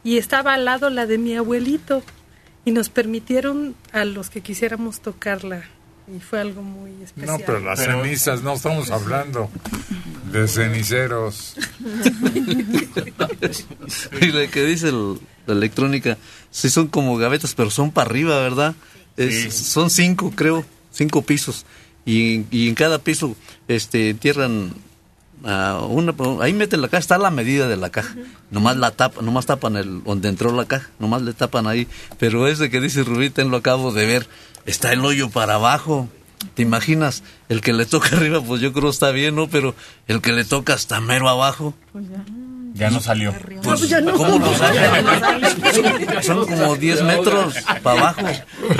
y 0.03 0.17
estaba 0.17 0.55
al 0.55 0.65
lado 0.65 0.89
la 0.89 1.05
de 1.05 1.19
mi 1.19 1.35
abuelito 1.35 2.01
y 2.65 2.71
nos 2.71 2.89
permitieron 2.89 3.75
a 3.91 4.05
los 4.05 4.29
que 4.29 4.41
quisiéramos 4.41 5.01
tocarla 5.01 5.63
y 6.13 6.19
fue 6.19 6.39
algo 6.41 6.61
muy 6.61 6.91
especial. 7.03 7.39
No, 7.39 7.45
pero 7.45 7.59
las 7.59 7.79
cenizas, 7.79 8.41
no 8.43 8.53
estamos 8.53 8.91
hablando 8.91 9.49
de 10.31 10.47
ceniceros. 10.47 11.55
y 14.21 14.25
lo 14.27 14.49
que 14.51 14.65
dice 14.65 14.89
el- 14.89 15.19
la 15.47 15.53
electrónica, 15.53 16.17
sí 16.51 16.69
son 16.69 16.87
como 16.87 17.17
gavetas, 17.17 17.55
pero 17.55 17.71
son 17.71 17.91
para 17.91 18.09
arriba, 18.09 18.39
¿verdad? 18.41 18.75
Es- 19.17 19.53
Son 19.55 19.89
cinco, 19.89 20.31
creo, 20.35 20.63
cinco 20.91 21.21
pisos. 21.23 21.65
Y, 22.05 22.45
y 22.51 22.67
en 22.69 22.75
cada 22.75 22.99
piso 22.99 23.35
este, 23.67 24.09
entierran 24.09 24.73
a 25.43 25.81
una, 25.87 26.13
ahí 26.41 26.53
meten 26.53 26.81
la 26.81 26.87
caja, 26.87 26.99
está 26.99 27.17
la 27.17 27.31
medida 27.31 27.67
de 27.67 27.77
la 27.77 27.89
caja. 27.89 28.15
Nomás 28.49 28.77
la 28.77 28.91
tapa, 28.91 29.21
nomás 29.21 29.45
tapan 29.45 29.75
el 29.75 30.03
donde 30.03 30.29
entró 30.29 30.51
la 30.51 30.65
caja, 30.65 30.89
nomás 30.99 31.21
le 31.21 31.33
tapan 31.33 31.67
ahí. 31.67 31.87
Pero 32.19 32.47
ese 32.47 32.69
que 32.69 32.81
dice 32.81 33.03
Rubita, 33.03 33.43
lo 33.43 33.57
acabo 33.57 33.91
de 33.91 34.05
ver, 34.05 34.27
está 34.65 34.93
el 34.93 35.03
hoyo 35.05 35.29
para 35.29 35.55
abajo. 35.55 36.09
¿Te 36.55 36.63
imaginas? 36.63 37.23
El 37.49 37.61
que 37.61 37.73
le 37.73 37.85
toca 37.85 38.09
arriba, 38.15 38.41
pues 38.41 38.61
yo 38.61 38.73
creo 38.73 38.89
está 38.89 39.11
bien, 39.11 39.35
¿no? 39.35 39.47
Pero 39.47 39.75
el 40.07 40.21
que 40.21 40.31
le 40.31 40.43
toca 40.43 40.73
hasta 40.73 40.99
mero 40.99 41.29
abajo. 41.29 41.73
Ya 41.93 42.23
no 42.73 42.99
salió. 42.99 43.33
Pues, 43.63 43.93
¿Cómo 44.15 44.39
lo 44.39 44.53
sabe? 44.55 44.79
Son 46.23 46.45
como 46.45 46.75
10 46.75 47.03
metros 47.03 47.55
para 47.83 47.99
abajo. 47.99 48.21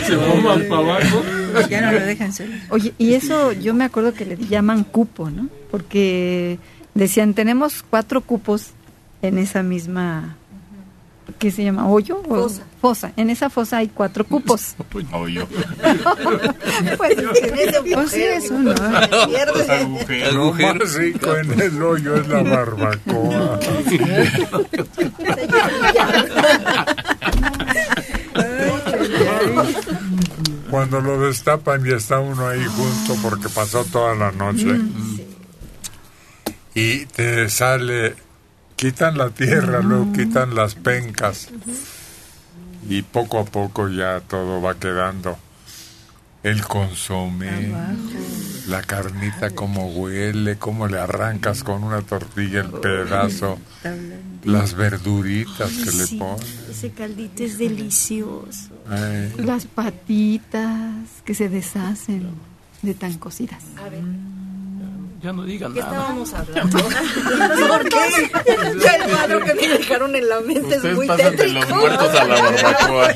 Se 0.06 0.18
fuman 0.18 0.64
para 0.70 0.82
abajo. 0.82 1.24
Ya 1.70 1.82
no 1.82 1.92
lo 1.92 2.00
dejan 2.00 2.34
solo. 2.34 2.54
Oye, 2.70 2.94
y 2.98 3.14
eso 3.14 3.52
yo 3.54 3.74
me 3.74 3.84
acuerdo 3.84 4.14
que 4.14 4.26
le 4.26 4.38
llaman 4.38 4.84
cupo, 4.84 5.30
¿no? 5.30 5.50
Porque 5.70 6.60
decían, 6.94 7.34
tenemos 7.34 7.84
cuatro 7.90 8.22
cupos 8.22 8.72
en 9.22 9.38
esa 9.38 9.64
misma, 9.64 10.38
¿qué 11.40 11.52
se 11.52 11.64
llama? 11.64 11.88
¿Hoyo? 11.90 12.22
o- 12.28 12.36
Fosa. 12.50 12.64
Fosa. 12.82 13.12
En 13.16 13.30
esa 13.30 13.50
fosa 13.50 13.78
hay 13.78 13.88
cuatro 13.90 14.26
cupos. 14.26 14.76
Hoyo. 15.12 15.48
pues 16.98 17.18
en 17.18 17.60
ese 17.60 17.82
Pues 17.94 18.12
sí, 18.12 18.24
es 18.24 18.50
uno. 18.50 18.72
Agujero. 18.72 20.32
Lo 20.34 20.54
más 20.54 20.94
rico 20.96 21.36
en 21.36 21.60
el 21.62 21.82
hoyo 21.84 22.16
es 22.16 22.28
la 22.28 22.42
barbacoa. 22.56 23.60
Cuando 30.70 31.02
lo 31.02 31.20
destapan 31.28 31.86
y 31.86 31.92
está 31.92 32.20
uno 32.20 32.48
ahí 32.48 32.64
junto 32.66 33.16
porque 33.22 33.50
pasó 33.50 33.84
toda 33.86 34.16
la 34.16 34.32
noche. 34.32 34.80
Y 36.74 37.06
te 37.08 37.50
sale, 37.50 38.16
quitan 38.82 39.16
la 39.16 39.30
tierra, 39.30 39.82
luego 39.82 40.12
quitan 40.12 40.56
las 40.56 40.74
pencas. 40.74 41.50
Y 42.90 43.04
poco 43.04 43.38
a 43.38 43.46
poco 43.46 43.88
ya 43.88 44.22
todo 44.22 44.60
va 44.60 44.74
quedando. 44.74 45.38
El 46.42 46.66
consomé, 46.66 47.72
la 48.68 48.82
carnita 48.82 49.52
como 49.52 49.90
huele, 49.90 50.58
cómo 50.58 50.88
le 50.88 50.98
arrancas 50.98 51.64
con 51.64 51.84
una 51.84 52.02
tortilla 52.02 52.62
el 52.62 52.72
pedazo, 52.72 53.60
las 54.44 54.74
verduritas 54.74 55.70
que 55.70 55.92
le 55.92 56.20
pones. 56.20 56.70
Ese 56.72 56.90
caldito 56.90 57.44
es 57.44 57.60
delicioso. 57.60 58.72
Ay. 58.90 59.32
Las 59.38 59.68
patitas 59.68 61.06
que 61.24 61.36
se 61.36 61.50
deshacen 61.50 62.32
de 62.82 62.96
tan 62.96 63.14
cocidas. 63.20 63.62
Ya 65.24 65.32
no 65.34 65.44
digan 65.44 65.72
¿Qué 65.74 65.82
nada. 65.82 65.92
estábamos 65.92 66.34
hablando? 66.34 66.78
¿Por 67.68 67.90
qué? 67.90 68.32
El 68.66 69.12
cuadro 69.12 69.40
que 69.46 69.54
me 69.54 69.68
dejaron 69.68 70.16
en 70.16 70.28
la 70.30 70.40
mente 70.42 70.70
es 70.70 70.76
Ustedes 70.78 70.96
muy 70.96 71.08
pasan 71.08 71.32
de 71.32 71.38
tétrico. 71.38 71.60
los 71.60 71.70
muertos 71.70 72.16
a 72.16 72.24
la 72.26 72.42
barbacoa. 72.42 73.14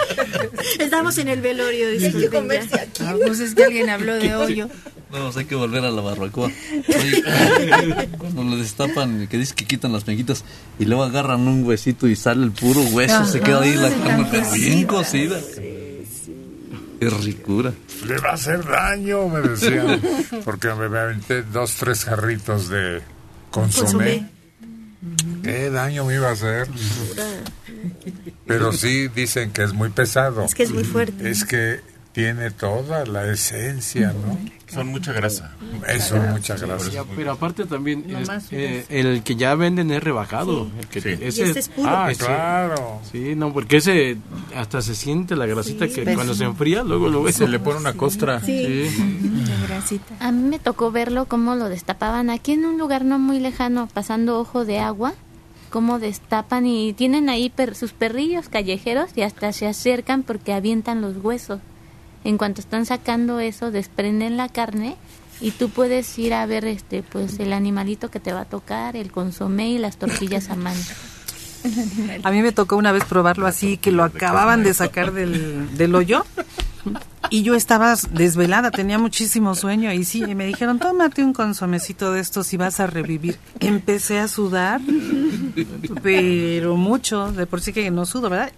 Estamos 0.79 1.17
en 1.17 1.27
el 1.29 1.41
velorio, 1.41 1.87
Hay 1.87 1.97
que 1.97 2.03
disculpen 2.05 2.41
comerse 2.41 2.69
ya. 2.75 2.81
aquí. 2.83 3.03
Ah, 3.03 3.15
pues 3.25 3.39
es 3.39 3.55
que 3.55 3.63
alguien 3.63 3.89
habló 3.89 4.13
de 4.15 4.35
hoyo. 4.35 4.69
No, 5.11 5.31
hay 5.35 5.45
que 5.45 5.55
volver 5.55 5.83
a 5.85 5.91
la 5.91 6.01
barbacoa. 6.01 6.47
Oye, 6.87 7.23
cuando 8.17 8.43
le 8.43 8.57
destapan, 8.57 9.27
que 9.27 9.37
dice 9.37 9.55
que 9.55 9.65
quitan 9.65 9.93
las 9.93 10.03
penquitas 10.03 10.43
y 10.77 10.85
luego 10.85 11.03
agarran 11.03 11.47
un 11.47 11.63
huesito 11.63 12.07
y 12.07 12.15
sale 12.15 12.43
el 12.43 12.51
puro 12.51 12.81
hueso, 12.81 13.25
se 13.25 13.39
queda 13.39 13.61
ahí 13.61 13.73
la 13.75 13.89
carne, 13.89 14.27
pero 14.29 14.51
bien 14.51 14.85
cocida. 14.85 15.39
Qué 16.99 17.09
ricura. 17.09 17.73
Le 18.05 18.17
va 18.17 18.29
a 18.31 18.33
hacer 18.33 18.65
daño, 18.65 19.27
me 19.27 19.41
decían. 19.41 20.01
Porque 20.45 20.73
me 20.73 20.85
aventé 20.85 21.43
dos, 21.43 21.75
tres 21.75 22.05
jarritos 22.05 22.69
de 22.69 23.01
consomé. 23.51 24.29
¿Qué 25.43 25.69
daño 25.69 26.05
me 26.05 26.15
iba 26.15 26.29
a 26.29 26.31
hacer? 26.31 26.67
Pero 28.47 28.71
sí 28.71 29.07
dicen 29.09 29.51
que 29.51 29.63
es 29.63 29.73
muy 29.73 29.89
pesado. 29.89 30.43
Es 30.43 30.55
que 30.55 30.63
es 30.63 30.71
muy 30.71 30.83
fuerte. 30.83 31.29
Es 31.29 31.45
que 31.45 31.81
tiene 32.15 32.49
toda 32.49 33.05
la 33.05 33.29
esencia, 33.31 34.07
¿no? 34.13 34.39
Son 34.73 34.87
mucha 34.87 35.11
grasa. 35.13 35.53
Eso, 35.87 36.15
mucha 36.17 36.55
grasa. 36.57 37.03
Pero 37.15 37.31
aparte 37.33 37.65
también 37.65 38.05
Lo 38.07 38.19
es- 38.19 38.27
más 38.27 38.47
eh, 38.51 38.85
el 38.89 39.21
que 39.21 39.35
ya 39.35 39.53
venden 39.55 39.91
es 39.91 40.01
rebajado. 40.01 40.69
El 40.79 40.87
que- 40.87 41.01
Sí. 41.01 41.09
ese- 41.21 41.43
este 41.43 41.59
es 41.59 41.69
puro. 41.69 41.89
Ah, 41.89 42.09
ese- 42.09 42.25
claro. 42.25 43.01
Sí, 43.11 43.35
no, 43.35 43.51
porque 43.53 43.77
ese 43.77 44.17
hasta 44.55 44.81
se 44.81 44.95
siente 44.95 45.35
la 45.35 45.45
grasita 45.45 45.87
que 45.89 46.03
Pues 46.03 46.15
cuando 46.15 46.33
sí. 46.33 46.39
se 46.39 46.45
enfría, 46.45 46.83
luego 46.83 47.09
lo 47.09 47.21
ves. 47.21 47.35
Se 47.35 47.47
le 47.49 47.59
pone 47.59 47.79
una 47.79 47.93
costra. 47.93 48.39
Sí. 48.41 48.89
Grasita. 49.67 50.15
A 50.19 50.31
mí 50.31 50.47
me 50.49 50.57
tocó 50.59 50.91
verlo 50.91 51.25
cómo 51.25 51.55
lo 51.55 51.67
destapaban 51.69 52.29
aquí 52.29 52.53
en 52.53 52.65
un 52.65 52.77
lugar 52.77 53.03
no 53.03 53.19
muy 53.19 53.39
lejano, 53.41 53.87
pasando 53.93 54.39
ojo 54.39 54.63
de 54.65 54.79
agua, 54.79 55.13
cómo 55.69 55.99
destapan 55.99 56.65
y 56.65 56.93
tienen 56.93 57.27
ahí 57.29 57.49
per- 57.49 57.75
sus 57.75 57.91
perrillos 57.91 58.47
callejeros 58.49 59.09
y 59.15 59.21
hasta 59.21 59.51
se 59.51 59.67
acercan 59.67 60.23
porque 60.23 60.53
avientan 60.53 61.01
los 61.01 61.17
huesos. 61.17 61.59
En 62.25 62.39
cuanto 62.39 62.59
están 62.59 62.87
sacando 62.87 63.39
eso, 63.39 63.69
desprenden 63.69 64.35
la 64.35 64.49
carne 64.49 64.97
y 65.39 65.51
tú 65.51 65.69
puedes 65.69 66.17
ir 66.17 66.33
a 66.33 66.45
ver 66.47 66.65
este 66.65 67.03
pues 67.03 67.39
el 67.39 67.53
animalito 67.53 68.09
que 68.09 68.19
te 68.19 68.33
va 68.33 68.41
a 68.41 68.45
tocar, 68.45 68.95
el 68.95 69.11
consomé 69.11 69.69
y 69.69 69.77
las 69.77 69.97
tortillas 69.97 70.49
a 70.49 70.55
mano. 70.55 70.79
A 72.23 72.31
mí 72.31 72.41
me 72.41 72.51
tocó 72.51 72.77
una 72.77 72.91
vez 72.91 73.05
probarlo 73.05 73.45
así, 73.45 73.77
que 73.77 73.91
lo 73.91 74.03
acababan 74.03 74.63
de 74.63 74.73
sacar 74.73 75.13
del, 75.13 75.77
del 75.77 75.95
hoyo. 75.95 76.25
Y 77.31 77.41
yo 77.41 77.55
estaba 77.55 77.95
desvelada, 78.11 78.69
tenía 78.69 78.99
muchísimo 78.99 79.55
sueño. 79.55 79.91
Y 79.91 80.03
sí, 80.03 80.23
me 80.35 80.45
dijeron, 80.45 80.77
tómate 80.77 81.23
un 81.23 81.33
consomecito 81.33 82.11
de 82.11 82.21
estos 82.21 82.53
y 82.53 82.57
vas 82.57 82.79
a 82.79 82.87
revivir. 82.87 83.39
Empecé 83.59 84.19
a 84.19 84.27
sudar, 84.27 84.79
pero 86.03 86.75
mucho, 86.75 87.31
de 87.31 87.47
por 87.47 87.61
sí 87.61 87.73
que 87.73 87.89
no 87.89 88.05
sudo, 88.05 88.29
¿verdad? 88.29 88.51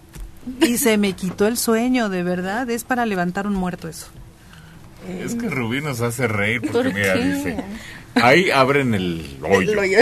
Y 0.60 0.78
se 0.78 0.96
me 0.98 1.12
quitó 1.14 1.46
el 1.46 1.56
sueño, 1.56 2.08
de 2.08 2.22
verdad. 2.22 2.68
Es 2.70 2.84
para 2.84 3.06
levantar 3.06 3.46
un 3.46 3.54
muerto 3.54 3.88
eso. 3.88 4.06
Es 5.22 5.34
que 5.36 5.48
Rubí 5.48 5.80
nos 5.80 6.00
hace 6.00 6.26
reír 6.26 6.60
porque 6.60 6.90
¿Por 6.90 6.92
mira, 6.94 7.14
qué? 7.14 7.20
dice, 7.24 7.56
ahí 8.16 8.50
abren 8.50 8.92
el 8.94 9.38
hoyo. 9.42 9.72
El 9.72 9.78
hoyo. 9.78 9.98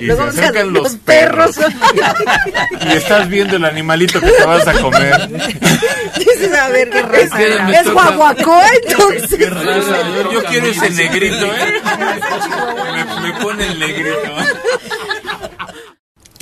Y 0.00 0.06
Luego 0.06 0.32
se 0.32 0.40
acercan 0.40 0.72
los 0.72 0.96
perros. 0.96 1.60
y 2.88 2.92
estás 2.92 3.28
viendo 3.28 3.56
el 3.56 3.64
animalito 3.66 4.20
que 4.20 4.30
te 4.30 4.44
vas 4.44 4.66
a 4.66 4.72
comer. 4.80 5.28
Dices, 6.18 6.54
a 6.58 6.68
ver, 6.70 6.88
qué 6.90 7.02
raza 7.02 7.36
que 7.36 7.72
Es 7.72 7.92
guaguacoa, 7.92 8.66
entonces. 8.86 9.38
Qué 9.38 9.50
raza, 9.50 9.96
yo, 10.22 10.32
yo 10.32 10.44
quiero 10.44 10.66
ese 10.66 10.90
negrito, 10.90 11.46
¿eh? 11.46 11.80
Me, 13.20 13.32
me 13.32 13.40
pone 13.40 13.66
el 13.66 13.78
negrito. 13.78 14.34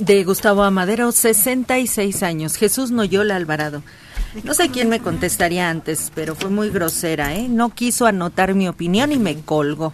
De 0.01 0.23
Gustavo 0.23 0.63
Amadero, 0.63 1.11
66 1.11 2.23
años. 2.23 2.55
Jesús 2.55 2.89
Noyola 2.89 3.35
Alvarado. 3.35 3.83
No 4.43 4.55
sé 4.55 4.69
quién 4.69 4.89
me 4.89 4.99
contestaría 4.99 5.69
antes, 5.69 6.11
pero 6.15 6.33
fue 6.33 6.49
muy 6.49 6.71
grosera, 6.71 7.35
¿eh? 7.35 7.47
No 7.47 7.69
quiso 7.69 8.07
anotar 8.07 8.55
mi 8.55 8.67
opinión 8.67 9.11
y 9.11 9.19
me 9.19 9.39
colgó. 9.41 9.93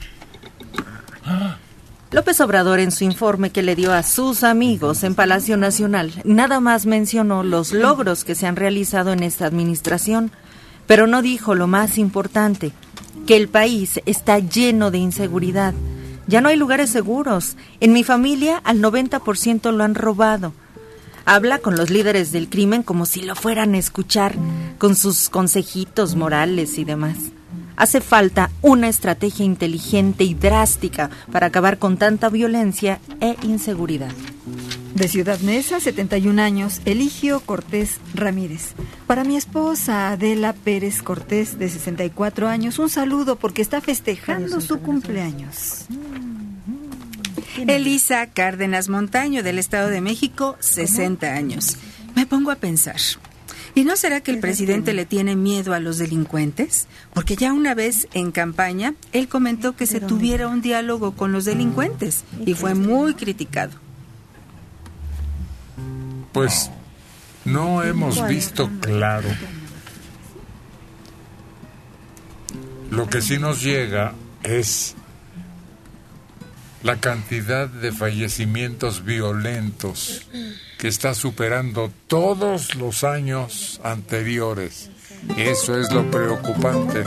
López 2.12 2.40
Obrador 2.40 2.80
en 2.80 2.94
su 2.94 3.04
informe 3.04 3.50
que 3.50 3.64
le 3.64 3.76
dio 3.76 3.92
a 3.92 4.02
sus 4.02 4.46
amigos 4.46 5.04
en 5.04 5.14
Palacio 5.14 5.58
Nacional 5.58 6.14
nada 6.24 6.62
más 6.62 6.86
mencionó 6.86 7.44
los 7.44 7.74
logros 7.74 8.24
que 8.24 8.34
se 8.34 8.48
han 8.48 8.56
realizado 8.56 9.12
en 9.12 9.24
esta 9.24 9.46
administración, 9.46 10.32
pero 10.86 11.08
no 11.08 11.22
dijo 11.22 11.54
lo 11.54 11.68
más 11.68 11.98
importante, 11.98 12.72
que 13.26 13.36
el 13.36 13.50
país 13.50 14.00
está 14.06 14.40
lleno 14.40 14.90
de 14.90 15.00
inseguridad. 15.00 15.74
Ya 16.28 16.42
no 16.42 16.50
hay 16.50 16.58
lugares 16.58 16.90
seguros. 16.90 17.56
En 17.80 17.94
mi 17.94 18.04
familia 18.04 18.62
al 18.64 18.82
90% 18.82 19.72
lo 19.72 19.84
han 19.84 19.96
robado. 19.96 20.54
Habla 21.26 21.60
con 21.60 21.76
los 21.76 21.90
líderes 21.90 22.32
del 22.32 22.50
crimen 22.50 22.84
como 22.84 23.06
si 23.06 23.22
lo 23.22 23.36
fueran 23.36 23.74
a 23.74 23.78
escuchar, 23.78 24.36
con 24.78 24.96
sus 24.96 25.30
consejitos 25.30 26.16
morales 26.16 26.78
y 26.78 26.86
demás. 26.86 27.18
Hace 27.76 28.02
falta 28.02 28.50
una 28.62 28.88
estrategia 28.88 29.46
inteligente 29.46 30.24
y 30.24 30.34
drástica 30.34 31.10
para 31.32 31.48
acabar 31.48 31.78
con 31.80 31.98
tanta 31.98 32.30
violencia 32.30 33.00
e 33.20 33.36
inseguridad. 33.44 34.12
De 34.98 35.08
Ciudad 35.08 35.40
Mesa, 35.42 35.80
71 35.80 36.42
años, 36.42 36.82
Eligio 36.86 37.40
Cortés 37.42 37.98
Ramírez. 38.16 38.74
Para 39.06 39.24
mi 39.24 39.38
esposa 39.38 40.10
Adela 40.10 40.54
Pérez 40.54 41.04
Cortés, 41.04 41.60
de 41.60 41.70
64 41.70 42.48
años, 42.48 42.80
un 42.80 42.90
saludo 42.90 43.36
porque 43.36 43.62
está 43.62 43.80
festejando 43.80 44.60
su 44.60 44.80
cumpleaños. 44.80 45.86
Elisa 47.68 48.26
Cárdenas 48.34 48.90
Montaño, 48.90 49.44
del 49.44 49.60
Estado 49.60 49.90
de 49.90 50.02
México, 50.02 50.58
60 50.62 51.32
años. 51.32 51.78
Me 52.16 52.26
pongo 52.26 52.50
a 52.50 52.56
pensar. 52.56 52.98
¿Y 53.76 53.84
no 53.84 53.98
será 53.98 54.22
que 54.22 54.32
el 54.32 54.40
presidente 54.40 54.96
le 54.96 55.06
tiene 55.06 55.36
miedo 55.36 55.76
a 55.76 55.80
los 55.80 56.00
delincuentes? 56.00 56.88
Porque 57.14 57.36
ya 57.36 57.54
una 57.54 57.76
vez 57.76 58.08
en 58.16 58.32
campaña, 58.32 58.96
él 59.12 59.28
comentó 59.28 59.76
que 59.76 59.86
se 59.86 60.00
tuviera 60.00 60.48
un 60.48 60.64
diálogo 60.64 61.12
con 61.12 61.32
los 61.32 61.46
delincuentes 61.46 62.24
y 62.44 62.56
fue 62.56 62.74
muy 62.74 63.14
criticado. 63.14 63.87
Pues 66.38 66.70
no 67.46 67.82
hemos 67.82 68.28
visto 68.28 68.70
claro. 68.80 69.28
Lo 72.92 73.10
que 73.10 73.24
sí 73.24 73.40
nos 73.40 73.64
llega 73.64 74.14
es 74.44 74.94
la 76.84 76.98
cantidad 76.98 77.68
de 77.68 77.92
fallecimientos 77.92 79.04
violentos 79.04 80.28
que 80.78 80.88
está 80.88 81.16
superando 81.16 81.92
todos 82.06 82.76
los 82.76 83.04
años 83.04 83.82
anteriores. 83.84 84.92
Eso 85.38 85.76
es 85.76 85.92
lo 85.92 86.12
preocupante. 86.12 87.04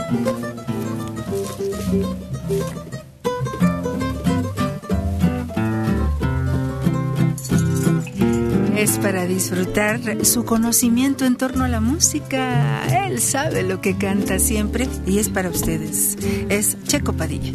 Es 8.81 8.97
para 8.97 9.27
disfrutar 9.27 10.25
su 10.25 10.43
conocimiento 10.43 11.23
en 11.25 11.37
torno 11.37 11.65
a 11.65 11.67
la 11.67 11.79
música. 11.81 13.05
Él 13.05 13.21
sabe 13.21 13.61
lo 13.61 13.79
que 13.79 13.95
canta 13.95 14.39
siempre 14.39 14.87
y 15.05 15.19
es 15.19 15.29
para 15.29 15.51
ustedes. 15.51 16.17
Es 16.49 16.83
Checo 16.85 17.13
Padilla. 17.13 17.51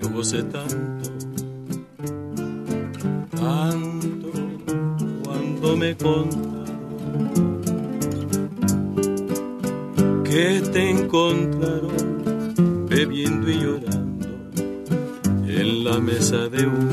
Yo 0.00 0.10
gocé 0.10 0.42
tanto, 0.42 1.12
tanto, 3.36 4.32
cuando 5.22 5.76
me 5.76 5.96
contaron 5.96 6.52
que 10.24 10.60
te 10.72 10.90
encontraron 10.90 12.86
bebiendo 12.88 13.48
y 13.48 13.60
llorando 13.60 14.01
la 15.92 16.00
mesa 16.00 16.48
de 16.48 16.66
un 16.66 16.88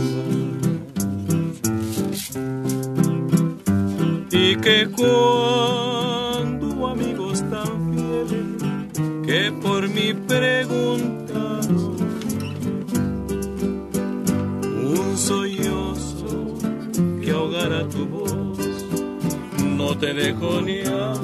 y 4.29 4.55
que 4.57 4.89
cuando 4.97 6.65
amigos 6.87 7.41
tan 7.49 7.93
fieles 7.93 8.61
que 9.25 9.53
por 9.61 9.87
mi 9.87 10.13
pregunta 10.13 11.61
un 14.97 15.17
sollozo 15.17 16.57
que 17.21 17.31
ahogara 17.31 17.87
tu 17.87 18.05
voz 18.05 18.59
no 19.77 19.97
te 19.97 20.13
dejó 20.13 20.61
ni 20.61 20.79
hablar. 20.81 21.17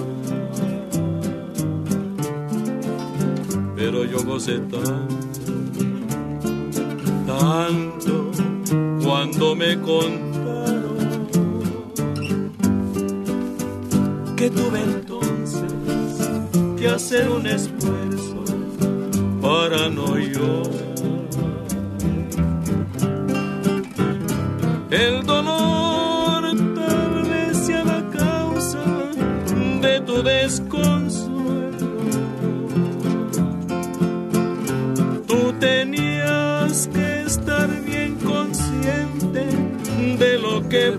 Pero 3.76 4.06
yo 4.06 4.24
gocé 4.24 4.60
tanto 4.60 5.25
cuando 9.04 9.56
me 9.56 9.80
contaron 9.82 11.28
que 14.36 14.50
tuve 14.50 14.82
entonces 14.82 15.64
que 16.78 16.88
hacer 16.88 17.30
un 17.30 17.48
esfuerzo 17.48 18.44
para 19.42 19.90
no 19.90 20.18
llorar. 20.18 20.76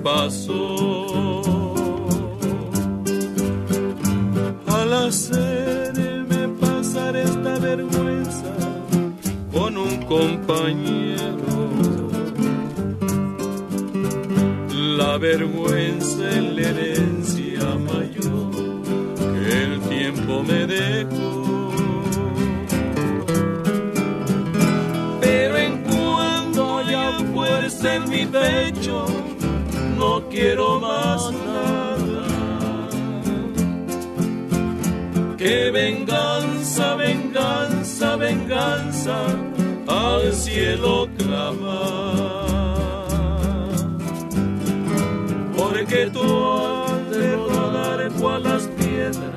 Pasó. 0.07 1.43
Al 4.69 4.93
hacerme 4.93 6.43
pasar 6.61 7.17
esta 7.17 7.59
vergüenza 7.59 8.53
con 9.53 9.77
un 9.77 9.97
compañero, 10.05 11.57
la 14.99 15.19
vergüenza 15.19 16.31
es 16.39 16.45
la 16.57 16.63
herencia 16.71 17.65
mayor 17.91 18.51
que 19.35 19.63
el 19.65 19.81
tiempo 19.89 20.45
me 20.45 20.67
dejó. 20.67 21.73
Pero 25.21 25.57
en 25.57 25.83
cuanto 25.83 26.79
haya 26.79 27.19
fuerza 27.35 27.95
en 27.97 28.09
mi 28.09 28.25
pecho, 28.25 29.06
Que 35.47 35.71
venganza, 35.71 36.97
venganza, 36.97 38.17
venganza 38.17 39.17
al 39.87 40.33
cielo 40.33 41.09
clama. 41.17 42.49
Porque 45.57 46.11
tú 46.13 46.53
has 46.53 47.11
de 47.11 47.37
rodar 47.37 48.11
cual 48.19 48.43
las 48.43 48.65
piedras 48.77 49.36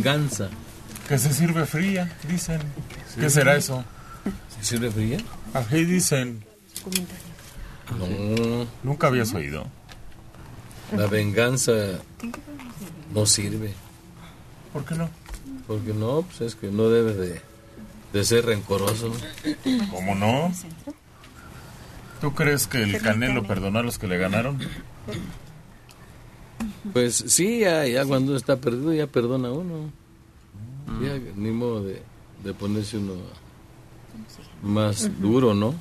Venganza. 0.00 0.48
Que 1.08 1.18
se 1.18 1.32
sirve 1.34 1.66
fría, 1.66 2.10
dicen. 2.26 2.60
¿Qué 3.18 3.28
será 3.28 3.56
eso? 3.56 3.84
¿Se 4.58 4.64
sirve 4.64 4.90
fría? 4.90 5.18
Así 5.52 5.84
dicen. 5.84 6.42
No. 7.98 8.66
Nunca 8.82 9.08
habías 9.08 9.34
oído. 9.34 9.66
La 10.96 11.06
venganza 11.06 11.72
no 13.12 13.26
sirve. 13.26 13.74
¿Por 14.72 14.86
qué 14.86 14.94
no? 14.94 15.10
Porque 15.66 15.92
no, 15.92 16.22
pues 16.22 16.40
es 16.40 16.54
que 16.54 16.68
no 16.68 16.88
debe 16.88 17.12
de, 17.12 17.42
de 18.12 18.24
ser 18.24 18.46
rencoroso. 18.46 19.12
¿Cómo 19.90 20.14
no? 20.14 20.50
¿Tú 22.22 22.34
crees 22.34 22.66
que 22.66 22.82
el 22.82 23.02
Canelo 23.02 23.46
perdonó 23.46 23.80
a 23.80 23.82
los 23.82 23.98
que 23.98 24.06
le 24.06 24.16
ganaron? 24.16 24.58
Pues 26.92 27.24
sí, 27.26 27.60
ya, 27.60 27.86
ya 27.86 28.04
cuando 28.04 28.36
está 28.36 28.56
perdido 28.56 28.92
ya 28.92 29.06
perdona 29.06 29.50
uno. 29.50 29.90
Ya 31.02 31.18
ni 31.36 31.50
modo 31.50 31.84
de, 31.84 32.02
de 32.42 32.54
ponerse 32.54 32.96
uno 32.98 33.14
más 34.62 35.20
duro, 35.20 35.54
¿no? 35.54 35.74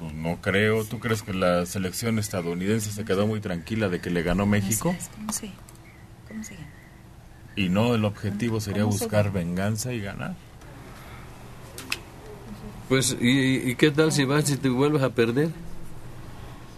Pues 0.00 0.14
no 0.14 0.40
creo. 0.40 0.84
¿Tú 0.84 0.98
crees 0.98 1.22
que 1.22 1.32
la 1.32 1.66
selección 1.66 2.18
estadounidense 2.18 2.92
se 2.92 3.04
quedó 3.04 3.26
muy 3.26 3.40
tranquila 3.40 3.88
de 3.88 4.00
que 4.00 4.10
le 4.10 4.22
ganó 4.22 4.46
México? 4.46 4.94
¿Cómo 5.16 5.32
se, 5.32 5.50
cómo 6.28 6.44
se 6.44 6.54
llama? 6.54 6.68
Y 7.56 7.68
no, 7.68 7.94
el 7.94 8.04
objetivo 8.04 8.60
sería 8.60 8.82
¿Cómo 8.82 8.92
se 8.92 9.04
buscar 9.04 9.32
venganza 9.32 9.92
y 9.92 10.00
ganar. 10.00 10.36
Pues, 12.88 13.16
¿y, 13.20 13.70
y 13.70 13.74
qué 13.74 13.90
tal 13.90 14.12
si 14.12 14.24
vas 14.24 14.48
y 14.50 14.56
te 14.56 14.68
vuelves 14.68 15.02
a 15.02 15.10
perder? 15.10 15.50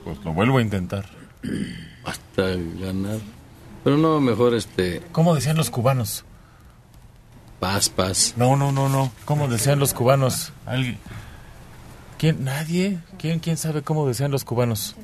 Pues 0.04 0.18
lo 0.24 0.32
vuelvo 0.32 0.58
a 0.58 0.62
intentar. 0.62 1.06
Hasta 2.04 2.42
ganar. 2.80 3.18
Pero 3.84 3.96
no, 3.96 4.20
mejor 4.20 4.54
este... 4.54 5.02
¿Cómo 5.12 5.34
decían 5.34 5.56
los 5.56 5.70
cubanos? 5.70 6.24
Paz, 7.58 7.88
paz. 7.88 8.34
No, 8.36 8.56
no, 8.56 8.72
no, 8.72 8.88
no. 8.88 9.12
¿Cómo 9.24 9.48
decían 9.48 9.78
los 9.78 9.94
cubanos? 9.94 10.52
¿Alguien? 10.66 10.98
¿Quién? 12.18 12.44
¿Nadie? 12.44 12.98
¿Quién, 13.18 13.38
¿Quién 13.38 13.56
sabe 13.56 13.82
cómo 13.82 14.06
decían 14.06 14.30
los 14.30 14.44
cubanos? 14.44 14.96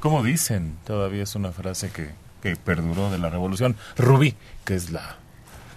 ¿Cómo 0.00 0.22
dicen? 0.22 0.76
Todavía 0.84 1.24
es 1.24 1.34
una 1.34 1.52
frase 1.52 1.90
que, 1.90 2.10
que 2.42 2.56
perduró 2.56 3.10
de 3.10 3.18
la 3.18 3.30
revolución. 3.30 3.76
Rubí, 3.96 4.34
que 4.64 4.74
es 4.74 4.90
la 4.90 5.16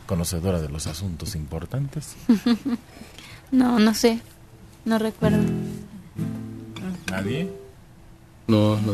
conocedora 0.06 0.60
de 0.62 0.70
los 0.70 0.88
asuntos 0.88 1.36
importantes. 1.36 2.16
No, 3.52 3.80
no 3.80 3.94
sé. 3.94 4.22
No 4.86 5.00
recuerdo. 5.00 5.40
¿Nadie? 7.10 7.52
No, 8.50 8.76
no. 8.82 8.94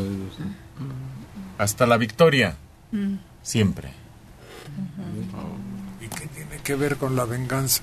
Hasta 1.58 1.86
la 1.86 1.98
victoria. 1.98 2.58
Mm. 2.92 3.16
Siempre. 3.42 3.90
¿Y 6.02 6.08
qué 6.08 6.28
tiene 6.28 6.58
que 6.64 6.76
ver 6.76 6.98
con 6.98 7.16
la 7.16 7.26
venganza? 7.26 7.82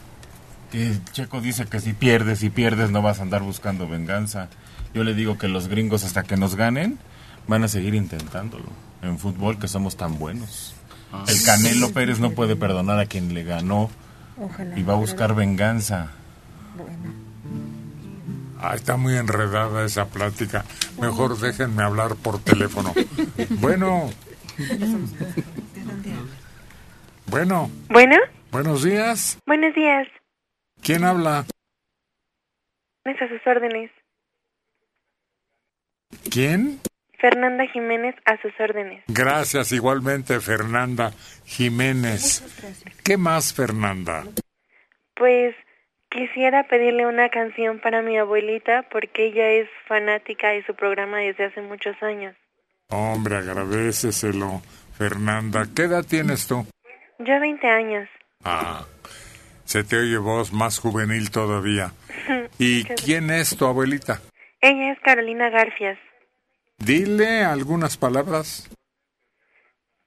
Que 0.71 0.99
Checo 1.13 1.41
dice 1.41 1.67
que 1.67 1.81
si 1.81 1.93
pierdes 1.93 2.43
y 2.43 2.51
pierdes 2.51 2.91
no 2.91 3.03
vas 3.03 3.19
a 3.19 3.23
andar 3.23 3.43
buscando 3.43 3.89
venganza. 3.89 4.49
Yo 4.95 5.05
le 5.05 5.15
digo 5.15 5.39
que 5.39 5.49
los 5.49 5.69
gringos 5.69 6.05
hasta 6.05 6.23
que 6.23 6.37
nos 6.37 6.55
ganen 6.57 6.99
van 7.49 7.65
a 7.65 7.69
seguir 7.69 7.95
intentándolo. 7.95 8.67
En 9.01 9.19
fútbol 9.19 9.59
que 9.59 9.69
somos 9.69 9.97
tan 9.97 10.19
buenos. 10.19 10.75
El 11.27 11.43
Canelo 11.43 11.91
Pérez 11.91 12.21
no 12.21 12.31
puede 12.31 12.57
perdonar 12.57 12.99
a 12.99 13.07
quien 13.07 13.35
le 13.35 13.45
ganó 13.45 13.91
Ojalá. 14.39 14.79
y 14.79 14.83
va 14.83 14.95
a 14.95 14.97
buscar 14.97 15.35
venganza. 15.35 16.11
Ah, 18.65 18.75
está 18.77 18.97
muy 18.97 19.17
enredada 19.17 19.85
esa 19.85 20.07
plática. 20.07 20.65
Mejor 21.01 21.37
déjenme 21.39 21.83
hablar 21.83 22.15
por 22.15 22.39
teléfono. 22.43 22.95
Bueno, 23.59 24.11
bueno, 27.27 27.71
Bueno, 27.89 28.17
buenos 28.53 28.85
días. 28.85 29.39
buenos 29.47 29.75
días. 29.75 30.07
¿Quién 30.81 31.03
habla? 31.05 31.45
A 33.05 33.29
sus 33.29 33.47
órdenes. 33.47 33.91
¿Quién? 36.31 36.81
Fernanda 37.19 37.65
Jiménez 37.73 38.15
a 38.25 38.41
sus 38.43 38.53
órdenes. 38.61 39.03
Gracias 39.09 39.73
igualmente, 39.73 40.39
Fernanda 40.41 41.13
Jiménez. 41.45 42.43
¿Qué 43.05 43.17
más, 43.17 43.53
Fernanda? 43.55 44.25
Pues 45.17 45.55
quisiera 46.13 46.65
pedirle 46.65 47.07
una 47.07 47.31
canción 47.31 47.81
para 47.81 48.03
mi 48.03 48.19
abuelita 48.19 48.85
porque 48.91 49.27
ella 49.27 49.49
es 49.51 49.69
fanática 49.87 50.51
de 50.51 50.65
su 50.65 50.75
programa 50.75 51.19
desde 51.19 51.47
hace 51.47 51.63
muchos 51.63 52.01
años. 52.03 52.37
Hombre, 52.91 53.37
agradeceselo, 53.37 54.61
Fernanda. 54.97 55.65
¿Qué 55.75 55.83
edad 55.83 56.05
tienes 56.05 56.47
tú? 56.47 56.67
Yo 57.19 57.41
20 57.41 57.67
años. 57.67 58.09
Ah, 58.45 58.85
se 59.65 59.85
te 59.85 59.97
oye 59.97 60.19
voz 60.19 60.53
más 60.53 60.79
juvenil 60.79 61.31
todavía. 61.31 61.93
¿Y 62.59 62.85
quién 62.85 63.31
es 63.31 63.57
tu 63.57 63.67
abuelita? 63.67 64.21
Ella 64.61 64.93
es 64.93 65.01
Carolina 65.01 65.49
Garfias. 65.49 65.99
Dile 66.79 67.45
algunas 67.45 67.97
palabras. 67.97 68.69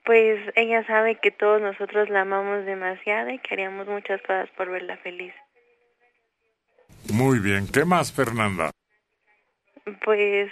Pues 0.04 0.40
ella 0.56 0.86
sabe 0.86 1.16
que 1.16 1.32
todos 1.32 1.60
nosotros 1.62 2.10
la 2.10 2.22
amamos 2.22 2.66
demasiado 2.66 3.32
y 3.32 3.40
que 3.40 3.56
haríamos 3.56 3.88
muchas 3.88 4.22
cosas 4.22 4.50
por 4.56 4.70
verla 4.70 4.98
feliz. 4.98 5.34
Muy 7.14 7.40
bien. 7.40 7.68
¿Qué 7.68 7.86
más, 7.86 8.12
Fernanda? 8.12 8.72
Pues 10.04 10.52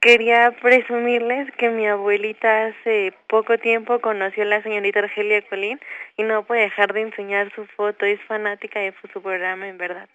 quería 0.00 0.50
presumirles 0.60 1.48
que 1.56 1.70
mi 1.70 1.86
abuelita 1.86 2.66
hace 2.66 3.14
poco 3.28 3.56
tiempo 3.58 4.00
conoció 4.00 4.42
a 4.42 4.46
la 4.46 4.62
señorita 4.62 5.00
Argelia 5.00 5.42
Colín 5.48 5.80
y 6.16 6.24
no 6.24 6.44
puede 6.44 6.62
dejar 6.62 6.92
de 6.92 7.02
enseñar 7.02 7.52
su 7.54 7.66
foto. 7.66 8.04
Es 8.04 8.20
fanática 8.26 8.80
de 8.80 8.92
su 9.00 9.22
programa, 9.22 9.68
en 9.68 9.78
verdad. 9.78 10.08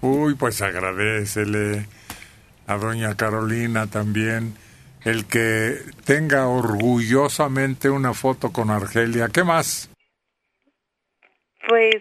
Uy, 0.00 0.34
pues 0.34 0.62
agradecele 0.62 1.86
a 2.66 2.76
doña 2.76 3.16
Carolina 3.16 3.86
también 3.86 4.54
el 5.04 5.26
que 5.26 5.78
tenga 6.04 6.46
orgullosamente 6.46 7.88
una 7.88 8.12
foto 8.14 8.52
con 8.52 8.70
Argelia. 8.70 9.28
¿Qué 9.32 9.42
más? 9.42 9.90
Pues 11.66 11.96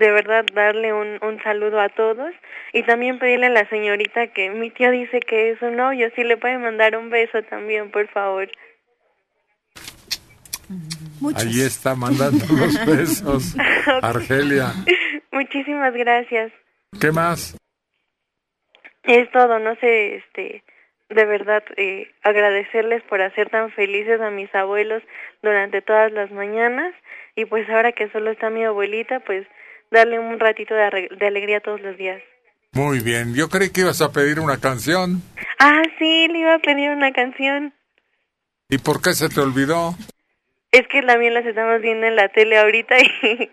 de 0.00 0.10
verdad 0.10 0.46
darle 0.54 0.94
un, 0.94 1.18
un 1.22 1.42
saludo 1.42 1.78
a 1.78 1.90
todos 1.90 2.32
y 2.72 2.82
también 2.84 3.18
pedirle 3.18 3.46
a 3.46 3.50
la 3.50 3.68
señorita 3.68 4.28
que 4.28 4.48
mi 4.48 4.70
tío 4.70 4.90
dice 4.90 5.20
que 5.20 5.50
es 5.50 5.58
su 5.58 5.70
novio, 5.70 6.10
si 6.16 6.24
le 6.24 6.38
puede 6.38 6.56
mandar 6.56 6.96
un 6.96 7.10
beso 7.10 7.42
también, 7.42 7.90
por 7.90 8.08
favor. 8.08 8.48
Ahí 11.36 11.60
está 11.60 11.94
mandando 11.94 12.42
los 12.48 12.86
besos. 12.86 13.54
Argelia. 14.00 14.72
Muchísimas 15.32 15.92
gracias. 15.92 16.50
¿Qué 16.98 17.12
más? 17.12 17.56
Es 19.02 19.30
todo, 19.32 19.58
no 19.58 19.74
sé, 19.76 20.16
este, 20.16 20.64
de 21.10 21.24
verdad 21.26 21.62
eh, 21.76 22.10
agradecerles 22.22 23.02
por 23.02 23.20
hacer 23.20 23.50
tan 23.50 23.70
felices 23.72 24.18
a 24.22 24.30
mis 24.30 24.54
abuelos 24.54 25.02
durante 25.42 25.82
todas 25.82 26.10
las 26.12 26.30
mañanas 26.30 26.94
y 27.36 27.44
pues 27.44 27.68
ahora 27.68 27.92
que 27.92 28.08
solo 28.10 28.30
está 28.30 28.48
mi 28.48 28.64
abuelita, 28.64 29.20
pues 29.20 29.46
darle 29.90 30.18
un 30.18 30.38
ratito 30.38 30.74
de, 30.74 31.08
de 31.18 31.26
alegría 31.26 31.60
todos 31.60 31.80
los 31.80 31.96
días. 31.96 32.22
Muy 32.72 33.00
bien. 33.00 33.34
Yo 33.34 33.48
creí 33.48 33.70
que 33.70 33.80
ibas 33.82 34.00
a 34.00 34.12
pedir 34.12 34.38
una 34.40 34.58
canción. 34.60 35.22
Ah, 35.58 35.82
sí, 35.98 36.28
le 36.28 36.38
iba 36.38 36.54
a 36.54 36.58
pedir 36.60 36.90
una 36.90 37.12
canción. 37.12 37.74
¿Y 38.68 38.78
por 38.78 39.02
qué 39.02 39.12
se 39.14 39.28
te 39.28 39.40
olvidó? 39.40 39.96
Es 40.70 40.86
que 40.86 41.02
también 41.02 41.34
las 41.34 41.44
estamos 41.44 41.80
viendo 41.82 42.06
en 42.06 42.14
la 42.14 42.28
tele 42.28 42.56
ahorita 42.58 42.94
y 43.00 43.50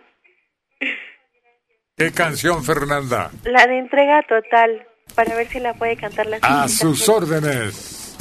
¿Qué 1.98 2.12
canción, 2.12 2.64
Fernanda? 2.64 3.32
la 3.44 3.66
de 3.66 3.80
entrega 3.80 4.22
total, 4.22 4.88
para 5.16 5.36
ver 5.36 5.48
si 5.48 5.60
la 5.60 5.74
puede 5.74 5.98
cantar 5.98 6.28
la 6.28 6.38
A 6.44 6.68
sus 6.68 7.10
órdenes. 7.10 8.16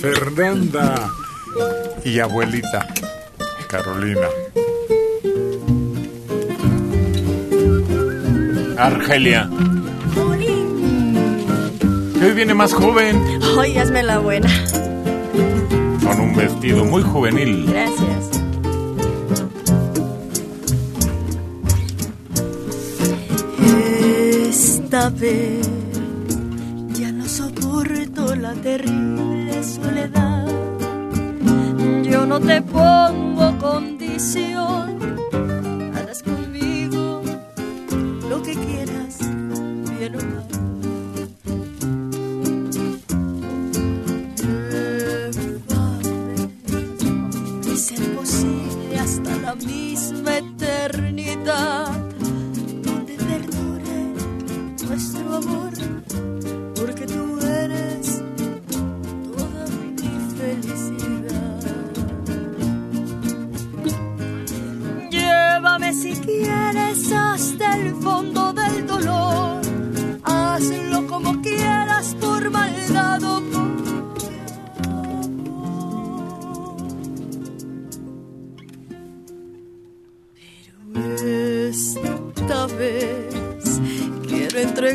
Fernanda 0.00 1.10
y 2.04 2.20
abuelita 2.20 2.86
Carolina. 3.68 4.28
Argelia. 8.86 9.48
Que 12.18 12.24
hoy 12.26 12.32
viene 12.34 12.54
más 12.54 12.72
joven, 12.72 13.16
Hoy 13.56 13.76
hazme 13.78 14.02
la 14.02 14.18
buena. 14.18 14.48
con 16.04 16.20
un 16.20 16.34
vestido 16.34 16.84
muy 16.84 17.02
juvenil. 17.02 17.66
Gracias. 17.68 18.30
Esta 24.48 25.10
vez 25.10 25.68
ya 26.94 27.12
no 27.12 27.24
soporto 27.26 28.34
la 28.34 28.52
terrible 28.54 29.62
soledad. 29.62 30.46
Yo 32.02 32.26
no 32.26 32.40
te 32.40 32.62
pongo 32.62 33.58
condición. 33.58 34.98
Imposible 49.48 49.87
hasta 49.87 49.87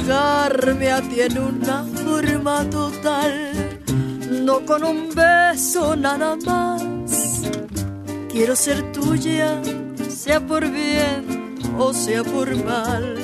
entregarme 0.04 0.92
a 0.92 1.02
ti 1.02 1.22
en 1.22 1.38
una 1.38 1.86
forma 1.86 2.70
total, 2.70 3.80
no 4.30 4.66
con 4.66 4.84
un 4.84 5.10
beso 5.16 5.96
nada 5.96 6.36
más. 6.46 7.42
Quiero 8.30 8.56
ser 8.56 8.92
tuya, 8.92 9.62
sea 10.10 10.46
por 10.46 10.70
bien 10.70 11.56
o 11.78 11.94
sea 11.94 12.24
por 12.24 12.54
mal. 12.66 13.16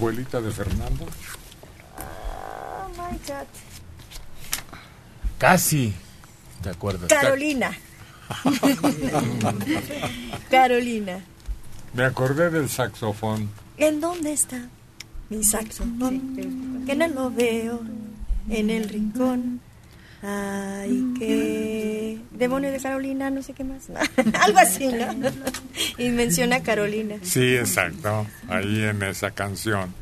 Abuelita 0.00 0.40
de 0.40 0.50
Fernando? 0.50 1.04
Oh 1.98 2.88
my 2.88 3.18
God. 3.28 3.46
Casi. 5.36 5.92
¿Te 6.62 6.70
acuerdas? 6.70 7.10
Carolina. 7.10 7.76
Carolina. 10.50 11.22
Me 11.92 12.04
acordé 12.04 12.48
del 12.48 12.70
saxofón. 12.70 13.50
¿En 13.76 14.00
dónde 14.00 14.32
está 14.32 14.70
mi 15.28 15.44
saxofón? 15.44 16.84
Que 16.86 16.96
no 16.96 17.06
lo 17.08 17.30
veo 17.30 17.82
en 18.48 18.70
el 18.70 18.88
rincón. 18.88 19.60
Ay, 20.22 21.14
qué 21.18 22.18
demonio 22.32 22.70
de 22.70 22.80
Carolina, 22.80 23.30
no 23.30 23.42
sé 23.42 23.52
qué 23.52 23.64
más. 23.64 23.88
Algo 24.40 24.58
así, 24.58 24.88
¿no? 24.88 25.30
Y 25.98 26.10
menciona 26.10 26.56
a 26.56 26.62
Carolina. 26.62 27.16
Sí, 27.22 27.56
exacto. 27.56 28.26
Ahí 28.48 28.84
en 28.84 29.02
esa 29.02 29.30
canción 29.30 29.94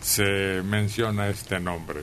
se 0.00 0.62
menciona 0.62 1.28
este 1.28 1.58
nombre. 1.60 2.00